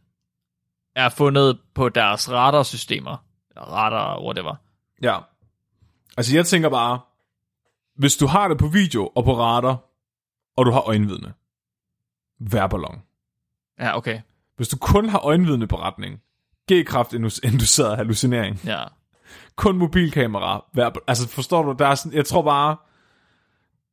er 0.97 1.09
fundet 1.09 1.59
på 1.75 1.89
deres 1.89 2.31
radarsystemer. 2.31 3.25
Radar, 3.57 4.23
whatever. 4.23 4.55
Ja. 5.03 5.19
Altså, 6.17 6.37
jeg 6.37 6.47
tænker 6.47 6.69
bare, 6.69 7.01
hvis 7.97 8.17
du 8.17 8.27
har 8.27 8.49
det 8.49 8.59
på 8.59 8.67
video 8.67 9.11
og 9.15 9.25
på 9.25 9.39
radar, 9.39 9.79
og 10.57 10.67
du 10.67 10.71
har 10.71 10.81
øjenvidne, 10.81 11.33
vær 12.51 12.67
ballon. 12.67 13.03
Ja, 13.81 13.97
okay. 13.97 14.21
Hvis 14.57 14.69
du 14.69 14.77
kun 14.77 15.09
har 15.09 15.19
øjenvidne 15.19 15.67
beretning, 15.67 16.21
G-kraft 16.73 17.13
induceret 17.43 17.97
hallucinering, 17.97 18.61
Ja. 18.65 18.83
kun 19.57 19.77
mobilkamera, 19.79 20.65
vær, 20.75 20.91
altså 21.07 21.29
forstår 21.29 21.63
du, 21.63 21.75
der 21.79 21.87
er 21.87 21.95
sådan, 21.95 22.17
jeg 22.17 22.27
tror 22.27 22.43
bare, 22.43 22.77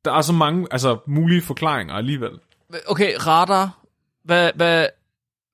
der 0.04 0.12
er 0.12 0.22
så 0.22 0.32
mange 0.32 0.66
altså, 0.70 0.98
mulige 1.06 1.42
forklaringer 1.42 1.94
alligevel. 1.94 2.30
Okay, 2.88 3.12
radar. 3.26 3.78
Hvad, 4.24 4.50
hvad, 4.54 4.86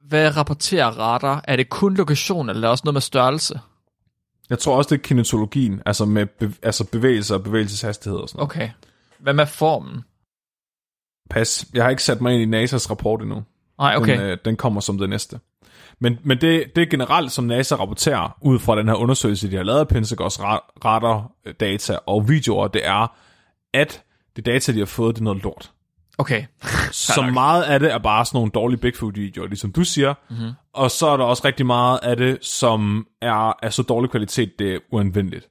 hvad 0.01 0.37
rapporterer 0.37 0.87
radar? 0.91 1.45
Er 1.45 1.57
det 1.57 1.69
kun 1.69 1.95
lokation, 1.95 2.49
eller 2.49 2.61
er 2.61 2.67
det 2.67 2.71
også 2.71 2.83
noget 2.85 2.95
med 2.95 3.01
størrelse? 3.01 3.61
Jeg 4.51 4.59
tror 4.59 4.77
også, 4.77 4.89
det 4.95 5.01
er 5.01 5.03
kinetologien, 5.03 5.83
altså 5.87 6.05
med 6.05 6.27
be, 6.27 6.53
altså 6.63 6.85
bevægelser 6.85 7.35
og 7.35 7.43
bevægelseshastighed 7.43 8.19
og 8.19 8.29
sådan 8.29 8.39
noget. 8.39 8.51
Okay. 8.51 8.71
Hvad 9.19 9.35
med 9.35 9.47
formen? 9.47 10.05
Pas, 11.31 11.67
jeg 11.75 11.83
har 11.85 11.91
ikke 11.91 12.03
sat 12.03 12.21
mig 12.21 12.43
ind 12.43 12.55
i 12.55 12.65
NASA's 12.65 12.91
rapport 12.91 13.23
endnu. 13.23 13.43
Nej, 13.79 13.97
okay. 13.97 14.19
Den, 14.19 14.21
øh, 14.21 14.39
den 14.45 14.57
kommer 14.57 14.81
som 14.81 14.99
det 14.99 15.11
næste. 15.11 15.41
Men, 16.01 16.19
men 16.23 16.41
det, 16.41 16.65
det 16.77 16.83
er 16.83 16.87
generelt, 16.87 17.33
som 17.33 17.45
NASA 17.45 17.75
rapporterer 17.75 18.39
ud 18.41 18.59
fra 18.59 18.79
den 18.79 18.89
her 18.89 18.95
undersøgelse, 18.95 19.51
de 19.51 19.57
har 19.57 19.63
lavet 19.63 19.79
af 19.79 19.89
Pentagons 19.89 20.39
ra- 20.39 20.71
radar-data 20.85 21.99
og 22.07 22.29
videoer, 22.29 22.69
det 22.69 22.87
er, 22.87 23.17
at 23.75 24.03
det 24.37 24.47
data, 24.47 24.73
de 24.73 24.79
har 24.79 24.87
fået, 24.87 25.15
det 25.15 25.21
er 25.21 25.25
noget 25.25 25.43
lort. 25.43 25.71
Okay. 26.19 26.45
Så 26.93 27.23
meget 27.35 27.63
af 27.63 27.81
det 27.81 27.93
er 27.93 27.99
bare 27.99 28.25
sådan 28.25 28.37
nogle 28.39 28.51
dårlige 28.51 28.81
Bigfoot-videoer, 28.81 29.47
ligesom 29.47 29.73
du 29.73 29.85
siger. 29.85 30.15
Mm-hmm. 30.31 30.51
Og 30.75 30.91
så 30.91 31.07
er 31.07 31.17
der 31.17 31.25
også 31.25 31.43
rigtig 31.45 31.67
meget 31.67 31.99
af 32.03 32.17
det, 32.17 32.39
som 32.45 33.07
er 33.23 33.65
af 33.65 33.73
så 33.73 33.83
dårlig 33.83 34.11
kvalitet, 34.11 34.59
det 34.59 34.75
er 34.75 34.79
uanvendeligt. 34.93 35.49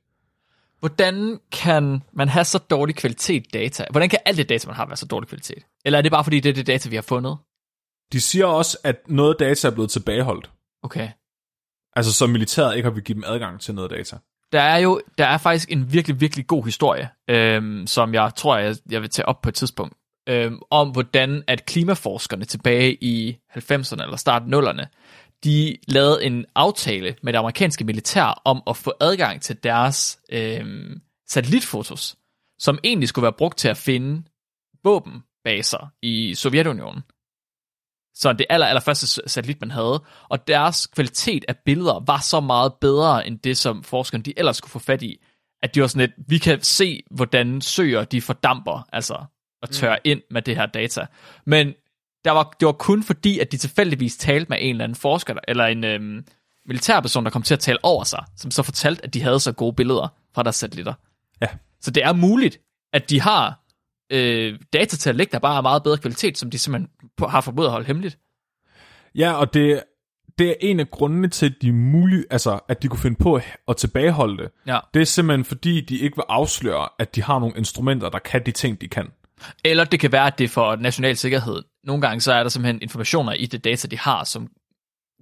Hvordan 0.85 1.39
kan 1.51 2.01
man 2.13 2.29
have 2.29 2.45
så 2.45 2.57
dårlig 2.57 2.95
kvalitet 2.95 3.53
data? 3.53 3.85
Hvordan 3.91 4.09
kan 4.09 4.19
alt 4.25 4.37
det 4.37 4.49
data, 4.49 4.67
man 4.67 4.75
har, 4.75 4.85
være 4.85 4.95
så 4.95 5.05
dårlig 5.05 5.29
kvalitet? 5.29 5.65
Eller 5.85 5.97
er 5.97 6.01
det 6.01 6.11
bare 6.11 6.23
fordi, 6.23 6.39
det 6.39 6.49
er 6.49 6.53
det 6.53 6.67
data, 6.67 6.89
vi 6.89 6.95
har 6.95 7.01
fundet? 7.01 7.37
De 8.11 8.21
siger 8.21 8.45
også, 8.45 8.77
at 8.83 8.95
noget 9.07 9.39
data 9.39 9.67
er 9.67 9.71
blevet 9.71 9.91
tilbageholdt. 9.91 10.51
Okay. 10.83 11.09
Altså, 11.95 12.13
så 12.13 12.27
militæret 12.27 12.75
ikke 12.75 12.87
har 12.87 12.93
vil 12.93 13.03
give 13.03 13.15
dem 13.15 13.23
adgang 13.27 13.61
til 13.61 13.75
noget 13.75 13.91
data. 13.91 14.17
Der 14.51 14.61
er 14.61 14.77
jo 14.77 15.01
der 15.17 15.25
er 15.25 15.37
faktisk 15.37 15.71
en 15.71 15.93
virkelig, 15.93 16.21
virkelig 16.21 16.47
god 16.47 16.65
historie, 16.65 17.09
øhm, 17.29 17.87
som 17.87 18.13
jeg 18.13 18.31
tror, 18.35 18.57
jeg, 18.57 18.75
jeg 18.89 19.01
vil 19.01 19.09
tage 19.09 19.25
op 19.25 19.41
på 19.41 19.49
et 19.49 19.55
tidspunkt, 19.55 19.93
øhm, 20.29 20.59
om 20.69 20.89
hvordan 20.89 21.43
at 21.47 21.65
klimaforskerne 21.65 22.45
tilbage 22.45 23.03
i 23.03 23.37
90'erne 23.57 24.03
eller 24.03 24.17
start 24.17 24.41
0'erne, 24.41 24.85
de 25.43 25.77
lavede 25.87 26.23
en 26.23 26.45
aftale 26.55 27.15
med 27.23 27.33
det 27.33 27.39
amerikanske 27.39 27.83
militær 27.83 28.41
om 28.45 28.63
at 28.67 28.77
få 28.77 28.93
adgang 28.99 29.41
til 29.41 29.63
deres 29.63 30.19
øhm, 30.31 31.01
satellitfotos, 31.27 32.15
som 32.59 32.79
egentlig 32.83 33.09
skulle 33.09 33.23
være 33.23 33.33
brugt 33.33 33.57
til 33.57 33.67
at 33.67 33.77
finde 33.77 34.23
våbenbaser 34.83 35.91
i 36.01 36.35
Sovjetunionen. 36.35 37.03
Så 38.13 38.33
det 38.33 38.45
aller, 38.49 38.67
aller 38.67 38.81
første 38.81 39.07
satellit, 39.07 39.61
man 39.61 39.71
havde. 39.71 40.03
Og 40.29 40.47
deres 40.47 40.87
kvalitet 40.87 41.45
af 41.47 41.55
billeder 41.65 42.03
var 42.07 42.19
så 42.19 42.39
meget 42.39 42.73
bedre 42.81 43.27
end 43.27 43.39
det, 43.39 43.57
som 43.57 43.83
forskerne 43.83 44.23
de 44.23 44.33
ellers 44.37 44.57
skulle 44.57 44.71
få 44.71 44.79
fat 44.79 45.01
i, 45.01 45.17
at 45.63 45.75
de 45.75 45.81
var 45.81 45.87
sådan 45.87 46.07
lidt, 46.07 46.29
vi 46.29 46.37
kan 46.37 46.61
se, 46.61 47.03
hvordan 47.11 47.61
søer 47.61 48.03
de 48.03 48.21
fordamper, 48.21 48.87
altså 48.93 49.25
og 49.61 49.69
tørrer 49.69 49.95
mm. 49.95 50.11
ind 50.11 50.21
med 50.31 50.41
det 50.41 50.55
her 50.55 50.65
data. 50.65 51.05
Men 51.45 51.73
der 52.25 52.31
var, 52.31 52.55
det 52.59 52.65
var 52.65 52.71
kun 52.71 53.03
fordi, 53.03 53.39
at 53.39 53.51
de 53.51 53.57
tilfældigvis 53.57 54.17
talte 54.17 54.49
med 54.49 54.57
en 54.61 54.69
eller 54.69 54.83
anden 54.83 54.95
forsker, 54.95 55.35
eller 55.47 55.65
en 55.65 55.83
øhm, 55.83 56.25
militærperson, 56.65 57.25
der 57.25 57.31
kom 57.31 57.41
til 57.41 57.53
at 57.53 57.59
tale 57.59 57.77
over 57.83 58.03
sig, 58.03 58.23
som 58.37 58.51
så 58.51 58.63
fortalte, 58.63 59.03
at 59.03 59.13
de 59.13 59.21
havde 59.21 59.39
så 59.39 59.51
gode 59.51 59.73
billeder 59.73 60.07
fra 60.35 60.43
deres 60.43 60.55
satellitter. 60.55 60.93
Ja. 61.41 61.47
Så 61.81 61.91
det 61.91 62.03
er 62.03 62.13
muligt, 62.13 62.59
at 62.93 63.09
de 63.09 63.21
har 63.21 63.59
øh, 64.09 64.59
data 64.73 64.97
til 64.97 65.09
at 65.09 65.15
lægge, 65.15 65.31
der 65.31 65.39
bare 65.39 65.57
er 65.57 65.61
meget 65.61 65.83
bedre 65.83 65.97
kvalitet, 65.97 66.37
som 66.37 66.49
de 66.49 66.57
simpelthen 66.57 66.89
har 67.29 67.41
forbudt 67.41 67.65
at 67.65 67.71
holde 67.71 67.87
hemmeligt. 67.87 68.17
Ja, 69.15 69.33
og 69.33 69.53
det, 69.53 69.83
det 70.37 70.49
er 70.49 70.55
en 70.61 70.79
af 70.79 70.91
grundene 70.91 71.27
til, 71.27 71.45
at 71.45 71.53
de, 71.61 71.71
mulige, 71.71 72.23
altså, 72.29 72.59
at 72.69 72.83
de 72.83 72.87
kunne 72.87 72.99
finde 72.99 73.17
på 73.17 73.39
at 73.67 73.77
tilbageholde 73.77 74.43
det. 74.43 74.51
Ja. 74.67 74.79
Det 74.93 75.01
er 75.01 75.05
simpelthen 75.05 75.45
fordi, 75.45 75.81
de 75.81 75.97
ikke 75.97 76.15
vil 76.15 76.25
afsløre, 76.29 76.89
at 76.99 77.15
de 77.15 77.23
har 77.23 77.39
nogle 77.39 77.57
instrumenter, 77.57 78.09
der 78.09 78.19
kan 78.19 78.45
de 78.45 78.51
ting, 78.51 78.81
de 78.81 78.87
kan. 78.87 79.07
Eller 79.63 79.83
det 79.83 79.99
kan 79.99 80.11
være, 80.11 80.27
at 80.27 80.37
det 80.37 80.43
er 80.43 80.49
for 80.49 80.75
national 80.75 81.17
sikkerhed. 81.17 81.63
Nogle 81.85 82.01
gange 82.01 82.21
så 82.21 82.33
er 82.33 82.43
der 82.43 82.49
simpelthen 82.49 82.81
informationer 82.81 83.33
i 83.33 83.45
det 83.45 83.63
data, 83.63 83.87
de 83.87 83.97
har, 83.99 84.23
som 84.23 84.47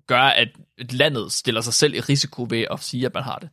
gør, 0.07 0.21
at 0.21 0.47
landet 0.77 1.31
stiller 1.31 1.61
sig 1.61 1.73
selv 1.73 1.93
i 1.93 1.99
risiko 1.99 2.47
ved 2.49 2.65
at 2.71 2.79
sige, 2.79 3.05
at 3.05 3.13
man 3.13 3.23
har 3.23 3.39
det. 3.39 3.49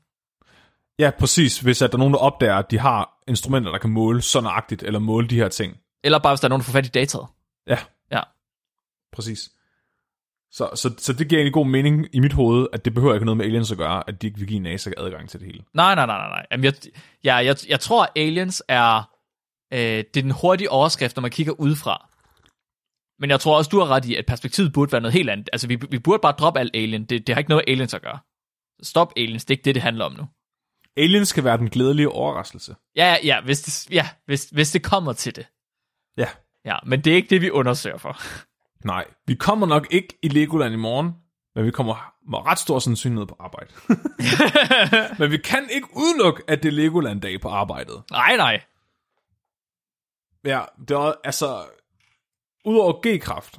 Ja, 0.98 1.11
præcis. 1.18 1.61
Hvis 1.61 1.82
at 1.82 1.92
der 1.92 1.96
er 1.96 1.98
nogen, 1.98 2.14
der 2.14 2.20
opdager, 2.20 2.56
at 2.56 2.70
de 2.70 2.78
har 2.78 3.22
instrumenter, 3.28 3.70
der 3.70 3.78
kan 3.78 3.90
måle 3.90 4.22
så 4.22 4.40
nøjagtigt, 4.40 4.82
eller 4.82 4.98
måle 4.98 5.28
de 5.28 5.36
her 5.36 5.48
ting. 5.48 5.76
Eller 6.04 6.18
bare, 6.18 6.32
hvis 6.32 6.40
der 6.40 6.46
er 6.46 6.48
nogen, 6.48 6.61
der 6.61 6.64
får 6.64 6.72
fat 6.72 6.86
i 6.86 6.88
dataet. 6.88 7.26
Ja, 7.66 7.78
Ja. 8.12 8.20
præcis. 9.12 9.50
Så, 10.52 10.70
så, 10.74 10.94
så 10.98 11.12
det 11.12 11.28
giver 11.28 11.38
egentlig 11.38 11.52
god 11.52 11.66
mening 11.66 12.06
i 12.12 12.20
mit 12.20 12.32
hoved, 12.32 12.66
at 12.72 12.84
det 12.84 12.94
behøver 12.94 13.14
ikke 13.14 13.24
noget 13.26 13.36
med 13.36 13.44
aliens 13.46 13.72
at 13.72 13.78
gøre, 13.78 14.02
at 14.08 14.22
de 14.22 14.26
ikke 14.26 14.38
vil 14.38 14.48
give 14.48 14.61
NASA 14.61 14.90
adgang 14.96 15.28
til 15.28 15.40
det 15.40 15.46
hele. 15.46 15.64
Nej, 15.74 15.94
nej, 15.94 16.06
nej, 16.06 16.18
nej. 16.18 16.28
nej. 16.28 16.46
Jamen, 16.52 16.64
jeg, 16.64 16.74
ja, 17.24 17.34
jeg, 17.36 17.56
jeg 17.68 17.80
tror, 17.80 18.02
at 18.02 18.11
aliens 18.16 18.62
er, 18.68 19.11
øh, 19.72 19.78
det 19.80 20.16
er 20.16 20.22
den 20.22 20.30
hurtige 20.30 20.70
overskrift, 20.70 21.16
når 21.16 21.20
man 21.20 21.30
kigger 21.30 21.52
udefra. 21.52 22.09
Men 23.21 23.31
jeg 23.31 23.41
tror 23.41 23.57
også, 23.57 23.68
du 23.68 23.79
har 23.79 23.87
ret 23.87 24.05
i, 24.05 24.14
at 24.16 24.27
perspektivet 24.27 24.73
burde 24.73 24.93
være 24.93 25.01
noget 25.01 25.12
helt 25.12 25.31
andet. 25.31 25.49
Altså, 25.53 25.66
vi, 25.66 25.79
vi 25.91 25.99
burde 25.99 26.21
bare 26.21 26.33
droppe 26.33 26.61
alt 26.61 26.77
alien. 26.77 27.05
Det, 27.05 27.27
det 27.27 27.35
har 27.35 27.39
ikke 27.39 27.51
noget 27.51 27.64
med 27.66 27.73
aliens 27.73 27.95
at 27.95 28.03
gøre. 28.03 28.18
Stop 28.83 29.12
aliens, 29.16 29.45
det 29.45 29.55
er 29.55 29.57
ikke 29.57 29.64
det, 29.64 29.75
det 29.75 29.83
handler 29.83 30.05
om 30.05 30.12
nu. 30.12 30.27
Aliens 30.97 31.29
skal 31.29 31.45
være 31.45 31.57
den 31.57 31.71
glædelige 31.71 32.09
overraskelse. 32.09 32.75
Ja, 32.97 33.16
ja, 33.25 33.41
hvis 33.41 33.62
det, 33.62 33.95
ja 33.95 34.09
hvis, 34.27 34.49
hvis 34.53 34.73
det 34.73 34.83
kommer 34.83 35.12
til 35.12 35.37
det. 35.37 35.47
Ja. 36.16 36.27
Ja, 36.64 36.77
men 36.87 37.01
det 37.01 37.11
er 37.11 37.16
ikke 37.16 37.31
det, 37.31 37.43
vi 37.43 37.51
undersøger 37.51 37.99
for. 37.99 38.21
Nej, 38.85 39.05
vi 39.27 39.35
kommer 39.35 39.66
nok 39.66 39.87
ikke 39.91 40.18
i 40.23 40.29
Legoland 40.29 40.75
i 40.75 40.77
morgen, 40.77 41.12
men 41.55 41.64
vi 41.64 41.71
kommer 41.71 42.12
med 42.31 42.39
ret 42.47 42.59
stor 42.59 42.79
sandsynlighed 42.79 43.27
på 43.27 43.37
arbejde. 43.41 43.71
men 45.18 45.31
vi 45.31 45.37
kan 45.37 45.68
ikke 45.71 45.89
udelukke, 45.97 46.43
at 46.49 46.62
det 46.62 46.68
er 46.68 46.73
Legoland-dag 46.73 47.41
på 47.41 47.49
arbejdet. 47.49 48.03
nej, 48.11 48.37
nej. 48.37 48.61
Ja, 50.45 50.61
det 50.89 50.91
er 50.91 51.12
altså... 51.25 51.64
Udover 52.64 52.92
G-kraft, 53.06 53.58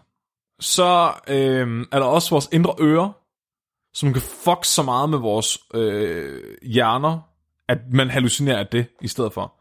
så 0.60 1.14
øh, 1.28 1.86
er 1.92 2.00
der 2.00 2.06
også 2.06 2.30
vores 2.30 2.50
indre 2.52 2.76
ører, 2.80 3.12
som 3.94 4.14
kan 4.14 4.22
fuck 4.22 4.66
så 4.66 4.84
meget 4.84 5.10
med 5.10 5.18
vores 5.18 5.60
øh, 5.74 6.44
hjerner, 6.62 7.20
at 7.68 7.78
man 7.92 8.10
hallucinerer 8.10 8.60
af 8.60 8.68
det 8.68 8.88
i 9.02 9.08
stedet 9.08 9.34
for. 9.34 9.54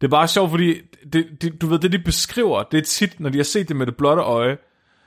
Det 0.00 0.06
er 0.06 0.10
bare 0.10 0.28
sjovt, 0.28 0.50
fordi 0.50 0.80
det, 1.12 1.42
det, 1.42 1.60
du 1.60 1.66
ved, 1.66 1.78
det 1.78 1.92
de 1.92 1.98
beskriver, 1.98 2.62
det 2.62 2.78
er 2.78 2.82
tit, 2.82 3.20
når 3.20 3.30
de 3.30 3.38
har 3.38 3.44
set 3.44 3.68
det 3.68 3.76
med 3.76 3.86
det 3.86 3.96
blotte 3.96 4.22
øje, 4.22 4.58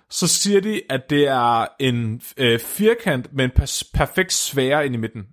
så 0.09 0.28
siger 0.28 0.61
de, 0.61 0.82
at 0.89 1.09
det 1.09 1.28
er 1.28 1.68
en 1.80 2.22
øh, 2.38 2.59
firkant 2.59 3.34
med 3.34 3.45
en 3.45 3.51
per- 3.51 3.89
perfekt 3.93 4.34
sfære 4.34 4.86
ind 4.86 4.95
i 4.95 4.97
midten. 4.97 5.28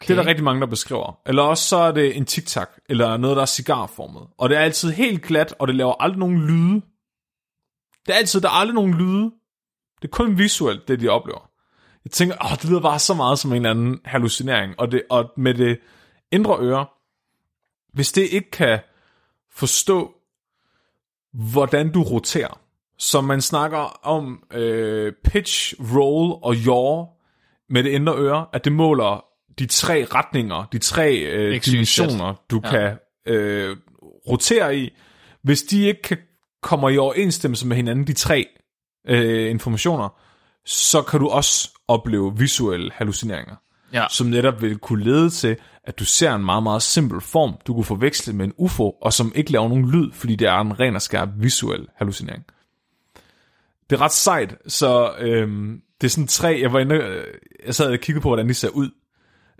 Okay. 0.00 0.08
Det 0.08 0.18
er 0.18 0.22
der 0.22 0.28
rigtig 0.28 0.44
mange, 0.44 0.60
der 0.60 0.66
beskriver. 0.66 1.18
Eller 1.26 1.42
også 1.42 1.68
så 1.68 1.76
er 1.76 1.92
det 1.92 2.16
en 2.16 2.24
tic-tac, 2.24 2.66
eller 2.88 3.16
noget, 3.16 3.36
der 3.36 3.42
er 3.42 3.46
cigarformet. 3.46 4.22
Og 4.38 4.48
det 4.48 4.58
er 4.58 4.62
altid 4.62 4.90
helt 4.90 5.22
glat, 5.22 5.54
og 5.58 5.68
det 5.68 5.76
laver 5.76 5.94
aldrig 6.00 6.18
nogen 6.18 6.46
lyde. 6.46 6.82
Det 8.06 8.14
er 8.14 8.18
altid, 8.18 8.40
der 8.40 8.48
er 8.48 8.52
aldrig 8.52 8.74
nogen 8.74 8.94
lyde. 8.94 9.32
Det 10.02 10.08
er 10.08 10.12
kun 10.12 10.38
visuelt, 10.38 10.88
det 10.88 11.00
de 11.00 11.08
oplever. 11.08 11.50
Jeg 12.04 12.10
tænker, 12.10 12.36
åh, 12.44 12.50
det 12.50 12.64
lyder 12.64 12.80
bare 12.80 12.98
så 12.98 13.14
meget 13.14 13.38
som 13.38 13.50
en 13.50 13.56
eller 13.56 13.70
anden 13.70 14.00
hallucinering. 14.04 14.74
Og, 14.78 14.92
det, 14.92 15.02
og 15.10 15.32
med 15.36 15.54
det 15.54 15.78
indre 16.32 16.58
øre, 16.60 16.86
hvis 17.92 18.12
det 18.12 18.28
ikke 18.30 18.50
kan 18.50 18.78
forstå, 19.52 20.14
hvordan 21.32 21.92
du 21.92 22.02
roterer, 22.02 22.60
så 22.98 23.20
man 23.20 23.42
snakker 23.42 23.78
om 24.06 24.42
øh, 24.52 25.12
pitch, 25.24 25.74
roll 25.94 26.38
og 26.42 26.54
yaw 26.54 27.06
med 27.68 27.84
det 27.84 27.90
indre 27.90 28.14
øre, 28.14 28.46
at 28.52 28.64
det 28.64 28.72
måler 28.72 29.24
de 29.58 29.66
tre 29.66 30.06
retninger, 30.14 30.68
de 30.72 30.78
tre 30.78 31.14
øh, 31.18 31.64
dimensioner, 31.64 32.34
du 32.50 32.60
Ja. 32.64 32.70
kan 32.70 32.98
øh, 33.26 33.76
rotere 34.28 34.76
i. 34.78 34.90
Hvis 35.42 35.62
de 35.62 35.82
ikke 35.86 36.02
kan, 36.02 36.18
kommer 36.62 36.88
i 36.90 36.98
overensstemmelse 36.98 37.66
med 37.66 37.76
hinanden, 37.76 38.06
de 38.06 38.12
tre 38.12 38.46
øh, 39.08 39.50
informationer, 39.50 40.08
så 40.64 41.02
kan 41.02 41.20
du 41.20 41.28
også 41.28 41.70
opleve 41.88 42.38
visuelle 42.38 42.90
hallucineringer, 42.94 43.54
Ja. 43.92 44.06
som 44.10 44.26
netop 44.26 44.62
vil 44.62 44.78
kunne 44.78 45.04
lede 45.04 45.30
til, 45.30 45.56
at 45.84 45.98
du 45.98 46.04
ser 46.04 46.34
en 46.34 46.44
meget, 46.44 46.62
meget 46.62 46.82
simpel 46.82 47.20
form, 47.20 47.54
du 47.66 47.74
kunne 47.74 47.84
forveksle 47.84 48.32
med 48.32 48.44
en 48.44 48.52
UFO, 48.56 48.90
og 48.90 49.12
som 49.12 49.32
ikke 49.34 49.52
laver 49.52 49.68
nogen 49.68 49.90
lyd, 49.90 50.12
fordi 50.12 50.36
det 50.36 50.48
er 50.48 50.60
en 50.60 50.80
ren 50.80 50.94
og 50.94 51.02
skærp 51.02 51.28
visuel 51.36 51.86
hallucinering. 51.96 52.44
Det 53.90 53.96
er 53.96 54.00
ret 54.00 54.12
sejt, 54.12 54.56
så 54.66 55.14
øhm, 55.18 55.80
det 56.00 56.06
er 56.06 56.10
sådan 56.10 56.26
tre, 56.26 56.58
jeg 56.62 56.72
var 56.72 56.78
inde, 56.78 56.94
øh, 56.94 57.24
jeg 57.66 57.74
sad 57.74 57.92
og 57.92 57.98
kiggede 57.98 58.22
på, 58.22 58.28
hvordan 58.28 58.48
de 58.48 58.54
ser 58.54 58.68
ud, 58.68 58.90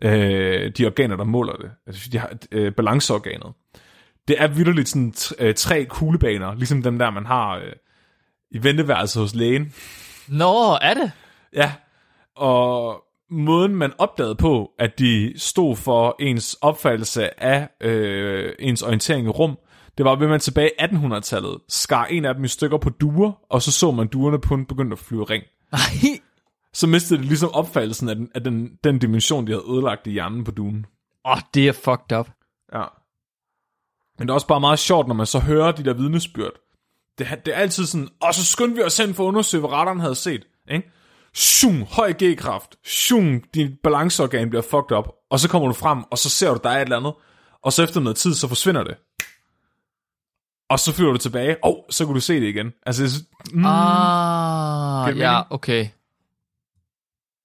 øh, 0.03 0.73
de 0.79 0.87
organer, 0.87 1.17
der 1.17 1.25
måler 1.25 1.53
det, 1.53 1.71
altså 1.87 2.09
de 2.13 2.19
har, 2.19 2.31
øh, 2.53 2.73
balanceorganet. 2.73 3.53
Det 4.29 4.37
er 4.39 4.49
vildt 4.49 4.89
sådan 4.89 5.15
øh, 5.39 5.55
tre 5.55 5.85
kuglebaner, 5.85 6.55
ligesom 6.55 6.83
dem 6.83 6.99
der, 6.99 7.11
man 7.11 7.27
har 7.27 7.57
øh, 7.57 7.73
i 8.51 8.63
venteværelset 8.63 9.23
hos 9.23 9.35
lægen. 9.35 9.75
Nå, 10.29 10.79
er 10.83 10.95
det? 10.95 11.13
Ja, 11.53 11.73
og 12.37 13.03
måden 13.31 13.77
man 13.77 13.93
opdagede 13.99 14.35
på, 14.35 14.71
at 14.79 14.99
de 14.99 15.33
stod 15.37 15.77
for 15.77 16.17
ens 16.21 16.55
opfattelse 16.55 17.43
af 17.43 17.69
øh, 17.81 18.53
ens 18.59 18.83
orientering 18.83 19.27
i 19.27 19.31
rum, 19.31 19.59
det 19.99 20.05
var 20.05 20.17
ved, 20.17 20.29
man 20.29 20.41
tilbage 20.41 20.71
i 20.79 20.83
1800-tallet 20.83 21.59
skar 21.69 22.05
en 22.05 22.25
af 22.25 22.35
dem 22.35 22.45
i 22.45 22.49
stykker 22.49 22.79
på 22.79 22.91
duer, 22.91 23.33
og 23.51 23.63
så 23.63 23.73
så 23.73 23.91
man 23.91 24.07
duerne 24.07 24.41
på 24.41 24.55
en 24.55 24.67
begyndte 24.67 24.95
at 24.95 24.99
flyve 24.99 25.25
ring. 25.25 25.45
Nej. 25.73 26.21
Så 26.77 26.87
mistede 26.87 27.18
det 27.18 27.27
ligesom 27.27 27.51
opfattelsen 27.53 28.09
af 28.09 28.16
den, 28.16 28.31
af 28.35 28.45
den, 28.45 28.70
den 28.85 28.99
dimension, 28.99 29.47
de 29.47 29.53
havde 29.53 29.64
ødelagt 29.70 30.07
i 30.07 30.11
hjernen 30.11 30.45
på 30.45 30.51
duen. 30.51 30.87
Åh, 31.24 31.33
oh, 31.33 31.39
det 31.55 31.68
er 31.68 31.72
fucked 31.72 32.18
up. 32.18 32.31
Ja. 32.72 32.85
Men 34.18 34.29
det 34.29 34.31
er 34.31 34.35
også 34.35 34.47
bare 34.47 34.61
meget 34.61 34.79
sjovt, 34.79 35.09
når 35.09 35.14
man 35.14 35.27
så 35.27 35.39
hører 35.39 35.72
de 35.72 35.85
der 35.85 35.93
vidnesbyrd. 35.93 36.53
Det, 37.18 37.27
det 37.47 37.55
er 37.55 37.59
altid 37.59 37.87
sådan, 37.87 38.09
og 38.22 38.35
så 38.35 38.45
skyndte 38.45 38.77
vi 38.77 38.83
os 38.83 38.97
hen 38.97 39.14
for 39.14 39.24
at 39.24 39.29
undersøge, 39.29 39.61
hvad 39.61 39.70
retteren 39.70 40.01
havde 40.01 40.14
set. 40.14 40.47
Ikke? 40.70 40.91
Shum, 41.35 41.83
høj 41.83 42.12
G-kraft. 42.22 42.77
Shum, 42.85 43.43
din 43.55 43.77
balanceorgan 43.83 44.51
bliver 44.51 44.62
fucked 44.62 44.97
up. 44.99 45.09
Og 45.31 45.41
så 45.41 45.49
kommer 45.49 45.68
du 45.68 45.74
frem, 45.74 46.03
og 46.11 46.18
så 46.18 46.31
ser 46.31 46.55
du, 46.55 46.61
der 46.62 46.70
er 46.70 46.77
et 46.77 46.83
eller 46.83 46.97
andet. 46.97 47.14
Og 47.62 47.72
så 47.72 47.83
efter 47.83 48.01
noget 48.01 48.16
tid, 48.16 48.35
så 48.35 48.49
forsvinder 48.49 48.85
det. 48.85 48.97
Og 50.70 50.81
så 50.81 50.93
flyver 50.93 51.12
du 51.12 51.18
tilbage, 51.18 51.57
og 51.64 51.79
oh, 51.79 51.85
så 51.91 52.07
kan 52.07 52.14
du 52.14 52.20
se 52.20 52.41
det 52.41 52.47
igen. 52.49 52.72
Altså, 52.87 53.24
mm, 53.53 53.64
Ah, 53.66 55.18
ja, 55.18 55.43
okay. 55.51 55.89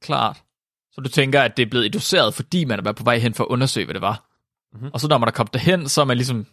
Klart. 0.02 0.44
Så 0.92 1.02
du 1.02 1.10
tænker, 1.10 1.42
at 1.42 1.58
det 1.58 1.66
er 1.66 1.70
blevet 1.70 1.86
induceret, 1.86 2.34
fordi 2.34 2.66
man 2.66 2.88
er 2.88 2.92
på 2.92 3.04
vej 3.04 3.18
hen 3.18 3.34
for 3.34 3.44
at 3.44 3.48
undersøge, 3.48 3.86
hvad 3.86 3.94
det 3.94 4.02
var. 4.02 4.28
Mhm. 4.74 4.82
Mm-hmm. 4.82 4.92
Og 4.94 5.00
så 5.00 5.08
når 5.08 5.18
man 5.18 5.28
er 5.28 5.32
kommet 5.32 5.54
derhen, 5.54 5.90
så 5.90 6.02
er 6.02 6.06
man 6.06 6.18
ligesom 6.18 6.48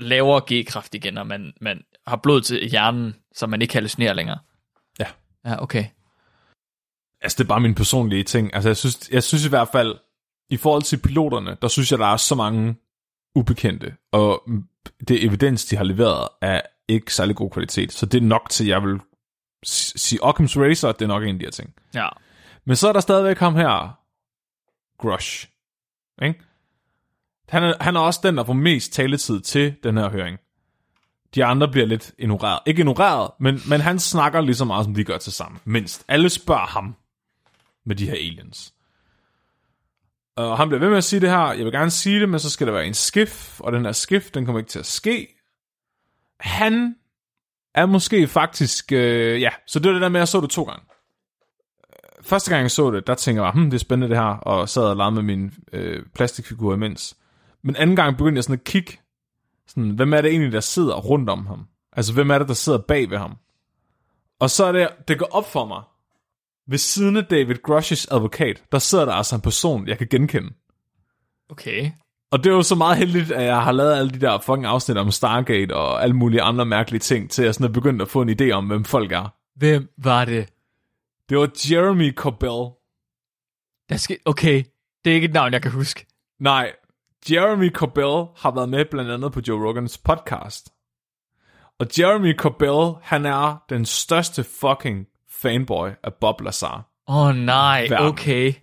lavere 0.00 0.40
G-kraft 0.52 0.94
igen, 0.94 1.18
og 1.18 1.26
man, 1.26 1.52
man 1.60 1.84
har 2.06 2.16
blod 2.16 2.40
til 2.40 2.70
hjernen, 2.70 3.14
så 3.34 3.46
man 3.46 3.62
ikke 3.62 3.74
hallucinerer 3.74 4.12
længere. 4.12 4.38
Ja. 4.98 5.06
Ja, 5.44 5.62
okay. 5.62 5.84
Altså, 7.20 7.36
det 7.38 7.44
er 7.44 7.48
bare 7.48 7.60
min 7.60 7.74
personlige 7.74 8.24
ting. 8.24 8.54
Altså, 8.54 8.68
jeg 8.68 8.76
synes, 8.76 9.10
jeg 9.12 9.22
synes 9.22 9.46
i 9.46 9.48
hvert 9.48 9.68
fald, 9.72 9.96
i 10.50 10.56
forhold 10.56 10.82
til 10.82 10.96
piloterne, 10.96 11.56
der 11.62 11.68
synes 11.68 11.90
jeg, 11.90 11.98
der 11.98 12.06
er 12.06 12.16
så 12.16 12.34
mange 12.34 12.76
ubekendte, 13.34 13.94
og 14.12 14.42
det 15.08 15.24
evidens, 15.24 15.64
de 15.64 15.76
har 15.76 15.84
leveret, 15.84 16.28
er 16.40 16.60
ikke 16.88 17.14
særlig 17.14 17.36
god 17.36 17.50
kvalitet. 17.50 17.92
Så 17.92 18.06
det 18.06 18.22
er 18.22 18.26
nok 18.26 18.50
til, 18.50 18.66
jeg 18.66 18.82
vil 18.82 19.00
sige, 19.64 20.24
Occam's 20.24 20.60
Razor, 20.60 20.92
det 20.92 21.02
er 21.02 21.06
nok 21.06 21.22
en 21.22 21.28
af 21.28 21.38
de 21.38 21.44
her 21.44 21.50
ting. 21.50 21.74
Ja. 21.94 22.08
Men 22.64 22.76
så 22.76 22.88
er 22.88 22.92
der 22.92 23.00
stadigvæk 23.00 23.38
ham 23.38 23.54
her, 23.54 23.98
Grush. 24.98 25.48
Ikke? 26.22 26.40
Han, 27.48 27.62
er, 27.62 27.74
han 27.80 27.96
er 27.96 28.00
også 28.00 28.20
den, 28.22 28.36
der 28.36 28.44
får 28.44 28.52
mest 28.52 28.92
taletid 28.92 29.40
til 29.40 29.74
den 29.82 29.96
her 29.96 30.10
høring. 30.10 30.38
De 31.34 31.44
andre 31.44 31.68
bliver 31.68 31.86
lidt 31.86 32.12
ignoreret. 32.18 32.60
Ikke 32.66 32.80
ignoreret, 32.80 33.30
men, 33.40 33.60
men 33.68 33.80
han 33.80 33.98
snakker 33.98 34.40
lige 34.40 34.54
så 34.54 34.64
meget, 34.64 34.84
som 34.84 34.94
de 34.94 35.04
gør 35.04 35.18
til 35.18 35.32
sammen. 35.32 35.60
Mindst. 35.64 36.04
Alle 36.08 36.28
spørger 36.28 36.66
ham 36.66 36.96
med 37.84 37.96
de 37.96 38.06
her 38.06 38.14
aliens. 38.14 38.74
Og 40.36 40.56
han 40.56 40.68
bliver 40.68 40.80
ved 40.80 40.88
med 40.88 40.98
at 40.98 41.04
sige 41.04 41.20
det 41.20 41.30
her. 41.30 41.52
Jeg 41.52 41.64
vil 41.64 41.72
gerne 41.72 41.90
sige 41.90 42.20
det, 42.20 42.28
men 42.28 42.40
så 42.40 42.50
skal 42.50 42.66
der 42.66 42.72
være 42.72 42.86
en 42.86 42.94
skif, 42.94 43.60
og 43.60 43.72
den 43.72 43.84
her 43.84 43.92
skif, 43.92 44.30
den 44.30 44.44
kommer 44.44 44.58
ikke 44.58 44.70
til 44.70 44.78
at 44.78 44.86
ske. 44.86 45.28
Han 46.40 46.96
er 47.74 47.86
måske 47.86 48.28
faktisk... 48.28 48.92
Øh, 48.92 49.40
ja, 49.40 49.50
så 49.66 49.78
det 49.78 49.86
var 49.86 49.92
det 49.92 50.02
der 50.02 50.08
med, 50.08 50.20
at 50.20 50.22
jeg 50.22 50.28
så 50.28 50.40
det 50.40 50.50
to 50.50 50.62
gange 50.62 50.84
første 52.22 52.50
gang 52.50 52.62
jeg 52.62 52.70
så 52.70 52.90
det, 52.90 53.06
der 53.06 53.14
tænkte 53.14 53.42
jeg, 53.42 53.52
hmm, 53.52 53.70
det 53.70 53.74
er 53.74 53.78
spændende 53.78 54.14
det 54.14 54.22
her, 54.22 54.34
og 54.34 54.68
sad 54.68 54.82
og 54.82 54.96
legede 54.96 55.12
med 55.12 55.22
min 55.22 55.54
øh, 55.72 56.02
plastikfigur 56.14 56.74
imens. 56.74 57.16
Men 57.62 57.76
anden 57.76 57.96
gang 57.96 58.16
begyndte 58.16 58.38
jeg 58.38 58.44
sådan 58.44 58.58
at 58.58 58.64
kigge, 58.64 58.98
sådan, 59.66 59.90
hvem 59.90 60.14
er 60.14 60.20
det 60.20 60.30
egentlig, 60.30 60.52
der 60.52 60.60
sidder 60.60 60.96
rundt 60.96 61.30
om 61.30 61.46
ham? 61.46 61.66
Altså, 61.92 62.12
hvem 62.12 62.30
er 62.30 62.38
det, 62.38 62.48
der 62.48 62.54
sidder 62.54 62.78
bag 62.78 63.10
ved 63.10 63.18
ham? 63.18 63.36
Og 64.40 64.50
så 64.50 64.64
er 64.64 64.72
det, 64.72 64.88
det 65.08 65.18
går 65.18 65.28
op 65.30 65.52
for 65.52 65.66
mig, 65.66 65.82
ved 66.68 66.78
siden 66.78 67.16
af 67.16 67.24
David 67.24 67.54
Grushes 67.62 68.06
advokat, 68.10 68.62
der 68.72 68.78
sidder 68.78 69.04
der 69.04 69.12
altså 69.12 69.34
en 69.34 69.40
person, 69.40 69.88
jeg 69.88 69.98
kan 69.98 70.06
genkende. 70.10 70.50
Okay. 71.50 71.90
Og 72.30 72.44
det 72.44 72.50
er 72.50 72.54
jo 72.54 72.62
så 72.62 72.74
meget 72.74 72.96
heldigt, 72.96 73.32
at 73.32 73.44
jeg 73.44 73.62
har 73.62 73.72
lavet 73.72 73.94
alle 73.94 74.10
de 74.10 74.20
der 74.20 74.38
fucking 74.38 74.66
afsnit 74.66 74.96
om 74.96 75.10
Stargate 75.10 75.76
og 75.76 76.02
alle 76.02 76.16
mulige 76.16 76.42
andre 76.42 76.66
mærkelige 76.66 77.00
ting, 77.00 77.30
til 77.30 77.44
jeg 77.44 77.54
sådan 77.54 77.66
er 77.66 77.72
begyndt 77.72 78.02
at 78.02 78.08
få 78.08 78.22
en 78.22 78.36
idé 78.40 78.50
om, 78.50 78.66
hvem 78.66 78.84
folk 78.84 79.12
er. 79.12 79.34
Hvem 79.56 79.88
var 79.98 80.24
det? 80.24 80.48
Det 81.32 81.40
var 81.40 81.50
Jeremy 81.70 82.14
Corbell. 82.14 82.76
Der 83.88 83.96
skal... 83.96 84.18
Okay, 84.24 84.64
det 85.04 85.10
er 85.10 85.14
ikke 85.14 85.24
et 85.24 85.32
navn, 85.32 85.52
jeg 85.52 85.62
kan 85.62 85.70
huske. 85.70 86.06
Nej, 86.40 86.72
Jeremy 87.30 87.72
Corbell 87.72 88.28
har 88.36 88.50
været 88.54 88.68
med 88.68 88.84
blandt 88.90 89.10
andet 89.10 89.32
på 89.32 89.40
Joe 89.48 89.68
Rogans 89.68 89.98
podcast. 89.98 90.72
Og 91.78 91.86
Jeremy 91.98 92.36
Corbell, 92.36 93.02
han 93.02 93.26
er 93.26 93.64
den 93.68 93.86
største 93.86 94.44
fucking 94.44 95.06
fanboy 95.28 95.88
af 96.02 96.14
Bob 96.14 96.40
Lazar. 96.40 96.92
Åh 97.08 97.16
oh, 97.16 97.34
nej, 97.34 97.86
Verden. 97.88 98.06
okay. 98.06 98.54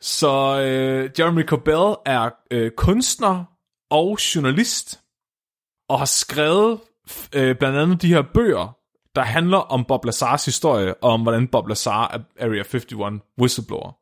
Så 0.00 0.60
øh, 0.60 1.10
Jeremy 1.18 1.46
Corbell 1.46 1.96
er 2.06 2.30
øh, 2.50 2.70
kunstner 2.76 3.44
og 3.90 4.18
journalist, 4.34 5.00
og 5.88 5.98
har 5.98 6.06
skrevet 6.06 6.80
øh, 7.34 7.56
blandt 7.56 7.78
andet 7.78 8.02
de 8.02 8.08
her 8.08 8.22
bøger, 8.34 8.81
der 9.14 9.22
handler 9.22 9.58
om 9.58 9.84
Bob 9.84 10.04
Lazars 10.04 10.44
historie, 10.44 10.94
og 10.94 11.10
om 11.10 11.22
hvordan 11.22 11.48
Bob 11.48 11.68
Lazar 11.68 12.08
er 12.08 12.44
Area 12.46 12.62
51 12.62 13.22
whistleblower. 13.40 13.98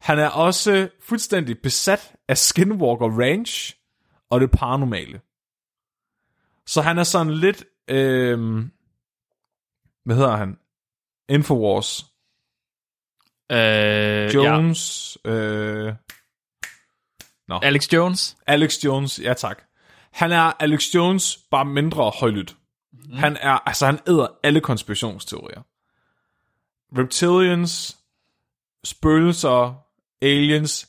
Han 0.00 0.18
er 0.18 0.28
også 0.28 0.88
fuldstændig 1.00 1.58
besat 1.62 2.14
af 2.28 2.38
Skinwalker 2.38 3.20
Ranch 3.20 3.74
og 4.30 4.40
det 4.40 4.50
paranormale. 4.50 5.20
Så 6.66 6.82
han 6.82 6.98
er 6.98 7.02
sådan 7.02 7.32
lidt, 7.32 7.64
øh, 7.88 8.64
hvad 10.04 10.16
hedder 10.16 10.36
han? 10.36 10.58
Infowars. 11.28 12.06
Øh, 13.52 14.34
Jones. 14.34 15.18
Ja. 15.24 15.30
Øh, 15.30 15.94
Ja. 17.48 17.58
Alex 17.62 17.92
Jones. 17.92 18.36
Alex 18.46 18.84
Jones, 18.84 19.20
ja 19.22 19.34
tak. 19.34 19.62
Han 20.12 20.32
er 20.32 20.52
Alex 20.62 20.94
Jones, 20.94 21.38
bare 21.50 21.64
mindre 21.64 22.12
højlydt. 22.20 22.56
Mm. 23.08 23.14
Han 23.14 23.36
er, 23.36 23.68
altså 23.68 23.86
han 23.86 23.98
æder 24.08 24.26
alle 24.42 24.60
konspirationsteorier. 24.60 25.62
Reptilians, 26.98 27.98
spøgelser, 28.84 29.86
aliens, 30.22 30.88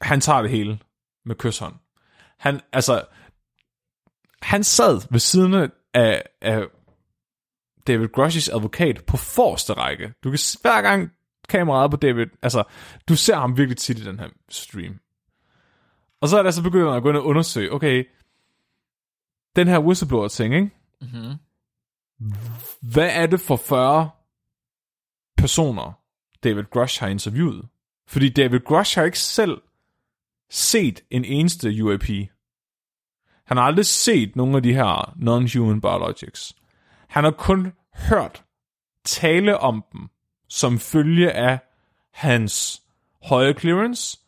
han 0.00 0.20
tager 0.20 0.42
det 0.42 0.50
hele 0.50 0.78
med 1.24 1.36
kysshånd. 1.36 1.74
Han, 2.38 2.60
altså, 2.72 3.04
han 4.42 4.64
sad 4.64 5.06
ved 5.10 5.20
siden 5.20 5.70
af, 5.94 6.22
af 6.40 6.66
David 7.86 8.08
Grushes 8.08 8.48
advokat 8.48 9.04
på 9.06 9.16
forreste 9.16 9.72
række. 9.72 10.14
Du 10.24 10.30
kan 10.30 10.38
hver 10.62 10.82
gang 10.82 11.10
kameraet 11.48 11.90
på 11.90 11.96
David, 11.96 12.26
altså, 12.42 12.64
du 13.08 13.16
ser 13.16 13.36
ham 13.36 13.56
virkelig 13.56 13.76
tit 13.76 13.98
i 13.98 14.04
den 14.04 14.18
her 14.18 14.28
stream. 14.48 15.00
Og 16.20 16.28
så 16.28 16.38
er 16.38 16.42
der 16.42 16.50
så 16.50 16.62
begyndt 16.62 16.96
at 16.96 17.02
gå 17.02 17.08
ind 17.08 17.16
og 17.16 17.24
undersøge, 17.24 17.72
okay, 17.72 18.04
den 19.56 19.68
her 19.68 19.78
whistleblower-ting, 19.78 20.54
ikke? 20.54 20.70
Mm-hmm. 21.12 21.38
Hvad 22.92 23.10
er 23.12 23.26
det 23.26 23.40
for 23.40 23.56
40 23.56 24.10
personer, 25.36 25.92
David 26.44 26.64
Grush 26.70 27.00
har 27.00 27.08
interviewet? 27.08 27.68
Fordi 28.08 28.28
David 28.28 28.60
Grush 28.60 28.98
har 28.98 29.04
ikke 29.04 29.18
selv 29.18 29.62
set 30.50 31.00
en 31.10 31.24
eneste 31.24 31.84
UAP. 31.84 32.08
Han 33.46 33.56
har 33.56 33.64
aldrig 33.64 33.86
set 33.86 34.36
nogen 34.36 34.54
af 34.54 34.62
de 34.62 34.74
her 34.74 35.14
non-human 35.16 35.80
biologics. 35.80 36.54
Han 37.08 37.24
har 37.24 37.30
kun 37.30 37.72
hørt 37.94 38.44
tale 39.04 39.58
om 39.58 39.84
dem 39.92 40.08
som 40.48 40.78
følge 40.78 41.32
af 41.32 41.58
hans 42.12 42.82
høje 43.22 43.52
clearance, 43.52 44.18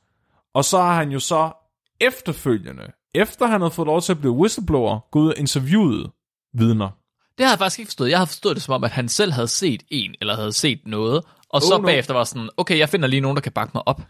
og 0.54 0.64
så 0.64 0.78
har 0.78 0.94
han 0.94 1.10
jo 1.10 1.20
så 1.20 1.52
efterfølgende, 2.00 2.92
efter 3.14 3.46
han 3.46 3.60
havde 3.60 3.70
fået 3.70 3.86
lov 3.86 4.00
til 4.00 4.12
at 4.12 4.18
blive 4.18 4.32
whistleblower, 4.32 4.98
gået 5.10 5.24
ud 5.24 5.30
og 5.30 5.38
interviewet 5.38 6.10
vidner. 6.58 6.90
Det 7.38 7.46
har 7.46 7.52
jeg 7.52 7.58
faktisk 7.58 7.78
ikke 7.78 7.88
forstået. 7.88 8.10
Jeg 8.10 8.18
har 8.18 8.24
forstået 8.24 8.56
det 8.56 8.62
som 8.62 8.74
om, 8.74 8.84
at 8.84 8.90
han 8.90 9.08
selv 9.08 9.32
havde 9.32 9.48
set 9.48 9.82
en, 9.88 10.14
eller 10.20 10.36
havde 10.36 10.52
set 10.52 10.80
noget, 10.86 11.24
og 11.48 11.62
så 11.62 11.74
Oh, 11.74 11.80
no. 11.80 11.86
bagefter 11.86 12.14
var 12.14 12.24
sådan, 12.24 12.50
okay, 12.56 12.78
jeg 12.78 12.88
finder 12.88 13.08
lige 13.08 13.20
nogen, 13.20 13.36
der 13.36 13.40
kan 13.40 13.52
bakke 13.52 13.70
mig 13.74 13.88
op. 13.88 14.00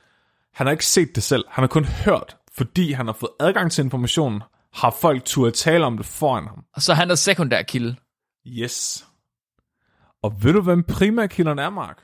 Han 0.54 0.66
har 0.66 0.72
ikke 0.72 0.86
set 0.86 1.14
det 1.14 1.22
selv. 1.22 1.44
Han 1.48 1.62
har 1.62 1.68
kun 1.68 1.84
hørt, 1.84 2.36
fordi 2.56 2.92
han 2.92 3.06
har 3.06 3.12
fået 3.12 3.32
adgang 3.40 3.72
til 3.72 3.84
informationen, 3.84 4.42
har 4.74 4.96
folk 5.00 5.24
turde 5.24 5.50
tale 5.50 5.84
om 5.86 5.96
det 5.96 6.06
foran 6.06 6.46
ham. 6.46 6.64
Og 6.74 6.82
så 6.82 6.94
han 6.94 7.10
er 7.10 7.14
sekundær 7.14 7.62
kilde. 7.62 7.96
Yes. 8.46 9.06
Og 10.22 10.42
ved 10.42 10.52
du, 10.52 10.60
hvem 10.62 10.82
primærkilderne 10.84 11.62
er, 11.62 11.70
Mark? 11.70 12.02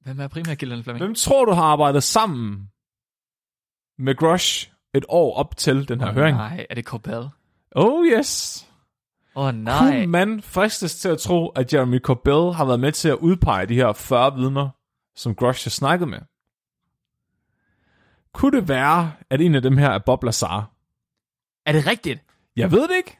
Hvem 0.00 0.20
er 0.20 0.28
primærkilden, 0.28 0.84
Flemming? 0.84 1.04
Hvem 1.04 1.14
tror 1.14 1.44
du 1.44 1.52
har 1.52 1.62
arbejdet 1.62 2.02
sammen 2.02 2.68
med 3.98 4.16
Grush 4.16 4.70
et 4.94 5.04
år 5.08 5.36
op 5.36 5.56
til 5.56 5.88
den 5.88 6.00
her 6.00 6.08
Åh, 6.08 6.14
høring? 6.14 6.36
Nej, 6.36 6.66
er 6.70 6.74
det 6.74 6.84
Corbell? 6.84 7.28
Oh 7.74 8.06
yes. 8.06 8.66
Oh, 9.34 9.50
Kunne 9.50 9.64
nej. 9.64 10.06
man 10.06 10.42
fristes 10.42 10.94
til 10.96 11.08
at 11.08 11.18
tro, 11.18 11.48
at 11.48 11.74
Jeremy 11.74 12.00
Corbell 12.00 12.52
har 12.54 12.64
været 12.64 12.80
med 12.80 12.92
til 12.92 13.08
at 13.08 13.14
udpege 13.14 13.66
de 13.66 13.74
her 13.74 13.92
40 13.92 14.34
vidner, 14.36 14.68
som 15.16 15.34
Grush 15.34 15.64
har 15.66 15.70
snakket 15.70 16.08
med? 16.08 16.18
Kunne 18.34 18.60
det 18.60 18.68
være, 18.68 19.12
at 19.30 19.40
en 19.40 19.54
af 19.54 19.62
dem 19.62 19.76
her 19.76 19.90
er 19.90 19.98
Bob 20.06 20.24
Lazar? 20.24 20.70
Er 21.66 21.72
det 21.72 21.86
rigtigt? 21.86 22.20
Jeg 22.56 22.70
ved 22.72 22.88
det 22.88 22.96
ikke. 22.96 23.18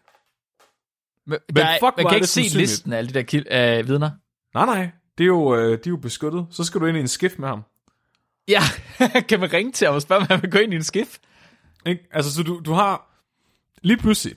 Men, 1.27 1.39
der 1.57 1.65
er, 1.65 1.79
fuck, 1.81 1.97
man 1.97 2.07
kan 2.07 2.15
ikke 2.15 2.27
se 2.27 2.41
listen 2.41 2.93
af 2.93 2.99
alle 2.99 3.09
de 3.09 3.15
der 3.15 3.23
kil- 3.23 3.47
øh, 3.53 3.89
vidner. 3.89 4.11
Nej, 4.55 4.67
nej. 4.67 4.91
Det 5.19 5.25
er 5.25 5.29
jo, 5.29 5.57
øh, 5.57 5.69
de 5.71 5.73
er 5.73 5.79
jo 5.91 5.97
beskyttet. 5.97 6.47
Så 6.51 6.65
skal 6.65 6.81
du 6.81 6.87
ind 6.87 6.97
i 6.97 7.01
en 7.01 7.09
skift 7.09 7.39
med 7.39 7.49
ham. 7.49 7.63
Ja, 8.49 8.61
kan 9.29 9.41
man 9.41 9.53
ringe 9.53 9.73
til 9.73 9.87
ham 9.87 9.95
og 9.95 10.03
spørge, 10.03 10.21
om 10.21 10.27
han 10.31 10.43
vil 10.43 10.51
gå 10.51 10.59
ind 10.59 10.73
i 10.73 10.77
en 10.77 10.83
skift? 10.83 11.21
Ikke? 11.87 12.09
Altså, 12.11 12.33
så 12.35 12.43
du, 12.43 12.61
du 12.65 12.73
har... 12.73 13.09
Lige 13.83 13.97
pludselig, 13.97 14.37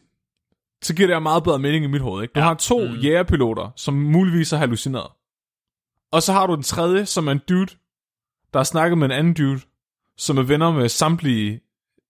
så 0.85 0.95
giver 0.95 1.07
det 1.07 1.23
meget 1.23 1.43
bedre 1.43 1.59
mening 1.59 1.85
i 1.85 1.87
mit 1.87 2.01
hoved. 2.01 2.21
Ikke? 2.21 2.33
Du 2.33 2.39
ja. 2.39 2.45
har 2.45 2.53
to 2.53 2.79
mm. 2.79 2.95
jægerpiloter, 2.95 3.71
som 3.75 3.93
muligvis 3.93 4.51
har 4.51 4.57
hallucineret. 4.57 5.11
Og 6.11 6.23
så 6.23 6.33
har 6.33 6.47
du 6.47 6.55
den 6.55 6.63
tredje, 6.63 7.05
som 7.05 7.27
er 7.27 7.31
en 7.31 7.41
dude, 7.49 7.71
der 8.53 8.59
har 8.59 8.63
snakket 8.63 8.97
med 8.97 9.05
en 9.05 9.11
anden 9.11 9.33
dude, 9.33 9.61
som 10.17 10.37
er 10.37 10.43
venner 10.43 10.71
med 10.71 10.89
samtlige 10.89 11.61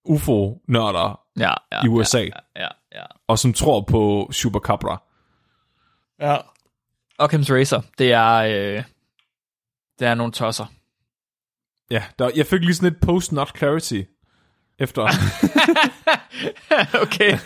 UFO-nørder 0.05 1.19
Ja, 1.39 1.53
ja, 1.71 1.85
i 1.85 1.87
USA, 1.87 2.19
Ja, 2.19 2.29
ja, 2.55 2.67
ja. 2.95 3.03
og 3.27 3.39
som 3.39 3.53
tror 3.53 3.81
på 3.81 4.29
Chupacabra. 4.33 5.03
ja. 6.19 6.37
Occam's 7.23 7.53
Racer, 7.53 7.81
det 7.97 8.11
er, 8.11 8.33
øh, 8.33 8.83
det 9.99 10.07
er 10.07 10.15
nogle 10.15 10.33
tosser. 10.33 10.65
Ja, 11.91 12.03
der, 12.19 12.29
jeg 12.35 12.45
fik 12.45 12.61
lige 12.61 12.75
sådan 12.75 12.91
et 12.91 12.99
post-not 13.01 13.57
clarity 13.57 14.01
efter. 14.79 15.03
okay. 17.03 17.37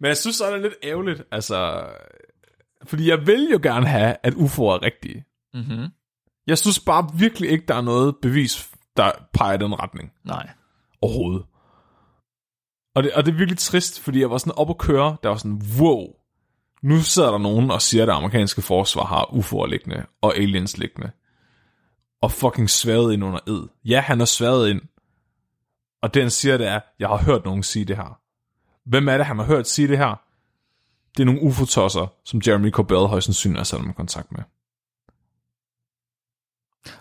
Men 0.00 0.08
jeg 0.08 0.16
synes 0.16 0.36
så 0.36 0.44
er 0.44 0.52
det 0.52 0.62
lidt 0.62 0.74
ærgerligt, 0.82 1.22
altså... 1.32 1.86
Fordi 2.84 3.08
jeg 3.08 3.26
vil 3.26 3.48
jo 3.52 3.60
gerne 3.62 3.86
have, 3.86 4.16
at 4.22 4.34
UFO'er 4.34 4.62
er 4.62 4.82
rigtige. 4.82 5.24
mm-hmm. 5.54 5.86
Jeg 6.46 6.58
synes 6.58 6.80
bare 6.80 7.10
virkelig 7.14 7.50
ikke, 7.50 7.64
der 7.68 7.74
er 7.74 7.80
noget 7.80 8.16
bevis, 8.22 8.70
der 8.96 9.12
peger 9.34 9.54
i 9.54 9.58
den 9.58 9.80
retning 9.80 10.12
Nej. 10.24 10.50
overhovedet. 11.00 11.44
Og 12.94 13.02
det, 13.02 13.12
og 13.12 13.26
det 13.26 13.32
er 13.32 13.36
virkelig 13.36 13.58
trist, 13.58 14.00
fordi 14.00 14.20
jeg 14.20 14.30
var 14.30 14.38
sådan 14.38 14.58
op 14.58 14.70
at 14.70 14.78
køre, 14.78 15.16
der 15.22 15.28
var 15.28 15.36
sådan, 15.36 15.62
wow, 15.80 16.06
nu 16.82 17.00
sidder 17.00 17.30
der 17.30 17.38
nogen 17.38 17.70
og 17.70 17.82
siger, 17.82 18.02
at 18.02 18.08
det 18.08 18.14
amerikanske 18.14 18.62
forsvar 18.62 19.04
har 19.04 19.24
UFO'er 19.24 19.66
liggende 19.66 20.06
og 20.20 20.36
aliens 20.36 20.78
liggende. 20.78 21.10
Og 22.22 22.32
fucking 22.32 22.70
sværet 22.70 23.12
ind 23.12 23.24
under 23.24 23.38
ed. 23.46 23.68
Ja, 23.84 24.00
han 24.00 24.20
er 24.20 24.24
sværet 24.24 24.70
ind. 24.70 24.80
Og 26.02 26.14
den 26.14 26.30
siger 26.30 26.56
det 26.56 26.66
er, 26.66 26.80
jeg 26.98 27.08
har 27.08 27.16
hørt 27.16 27.44
nogen 27.44 27.62
sige 27.62 27.84
det 27.84 27.96
her. 27.96 28.20
Hvem 28.88 29.08
er 29.08 29.16
det, 29.16 29.26
han 29.26 29.38
har 29.38 29.44
hørt 29.44 29.68
sige 29.68 29.88
det 29.88 29.98
her? 29.98 30.14
Det 31.16 31.22
er 31.22 31.24
nogle 31.24 31.42
ufotosser, 31.42 32.06
som 32.24 32.40
Jeremy 32.46 32.70
Corbell 32.70 33.06
højst 33.06 33.24
sandsynligt 33.24 33.58
har 33.58 33.64
sat 33.64 33.80
ham 33.80 33.90
i 33.90 33.92
kontakt 33.92 34.32
med. 34.32 34.40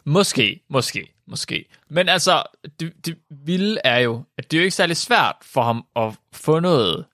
Måske, 0.05 0.63
måske, 0.69 1.13
måske. 1.27 1.65
Men 1.89 2.09
altså, 2.09 2.43
det, 2.79 3.05
det 3.05 3.17
vilde 3.29 3.81
er 3.83 3.99
jo, 3.99 4.23
at 4.37 4.51
det 4.51 4.57
er 4.57 4.61
jo 4.61 4.63
ikke 4.63 4.75
særlig 4.75 4.97
svært 4.97 5.35
for 5.41 5.63
ham 5.63 5.85
at 5.95 6.19
få 6.33 6.59
noget 6.59 7.05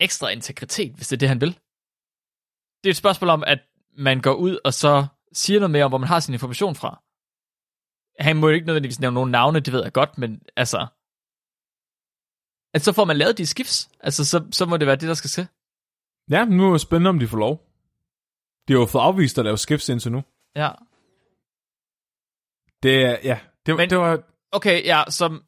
ekstra 0.00 0.28
integritet, 0.28 0.92
hvis 0.94 1.08
det 1.08 1.16
er 1.16 1.18
det, 1.18 1.28
han 1.28 1.40
vil. 1.40 1.58
Det 2.84 2.88
er 2.88 2.90
et 2.90 2.96
spørgsmål 2.96 3.28
om, 3.28 3.44
at 3.46 3.58
man 3.96 4.20
går 4.20 4.34
ud 4.34 4.58
og 4.64 4.74
så 4.74 5.06
siger 5.32 5.60
noget 5.60 5.70
mere 5.70 5.84
om, 5.84 5.90
hvor 5.90 5.98
man 5.98 6.08
har 6.08 6.20
sin 6.20 6.34
information 6.34 6.74
fra. 6.74 7.02
Han 8.18 8.36
må 8.36 8.48
jo 8.48 8.54
ikke 8.54 8.66
nødvendigvis 8.66 9.00
nævne 9.00 9.14
nogen 9.14 9.30
navne, 9.30 9.60
det 9.60 9.72
ved 9.72 9.82
jeg 9.82 9.92
godt, 9.92 10.18
men 10.18 10.42
altså... 10.56 10.86
At 12.74 12.82
så 12.82 12.92
får 12.92 13.04
man 13.04 13.16
lavet 13.16 13.38
de 13.38 13.46
skifts. 13.46 13.90
Altså, 14.00 14.24
så, 14.24 14.46
så 14.52 14.66
må 14.66 14.76
det 14.76 14.86
være 14.86 14.96
det, 14.96 15.08
der 15.08 15.14
skal 15.14 15.30
til. 15.30 15.46
Ja, 16.30 16.44
nu 16.44 16.68
er 16.68 16.72
det 16.72 16.80
spændende, 16.80 17.08
om 17.10 17.18
de 17.18 17.28
får 17.28 17.38
lov. 17.38 17.66
De 18.68 18.72
har 18.72 18.80
jo 18.80 18.86
fået 18.86 19.02
afvist 19.02 19.38
at 19.38 19.44
lave 19.44 19.58
skifts 19.58 19.88
indtil 19.88 20.12
nu. 20.12 20.22
Ja. 20.56 20.70
Det 22.82 23.04
er, 23.04 23.16
ja, 23.24 23.38
det, 23.66 23.76
Men- 23.76 23.90
det 23.90 23.98
var, 23.98 24.22
Okay, 24.52 24.84
ja, 24.84 25.02
så 25.08 25.40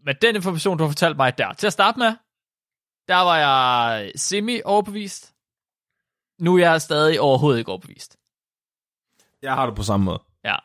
med 0.00 0.14
den 0.14 0.36
information, 0.36 0.78
du 0.78 0.84
har 0.84 0.88
fortalt 0.90 1.16
mig 1.16 1.38
der, 1.38 1.52
til 1.52 1.66
at 1.66 1.72
starte 1.72 1.98
med, 1.98 2.06
der 3.08 3.16
var 3.16 3.36
jeg 3.38 4.12
semi-overbevist. 4.16 5.34
Nu 6.38 6.56
er 6.56 6.60
jeg 6.70 6.82
stadig 6.82 7.20
overhovedet 7.20 7.58
ikke 7.58 7.68
overbevist. 7.70 8.16
jeg 9.42 9.54
har 9.54 9.66
det 9.66 9.76
på 9.76 9.82
samme 9.82 10.04
måde. 10.04 10.22
Ja. 10.44 10.56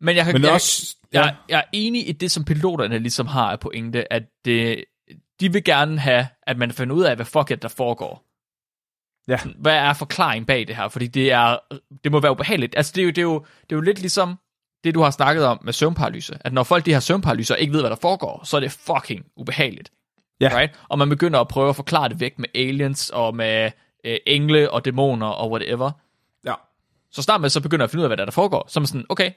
Men 0.00 0.16
jeg, 0.16 0.24
kan, 0.24 0.34
Men 0.34 0.44
også, 0.44 0.96
jeg, 1.12 1.20
ja, 1.20 1.26
jeg, 1.26 1.36
jeg 1.48 1.58
er 1.58 1.64
enig 1.72 2.08
i 2.08 2.12
det, 2.12 2.30
som 2.30 2.44
piloterne 2.44 2.98
ligesom 2.98 3.26
har 3.26 3.50
af 3.52 3.60
pointe, 3.60 4.12
at 4.12 4.22
det, 4.44 4.84
de 5.40 5.52
vil 5.52 5.64
gerne 5.64 5.98
have, 5.98 6.28
at 6.42 6.58
man 6.58 6.72
finder 6.72 6.96
ud 6.96 7.02
af, 7.02 7.16
hvad 7.16 7.26
fuck 7.26 7.50
er, 7.50 7.56
der 7.56 7.68
foregår. 7.68 8.22
Ja. 9.28 9.38
Hvad 9.58 9.74
er 9.74 9.92
forklaringen 9.92 10.46
bag 10.46 10.66
det 10.68 10.76
her? 10.76 10.88
Fordi 10.88 11.06
det, 11.06 11.32
er, 11.32 11.58
det 12.04 12.12
må 12.12 12.20
være 12.20 12.32
ubehageligt. 12.32 12.76
Altså, 12.76 12.92
det 12.94 13.00
er, 13.00 13.04
jo, 13.04 13.10
det, 13.10 13.18
er 13.18 13.22
jo, 13.22 13.38
det 13.38 13.72
er 13.72 13.76
jo 13.76 13.80
lidt 13.80 13.98
ligesom 13.98 14.38
det, 14.84 14.94
du 14.94 15.00
har 15.00 15.10
snakket 15.10 15.44
om 15.44 15.60
med 15.62 15.72
søvnparalyse. 15.72 16.38
At 16.40 16.52
når 16.52 16.62
folk 16.62 16.86
de 16.86 16.92
har 16.92 17.00
søvnparalyse 17.00 17.54
og 17.54 17.60
ikke 17.60 17.72
ved, 17.72 17.80
hvad 17.80 17.90
der 17.90 17.96
foregår, 17.96 18.40
så 18.44 18.56
er 18.56 18.60
det 18.60 18.72
fucking 18.72 19.26
ubehageligt. 19.36 19.92
Ja. 20.40 20.58
Right? 20.58 20.80
Og 20.88 20.98
man 20.98 21.08
begynder 21.08 21.40
at 21.40 21.48
prøve 21.48 21.68
at 21.68 21.76
forklare 21.76 22.08
det 22.08 22.20
væk 22.20 22.38
med 22.38 22.48
aliens 22.54 23.10
og 23.10 23.36
med 23.36 23.70
øh, 24.04 24.16
engle 24.26 24.70
og 24.70 24.84
dæmoner 24.84 25.26
og 25.26 25.50
whatever. 25.50 25.90
ja. 26.44 26.54
Så 27.10 27.22
snart 27.22 27.40
man 27.40 27.50
så 27.50 27.60
begynder 27.60 27.84
at 27.84 27.90
finde 27.90 28.00
ud 28.00 28.04
af, 28.04 28.08
hvad 28.08 28.16
der, 28.16 28.22
er, 28.22 28.26
der 28.26 28.32
foregår, 28.32 28.64
så 28.68 28.78
er 28.78 28.80
man 28.80 28.86
sådan, 28.86 29.06
okay, 29.08 29.30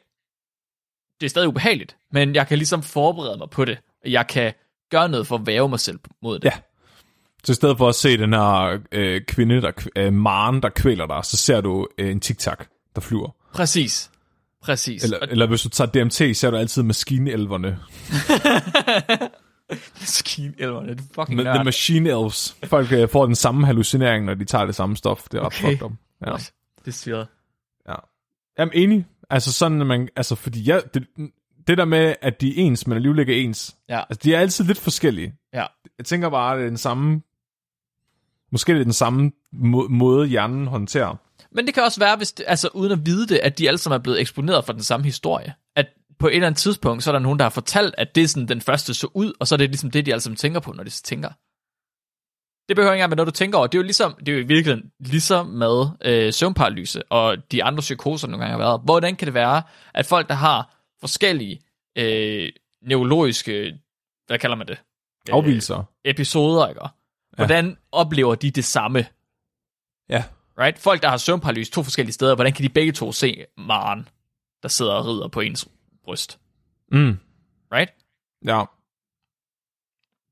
det 1.20 1.26
er 1.26 1.30
stadig 1.30 1.48
ubehageligt, 1.48 1.98
men 2.12 2.36
jeg 2.36 2.48
kan 2.48 2.58
ligesom 2.58 2.84
forberede 2.84 3.38
mig 3.38 3.50
på 3.50 3.66
det. 3.66 3.78
Jeg 4.06 4.28
kan 4.28 4.54
gøre 4.90 5.10
noget 5.10 5.28
for 5.28 5.36
at 5.36 5.46
væve 5.48 5.70
mig 5.70 5.80
selv 5.80 6.00
mod 6.24 6.40
det. 6.40 6.46
Ja. 6.46 6.52
Så 7.44 7.52
i 7.52 7.56
stedet 7.56 7.78
for 7.78 7.90
at 7.90 7.96
se 7.96 8.18
den 8.18 8.34
her 8.34 8.80
øh, 8.92 9.22
kvinde, 9.28 9.62
der, 9.62 9.72
øh, 9.96 10.14
maren, 10.14 10.62
der 10.62 10.70
kvæler 10.70 11.08
dig, 11.08 11.26
så 11.26 11.38
ser 11.38 11.62
du 11.62 11.88
øh, 11.98 12.12
en 12.12 12.20
tic-tac, 12.26 12.56
der 12.96 13.02
flyver. 13.02 13.36
Præcis. 13.54 14.12
Præcis. 14.64 15.04
Eller, 15.04 15.18
Og 15.20 15.28
eller 15.32 15.48
hvis 15.48 15.62
du 15.62 15.70
tager 15.70 15.92
DMT, 15.92 16.38
ser 16.38 16.50
du 16.52 16.58
altid 16.58 16.84
maskinelverne. 16.84 17.80
skinelverne, 19.96 20.90
det 20.90 21.00
er 21.00 21.04
fucking 21.16 21.40
The, 21.40 21.44
the 21.50 21.54
nørd. 21.54 21.66
machine 21.66 22.10
elves. 22.10 22.58
Folk 22.64 22.92
øh, 22.92 23.10
får 23.10 23.26
den 23.26 23.36
samme 23.36 23.66
hallucinering, 23.66 24.26
når 24.26 24.34
de 24.34 24.46
tager 24.46 24.66
det 24.66 24.76
samme 24.76 24.98
stof. 24.98 25.24
Det 25.32 25.38
er 25.38 25.42
ret 25.42 25.46
Okay. 25.46 25.62
fucked 25.72 25.82
up. 25.86 25.92
Ja. 26.26 26.30
What? 26.30 26.52
Det 26.80 26.88
er 26.88 26.92
svært. 26.92 27.28
Jamen 28.60 28.72
enig. 28.74 29.06
Altså 29.30 29.54
sådan, 29.54 29.82
at 29.82 29.88
man, 29.88 30.10
altså 30.16 30.36
fordi 30.36 30.70
jeg, 30.70 30.82
det, 30.94 31.08
det 31.70 31.78
der 31.78 31.86
med, 31.86 32.16
at 32.22 32.42
de 32.42 32.50
er 32.50 32.54
ens, 32.66 32.88
men 32.88 32.96
alligevel 32.96 33.20
ikke 33.20 33.40
er 33.40 33.44
ens. 33.44 33.76
Ja. 33.90 34.00
Altså 34.00 34.20
de 34.24 34.36
er 34.36 34.40
altid 34.40 34.66
lidt 34.66 34.78
forskellige. 34.78 35.34
Ja. 35.54 35.66
Jeg 35.98 36.06
tænker 36.06 36.30
bare, 36.30 36.54
at 36.54 36.58
det 36.58 36.66
er 36.66 36.70
den 36.70 36.78
samme, 36.78 37.22
måske 38.52 38.74
det 38.74 38.80
er 38.80 38.84
den 38.84 38.94
samme 38.94 39.32
må, 39.52 39.88
måde, 39.88 40.28
hjernen 40.28 40.68
håndterer. 40.68 41.16
Men 41.52 41.66
det 41.66 41.74
kan 41.74 41.84
også 41.84 42.00
være, 42.00 42.16
hvis 42.16 42.32
det, 42.32 42.46
altså 42.48 42.70
uden 42.74 42.92
at 42.92 43.06
vide 43.06 43.28
det, 43.28 43.38
at 43.38 43.58
de 43.58 43.68
alle 43.68 43.78
sammen 43.78 44.00
er 44.00 44.04
blevet 44.04 44.22
eksponeret 44.22 44.66
for 44.66 44.74
den 44.74 44.84
samme 44.84 45.06
historie. 45.06 45.54
At 45.76 45.88
på 46.20 46.28
et 46.28 46.36
eller 46.36 46.48
andet 46.48 46.60
tidspunkt, 46.60 47.04
så 47.04 47.10
er 47.10 47.12
der 47.12 47.20
nogen, 47.20 47.40
der 47.40 47.46
har 47.46 47.50
fortalt, 47.50 47.96
at 47.98 48.16
det 48.16 48.24
er 48.24 48.28
sådan, 48.28 48.48
den 48.48 48.62
første 48.62 48.94
så 48.94 49.08
ud, 49.14 49.34
og 49.40 49.48
så 49.48 49.56
er 49.56 49.58
det 49.58 49.70
ligesom 49.70 49.92
det, 49.92 50.06
de 50.06 50.12
alle 50.12 50.22
sammen 50.22 50.38
tænker 50.38 50.60
på, 50.60 50.72
når 50.72 50.84
de 50.84 50.90
så 50.90 51.04
tænker. 51.04 51.30
Det 52.70 52.76
behøver 52.76 52.94
ikke 52.94 52.98
engang 52.98 53.12
være 53.12 53.16
noget, 53.16 53.34
du 53.34 53.38
tænker 53.38 53.58
over. 53.58 53.68
Det 53.68 53.78
er 53.78 53.80
jo, 53.80 53.84
ligesom, 53.84 54.16
det 54.20 54.30
er 54.30 54.34
jo 54.34 54.40
i 54.40 54.48
virkeligheden 54.48 54.92
ligesom 55.00 55.48
med 55.48 55.86
øh, 56.06 56.34
søvnparalyse 56.34 57.04
og 57.04 57.38
de 57.52 57.64
andre 57.64 57.82
psykoser, 57.82 58.28
nogle 58.28 58.46
gange 58.46 58.52
har 58.52 58.70
været. 58.70 58.82
Hvordan 58.84 59.16
kan 59.16 59.26
det 59.26 59.34
være, 59.34 59.62
at 59.94 60.06
folk, 60.06 60.30
der 60.30 60.36
har 60.36 60.79
forskellige 61.02 61.62
øh, 61.96 62.52
neurologiske, 62.82 63.80
hvad 64.28 64.40
kalder 64.40 64.56
man 64.56 64.68
det? 64.68 64.78
Afvielser. 65.32 65.84
episoder, 66.06 66.68
ikke? 66.68 66.82
Hvordan 67.36 67.78
oplever 67.92 68.36
de 68.36 68.52
det 68.52 68.66
samme? 68.66 69.06
Ja. 70.10 70.24
Right? 70.60 70.80
Folk, 70.80 71.02
der 71.02 71.10
har 71.10 71.18
søvnparalyse 71.18 71.72
to 71.72 71.84
forskellige 71.84 72.14
steder, 72.14 72.36
hvordan 72.36 72.54
kan 72.54 72.64
de 72.64 72.70
begge 72.70 72.92
to 72.92 73.12
se 73.12 73.46
Maren, 73.58 74.08
der 74.64 74.70
sidder 74.70 74.94
og 74.94 75.06
rider 75.06 75.28
på 75.28 75.40
ens 75.40 75.68
bryst? 76.04 76.40
Mm. 76.92 77.20
Right? 77.72 77.92
Ja. 78.46 78.64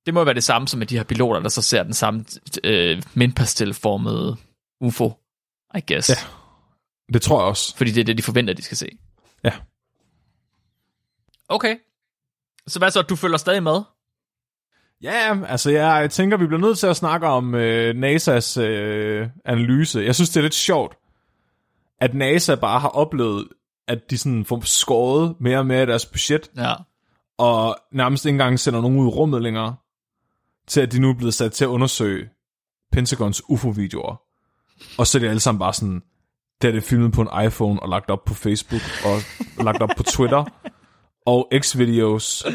Det 0.05 0.13
må 0.13 0.23
være 0.23 0.33
det 0.33 0.43
samme 0.43 0.67
som 0.67 0.77
med 0.77 0.87
de 0.87 0.97
her 0.97 1.03
piloter, 1.03 1.39
der 1.39 1.49
så 1.49 1.61
ser 1.61 1.83
den 1.83 1.93
samme 1.93 2.25
øh, 2.63 3.03
mindpastelformede 3.13 4.37
UFO, 4.81 5.13
I 5.75 5.93
guess. 5.93 6.09
Ja. 6.09 6.15
Det 7.13 7.21
tror 7.21 7.39
jeg 7.39 7.47
også. 7.47 7.77
Fordi 7.77 7.91
det 7.91 8.01
er 8.01 8.05
det, 8.05 8.17
de 8.17 8.23
forventer, 8.23 8.53
de 8.53 8.61
skal 8.61 8.77
se. 8.77 8.89
Ja. 9.43 9.51
Okay. 11.49 11.75
Så 12.67 12.79
hvad 12.79 12.91
så, 12.91 13.01
du 13.01 13.15
følger 13.15 13.37
stadig 13.37 13.63
med? 13.63 13.81
Ja, 15.01 15.37
altså 15.47 15.69
jeg 15.71 16.11
tænker, 16.11 16.37
vi 16.37 16.47
bliver 16.47 16.61
nødt 16.61 16.77
til 16.77 16.87
at 16.87 16.95
snakke 16.95 17.27
om 17.27 17.55
øh, 17.55 17.95
NASA's 17.95 18.59
øh, 18.61 19.27
analyse. 19.45 19.99
Jeg 19.99 20.15
synes, 20.15 20.29
det 20.29 20.37
er 20.37 20.41
lidt 20.41 20.53
sjovt, 20.53 20.95
at 22.01 22.13
NASA 22.13 22.55
bare 22.55 22.79
har 22.79 22.89
oplevet, 22.89 23.47
at 23.87 24.09
de 24.09 24.17
sådan 24.17 24.45
får 24.45 24.61
skåret 24.65 25.35
mere 25.39 25.57
og 25.59 25.65
mere 25.65 25.79
af 25.81 25.87
deres 25.87 26.05
budget, 26.05 26.51
Ja. 26.57 26.73
og 27.37 27.77
nærmest 27.91 28.25
ikke 28.25 28.33
engang 28.33 28.59
sender 28.59 28.81
nogen 28.81 28.99
ud 28.99 29.05
i 29.05 29.09
rummet 29.09 29.41
længere, 29.41 29.75
til 30.67 30.81
at 30.81 30.91
de 30.91 30.99
nu 31.01 31.09
er 31.09 31.13
blevet 31.13 31.33
sat 31.33 31.51
til 31.51 31.63
at 31.65 31.69
undersøge 31.69 32.29
Pentagons 32.91 33.41
UFO-videoer. 33.49 34.21
Og 34.97 35.07
så 35.07 35.17
er 35.17 35.19
det 35.19 35.29
alle 35.29 35.39
sammen 35.39 35.59
bare 35.59 35.73
sådan, 35.73 36.01
det 36.61 36.67
er 36.67 36.71
det 36.71 36.83
filmet 36.83 37.13
på 37.13 37.21
en 37.21 37.45
iPhone 37.45 37.79
og 37.83 37.89
lagt 37.89 38.09
op 38.09 38.25
på 38.25 38.33
Facebook 38.33 38.81
og 39.05 39.17
lagt 39.63 39.81
op 39.81 39.89
på 39.97 40.03
Twitter 40.03 40.43
og 41.27 41.51
X-videos 41.59 42.45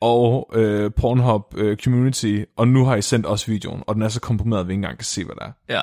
og 0.00 0.50
øh, 0.52 0.90
Pornhub 0.96 1.54
øh, 1.56 1.76
Community, 1.76 2.42
og 2.56 2.68
nu 2.68 2.84
har 2.84 2.96
I 2.96 3.02
sendt 3.02 3.26
os 3.26 3.48
videoen, 3.48 3.82
og 3.86 3.94
den 3.94 4.02
er 4.02 4.08
så 4.08 4.20
komprimeret, 4.20 4.60
at 4.60 4.68
vi 4.68 4.72
ikke 4.72 4.78
engang 4.78 4.98
kan 4.98 5.04
se, 5.04 5.24
hvad 5.24 5.34
der 5.34 5.44
er. 5.44 5.52
Ja. 5.68 5.82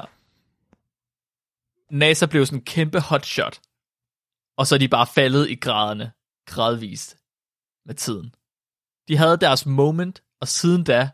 NASA 1.91 2.25
blev 2.25 2.45
sådan 2.45 2.59
en 2.59 2.65
kæmpe 2.65 2.99
hotshot. 2.99 3.59
Og 4.57 4.67
så 4.67 4.75
er 4.75 4.79
de 4.79 4.87
bare 4.87 5.07
faldet 5.07 5.49
i 5.49 5.55
graderne, 5.55 6.11
gradvist, 6.45 7.17
med 7.85 7.95
tiden. 7.95 8.35
De 9.07 9.17
havde 9.17 9.37
deres 9.37 9.65
moment, 9.65 10.23
og 10.41 10.47
siden 10.47 10.83
da, 10.83 11.09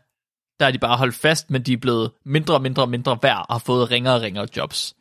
der 0.60 0.66
er 0.66 0.70
de 0.70 0.78
bare 0.78 0.96
holdt 0.96 1.14
fast, 1.14 1.50
men 1.50 1.62
de 1.62 1.72
er 1.72 1.76
blevet 1.76 2.12
mindre 2.24 2.54
og 2.54 2.62
mindre 2.62 2.82
og 2.82 2.88
mindre 2.88 3.18
værd, 3.22 3.46
og 3.48 3.54
har 3.54 3.58
fået 3.58 3.90
ringere 3.90 4.14
og 4.14 4.22
ringere 4.22 4.48
jobs. 4.56 4.94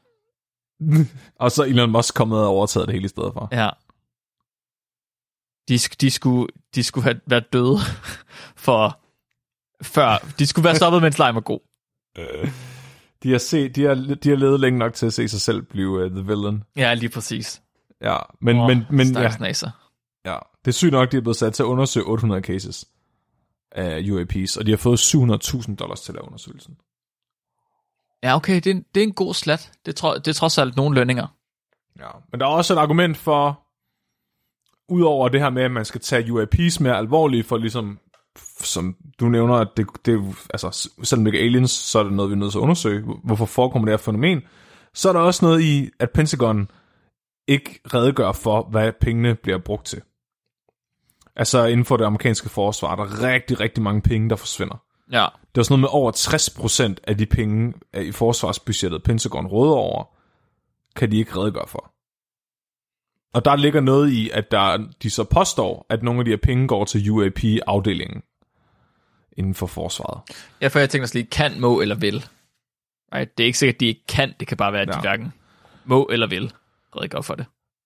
Og 1.39 1.51
så 1.51 1.63
Elon 1.63 1.91
Musk 1.91 2.15
kommet 2.15 2.39
og 2.39 2.47
overtaget 2.47 2.87
det 2.87 2.93
hele 2.93 3.05
i 3.05 3.09
stedet 3.09 3.33
for. 3.33 3.47
Ja. 3.51 3.69
De, 5.69 5.77
de, 5.77 6.11
skulle, 6.11 6.47
de 6.75 6.83
skulle 6.83 7.03
have 7.03 7.19
været 7.25 7.53
døde 7.53 7.77
for 8.65 8.99
før. 9.81 10.33
De 10.39 10.45
skulle 10.45 10.65
være 10.65 10.75
stoppet, 10.75 11.01
mens 11.01 11.17
lejen 11.17 11.35
var 11.35 11.41
god. 11.41 11.59
De 13.23 13.31
har, 13.31 13.37
set, 13.37 13.75
de, 13.75 13.83
har, 13.83 14.15
de 14.23 14.29
har 14.29 14.35
levet 14.35 14.59
længe 14.59 14.79
nok 14.79 14.93
til 14.93 15.05
at 15.05 15.13
se 15.13 15.27
sig 15.27 15.41
selv 15.41 15.61
blive 15.61 16.05
uh, 16.05 16.11
the 16.11 16.25
villain. 16.25 16.63
Ja, 16.75 16.93
lige 16.93 17.09
præcis. 17.09 17.61
Ja, 18.01 18.17
men, 18.41 18.57
Åh, 18.59 18.67
men, 18.67 18.85
men 18.89 19.17
ja, 19.17 19.31
NASA. 19.39 19.69
ja, 20.25 20.37
det 20.65 20.67
er 20.67 20.71
sygt 20.71 20.91
nok, 20.91 21.11
de 21.11 21.17
er 21.17 21.21
blevet 21.21 21.37
sat 21.37 21.53
til 21.53 21.63
at 21.63 21.67
undersøge 21.67 22.05
800 22.05 22.41
cases 22.41 22.85
af 23.71 24.09
UAPs, 24.11 24.57
og 24.57 24.65
de 24.65 24.71
har 24.71 24.77
fået 24.77 24.99
700.000 25.15 25.75
dollars 25.75 26.01
til 26.01 26.11
at 26.11 26.15
lave 26.15 26.25
undersøgelsen. 26.25 26.77
Ja, 28.23 28.35
okay, 28.35 28.55
det 28.55 28.67
er, 28.67 28.71
en, 28.71 28.85
det 28.95 29.03
er 29.03 29.07
en 29.07 29.13
god 29.13 29.33
slat. 29.33 29.71
Det, 29.85 29.95
tro, 29.95 30.13
det 30.13 30.27
er 30.27 30.33
trods 30.33 30.57
alt 30.57 30.75
nogle 30.75 30.95
lønninger. 30.95 31.27
Ja, 31.99 32.09
men 32.31 32.39
der 32.39 32.45
er 32.45 32.49
også 32.49 32.73
et 32.73 32.77
argument 32.77 33.17
for, 33.17 33.62
udover 34.89 35.29
det 35.29 35.41
her 35.41 35.49
med, 35.49 35.63
at 35.63 35.71
man 35.71 35.85
skal 35.85 36.01
tage 36.01 36.33
UAPs 36.33 36.79
mere 36.79 36.97
alvorligt, 36.97 37.47
for 37.47 37.57
ligesom, 37.57 37.99
som 38.59 38.95
du 39.19 39.29
nævner, 39.29 39.55
at 39.55 39.67
det, 39.77 39.87
det 40.05 40.13
er 40.13 40.47
altså, 40.53 40.89
selvom 41.03 41.25
det 41.25 41.33
ikke 41.33 41.45
er 41.45 41.49
aliens, 41.49 41.71
så 41.71 41.99
er 41.99 42.03
det 42.03 42.13
noget, 42.13 42.31
vi 42.31 42.33
er 42.33 42.39
nødt 42.39 42.51
til 42.51 42.59
at 42.59 42.63
undersøge, 42.63 43.05
hvorfor 43.23 43.45
forekommer 43.45 43.85
det 43.85 43.91
her 43.91 43.97
fænomen, 43.97 44.41
så 44.93 45.09
er 45.09 45.13
der 45.13 45.19
også 45.19 45.45
noget 45.45 45.61
i, 45.61 45.89
at 45.99 46.11
Pentagon 46.11 46.71
ikke 47.47 47.79
redegør 47.93 48.31
for, 48.31 48.67
hvad 48.71 48.91
pengene 49.01 49.35
bliver 49.35 49.57
brugt 49.57 49.85
til. 49.85 50.01
Altså 51.35 51.65
inden 51.65 51.85
for 51.85 51.97
det 51.97 52.05
amerikanske 52.05 52.49
forsvar, 52.49 52.91
er 52.91 52.95
der 52.95 53.23
rigtig, 53.23 53.59
rigtig 53.59 53.83
mange 53.83 54.01
penge, 54.01 54.29
der 54.29 54.35
forsvinder. 54.35 54.83
Ja. 55.11 55.27
Det 55.41 55.57
var 55.57 55.63
sådan 55.63 55.79
noget 55.79 55.81
med 55.81 55.99
over 56.01 56.11
60% 56.97 57.03
af 57.07 57.17
de 57.17 57.25
penge 57.25 57.73
i 57.93 58.11
forsvarsbudgettet, 58.11 59.03
Pentagon 59.03 59.47
råder 59.47 59.75
over, 59.75 60.03
kan 60.95 61.11
de 61.11 61.17
ikke 61.17 61.35
redegøre 61.35 61.67
for. 61.67 61.92
Og 63.33 63.45
der 63.45 63.55
ligger 63.55 63.81
noget 63.81 64.11
i, 64.11 64.29
at 64.29 64.51
der, 64.51 64.87
de 65.03 65.09
så 65.09 65.23
påstår, 65.23 65.85
at 65.89 66.03
nogle 66.03 66.19
af 66.19 66.25
de 66.25 66.31
her 66.31 66.37
penge 66.37 66.67
går 66.67 66.85
til 66.85 67.11
UAP-afdelingen 67.11 68.21
inden 69.37 69.55
for 69.55 69.67
forsvaret. 69.67 70.21
Ja, 70.61 70.67
for 70.67 70.79
jeg 70.79 70.89
tænker 70.89 71.03
også 71.03 71.17
lige, 71.17 71.27
kan, 71.31 71.61
må 71.61 71.81
eller 71.81 71.95
vil. 71.95 72.25
Right? 73.15 73.37
Det 73.37 73.43
er 73.43 73.45
ikke 73.47 73.57
sikkert, 73.57 73.75
at 73.75 73.79
de 73.79 73.85
ikke 73.85 74.07
kan. 74.07 74.33
Det 74.39 74.47
kan 74.47 74.57
bare 74.57 74.73
være, 74.73 74.81
at 74.81 74.87
de 74.87 74.95
Ja. 74.95 75.01
hverken 75.01 75.33
må 75.85 76.09
eller 76.11 76.27
vil 76.27 76.51
redegøre 76.95 77.23
for 77.23 77.35
det. 77.35 77.45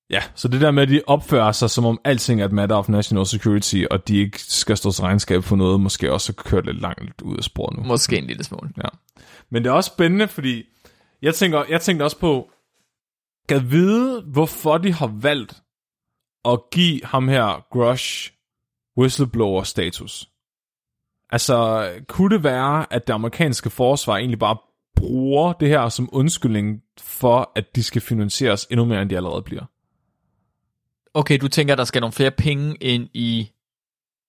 Ja, 0.09 0.23
så 0.35 0.47
det 0.47 0.61
der 0.61 0.71
med, 0.71 0.83
at 0.83 0.89
de 0.89 1.01
opfører 1.07 1.51
sig, 1.51 1.69
som 1.69 1.85
om 1.85 1.99
alting 2.03 2.41
er 2.41 2.45
et 2.45 2.51
matter 2.51 2.75
of 2.75 2.89
national 2.89 3.25
security, 3.25 3.83
og 3.91 4.07
de 4.07 4.17
ikke 4.17 4.41
skal 4.41 4.77
stå 4.77 4.91
til 4.91 5.01
regnskab 5.01 5.43
for 5.43 5.55
noget, 5.55 5.79
måske 5.81 6.13
også 6.13 6.33
kørt 6.33 6.65
lidt 6.65 6.81
langt 6.81 7.21
ud 7.21 7.37
af 7.37 7.43
sporet 7.43 7.77
nu. 7.77 7.83
Måske 7.83 8.17
en 8.17 8.27
lille 8.27 8.43
smule. 8.43 8.69
Ja. 8.77 8.87
Men 9.49 9.63
det 9.63 9.69
er 9.69 9.73
også 9.73 9.91
spændende, 9.95 10.27
fordi 10.27 10.63
jeg 11.21 11.35
tænker, 11.35 11.63
jeg 11.69 11.81
tænker 11.81 12.03
også 12.03 12.19
på, 12.19 12.51
kan 13.49 13.71
vide, 13.71 14.21
hvorfor 14.21 14.77
de 14.77 14.93
har 14.93 15.07
valgt 15.21 15.63
at 16.45 16.59
give 16.71 17.01
ham 17.03 17.27
her 17.27 17.65
Grush 17.71 18.31
whistleblower-status. 18.99 20.29
Altså, 21.29 21.89
kunne 22.07 22.35
det 22.35 22.43
være, 22.43 22.93
at 22.93 23.07
det 23.07 23.13
amerikanske 23.13 23.69
forsvar 23.69 24.17
egentlig 24.17 24.39
bare 24.39 24.57
bruger 24.95 25.53
det 25.53 25.69
her 25.69 25.89
som 25.89 26.09
undskyldning 26.11 26.81
for, 26.99 27.51
at 27.55 27.75
de 27.75 27.83
skal 27.83 28.01
finansieres 28.01 28.67
endnu 28.71 28.85
mere, 28.85 29.01
end 29.01 29.09
de 29.09 29.15
allerede 29.15 29.41
bliver? 29.41 29.65
Okay, 31.13 31.37
du 31.41 31.47
tænker, 31.47 31.73
at 31.73 31.77
der 31.77 31.83
skal 31.83 31.99
nogle 32.01 32.13
flere 32.13 32.31
penge 32.31 32.75
ind 32.75 33.09
i 33.13 33.51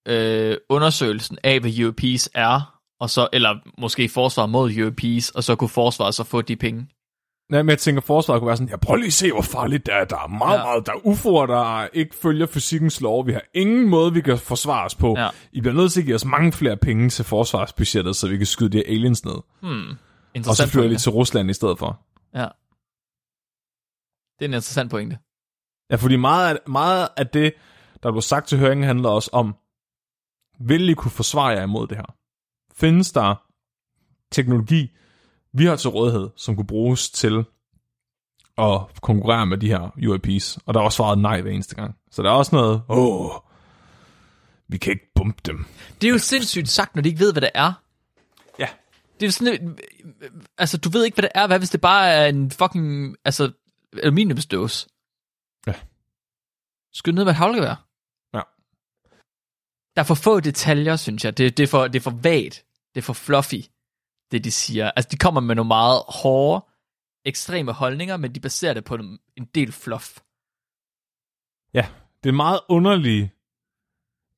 øh, 0.09 0.57
undersøgelsen 0.69 1.39
af, 1.45 1.61
hvad 1.61 1.85
UAPs 1.85 2.31
er, 2.35 2.81
og 3.01 3.11
så, 3.11 3.29
eller 3.33 3.59
måske 3.79 4.09
forsvar 4.09 4.47
mod 4.47 4.73
UAPs, 4.77 5.31
og 5.31 5.45
så 5.45 5.57
kunne 5.57 5.69
forsvaret 5.69 6.15
så 6.15 6.25
få 6.25 6.43
de 6.43 6.57
penge. 6.57 6.87
Nej, 7.51 7.63
men 7.63 7.71
jeg 7.71 7.79
tænker, 7.79 8.01
forsvaret 8.01 8.41
kunne 8.41 8.47
være 8.47 8.57
sådan, 8.57 8.69
ja, 8.69 8.77
prøv 8.77 8.97
lige 8.97 9.07
at 9.07 9.13
se, 9.13 9.33
hvor 9.33 9.43
farligt 9.43 9.87
det 9.87 9.95
er. 9.95 10.05
Der 10.05 10.17
er 10.19 10.27
meget, 10.27 10.59
Ja. 10.59 10.65
meget, 10.65 10.87
der 10.87 10.93
er 10.93 10.97
UFO'er, 10.97 11.47
der 11.53 11.87
ikke 11.93 12.15
følger 12.15 12.47
fysikkens 12.47 13.01
lov. 13.01 13.27
Vi 13.27 13.33
har 13.33 13.43
ingen 13.55 13.89
måde, 13.89 14.13
vi 14.13 14.21
kan 14.21 14.39
forsvare 14.39 14.85
os 14.85 14.95
på. 14.95 15.15
Ja. 15.19 15.29
I 15.53 15.61
bliver 15.61 15.75
nødt 15.75 15.93
til 15.93 16.01
at 16.01 16.05
give 16.05 16.15
os 16.15 16.25
mange 16.25 16.53
flere 16.53 16.77
penge 16.77 17.11
til 17.11 17.25
forsvarsbudgettet, 17.25 18.17
så 18.17 18.29
vi 18.29 18.37
kan 18.37 18.47
skyde 18.47 18.69
de 18.71 18.77
her 18.77 18.85
aliens 18.87 19.25
ned. 19.25 19.37
Hmm. 19.63 19.91
Og 20.49 20.57
så 20.57 20.69
flyver 20.69 20.89
de 20.89 20.97
til 20.97 21.13
Rusland 21.13 21.51
i 21.51 21.53
stedet 21.53 21.79
for. 21.79 22.01
Ja. 22.35 22.49
Det 24.39 24.45
er 24.45 24.49
en 24.49 24.55
interessant 24.55 24.91
pointe. 24.91 25.19
Ja, 25.91 25.97
fordi 25.97 26.17
meget 26.17 26.55
af, 26.55 26.71
meget 26.71 27.09
af 27.17 27.27
det, 27.27 27.53
der 28.03 28.13
blev 28.13 28.23
sagt 28.23 28.49
til 28.49 28.59
høringen, 28.59 28.87
handler 28.87 29.09
også 29.09 29.31
om, 29.33 29.55
vil 30.61 30.89
I 30.89 30.95
kunne 30.95 31.11
forsvare 31.11 31.49
jer 31.49 31.63
imod 31.63 31.87
det 31.87 31.97
her? 31.97 32.15
Findes 32.75 33.13
der 33.13 33.35
teknologi, 34.33 34.97
vi 35.53 35.65
har 35.65 35.77
til 35.77 35.91
rådighed, 35.91 36.31
som 36.37 36.57
kunne 36.57 36.67
bruges 36.67 37.11
til 37.11 37.45
at 38.59 38.81
konkurrere 39.03 39.47
med 39.47 39.59
de 39.59 39.69
her 39.69 39.91
UAPs? 40.09 40.59
Og 40.67 40.75
der 40.75 40.81
er 40.81 40.85
også 40.85 40.97
svaret 40.97 41.19
nej 41.19 41.41
hver 41.41 41.51
eneste 41.51 41.75
gang. 41.75 41.95
Så 42.11 42.23
der 42.23 42.31
er 42.31 42.35
også 42.35 42.57
noget, 42.57 42.83
åh, 42.89 43.31
vi 44.69 44.79
kan 44.79 44.93
ikke 44.93 45.13
bumpe 45.15 45.41
dem. 45.45 45.67
Det 46.01 46.07
er 46.07 46.13
jo 46.13 46.19
sindssygt 46.19 46.69
sagt, 46.69 46.95
når 46.95 47.03
de 47.03 47.09
ikke 47.09 47.21
ved, 47.21 47.33
hvad 47.33 47.43
det 47.43 47.51
er. 47.55 47.73
Ja. 48.59 48.69
Det 49.15 49.23
er 49.23 49.27
jo 49.27 49.33
sådan, 49.33 49.79
altså 50.59 50.79
du 50.79 50.89
ved 50.89 51.05
ikke, 51.05 51.15
hvad 51.15 51.23
det 51.23 51.31
er. 51.35 51.47
Hvad 51.47 51.59
hvis 51.59 51.71
det 51.71 51.81
bare 51.81 52.09
er 52.09 52.27
en 52.27 52.51
fucking, 52.51 53.17
altså, 53.25 53.53
aluminiumsdåse? 54.03 54.89
Ja. 55.67 55.75
Skyd 56.93 57.13
ned 57.13 57.25
med 57.25 57.33
et 57.33 57.37
havlgevær. 57.37 57.87
Ja. 58.35 58.41
Der 59.97 60.03
er 60.03 60.07
for 60.07 60.15
få 60.15 60.41
detaljer, 60.41 60.97
synes 60.97 61.25
jeg. 61.25 61.39
Det, 61.39 61.57
det, 61.57 61.63
er, 61.63 61.67
for, 61.67 61.89
det 61.89 61.97
er 61.99 62.03
for 62.03 62.19
vagt. 62.23 62.65
Det 62.95 63.01
er 63.01 63.03
for 63.03 63.13
fluffy, 63.13 63.63
det 64.33 64.45
de 64.45 64.51
siger. 64.51 64.91
Altså, 64.91 65.09
de 65.13 65.17
kommer 65.17 65.41
med 65.41 65.55
nogle 65.55 65.69
meget 65.69 66.03
hårde, 66.09 66.65
ekstreme 67.25 67.73
holdninger, 67.73 68.17
men 68.17 68.35
de 68.35 68.41
baserer 68.41 68.75
det 68.75 68.85
på 68.85 68.95
en, 68.95 69.19
en 69.37 69.45
del 69.45 69.73
fluff. 69.73 70.19
Ja, 71.75 71.87
det 72.23 72.29
er 72.29 72.35
meget 72.35 72.61
underligt. 72.69 73.31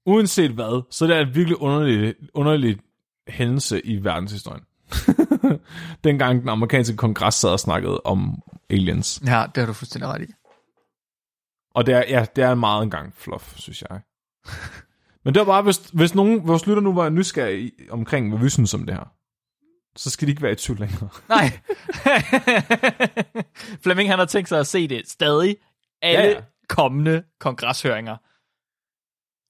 Uanset 0.07 0.51
hvad, 0.51 0.83
så 0.91 1.07
det 1.07 1.17
er 1.17 1.21
et 1.21 1.35
virkelig 1.35 1.61
underligt, 1.61 2.19
underligt 2.35 2.81
hændelse 3.29 3.87
i 3.87 4.05
verdenshistorien. 4.05 4.65
Dengang 6.05 6.41
den 6.41 6.49
amerikanske 6.49 6.97
kongres 6.97 7.35
sad 7.35 7.51
og 7.51 7.61
snakkede 7.61 8.01
om 8.05 8.43
aliens. 8.71 9.23
Ja, 9.27 9.45
det 9.55 9.57
har 9.57 9.67
du 9.67 9.73
fuldstændig 9.73 10.09
ret 10.09 10.23
i. 10.23 10.33
Og 11.75 11.87
det 11.87 11.95
er, 11.95 12.05
ja, 12.09 12.27
det 12.37 12.45
er 12.45 12.55
meget 12.55 12.83
engang 12.83 13.15
fluff, 13.15 13.59
synes 13.59 13.83
jeg. 13.91 14.01
Men 15.25 15.35
det 15.35 15.41
var 15.41 15.47
bare, 15.47 15.63
hvis, 15.63 15.77
hvis 15.77 16.15
nogen, 16.15 16.49
vores 16.49 16.67
lytter 16.67 16.83
nu 16.83 16.95
var 16.95 17.09
nysgerrige 17.09 17.73
omkring, 17.91 18.29
hvad 18.29 18.39
vi 18.39 18.49
synes 18.49 18.75
om 18.75 18.87
det 18.87 18.95
her, 18.95 19.13
så 20.01 20.11
skal 20.11 20.29
de 20.29 20.31
ikke 20.31 20.43
være 20.43 20.53
i 20.53 20.55
tvivl 20.55 20.81
længere. 20.81 21.09
Nej. 21.29 21.61
Flemming 23.83 24.11
han 24.11 24.19
har 24.19 24.27
tænkt 24.27 24.49
sig 24.49 24.61
at 24.61 24.67
se 24.67 24.89
det 24.89 25.09
stadig. 25.09 25.57
Alle 26.03 26.25
Ja, 26.25 26.31
ja, 26.31 26.41
kommende 26.69 27.23
kongreshøringer. 27.41 28.17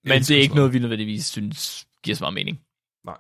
Men 0.08 0.22
det 0.22 0.30
er 0.30 0.40
ikke 0.40 0.54
noget, 0.54 0.72
vi 0.72 0.78
nødvendigvis 0.78 1.26
synes 1.26 1.86
giver 2.02 2.16
så 2.16 2.24
meget 2.24 2.34
mening. 2.34 2.60
Nej. 3.04 3.16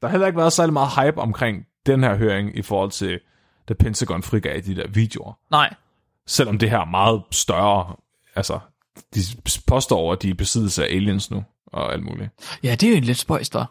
Der 0.00 0.08
har 0.08 0.10
heller 0.10 0.26
ikke 0.26 0.36
været 0.36 0.52
særlig 0.52 0.72
meget 0.72 0.90
hype 0.96 1.20
omkring 1.20 1.66
den 1.86 2.02
her 2.02 2.16
høring 2.16 2.58
i 2.58 2.62
forhold 2.62 2.90
til, 2.90 3.20
da 3.68 3.74
Pentagon 3.74 4.22
frigav 4.22 4.60
de 4.60 4.76
der 4.76 4.88
videoer. 4.88 5.38
Nej. 5.50 5.74
Selvom 6.26 6.58
det 6.58 6.70
her 6.70 6.78
er 6.78 6.84
meget 6.84 7.22
større, 7.30 7.96
altså, 8.34 8.60
de 9.14 9.20
påstår, 9.66 10.12
at 10.12 10.22
de 10.22 10.30
er 10.30 10.34
besiddelse 10.34 10.84
af 10.86 10.94
aliens 10.94 11.30
nu, 11.30 11.44
og 11.66 11.92
alt 11.92 12.02
muligt. 12.02 12.30
Ja, 12.62 12.74
det 12.74 12.82
er 12.82 12.90
jo 12.90 12.96
en 12.96 13.04
lidt 13.04 13.18
spøjst, 13.18 13.52
der. 13.52 13.64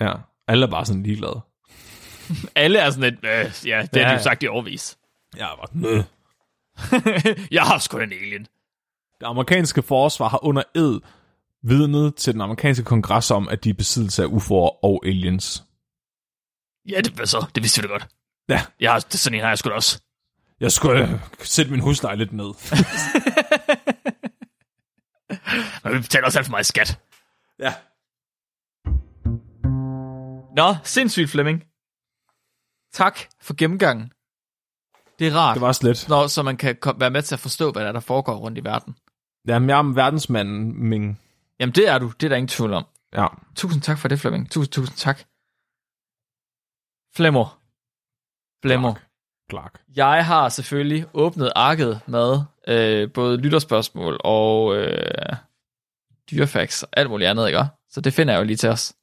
Ja, 0.00 0.14
alle 0.48 0.66
er 0.66 0.70
bare 0.70 0.86
sådan 0.86 1.02
ligeglade. 1.02 1.40
Alle 2.54 2.78
er 2.78 2.90
sådan 2.90 3.04
et, 3.14 3.18
øh, 3.24 3.30
ja, 3.30 3.82
det 3.82 3.96
Ja, 3.96 4.02
har 4.04 4.08
de 4.12 4.16
jo 4.18 4.22
sagt 4.22 4.42
i 4.42 4.46
overvis. 4.48 4.98
Ja, 5.36 5.46
bare, 5.56 5.66
Nø. 5.72 6.02
jeg 7.50 7.62
har 7.62 7.78
sgu 7.78 7.98
en 7.98 8.12
alien. 8.12 8.42
Det 9.20 9.26
amerikanske 9.26 9.82
forsvar 9.82 10.28
har 10.28 10.44
under 10.44 10.62
ed 10.74 11.00
vidnet 11.62 12.14
til 12.14 12.32
den 12.32 12.40
amerikanske 12.40 12.84
kongres 12.84 13.30
om, 13.30 13.48
at 13.48 13.64
de 13.64 13.70
er 13.70 13.74
besiddelse 13.74 14.22
af 14.22 14.26
UFO'er 14.26 14.84
og 14.84 15.02
aliens. 15.06 15.64
Ja, 16.88 17.00
det, 17.00 17.12
hvad 17.12 17.26
så? 17.26 17.46
Det 17.54 17.62
vidste 17.62 17.82
vi 17.82 17.88
da 17.88 17.92
godt. 17.92 18.06
Ja, 18.48 18.62
Jeg 18.80 18.92
har, 18.92 19.04
sådan 19.10 19.38
en 19.38 19.42
har 19.42 19.48
jeg 19.48 19.58
sgu 19.58 19.68
da 19.70 19.74
også. 19.74 20.00
jeg 20.60 20.72
skulle 20.72 21.02
øh, 21.08 21.20
sætte 21.42 21.70
min 21.70 21.80
husleje 21.80 22.16
lidt 22.16 22.32
ned. 22.32 22.46
Men 25.84 25.94
vi 25.94 25.98
betaler 26.00 26.26
også 26.26 26.38
alt 26.38 26.46
for 26.46 26.50
meget 26.50 26.66
skat. 26.66 27.00
ja. 27.58 27.74
Nå, 30.56 30.74
sindssygt, 30.84 31.30
Flemming. 31.30 31.64
Tak 32.92 33.18
for 33.40 33.54
gennemgangen. 33.58 34.12
Det 35.18 35.26
er 35.28 35.34
rart, 35.36 35.54
Det 35.54 35.60
var 35.62 35.72
slet. 35.72 36.06
når, 36.08 36.26
så 36.26 36.42
man 36.42 36.56
kan 36.56 36.76
være 36.96 37.10
med 37.10 37.22
til 37.22 37.34
at 37.34 37.40
forstå, 37.40 37.72
hvad 37.72 37.82
der, 37.82 37.88
er, 37.88 37.92
der 37.92 38.00
foregår 38.00 38.36
rundt 38.36 38.58
i 38.58 38.64
verden. 38.64 38.96
Jamen, 39.48 39.68
jeg 39.70 39.78
er 39.78 39.82
verdensmanden, 39.94 40.88
Ming. 40.88 41.20
Jamen, 41.60 41.72
det 41.74 41.88
er 41.88 41.98
du. 41.98 42.08
Det 42.08 42.22
er 42.26 42.28
der 42.28 42.36
ingen 42.36 42.48
tvivl 42.48 42.72
om. 42.72 42.84
Ja. 43.14 43.26
Tusind 43.56 43.82
tak 43.82 43.98
for 43.98 44.08
det, 44.08 44.20
Flemming. 44.20 44.50
Tusind, 44.50 44.72
tusind 44.72 44.96
tak. 44.96 45.18
Flemmer. 47.16 47.60
Flemmer. 48.62 48.94
Clark. 49.50 49.80
Jeg 49.96 50.26
har 50.26 50.48
selvfølgelig 50.48 51.06
åbnet 51.14 51.52
arket 51.56 52.00
med 52.06 52.40
øh, 52.68 53.12
både 53.12 53.36
lytterspørgsmål 53.36 54.20
og 54.24 54.76
øh, 54.76 55.36
dyrefacts 56.30 56.82
og 56.82 56.88
alt 56.92 57.10
muligt 57.10 57.30
andet, 57.30 57.46
ikke? 57.46 57.64
Så 57.90 58.00
det 58.00 58.12
finder 58.14 58.34
jeg 58.34 58.40
jo 58.40 58.44
lige 58.44 58.56
til 58.56 58.68
os. 58.68 58.94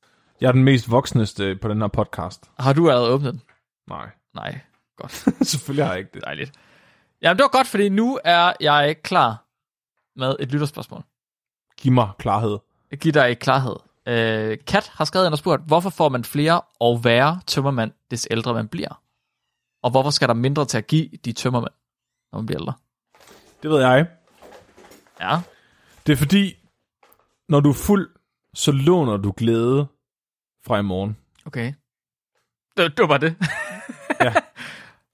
Jeg 0.41 0.47
er 0.47 0.51
den 0.51 0.63
mest 0.63 0.91
voksneste 0.91 1.55
på 1.55 1.67
den 1.67 1.81
her 1.81 1.87
podcast. 1.87 2.49
Har 2.59 2.73
du 2.73 2.89
allerede 2.89 3.09
åbnet 3.09 3.33
den? 3.33 3.41
Nej. 3.87 4.09
Nej. 4.33 4.59
Godt. 4.97 5.11
Selvfølgelig 5.51 5.85
har 5.85 5.91
jeg 5.93 5.99
ikke 5.99 6.11
det. 6.13 6.21
Dejligt. 6.23 6.51
Jamen, 7.21 7.37
det 7.37 7.43
var 7.43 7.49
godt, 7.57 7.67
fordi 7.67 7.89
nu 7.89 8.19
er 8.23 8.53
jeg 8.59 9.01
klar 9.03 9.45
med 10.19 10.35
et 10.39 10.51
lytterspørgsmål. 10.51 11.03
Giv 11.77 11.91
mig 11.91 12.09
klarhed. 12.19 12.57
Giver 12.99 13.13
dig 13.13 13.39
klarhed. 13.39 13.75
Øh, 14.07 14.57
Kat 14.67 14.87
har 14.93 15.05
skrevet 15.05 15.25
ind 15.25 15.33
og 15.33 15.37
spurgt, 15.37 15.63
hvorfor 15.67 15.89
får 15.89 16.09
man 16.09 16.23
flere 16.23 16.61
og 16.79 17.03
værre 17.03 17.41
tømmermænd, 17.47 17.91
des 18.11 18.27
ældre 18.31 18.53
man 18.53 18.67
bliver? 18.67 19.01
Og 19.83 19.91
hvorfor 19.91 20.09
skal 20.09 20.27
der 20.27 20.33
mindre 20.33 20.65
til 20.65 20.77
at 20.77 20.87
give 20.87 21.09
de 21.25 21.33
tømmermænd, 21.33 21.73
når 22.31 22.39
man 22.39 22.45
bliver 22.45 22.61
ældre? 22.61 22.73
Det 23.63 23.69
ved 23.71 23.81
jeg. 23.81 24.07
Ja. 25.21 25.39
Det 26.07 26.13
er 26.13 26.17
fordi, 26.17 26.55
når 27.49 27.59
du 27.59 27.69
er 27.69 27.73
fuld, 27.73 28.15
så 28.53 28.71
låner 28.71 29.17
du 29.17 29.33
glæde 29.37 29.87
fra 30.65 30.79
i 30.79 30.81
morgen. 30.81 31.17
Okay. 31.45 31.73
Det, 32.77 32.97
det 32.97 32.99
var 32.99 33.07
bare 33.07 33.19
det. 33.19 33.35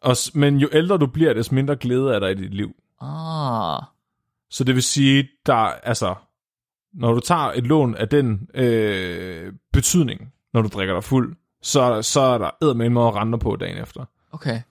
Og, 0.02 0.18
s- 0.18 0.36
men 0.36 0.58
jo 0.58 0.70
ældre 0.72 0.98
du 0.98 1.06
bliver, 1.08 1.34
des 1.34 1.52
mindre 1.52 1.76
glæde 1.76 2.16
er 2.16 2.20
der 2.20 2.28
i 2.28 2.34
dit 2.36 2.54
liv. 2.54 2.76
ah. 3.02 3.82
Så 4.50 4.64
det 4.64 4.76
vil 4.76 4.84
sige, 4.84 5.28
der 5.46 5.54
altså, 5.54 6.16
når 6.94 7.14
du 7.14 7.20
tager 7.20 7.52
et 7.52 7.64
lån 7.68 7.96
af 7.96 8.10
den 8.10 8.48
øh, 8.54 9.54
betydning, 9.74 10.34
når 10.54 10.62
du 10.62 10.68
drikker 10.68 10.94
dig 10.94 11.04
fuld, 11.04 11.36
så, 11.62 12.02
så 12.02 12.22
er 12.22 12.38
der 12.38 12.50
eddermame 12.62 12.94
med 12.94 13.02
at 13.08 13.16
rente 13.16 13.38
på 13.38 13.56
dagen 13.56 13.78
efter. 13.78 14.06
Okay. 14.32 14.62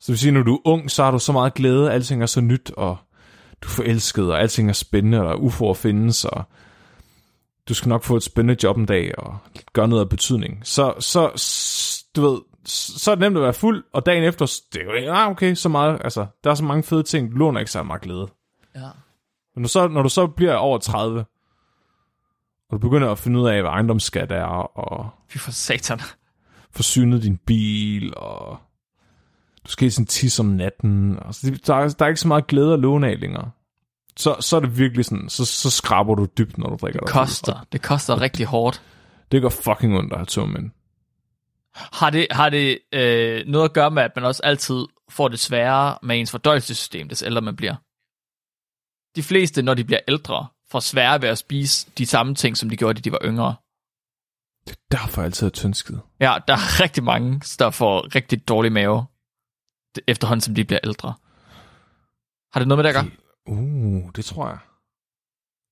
Så 0.00 0.06
det 0.06 0.08
vil 0.08 0.18
sige, 0.18 0.32
når 0.32 0.42
du 0.42 0.54
er 0.54 0.60
ung, 0.68 0.90
så 0.90 1.04
har 1.04 1.10
du 1.10 1.18
så 1.18 1.32
meget 1.32 1.54
glæde, 1.54 1.92
alting 1.92 2.22
er 2.22 2.26
så 2.26 2.40
nyt, 2.40 2.70
og 2.76 2.96
du 3.62 3.66
er 3.68 3.70
forelsket, 3.70 4.32
og 4.32 4.40
alting 4.40 4.68
er 4.68 4.72
spændende, 4.72 5.20
og 5.20 5.34
UFO'er 5.34 5.74
findes, 5.74 6.24
og 6.24 6.42
du 7.68 7.74
skal 7.74 7.88
nok 7.88 8.02
få 8.04 8.16
et 8.16 8.22
spændende 8.22 8.56
job 8.62 8.76
en 8.76 8.86
dag, 8.86 9.18
og 9.18 9.36
gøre 9.72 9.88
noget 9.88 10.02
af 10.02 10.08
betydning. 10.08 10.60
Så, 10.62 10.94
så 11.00 11.30
du 12.16 12.20
ved, 12.30 12.38
så 12.66 13.10
er 13.10 13.14
det 13.14 13.20
nemt 13.20 13.36
at 13.36 13.42
være 13.42 13.54
fuld, 13.54 13.84
og 13.92 14.06
dagen 14.06 14.24
efter, 14.24 14.60
det 14.72 14.82
er 14.82 15.04
jo, 15.04 15.12
ah, 15.12 15.30
okay, 15.30 15.54
så 15.54 15.68
meget, 15.68 16.00
altså, 16.04 16.26
der 16.44 16.50
er 16.50 16.54
så 16.54 16.64
mange 16.64 16.82
fede 16.82 17.02
ting, 17.02 17.32
du 17.32 17.36
låner 17.36 17.60
ikke 17.60 17.72
så 17.72 17.82
meget 17.82 18.02
glæde. 18.02 18.28
Ja. 18.74 18.88
Men 19.54 19.62
når, 19.62 19.68
så, 19.68 19.88
når 19.88 20.02
du 20.02 20.08
så 20.08 20.26
bliver 20.26 20.54
over 20.54 20.78
30, 20.78 21.24
og 22.68 22.72
du 22.72 22.78
begynder 22.78 23.10
at 23.10 23.18
finde 23.18 23.40
ud 23.40 23.48
af, 23.48 23.60
hvad 23.62 23.70
ejendomsskat 23.70 24.32
er, 24.32 24.44
og 24.78 25.10
Fy 25.28 25.38
for 25.38 25.50
satan. 25.50 26.00
forsynet 26.70 27.22
din 27.22 27.36
bil, 27.36 28.12
og 28.16 28.58
du 29.66 29.70
skal 29.70 29.86
i 29.86 29.90
sådan 29.90 30.06
tis 30.06 30.40
om 30.40 30.46
natten. 30.46 31.18
Og 31.22 31.34
så 31.34 31.58
der, 31.66 31.74
er, 31.74 31.88
der 31.88 32.04
er 32.04 32.08
ikke 32.08 32.20
så 32.20 32.28
meget 32.28 32.46
glæde 32.46 32.72
at 32.72 32.78
låne 32.78 33.08
af 33.08 33.20
længere. 33.20 33.50
Så, 34.16 34.36
så 34.40 34.56
er 34.56 34.60
det 34.60 34.78
virkelig 34.78 35.04
sådan, 35.04 35.28
så, 35.28 35.44
så 35.44 35.70
skraber 35.70 36.14
du 36.14 36.26
dybt, 36.38 36.58
når 36.58 36.70
du 36.70 36.76
drikker 36.80 37.00
Det 37.00 37.08
dig 37.08 37.12
koster. 37.12 37.66
Det 37.72 37.82
koster 37.82 38.20
rigtig 38.20 38.46
hårdt. 38.46 38.82
Det 39.32 39.42
går 39.42 39.48
fucking 39.48 39.98
ondt 39.98 40.12
at 40.12 40.18
have 40.18 40.26
tømmermænd. 40.26 40.70
Har 41.74 42.10
det, 42.10 42.26
har 42.30 42.48
det 42.48 42.78
øh, 42.92 43.46
noget 43.46 43.64
at 43.64 43.72
gøre 43.72 43.90
med, 43.90 44.02
at 44.02 44.16
man 44.16 44.24
også 44.24 44.42
altid 44.44 44.86
får 45.08 45.28
det 45.28 45.40
sværere 45.40 45.98
med 46.02 46.20
ens 46.20 46.30
fordøjelsessystem, 46.30 47.08
des 47.08 47.22
ældre 47.22 47.40
man 47.40 47.56
bliver? 47.56 47.74
De 49.16 49.22
fleste, 49.22 49.62
når 49.62 49.74
de 49.74 49.84
bliver 49.84 50.00
ældre, 50.08 50.46
får 50.70 50.80
sværere 50.80 51.22
ved 51.22 51.28
at 51.28 51.38
spise 51.38 51.90
de 51.98 52.06
samme 52.06 52.34
ting, 52.34 52.56
som 52.56 52.68
de 52.68 52.76
gjorde, 52.76 52.94
da 52.94 53.00
de 53.00 53.12
var 53.12 53.20
yngre. 53.24 53.54
Det 54.66 54.76
er 54.76 54.96
derfor 54.98 55.22
altid 55.22 55.46
er 55.46 55.50
tyndskid. 55.50 55.96
Ja, 56.20 56.38
der 56.48 56.54
er 56.54 56.80
rigtig 56.82 57.04
mange, 57.04 57.40
der 57.58 57.70
får 57.70 58.14
rigtig 58.14 58.48
dårlig 58.48 58.72
mave, 58.72 59.06
efterhånden 60.06 60.40
som 60.40 60.54
de 60.54 60.64
bliver 60.64 60.80
ældre. 60.84 61.14
Har 62.52 62.60
det 62.60 62.68
noget 62.68 62.78
med 62.78 62.92
det 62.92 62.98
at 62.98 63.04
gøre? 63.04 63.10
Uh, 63.46 64.10
det 64.16 64.24
tror 64.24 64.48
jeg. 64.48 64.58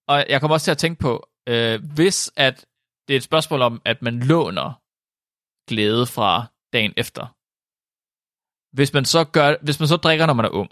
Og 0.09 0.27
jeg 0.29 0.41
kommer 0.41 0.55
også 0.55 0.65
til 0.65 0.71
at 0.71 0.79
tænke 0.79 1.01
på, 1.01 1.29
øh, 1.49 1.85
hvis 1.95 2.33
at 2.37 2.67
det 3.09 3.15
er 3.15 3.17
et 3.17 3.23
spørgsmål 3.23 3.63
om, 3.63 3.83
at 3.85 4.03
man 4.03 4.19
låner 4.19 4.82
glæde 5.69 6.07
fra 6.07 6.47
dagen 6.73 6.93
efter. 6.97 7.27
Hvis 8.77 8.93
man 8.93 9.05
så, 9.05 9.25
gør, 9.25 9.55
hvis 9.63 9.81
man 9.81 9.89
så 9.89 9.97
drikker, 9.97 10.27
når 10.27 10.35
man 10.35 10.45
er 10.45 10.51
ung, 10.51 10.71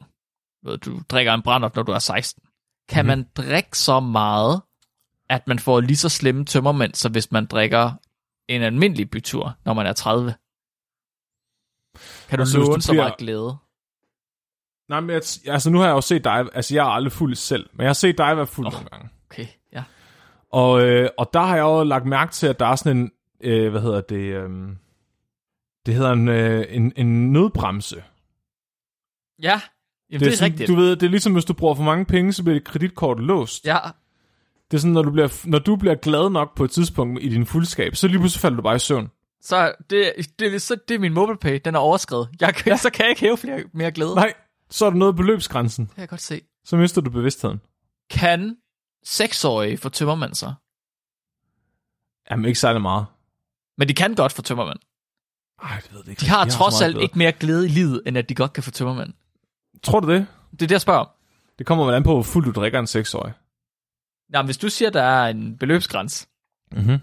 ved, 0.64 0.78
du 0.78 1.00
drikker 1.08 1.34
en 1.34 1.42
brændert, 1.42 1.74
når 1.76 1.82
du 1.82 1.92
er 1.92 1.98
16, 1.98 2.42
kan 2.88 3.04
mm-hmm. 3.04 3.18
man 3.18 3.46
drikke 3.46 3.78
så 3.78 4.00
meget, 4.00 4.62
at 5.28 5.48
man 5.48 5.58
får 5.58 5.80
lige 5.80 5.96
så 5.96 6.08
slemme 6.08 6.44
tømmermænd, 6.44 6.94
så 6.94 7.08
hvis 7.08 7.32
man 7.32 7.46
drikker 7.46 7.92
en 8.48 8.62
almindelig 8.62 9.10
bytur, 9.10 9.56
når 9.64 9.72
man 9.74 9.86
er 9.86 9.92
30. 9.92 10.34
Kan 12.28 12.38
du 12.38 12.44
låne 12.54 12.74
du 12.74 12.80
så 12.80 12.92
bliver- 12.92 13.02
meget 13.02 13.16
glæde? 13.16 13.56
Nej, 14.88 15.00
men 15.00 15.10
jeg, 15.10 15.22
altså 15.46 15.70
nu 15.70 15.78
har 15.78 15.86
jeg 15.86 15.92
jo 15.92 16.00
set 16.00 16.24
dig, 16.24 16.48
altså 16.52 16.74
jeg 16.74 16.86
er 16.86 16.90
aldrig 16.90 17.12
fuld 17.12 17.34
selv, 17.34 17.70
men 17.72 17.80
jeg 17.80 17.88
har 17.88 17.92
set 17.94 18.18
dig 18.18 18.36
være 18.36 18.46
fuld 18.46 18.66
oh. 18.66 18.72
nogle 18.72 18.88
gange. 18.88 19.08
Okay, 19.30 19.46
ja. 19.72 19.84
Og, 20.52 20.82
øh, 20.82 21.10
og 21.18 21.30
der 21.32 21.40
har 21.40 21.56
jeg 21.56 21.62
jo 21.62 21.82
lagt 21.82 22.06
mærke 22.06 22.32
til, 22.32 22.46
at 22.46 22.58
der 22.58 22.66
er 22.66 22.76
sådan 22.76 22.96
en, 22.96 23.10
øh, 23.40 23.70
hvad 23.70 23.80
hedder 23.80 24.00
det, 24.00 24.16
øh, 24.34 24.50
det 25.86 25.94
hedder 25.94 26.12
en, 26.12 26.28
øh, 26.28 26.66
en, 26.68 26.92
en 26.96 27.32
nødbremse. 27.32 28.04
Ja, 29.42 29.60
Jamen, 30.10 30.20
det, 30.20 30.26
det 30.26 30.32
er 30.32 30.36
sådan, 30.36 30.52
rigtigt. 30.52 30.68
Du 30.68 30.74
ved, 30.74 30.96
det 30.96 31.02
er 31.06 31.10
ligesom, 31.10 31.32
hvis 31.32 31.44
du 31.44 31.52
bruger 31.54 31.74
for 31.74 31.82
mange 31.82 32.04
penge, 32.04 32.32
så 32.32 32.42
bliver 32.42 32.58
dit 32.58 32.64
kreditkort 32.66 33.20
låst. 33.20 33.66
Ja, 33.66 33.78
Det 34.70 34.76
er 34.76 34.80
sådan, 34.80 34.92
når 34.92 35.02
du, 35.02 35.10
bliver, 35.10 35.46
når 35.48 35.58
du 35.58 35.76
bliver 35.76 35.94
glad 35.94 36.30
nok 36.30 36.56
på 36.56 36.64
et 36.64 36.70
tidspunkt 36.70 37.22
i 37.22 37.28
din 37.28 37.46
fuldskab, 37.46 37.96
så 37.96 38.08
lige 38.08 38.18
pludselig 38.18 38.40
falder 38.40 38.56
du 38.56 38.62
bare 38.62 38.76
i 38.76 38.78
søvn. 38.78 39.10
så 39.40 39.72
det, 39.90 40.12
det, 40.38 40.62
så 40.62 40.76
det 40.88 40.94
er 40.94 40.98
min 40.98 41.14
MobilePay, 41.14 41.60
den 41.64 41.74
er 41.74 41.78
overskrevet. 41.78 42.28
Jeg 42.40 42.54
kan, 42.54 42.72
ja. 42.72 42.76
Så 42.76 42.90
kan 42.90 43.02
jeg 43.02 43.10
ikke 43.10 43.20
hæve 43.20 43.36
flere, 43.36 43.64
mere 43.74 43.90
glæde. 43.90 44.14
Nej, 44.14 44.32
så 44.70 44.86
er 44.86 44.90
du 44.90 44.96
nået 44.96 45.16
beløbsgrænsen. 45.16 45.84
Det 45.86 45.94
kan 45.94 46.00
jeg 46.00 46.08
godt 46.08 46.20
se. 46.20 46.40
Så 46.64 46.76
mister 46.76 47.00
du 47.00 47.10
bevidstheden. 47.10 47.60
Kan 48.10 48.56
seksårige 49.04 49.78
få 49.78 49.88
tømmermænd 49.88 50.34
så? 50.34 50.52
Jamen, 52.30 52.44
ikke 52.44 52.60
særlig 52.60 52.82
meget. 52.82 53.06
Men 53.80 53.88
de 53.88 53.94
kan 53.94 54.14
godt 54.14 54.32
få 54.32 54.42
tømmermænd. 54.42 54.78
Ej, 55.62 55.80
det 55.82 55.92
ved 55.92 56.00
jeg 56.04 56.10
ikke. 56.10 56.20
De 56.20 56.28
har 56.28 56.48
så 56.48 56.56
trods 56.56 56.82
alt 56.82 56.94
bedre. 56.94 57.02
ikke 57.02 57.18
mere 57.18 57.32
glæde 57.32 57.66
i 57.66 57.68
livet, 57.68 58.02
end 58.06 58.18
at 58.18 58.28
de 58.28 58.34
godt 58.34 58.52
kan 58.52 58.62
få 58.62 58.70
tømmermænd. 58.70 59.12
Tror 59.82 60.00
du 60.00 60.12
det? 60.12 60.26
Det 60.50 60.62
er 60.62 60.66
det, 60.66 60.70
jeg 60.70 60.80
spørger 60.80 61.00
om. 61.00 61.08
Det 61.58 61.66
kommer 61.66 61.84
vel 61.84 61.94
an 61.94 62.02
på, 62.02 62.12
hvor 62.12 62.22
fuld 62.22 62.44
du 62.44 62.50
drikker 62.60 62.78
en 62.78 62.86
seksårig. 62.86 63.32
Nå, 64.32 64.38
men 64.38 64.44
hvis 64.46 64.58
du 64.58 64.68
siger, 64.68 64.90
der 64.90 65.02
er 65.02 65.28
en 65.28 65.56
beløbsgrænse, 65.56 66.26
Mm-hmm. 66.72 66.98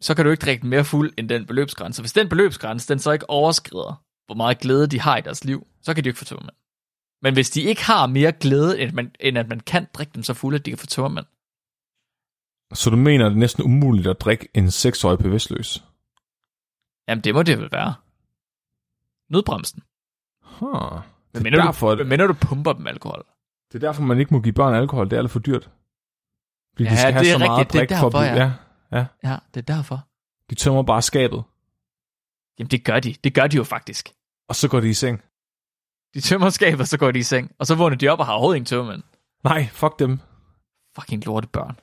så 0.00 0.14
kan 0.14 0.24
du 0.24 0.30
ikke 0.30 0.40
drikke 0.44 0.66
mere 0.66 0.84
fuld 0.84 1.12
end 1.16 1.28
den 1.28 1.46
beløbsgrænse. 1.46 2.02
Hvis 2.02 2.12
den 2.12 2.28
beløbsgrænse, 2.28 2.88
den 2.88 2.98
så 2.98 3.10
ikke 3.10 3.30
overskrider, 3.30 4.02
hvor 4.26 4.34
meget 4.34 4.58
glæde 4.58 4.86
de 4.86 5.00
har 5.00 5.16
i 5.16 5.20
deres 5.20 5.44
liv, 5.44 5.66
så 5.82 5.94
kan 5.94 6.04
de 6.04 6.08
ikke 6.08 6.18
få 6.18 6.24
tømmermænd. 6.24 6.56
Men 7.22 7.34
hvis 7.34 7.50
de 7.50 7.62
ikke 7.62 7.84
har 7.84 8.06
mere 8.06 8.32
glæde, 8.32 8.80
end, 8.80 8.92
man, 8.92 9.10
end 9.20 9.38
at 9.38 9.48
man 9.48 9.60
kan 9.60 9.86
drikke 9.94 10.12
dem 10.14 10.22
så 10.22 10.34
fulde, 10.34 10.58
at 10.58 10.66
de 10.66 10.70
kan 10.70 10.78
få 10.78 10.86
tømmermænd, 10.86 11.26
Så 12.74 12.90
du 12.90 12.96
mener, 12.96 13.26
at 13.26 13.30
det 13.30 13.36
er 13.36 13.40
næsten 13.40 13.64
umuligt 13.64 14.06
at 14.06 14.20
drikke 14.20 14.48
en 14.54 14.70
seksårig 14.70 15.18
bevidstløs? 15.18 15.84
jamen 17.08 17.24
det 17.24 17.34
må 17.34 17.42
det 17.42 17.58
vel 17.58 17.68
være. 17.72 17.94
Nødbremsen. 19.30 19.82
Huh. 20.42 21.00
Det 21.34 21.42
mener, 21.42 21.58
er, 21.58 21.64
derfor, 21.64 21.94
du, 21.94 22.04
mener 22.04 22.26
du 22.26 22.32
pumper 22.32 22.72
dem 22.72 22.86
alkohol? 22.86 23.24
det 23.72 23.74
er 23.84 23.86
derfor, 23.88 24.02
man 24.02 24.18
ikke 24.20 24.34
må 24.34 24.40
give 24.40 24.52
børn 24.52 24.74
alkohol. 24.74 25.10
Det 25.10 25.16
er 25.16 25.20
alt 25.20 25.30
for 25.30 25.38
dyrt. 25.38 25.70
Fordi 26.76 26.84
Ja, 26.84 26.90
det 26.90 27.30
er 27.30 27.58
rigtigt. 27.58 27.72
Det 27.72 27.90
er 27.92 27.98
for 28.00 28.06
at 28.06 28.12
derfor, 28.12 28.20
blive- 28.20 28.22
ja. 28.22 28.52
ja. 28.98 29.06
Ja, 29.30 29.38
det 29.54 29.70
er 29.70 29.74
derfor. 29.76 30.06
De 30.50 30.54
tømmer 30.54 30.82
bare 30.82 31.02
skabet. 31.02 31.42
Jamen, 32.58 32.70
det 32.70 32.84
gør 32.84 33.00
de. 33.00 33.14
Det 33.24 33.34
gør 33.34 33.46
de 33.46 33.56
jo 33.56 33.64
faktisk. 33.64 34.08
Og 34.48 34.54
så 34.56 34.68
går 34.68 34.80
de 34.80 34.88
i 34.88 34.94
seng. 34.94 35.22
De 36.14 36.20
tømmer 36.20 36.50
skabet, 36.50 36.88
så 36.88 36.98
går 36.98 37.10
de 37.10 37.18
i 37.18 37.22
seng. 37.22 37.52
Og 37.58 37.66
så 37.66 37.74
vågner 37.74 37.96
de 37.96 38.08
op 38.08 38.18
og 38.18 38.26
har 38.26 38.32
overhovedet 38.32 38.56
ingen 38.56 38.66
tømmermænd. 38.66 39.02
Nej, 39.44 39.66
fuck 39.72 39.98
dem. 39.98 40.20
Fucking 40.94 41.24
lorte 41.26 41.48
børn. 41.48 41.78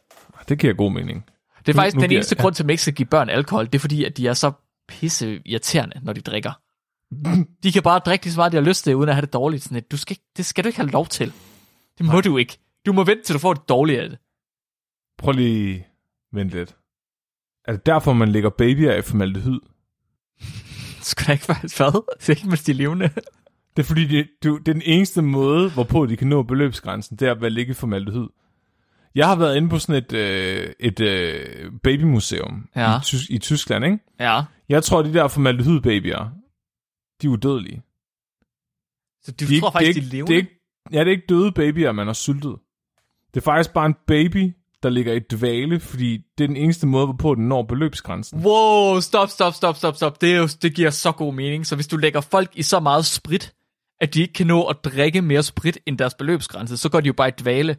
Det 0.49 0.59
giver 0.59 0.73
god 0.73 0.91
mening. 0.91 1.25
Det 1.59 1.69
er 1.69 1.73
Nu- 1.73 1.77
faktisk 1.77 1.95
nu 1.95 2.01
den 2.01 2.09
giver- 2.09 2.19
eneste 2.19 2.35
ja. 2.37 2.41
grund 2.41 2.55
til, 2.55 2.63
at 2.63 2.65
man 2.67 2.71
ikke 2.71 2.81
skal 2.81 2.93
give 2.93 3.05
børn 3.05 3.29
alkohol. 3.29 3.65
Det 3.65 3.75
er 3.75 3.79
fordi, 3.79 4.03
at 4.03 4.17
de 4.17 4.27
er 4.27 4.33
så 4.33 4.51
pisse 4.87 5.41
irriterende, 5.45 5.99
når 6.03 6.13
de 6.13 6.21
drikker. 6.21 6.51
De 7.63 7.71
kan 7.71 7.83
bare 7.83 7.99
drikke 7.99 8.25
lige 8.25 8.33
så 8.33 8.39
meget, 8.39 8.51
de 8.51 8.57
har 8.57 8.63
lyst 8.63 8.83
til, 8.83 8.95
uden 8.95 9.09
at 9.09 9.15
have 9.15 9.21
det 9.25 9.33
dårligt. 9.33 9.63
Sådan 9.63 9.83
du 9.91 9.97
skal, 9.97 10.13
ikke- 10.13 10.31
det 10.37 10.45
skal 10.45 10.63
du 10.63 10.67
ikke 10.67 10.79
have 10.79 10.89
lov 10.89 11.07
til. 11.07 11.33
Det 11.97 12.05
må 12.05 12.11
Nej. 12.11 12.21
du 12.21 12.37
ikke. 12.37 12.57
Du 12.85 12.93
må 12.93 13.03
vente, 13.03 13.23
til 13.23 13.33
du 13.33 13.39
får 13.39 13.53
det 13.53 13.69
dårlige 13.69 14.01
af 14.01 14.09
det. 14.09 14.17
Prøv 15.17 15.31
lige 15.33 15.87
vent 16.33 16.49
lidt. 16.51 16.75
Er 17.67 17.71
det 17.71 17.85
derfor, 17.85 18.13
man 18.13 18.29
lægger 18.29 18.49
babyer 18.49 18.91
af 18.93 19.03
formaldehyd? 19.03 19.59
Skal 21.01 21.27
da 21.27 21.31
ikke 21.31 21.49
være 21.49 21.57
hvad? 21.91 22.01
Det 22.19 22.29
er 22.29 22.33
ikke, 22.33 22.47
mens 22.47 22.63
de 22.63 22.71
er 22.71 22.75
levende. 22.75 23.09
Det 23.77 23.83
er 23.83 23.87
fordi, 23.87 24.07
det, 24.07 24.27
du, 24.43 24.57
det 24.57 24.67
er 24.67 24.73
den 24.73 24.81
eneste 24.85 25.21
måde, 25.21 25.69
hvorpå 25.71 26.05
de 26.05 26.17
kan 26.17 26.27
nå 26.27 26.43
beløbsgrænsen, 26.43 27.17
det 27.17 27.27
er 27.27 27.35
at 27.45 27.51
ligge 27.51 27.71
i 27.71 27.73
formaldehyd. 27.73 28.27
Jeg 29.15 29.27
har 29.27 29.35
været 29.35 29.57
inde 29.57 29.69
på 29.69 29.79
sådan 29.79 30.03
et, 30.03 30.13
øh, 30.13 30.73
et 30.79 30.99
øh, 30.99 31.71
babymuseum 31.83 32.69
Ja. 32.75 32.95
i, 32.97 32.99
Tys- 32.99 33.27
i 33.29 33.37
Tyskland, 33.37 33.85
ikke? 33.85 33.97
Ja. 34.19 34.41
Jeg 34.69 34.83
tror, 34.83 35.01
de 35.01 35.13
der 35.13 35.27
formaldehyd-babyer, 35.27 36.29
de 37.21 37.27
er 37.27 37.31
udødelige. 37.31 37.81
Så 39.23 39.31
du 39.31 39.45
De 39.45 39.59
tror 39.59 39.79
ikke- 39.79 39.95
faktisk, 39.95 40.01
det 40.03 40.11
de 40.11 40.17
er 40.17 40.23
er 40.23 40.27
ikke- 40.27 40.31
levende? 40.31 40.33
Det 40.33 40.33
er 40.33 40.37
ikke, 40.37 40.61
ja, 40.93 40.99
det 40.99 41.07
er 41.07 41.11
ikke 41.11 41.25
døde 41.29 41.51
babyer, 41.51 41.91
man 41.91 42.07
har 42.07 42.13
syltet. 42.13 42.55
Det 43.33 43.39
er 43.39 43.43
faktisk 43.43 43.73
bare 43.73 43.85
en 43.85 43.95
baby, 44.07 44.53
der 44.83 44.89
ligger 44.89 45.13
i 45.13 45.19
dvale, 45.19 45.79
fordi 45.79 46.17
det 46.37 46.43
er 46.43 46.47
den 46.47 46.57
eneste 46.57 46.87
måde, 46.87 47.05
hvorpå 47.05 47.35
den 47.35 47.47
når 47.47 47.63
beløbsgrænsen. 47.63 48.39
Wow, 48.45 48.99
stop, 48.99 49.29
stop, 49.29 49.53
stop, 49.53 49.75
stop, 49.77 49.95
stop. 49.95 50.21
Det, 50.21 50.31
er 50.33 50.37
jo, 50.37 50.47
det 50.61 50.75
giver 50.75 50.89
så 50.89 51.11
god 51.11 51.33
mening. 51.33 51.65
Så 51.65 51.75
hvis 51.75 51.87
du 51.87 51.97
lægger 51.97 52.21
folk 52.21 52.51
i 52.53 52.61
så 52.61 52.79
meget 52.79 53.05
sprit, 53.05 53.53
at 54.01 54.13
de 54.13 54.21
ikke 54.21 54.33
kan 54.33 54.47
nå 54.47 54.63
at 54.63 54.77
drikke 54.83 55.21
mere 55.21 55.43
sprit 55.43 55.77
end 55.85 55.97
deres 55.97 56.13
beløbsgrænse, 56.13 56.77
så 56.77 56.89
går 56.89 57.01
de 57.01 57.07
jo 57.07 57.13
bare 57.13 57.27
i 57.27 57.31
dvale. 57.39 57.77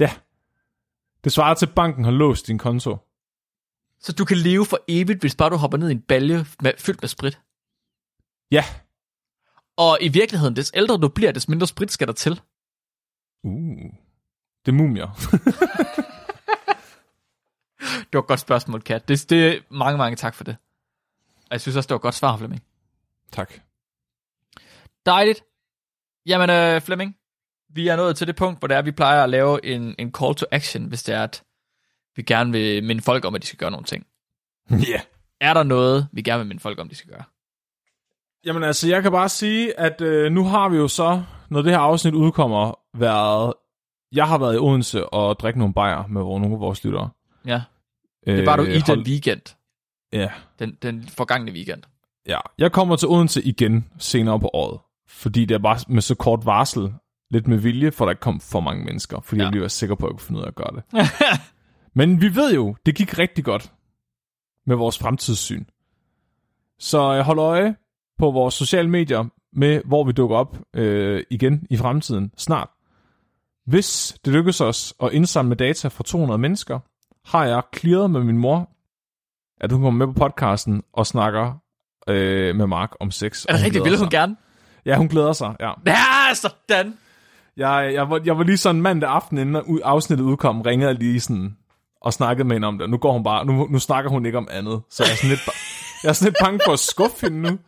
Ja. 0.00 0.10
Det 1.24 1.32
svarer 1.32 1.54
til, 1.54 1.66
at 1.66 1.74
banken 1.74 2.04
har 2.04 2.10
låst 2.10 2.46
din 2.46 2.58
konto. 2.58 2.96
Så 4.00 4.12
du 4.12 4.24
kan 4.24 4.36
leve 4.36 4.66
for 4.66 4.78
evigt, 4.88 5.20
hvis 5.20 5.34
bare 5.36 5.50
du 5.50 5.56
hopper 5.56 5.78
ned 5.78 5.88
i 5.88 5.92
en 5.92 6.00
balje 6.00 6.46
med, 6.62 6.72
fyldt 6.78 7.02
med 7.02 7.08
sprit. 7.08 7.40
Ja. 8.50 8.64
Og 9.76 9.98
i 10.00 10.08
virkeligheden, 10.08 10.56
des 10.56 10.72
ældre 10.74 10.96
du 10.98 11.08
bliver, 11.08 11.32
des 11.32 11.48
mindre 11.48 11.66
sprit 11.66 11.92
skal 11.92 12.06
der 12.06 12.12
til. 12.12 12.40
Uh. 13.44 13.92
Det 14.66 14.72
er 14.72 14.76
mumier. 14.76 15.06
Det 17.80 18.12
var 18.12 18.20
et 18.20 18.26
godt 18.26 18.40
spørgsmål, 18.40 18.82
Kat. 18.82 19.08
Det, 19.08 19.30
det, 19.30 19.64
mange, 19.70 19.98
mange 19.98 20.16
tak 20.16 20.34
for 20.34 20.44
det. 20.44 20.56
Og 21.36 21.46
jeg 21.50 21.60
synes 21.60 21.76
også, 21.76 21.86
det 21.86 21.90
var 21.94 21.98
et 21.98 22.02
godt 22.02 22.14
svar, 22.14 22.36
Flemming. 22.36 22.62
tak. 23.32 23.52
Dejligt. 25.06 25.44
Jamen, 26.26 26.50
øh, 26.50 26.80
Flemming, 26.80 27.16
vi 27.70 27.88
er 27.88 27.96
nået 27.96 28.16
til 28.16 28.26
det 28.26 28.36
punkt, 28.36 28.58
hvor 28.58 28.68
det 28.68 28.76
er, 28.76 28.82
vi 28.82 28.90
plejer 28.92 29.22
at 29.24 29.30
lave 29.30 29.64
en, 29.66 29.94
en 29.98 30.12
call 30.20 30.34
to 30.34 30.46
action, 30.50 30.84
hvis 30.84 31.02
det 31.02 31.14
er, 31.14 31.22
at 31.22 31.42
vi 32.16 32.22
gerne 32.22 32.52
vil 32.52 32.84
minde 32.84 33.02
folk 33.02 33.24
om, 33.24 33.34
at 33.34 33.42
de 33.42 33.46
skal 33.46 33.58
gøre 33.58 33.70
nogle 33.70 33.84
ting. 33.86 34.06
Ja. 34.70 34.76
Yeah. 34.90 35.00
Er 35.40 35.54
der 35.54 35.62
noget, 35.62 36.08
vi 36.12 36.22
gerne 36.22 36.38
vil 36.38 36.46
minde 36.48 36.60
folk 36.60 36.78
om, 36.78 36.88
de 36.88 36.94
skal 36.94 37.10
gøre? 37.10 37.22
Jamen 38.44 38.62
altså, 38.62 38.88
jeg 38.88 39.02
kan 39.02 39.12
bare 39.12 39.28
sige, 39.28 39.80
at 39.80 40.00
øh, 40.00 40.32
nu 40.32 40.44
har 40.44 40.68
vi 40.68 40.76
jo 40.76 40.88
så, 40.88 41.22
når 41.50 41.62
det 41.62 41.72
her 41.72 41.78
afsnit 41.78 42.14
udkommer, 42.14 42.78
været... 42.98 43.54
Jeg 44.12 44.28
har 44.28 44.38
været 44.38 44.54
i 44.54 44.58
Odense 44.58 45.08
og 45.08 45.38
drikke 45.38 45.58
nogle 45.58 45.74
bajer 45.74 46.06
med 46.06 46.20
nogle 46.22 46.52
af 46.54 46.60
vores 46.60 46.84
lyttere. 46.84 47.10
Ja, 47.46 47.62
det 48.26 48.46
var 48.46 48.56
du 48.56 48.62
i 48.62 48.66
Øh, 48.76 48.82
hold- 48.86 48.98
den 48.98 49.06
weekend. 49.06 49.56
Ja, 50.12 50.28
Den, 50.58 50.76
den 50.82 51.08
forgangne 51.08 51.52
weekend. 51.52 51.82
ja. 52.26 52.38
Jeg 52.58 52.72
kommer 52.72 52.96
til 52.96 53.08
Odense 53.08 53.42
igen 53.42 53.88
senere 53.98 54.40
på 54.40 54.50
året, 54.52 54.80
fordi 55.08 55.44
det 55.44 55.54
er 55.54 55.58
bare 55.58 55.78
med 55.88 56.02
så 56.02 56.14
kort 56.14 56.46
varsel, 56.46 56.94
lidt 57.30 57.48
med 57.48 57.58
vilje, 57.58 57.90
for 57.92 58.04
der 58.04 58.10
ikke 58.10 58.20
kom 58.20 58.40
for 58.40 58.60
mange 58.60 58.84
mennesker, 58.84 59.20
fordi 59.20 59.40
Ja. 59.40 59.44
jeg 59.44 59.52
ville 59.52 59.60
være 59.60 59.68
sikker 59.68 59.94
på, 59.94 60.06
at 60.06 60.10
jeg 60.10 60.18
kunne 60.18 60.26
finde 60.26 60.38
ud 60.40 60.44
af 60.44 60.48
at 60.48 60.54
gøre 60.54 60.70
det. 60.74 60.82
Men 61.98 62.20
vi 62.20 62.34
ved 62.34 62.54
jo, 62.54 62.76
det 62.86 62.94
gik 62.94 63.18
rigtig 63.18 63.44
godt 63.44 63.72
med 64.66 64.76
vores 64.76 64.98
fremtidssyn. 64.98 65.64
Så 66.78 67.12
jeg 67.12 67.24
holder 67.24 67.44
øje 67.44 67.76
på 68.18 68.30
vores 68.30 68.54
sociale 68.54 68.90
medier 68.90 69.24
med, 69.52 69.82
hvor 69.84 70.04
vi 70.04 70.12
dukker 70.12 70.36
op 70.36 70.58
øh, 70.74 71.22
igen 71.30 71.66
i 71.70 71.76
fremtiden 71.76 72.32
snart. 72.36 72.68
Hvis 73.66 74.18
det 74.24 74.32
lykkes 74.32 74.60
os 74.60 74.94
at 75.02 75.12
indsamle 75.12 75.54
data 75.54 75.88
fra 75.88 76.04
200 76.04 76.38
mennesker, 76.38 76.78
har 77.24 77.44
jeg 77.44 77.62
clearet 77.76 78.10
med 78.10 78.24
min 78.24 78.38
mor, 78.38 78.70
at 79.60 79.72
hun 79.72 79.82
kommer 79.82 80.06
med 80.06 80.14
på 80.14 80.18
podcasten 80.28 80.82
og 80.92 81.06
snakker 81.06 81.52
øh, 82.08 82.56
med 82.56 82.66
Mark 82.66 82.90
om 83.00 83.10
sex. 83.10 83.44
Er 83.44 83.52
det 83.52 83.60
og 83.60 83.64
rigtigt? 83.64 83.84
Vil 83.84 83.98
hun 83.98 84.08
gerne? 84.10 84.36
Ja, 84.86 84.96
hun 84.96 85.08
glæder 85.08 85.32
sig, 85.32 85.56
ja. 85.60 85.72
Ja, 85.86 86.34
sådan! 86.34 86.94
Jeg, 87.58 87.90
jeg, 87.94 88.10
var, 88.10 88.20
jeg 88.24 88.38
var 88.38 88.44
lige 88.44 88.56
sådan 88.56 88.82
mandag 88.82 89.10
aften, 89.10 89.38
inden 89.38 89.80
afsnittet 89.84 90.24
udkom, 90.24 90.60
ringede 90.60 90.90
jeg 90.90 90.98
lige 90.98 91.20
sådan 91.20 91.56
og 92.00 92.12
snakkede 92.12 92.48
med 92.48 92.56
hende 92.56 92.68
om 92.68 92.78
det. 92.78 92.90
Nu 92.90 92.96
går 92.96 93.12
hun 93.12 93.24
bare, 93.24 93.46
nu, 93.46 93.66
nu 93.70 93.78
snakker 93.78 94.10
hun 94.10 94.26
ikke 94.26 94.38
om 94.38 94.48
andet. 94.50 94.82
Så 94.90 95.04
jeg 95.04 95.12
er 95.12 95.16
sådan 95.16 95.30
lidt, 95.30 95.40
jeg 96.02 96.08
er 96.08 96.12
sådan 96.12 96.32
lidt 96.32 96.36
bange 96.44 96.60
for 96.64 96.72
at 96.72 96.78
skuffe 96.78 97.26
hende 97.26 97.42
nu. 97.42 97.58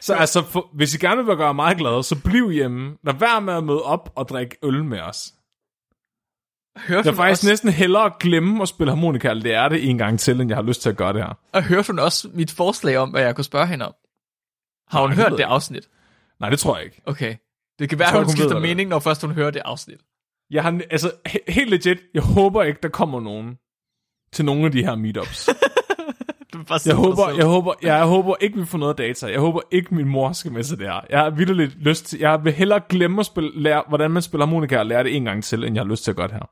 Så 0.00 0.14
altså, 0.14 0.42
for, 0.42 0.68
hvis 0.72 0.94
I 0.94 0.98
gerne 0.98 1.24
vil 1.24 1.36
gøre 1.36 1.54
mig 1.54 1.76
glad, 1.76 2.02
så 2.02 2.22
bliv 2.24 2.50
hjemme. 2.50 2.96
Lad 3.04 3.14
være 3.14 3.40
med 3.40 3.54
at 3.54 3.64
møde 3.64 3.82
op 3.82 4.12
og 4.16 4.28
drikke 4.28 4.56
øl 4.62 4.84
med 4.84 5.00
os. 5.00 5.34
Hørte 6.76 7.06
Jeg 7.06 7.12
vil 7.12 7.16
faktisk 7.16 7.42
også, 7.42 7.48
næsten 7.48 7.70
hellere 7.70 8.12
glemme 8.20 8.62
at 8.62 8.68
spille 8.68 8.90
harmonika, 8.90 9.34
det 9.34 9.54
er 9.54 9.68
det 9.68 9.90
en 9.90 9.98
gang 9.98 10.20
til, 10.20 10.40
end 10.40 10.50
jeg 10.50 10.56
har 10.56 10.62
lyst 10.62 10.82
til 10.82 10.90
at 10.90 10.96
gøre 10.96 11.12
det 11.12 11.22
her. 11.22 11.38
og 11.52 11.62
hørte 11.62 11.86
hun 11.86 11.98
også 11.98 12.28
mit 12.34 12.50
forslag 12.50 12.96
om, 12.98 13.10
hvad 13.10 13.22
jeg 13.22 13.34
kunne 13.34 13.44
spørge 13.44 13.66
hende 13.66 13.86
om? 13.86 13.94
Har 14.88 15.00
hun 15.00 15.10
Nej, 15.10 15.16
hørt 15.16 15.32
det 15.38 15.44
afsnit? 15.44 15.88
Nej, 16.40 16.50
det 16.50 16.58
tror 16.58 16.76
jeg 16.76 16.84
ikke. 16.84 17.02
Okay. 17.06 17.36
Det 17.80 17.88
kan 17.88 17.98
være, 17.98 18.08
tror 18.10 18.18
hun 18.18 18.24
hun 18.24 18.36
skifter 18.36 18.56
er. 18.56 18.60
mening, 18.60 18.88
når 18.90 18.98
først 18.98 19.20
hun 19.22 19.30
hører 19.30 19.50
det 19.50 19.62
afsnit. 19.64 20.00
Jeg 20.50 20.62
har, 20.62 20.80
altså, 20.90 21.12
he- 21.28 21.44
helt 21.52 21.70
legit, 21.70 21.98
jeg 22.14 22.22
håber 22.22 22.62
ikke, 22.62 22.78
der 22.82 22.88
kommer 22.88 23.20
nogen 23.20 23.58
til 24.32 24.44
nogle 24.44 24.64
af 24.66 24.72
de 24.72 24.84
her 24.84 24.94
meetups. 24.94 25.48
Jeg 26.86 26.94
håber, 26.94 27.30
jeg, 27.30 27.44
håber, 27.46 27.74
jeg, 27.82 27.88
jeg 27.88 28.04
håber 28.06 28.34
ikke, 28.40 28.58
vi 28.58 28.66
får 28.66 28.78
noget 28.78 28.98
data. 28.98 29.26
Jeg 29.26 29.40
håber 29.40 29.60
ikke, 29.70 29.94
min 29.94 30.08
mor 30.08 30.32
skal 30.32 30.52
med 30.52 30.64
til 30.64 30.78
det 30.78 30.86
her. 30.86 31.00
Jeg 31.10 31.18
har 31.18 31.30
vildt 31.30 31.82
lyst 31.82 32.04
til... 32.06 32.18
Jeg 32.18 32.44
vil 32.44 32.52
hellere 32.52 32.80
glemme 32.88 33.20
at 33.20 33.26
spille, 33.26 33.62
lære, 33.62 33.82
hvordan 33.88 34.10
man 34.10 34.22
spiller 34.22 34.46
harmonika 34.46 34.78
og 34.78 34.86
lære 34.86 35.04
det 35.04 35.16
en 35.16 35.24
gang 35.24 35.44
til, 35.44 35.64
end 35.64 35.74
jeg 35.74 35.84
har 35.84 35.90
lyst 35.90 36.04
til 36.04 36.10
at 36.10 36.16
gøre 36.16 36.28
det 36.28 36.34
her. 36.34 36.50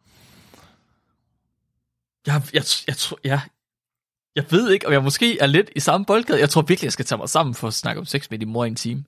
Jeg, 2.26 2.43
jeg, 2.55 2.62
jeg, 2.87 2.97
tror, 2.97 3.18
jeg, 3.24 3.41
jeg 4.36 4.44
ved 4.51 4.70
ikke, 4.70 4.86
om 4.86 4.93
jeg 4.93 5.02
måske 5.02 5.39
er 5.39 5.47
lidt 5.47 5.70
i 5.77 5.81
samme 5.81 6.07
boldgade. 6.07 6.40
Jeg 6.40 6.51
tror 6.51 6.62
virkelig, 6.62 6.86
jeg 6.86 6.93
skal 6.93 7.05
tage 7.05 7.19
mig 7.19 7.28
sammen 7.28 7.55
for 7.55 7.69
at 7.69 7.74
snakke 7.74 7.98
om 7.98 8.05
sex 8.05 8.31
med 8.31 8.39
din 8.39 8.48
mor 8.48 8.65
i 8.65 8.69
en 8.69 8.77
time. 8.77 9.05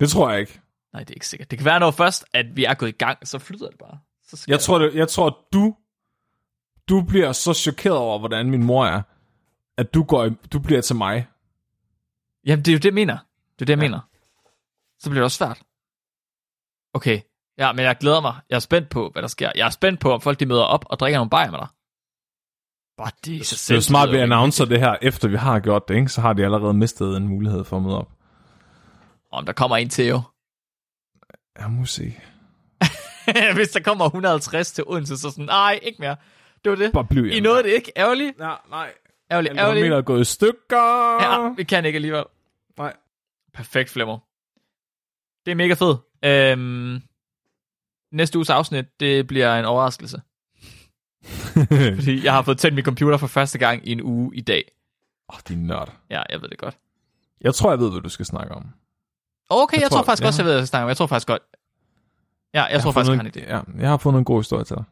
Det 0.00 0.08
tror 0.10 0.30
jeg 0.30 0.40
ikke. 0.40 0.60
Nej, 0.96 1.04
det 1.04 1.10
er 1.10 1.14
ikke 1.14 1.28
sikkert. 1.28 1.50
Det 1.50 1.58
kan 1.58 1.64
være, 1.64 1.80
når 1.80 1.90
først, 1.90 2.24
at 2.32 2.46
vi 2.56 2.64
er 2.64 2.74
gået 2.74 2.88
i 2.88 2.92
gang, 2.92 3.28
så 3.28 3.38
flyder 3.38 3.68
det 3.68 3.78
bare. 3.78 3.98
Så 4.26 4.44
Jeg 4.48 4.60
tror, 4.60 4.78
det, 4.78 4.94
jeg 4.94 5.08
tror 5.08 5.46
du, 5.52 5.74
du 6.88 7.02
bliver 7.02 7.32
så 7.32 7.54
chokeret 7.54 7.96
over, 7.96 8.18
hvordan 8.18 8.50
min 8.50 8.64
mor 8.64 8.86
er, 8.86 9.02
at 9.78 9.94
du, 9.94 10.02
går, 10.02 10.28
du 10.52 10.58
bliver 10.58 10.80
til 10.80 10.96
mig. 10.96 11.26
Jamen, 12.46 12.64
det 12.64 12.68
er 12.68 12.72
jo 12.72 12.78
det, 12.78 12.84
jeg 12.84 12.94
mener. 12.94 13.18
Det 13.58 13.62
er 13.62 13.66
det, 13.66 13.68
jeg 13.68 13.78
ja. 13.78 13.88
mener. 13.88 14.00
Så 14.98 15.10
bliver 15.10 15.20
det 15.20 15.24
også 15.24 15.36
svært. 15.36 15.62
Okay. 16.94 17.20
Ja, 17.58 17.72
men 17.72 17.84
jeg 17.84 17.96
glæder 18.00 18.20
mig. 18.20 18.34
Jeg 18.50 18.56
er 18.56 18.60
spændt 18.60 18.88
på, 18.88 19.10
hvad 19.12 19.22
der 19.22 19.28
sker. 19.28 19.52
Jeg 19.54 19.66
er 19.66 19.70
spændt 19.70 20.00
på, 20.00 20.12
om 20.12 20.20
folk 20.20 20.40
de 20.40 20.46
møder 20.46 20.62
op 20.62 20.84
og 20.88 20.98
drikker 20.98 21.18
nogle 21.18 21.30
bajer 21.30 21.50
med 21.50 21.58
dig. 21.58 21.68
Bare 22.96 23.10
det 23.24 23.46
sig 23.46 23.68
Det 23.68 23.70
er 23.70 23.74
jo 23.74 23.80
smart, 23.82 24.08
lyder 24.08 24.18
vi 24.18 24.22
annoncer 24.22 24.64
det 24.64 24.80
her, 24.80 24.96
efter 25.02 25.28
vi 25.28 25.36
har 25.36 25.60
gjort 25.60 25.88
det, 25.88 25.94
ikke? 25.94 26.08
så 26.08 26.20
har 26.20 26.32
de 26.32 26.44
allerede 26.44 26.74
mistet 26.74 27.16
en 27.16 27.28
mulighed 27.28 27.64
for 27.64 27.76
at 27.76 27.82
møde 27.82 27.98
op. 27.98 28.12
Om 29.32 29.46
der 29.46 29.52
kommer 29.52 29.76
en 29.76 29.88
til 29.88 30.06
jo. 30.06 30.22
Jeg 31.58 31.70
må 31.70 31.84
se. 31.84 32.16
Hvis 33.54 33.68
der 33.68 33.80
kommer 33.80 34.04
150 34.04 34.72
til 34.72 34.84
Odense, 34.86 35.16
så 35.16 35.30
sådan, 35.30 35.44
nej, 35.44 35.78
ikke 35.82 35.96
mere. 35.98 36.16
Det 36.64 36.70
var 36.70 36.76
det. 36.76 36.92
Bare 36.92 37.04
bliv 37.04 37.26
I 37.26 37.40
nåede 37.40 37.62
det 37.62 37.68
ikke. 37.68 37.92
Ærgerligt. 37.96 38.38
Ja, 38.40 38.54
nej. 38.70 38.92
Ærgerligt, 39.30 39.56
ærgerligt. 39.58 39.92
er 39.92 40.02
gået 40.02 40.20
i 40.20 40.24
stykker. 40.24 41.22
Ja, 41.22 41.54
vi 41.56 41.64
kan 41.64 41.84
ikke 41.84 41.96
alligevel. 41.96 42.24
Nej. 42.78 42.92
Perfekt, 43.54 43.90
Flemmer. 43.90 44.18
Det 45.46 45.50
er 45.50 45.54
mega 45.54 45.74
fedt. 45.74 45.98
Øhm, 46.24 47.02
næste 48.12 48.38
uges 48.38 48.50
afsnit, 48.50 49.00
det 49.00 49.26
bliver 49.26 49.58
en 49.58 49.64
overraskelse. 49.64 50.20
Fordi 51.98 52.24
jeg 52.24 52.32
har 52.32 52.42
fået 52.42 52.58
tændt 52.58 52.74
min 52.74 52.84
computer 52.84 53.16
for 53.16 53.26
første 53.26 53.58
gang 53.58 53.88
i 53.88 53.92
en 53.92 54.02
uge 54.02 54.36
i 54.36 54.40
dag. 54.40 54.64
Åh, 55.28 55.36
oh, 55.36 55.40
din 55.48 55.66
nørd. 55.66 55.92
Ja, 56.10 56.22
jeg 56.30 56.42
ved 56.42 56.48
det 56.48 56.58
godt. 56.58 56.78
Jeg 57.40 57.54
tror, 57.54 57.70
jeg 57.70 57.78
ved, 57.78 57.90
hvad 57.90 58.00
du 58.00 58.08
skal 58.08 58.26
snakke 58.26 58.54
om. 58.54 58.66
Okay, 59.50 59.74
jeg, 59.74 59.78
Jeg 59.78 59.82
jeg 59.82 59.90
tror, 59.90 59.96
tror- 59.98 60.04
faktisk 60.04 60.22
ja. 60.22 60.26
også, 60.26 60.42
jeg 60.42 60.46
ved, 60.46 60.52
hvad 60.52 60.60
jeg 60.60 60.66
skal 60.66 60.70
snakke 60.70 60.82
om. 60.84 60.88
Jeg 60.88 60.96
tror 60.96 61.06
faktisk 61.06 61.26
godt. 61.28 61.42
Ja, 62.54 62.62
jeg, 62.62 62.72
jeg 62.72 62.80
tror 62.82 62.92
faktisk, 62.92 63.10
jeg 63.10 63.18
fundet 63.18 63.36
en. 63.36 63.42
Ja, 63.48 63.60
jeg 63.82 63.88
har 63.88 63.96
fundet 63.96 64.18
en 64.18 64.24
god 64.24 64.38
historie 64.40 64.64
til 64.64 64.76
dig. 64.76 64.84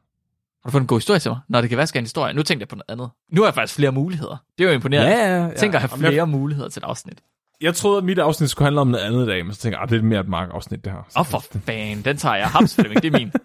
Har 0.62 0.70
du 0.70 0.70
fået 0.70 0.80
en 0.80 0.86
god 0.86 0.96
historie 0.98 1.20
til 1.20 1.30
mig? 1.30 1.40
Nå, 1.48 1.60
det 1.60 1.68
kan 1.68 1.78
være, 1.78 1.86
skal 1.86 1.98
en 1.98 2.04
historie. 2.04 2.34
Nu 2.34 2.42
tænkte 2.42 2.62
jeg 2.62 2.68
på 2.68 2.76
noget 2.76 2.84
andet. 2.88 3.10
Nu 3.32 3.40
har 3.40 3.46
jeg 3.48 3.54
faktisk 3.54 3.74
flere 3.76 3.92
muligheder. 3.92 4.36
Det 4.58 4.64
er 4.64 4.68
jo 4.68 4.74
imponerende. 4.74 5.10
ja, 5.12 5.42
Jeg 5.42 5.56
tænker 5.56 5.78
at 5.78 5.90
have 5.90 5.98
flere 5.98 6.14
Jeg, 6.14 6.28
muligheder 6.28 6.68
til 6.68 6.80
et 6.80 6.84
afsnit. 6.84 7.22
jeg 7.60 7.74
troede, 7.74 7.98
at 7.98 8.04
mit 8.04 8.18
afsnit 8.18 8.50
skulle 8.50 8.66
handle 8.66 8.80
om 8.80 8.86
noget 8.88 9.04
andet 9.04 9.24
i 9.24 9.26
dag, 9.28 9.44
men 9.46 9.54
så 9.54 9.60
tænker 9.60 9.78
jeg, 9.78 9.82
at 9.82 9.90
det 9.90 9.98
er 9.98 10.02
mere 10.02 10.20
et 10.20 10.28
mark 10.28 10.48
afsnit, 10.52 10.84
det 10.84 10.92
her. 10.92 10.98
Åh, 10.98 11.20
oh, 11.20 11.26
for 11.26 11.38
fan. 11.66 12.02
Den 12.02 12.16
tager 12.16 12.34
jeg. 12.36 12.48
Haps, 12.48 12.74
Flemming. 12.74 13.02
Det 13.02 13.14
er 13.14 13.18
min. 13.18 13.32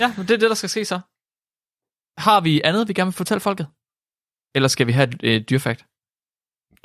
Ja, 0.00 0.14
men 0.16 0.26
det 0.26 0.34
er 0.34 0.38
det, 0.38 0.48
der 0.50 0.54
skal 0.54 0.68
ske 0.68 0.84
så. 0.84 1.00
Har 2.18 2.40
vi 2.40 2.60
andet, 2.64 2.88
vi 2.88 2.92
gerne 2.92 3.06
vil 3.08 3.12
fortælle 3.12 3.40
folket? 3.40 3.66
Eller 4.54 4.68
skal 4.68 4.86
vi 4.86 4.92
have 4.92 5.08
et 5.08 5.20
øh, 5.22 5.40
dyrfakt? 5.50 5.86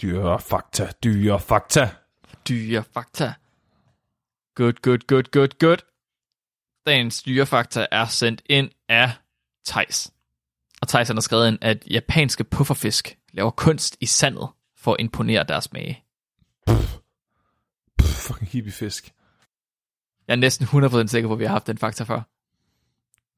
Dyre 0.01 0.39
fakta, 0.39 0.91
dyre 1.03 1.39
fakta. 1.39 1.89
Dyrefakta. 2.49 3.33
Good, 4.55 4.73
good, 4.81 4.99
good, 5.07 5.23
good, 5.31 5.59
good. 5.59 5.77
Dagens 6.85 7.23
dyrefakta 7.23 7.87
er 7.91 8.05
sendt 8.05 8.41
ind 8.45 8.69
af 8.89 9.11
Tejs. 9.65 10.13
Og 10.81 10.87
Tejs 10.87 11.07
har 11.07 11.19
skrevet 11.19 11.47
ind, 11.47 11.57
at 11.61 11.87
japanske 11.87 12.43
pufferfisk 12.43 13.17
laver 13.33 13.51
kunst 13.51 13.97
i 13.99 14.05
sandet 14.05 14.49
for 14.77 14.93
at 14.93 14.99
imponere 14.99 15.43
deres 15.43 15.73
mage. 15.73 16.03
Pff, 16.67 18.27
fucking 18.27 18.49
hippiefisk. 18.49 19.13
Jeg 20.27 20.33
er 20.33 20.37
næsten 20.37 20.65
100% 20.65 21.07
sikker 21.07 21.29
på, 21.29 21.33
at 21.33 21.39
vi 21.39 21.45
har 21.45 21.51
haft 21.51 21.67
den 21.67 21.77
fakta 21.77 22.03
før. 22.03 22.21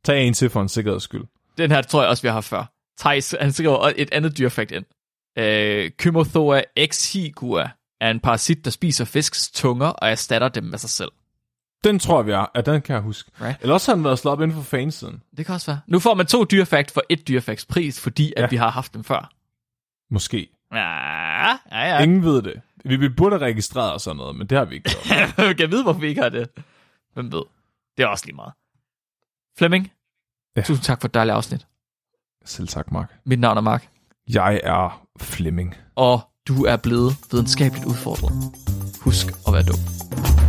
Tag 0.03 0.27
en 0.27 0.33
til 0.33 0.49
for 0.49 0.61
en 0.61 0.69
sikkerheds 0.69 1.03
skyld. 1.03 1.23
Den 1.57 1.71
her 1.71 1.81
tror 1.81 2.01
jeg 2.01 2.09
også, 2.09 2.21
vi 2.21 2.27
har 2.27 2.33
haft 2.33 2.47
før. 2.47 2.65
Thijs, 2.99 3.35
han 3.39 3.51
skriver 3.51 3.91
et 3.95 4.09
andet 4.11 4.37
dyrfakt 4.37 4.71
ind. 4.71 4.85
Øh, 5.37 5.91
Kymothoa 5.97 6.61
exigua 6.75 7.69
er 8.01 8.11
en 8.11 8.19
parasit, 8.19 8.65
der 8.65 8.71
spiser 8.71 9.05
fisks 9.05 9.51
tunger 9.51 9.87
og 9.87 10.09
erstatter 10.09 10.49
dem 10.49 10.63
med 10.63 10.77
sig 10.77 10.89
selv. 10.89 11.11
Den 11.83 11.99
tror 11.99 12.17
jeg, 12.19 12.25
vi. 12.25 12.31
Ja, 12.31 12.45
den 12.65 12.81
kan 12.81 12.93
jeg 12.93 13.01
huske. 13.01 13.31
Right. 13.41 13.57
Eller 13.61 13.73
også 13.73 13.91
har 13.91 13.95
den 13.95 14.03
været 14.03 14.19
slået 14.19 14.31
op 14.33 14.41
inden 14.41 14.57
for 14.57 14.63
fansiden. 14.63 15.23
Det 15.37 15.45
kan 15.45 15.55
også 15.55 15.71
være. 15.71 15.79
Nu 15.87 15.99
får 15.99 16.13
man 16.13 16.25
to 16.25 16.43
dyrfakt 16.43 16.91
for 16.91 17.01
et 17.09 17.27
dyrfakts 17.27 17.65
pris, 17.65 18.01
fordi 18.01 18.33
at 18.37 18.41
Ja. 18.43 18.47
vi 18.47 18.55
har 18.55 18.69
haft 18.69 18.93
dem 18.93 19.03
før. 19.03 19.31
Måske. 20.13 20.47
Ja, 20.73 21.47
ja, 21.51 21.57
ja. 21.71 22.03
Ingen 22.03 22.23
ved 22.23 22.41
det. 22.41 22.61
Vi, 22.85 22.95
vi 22.95 23.09
burde 23.09 23.37
have 23.39 23.45
registreret 23.51 23.93
og 23.93 24.01
sådan 24.01 24.17
noget, 24.17 24.35
men 24.35 24.47
det 24.47 24.57
har 24.57 24.65
vi 24.65 24.75
ikke 24.75 24.89
gjort. 24.89 25.35
kan 25.57 25.59
jeg 25.59 25.71
vide, 25.71 25.83
hvorfor 25.83 25.99
vi 25.99 26.07
ikke 26.07 26.21
har 26.21 26.29
det? 26.29 26.49
Hvem 27.13 27.31
ved? 27.31 27.43
Det 27.97 28.03
er 28.03 28.07
også 28.07 28.25
lige 28.25 28.35
meget. 28.35 28.53
Flemming, 29.57 29.91
ja. 30.55 30.61
tusind 30.61 30.83
tak 30.83 31.01
for 31.01 31.07
et 31.07 31.13
dejligt 31.13 31.35
afsnit. 31.35 31.67
Selv 32.45 32.67
tak, 32.67 32.91
Mark. 32.91 33.13
Mit 33.25 33.39
navn 33.39 33.57
er 33.57 33.61
Mark, 33.61 33.89
jeg 34.33 34.61
er 34.63 35.01
Flemming. 35.21 35.75
og 35.95 36.21
du 36.47 36.65
er 36.65 36.77
blevet 36.77 37.17
videnskabeligt 37.31 37.85
udfordret. 37.85 38.33
Husk 39.01 39.27
at 39.47 39.53
være 39.53 39.63
dum. 39.63 40.40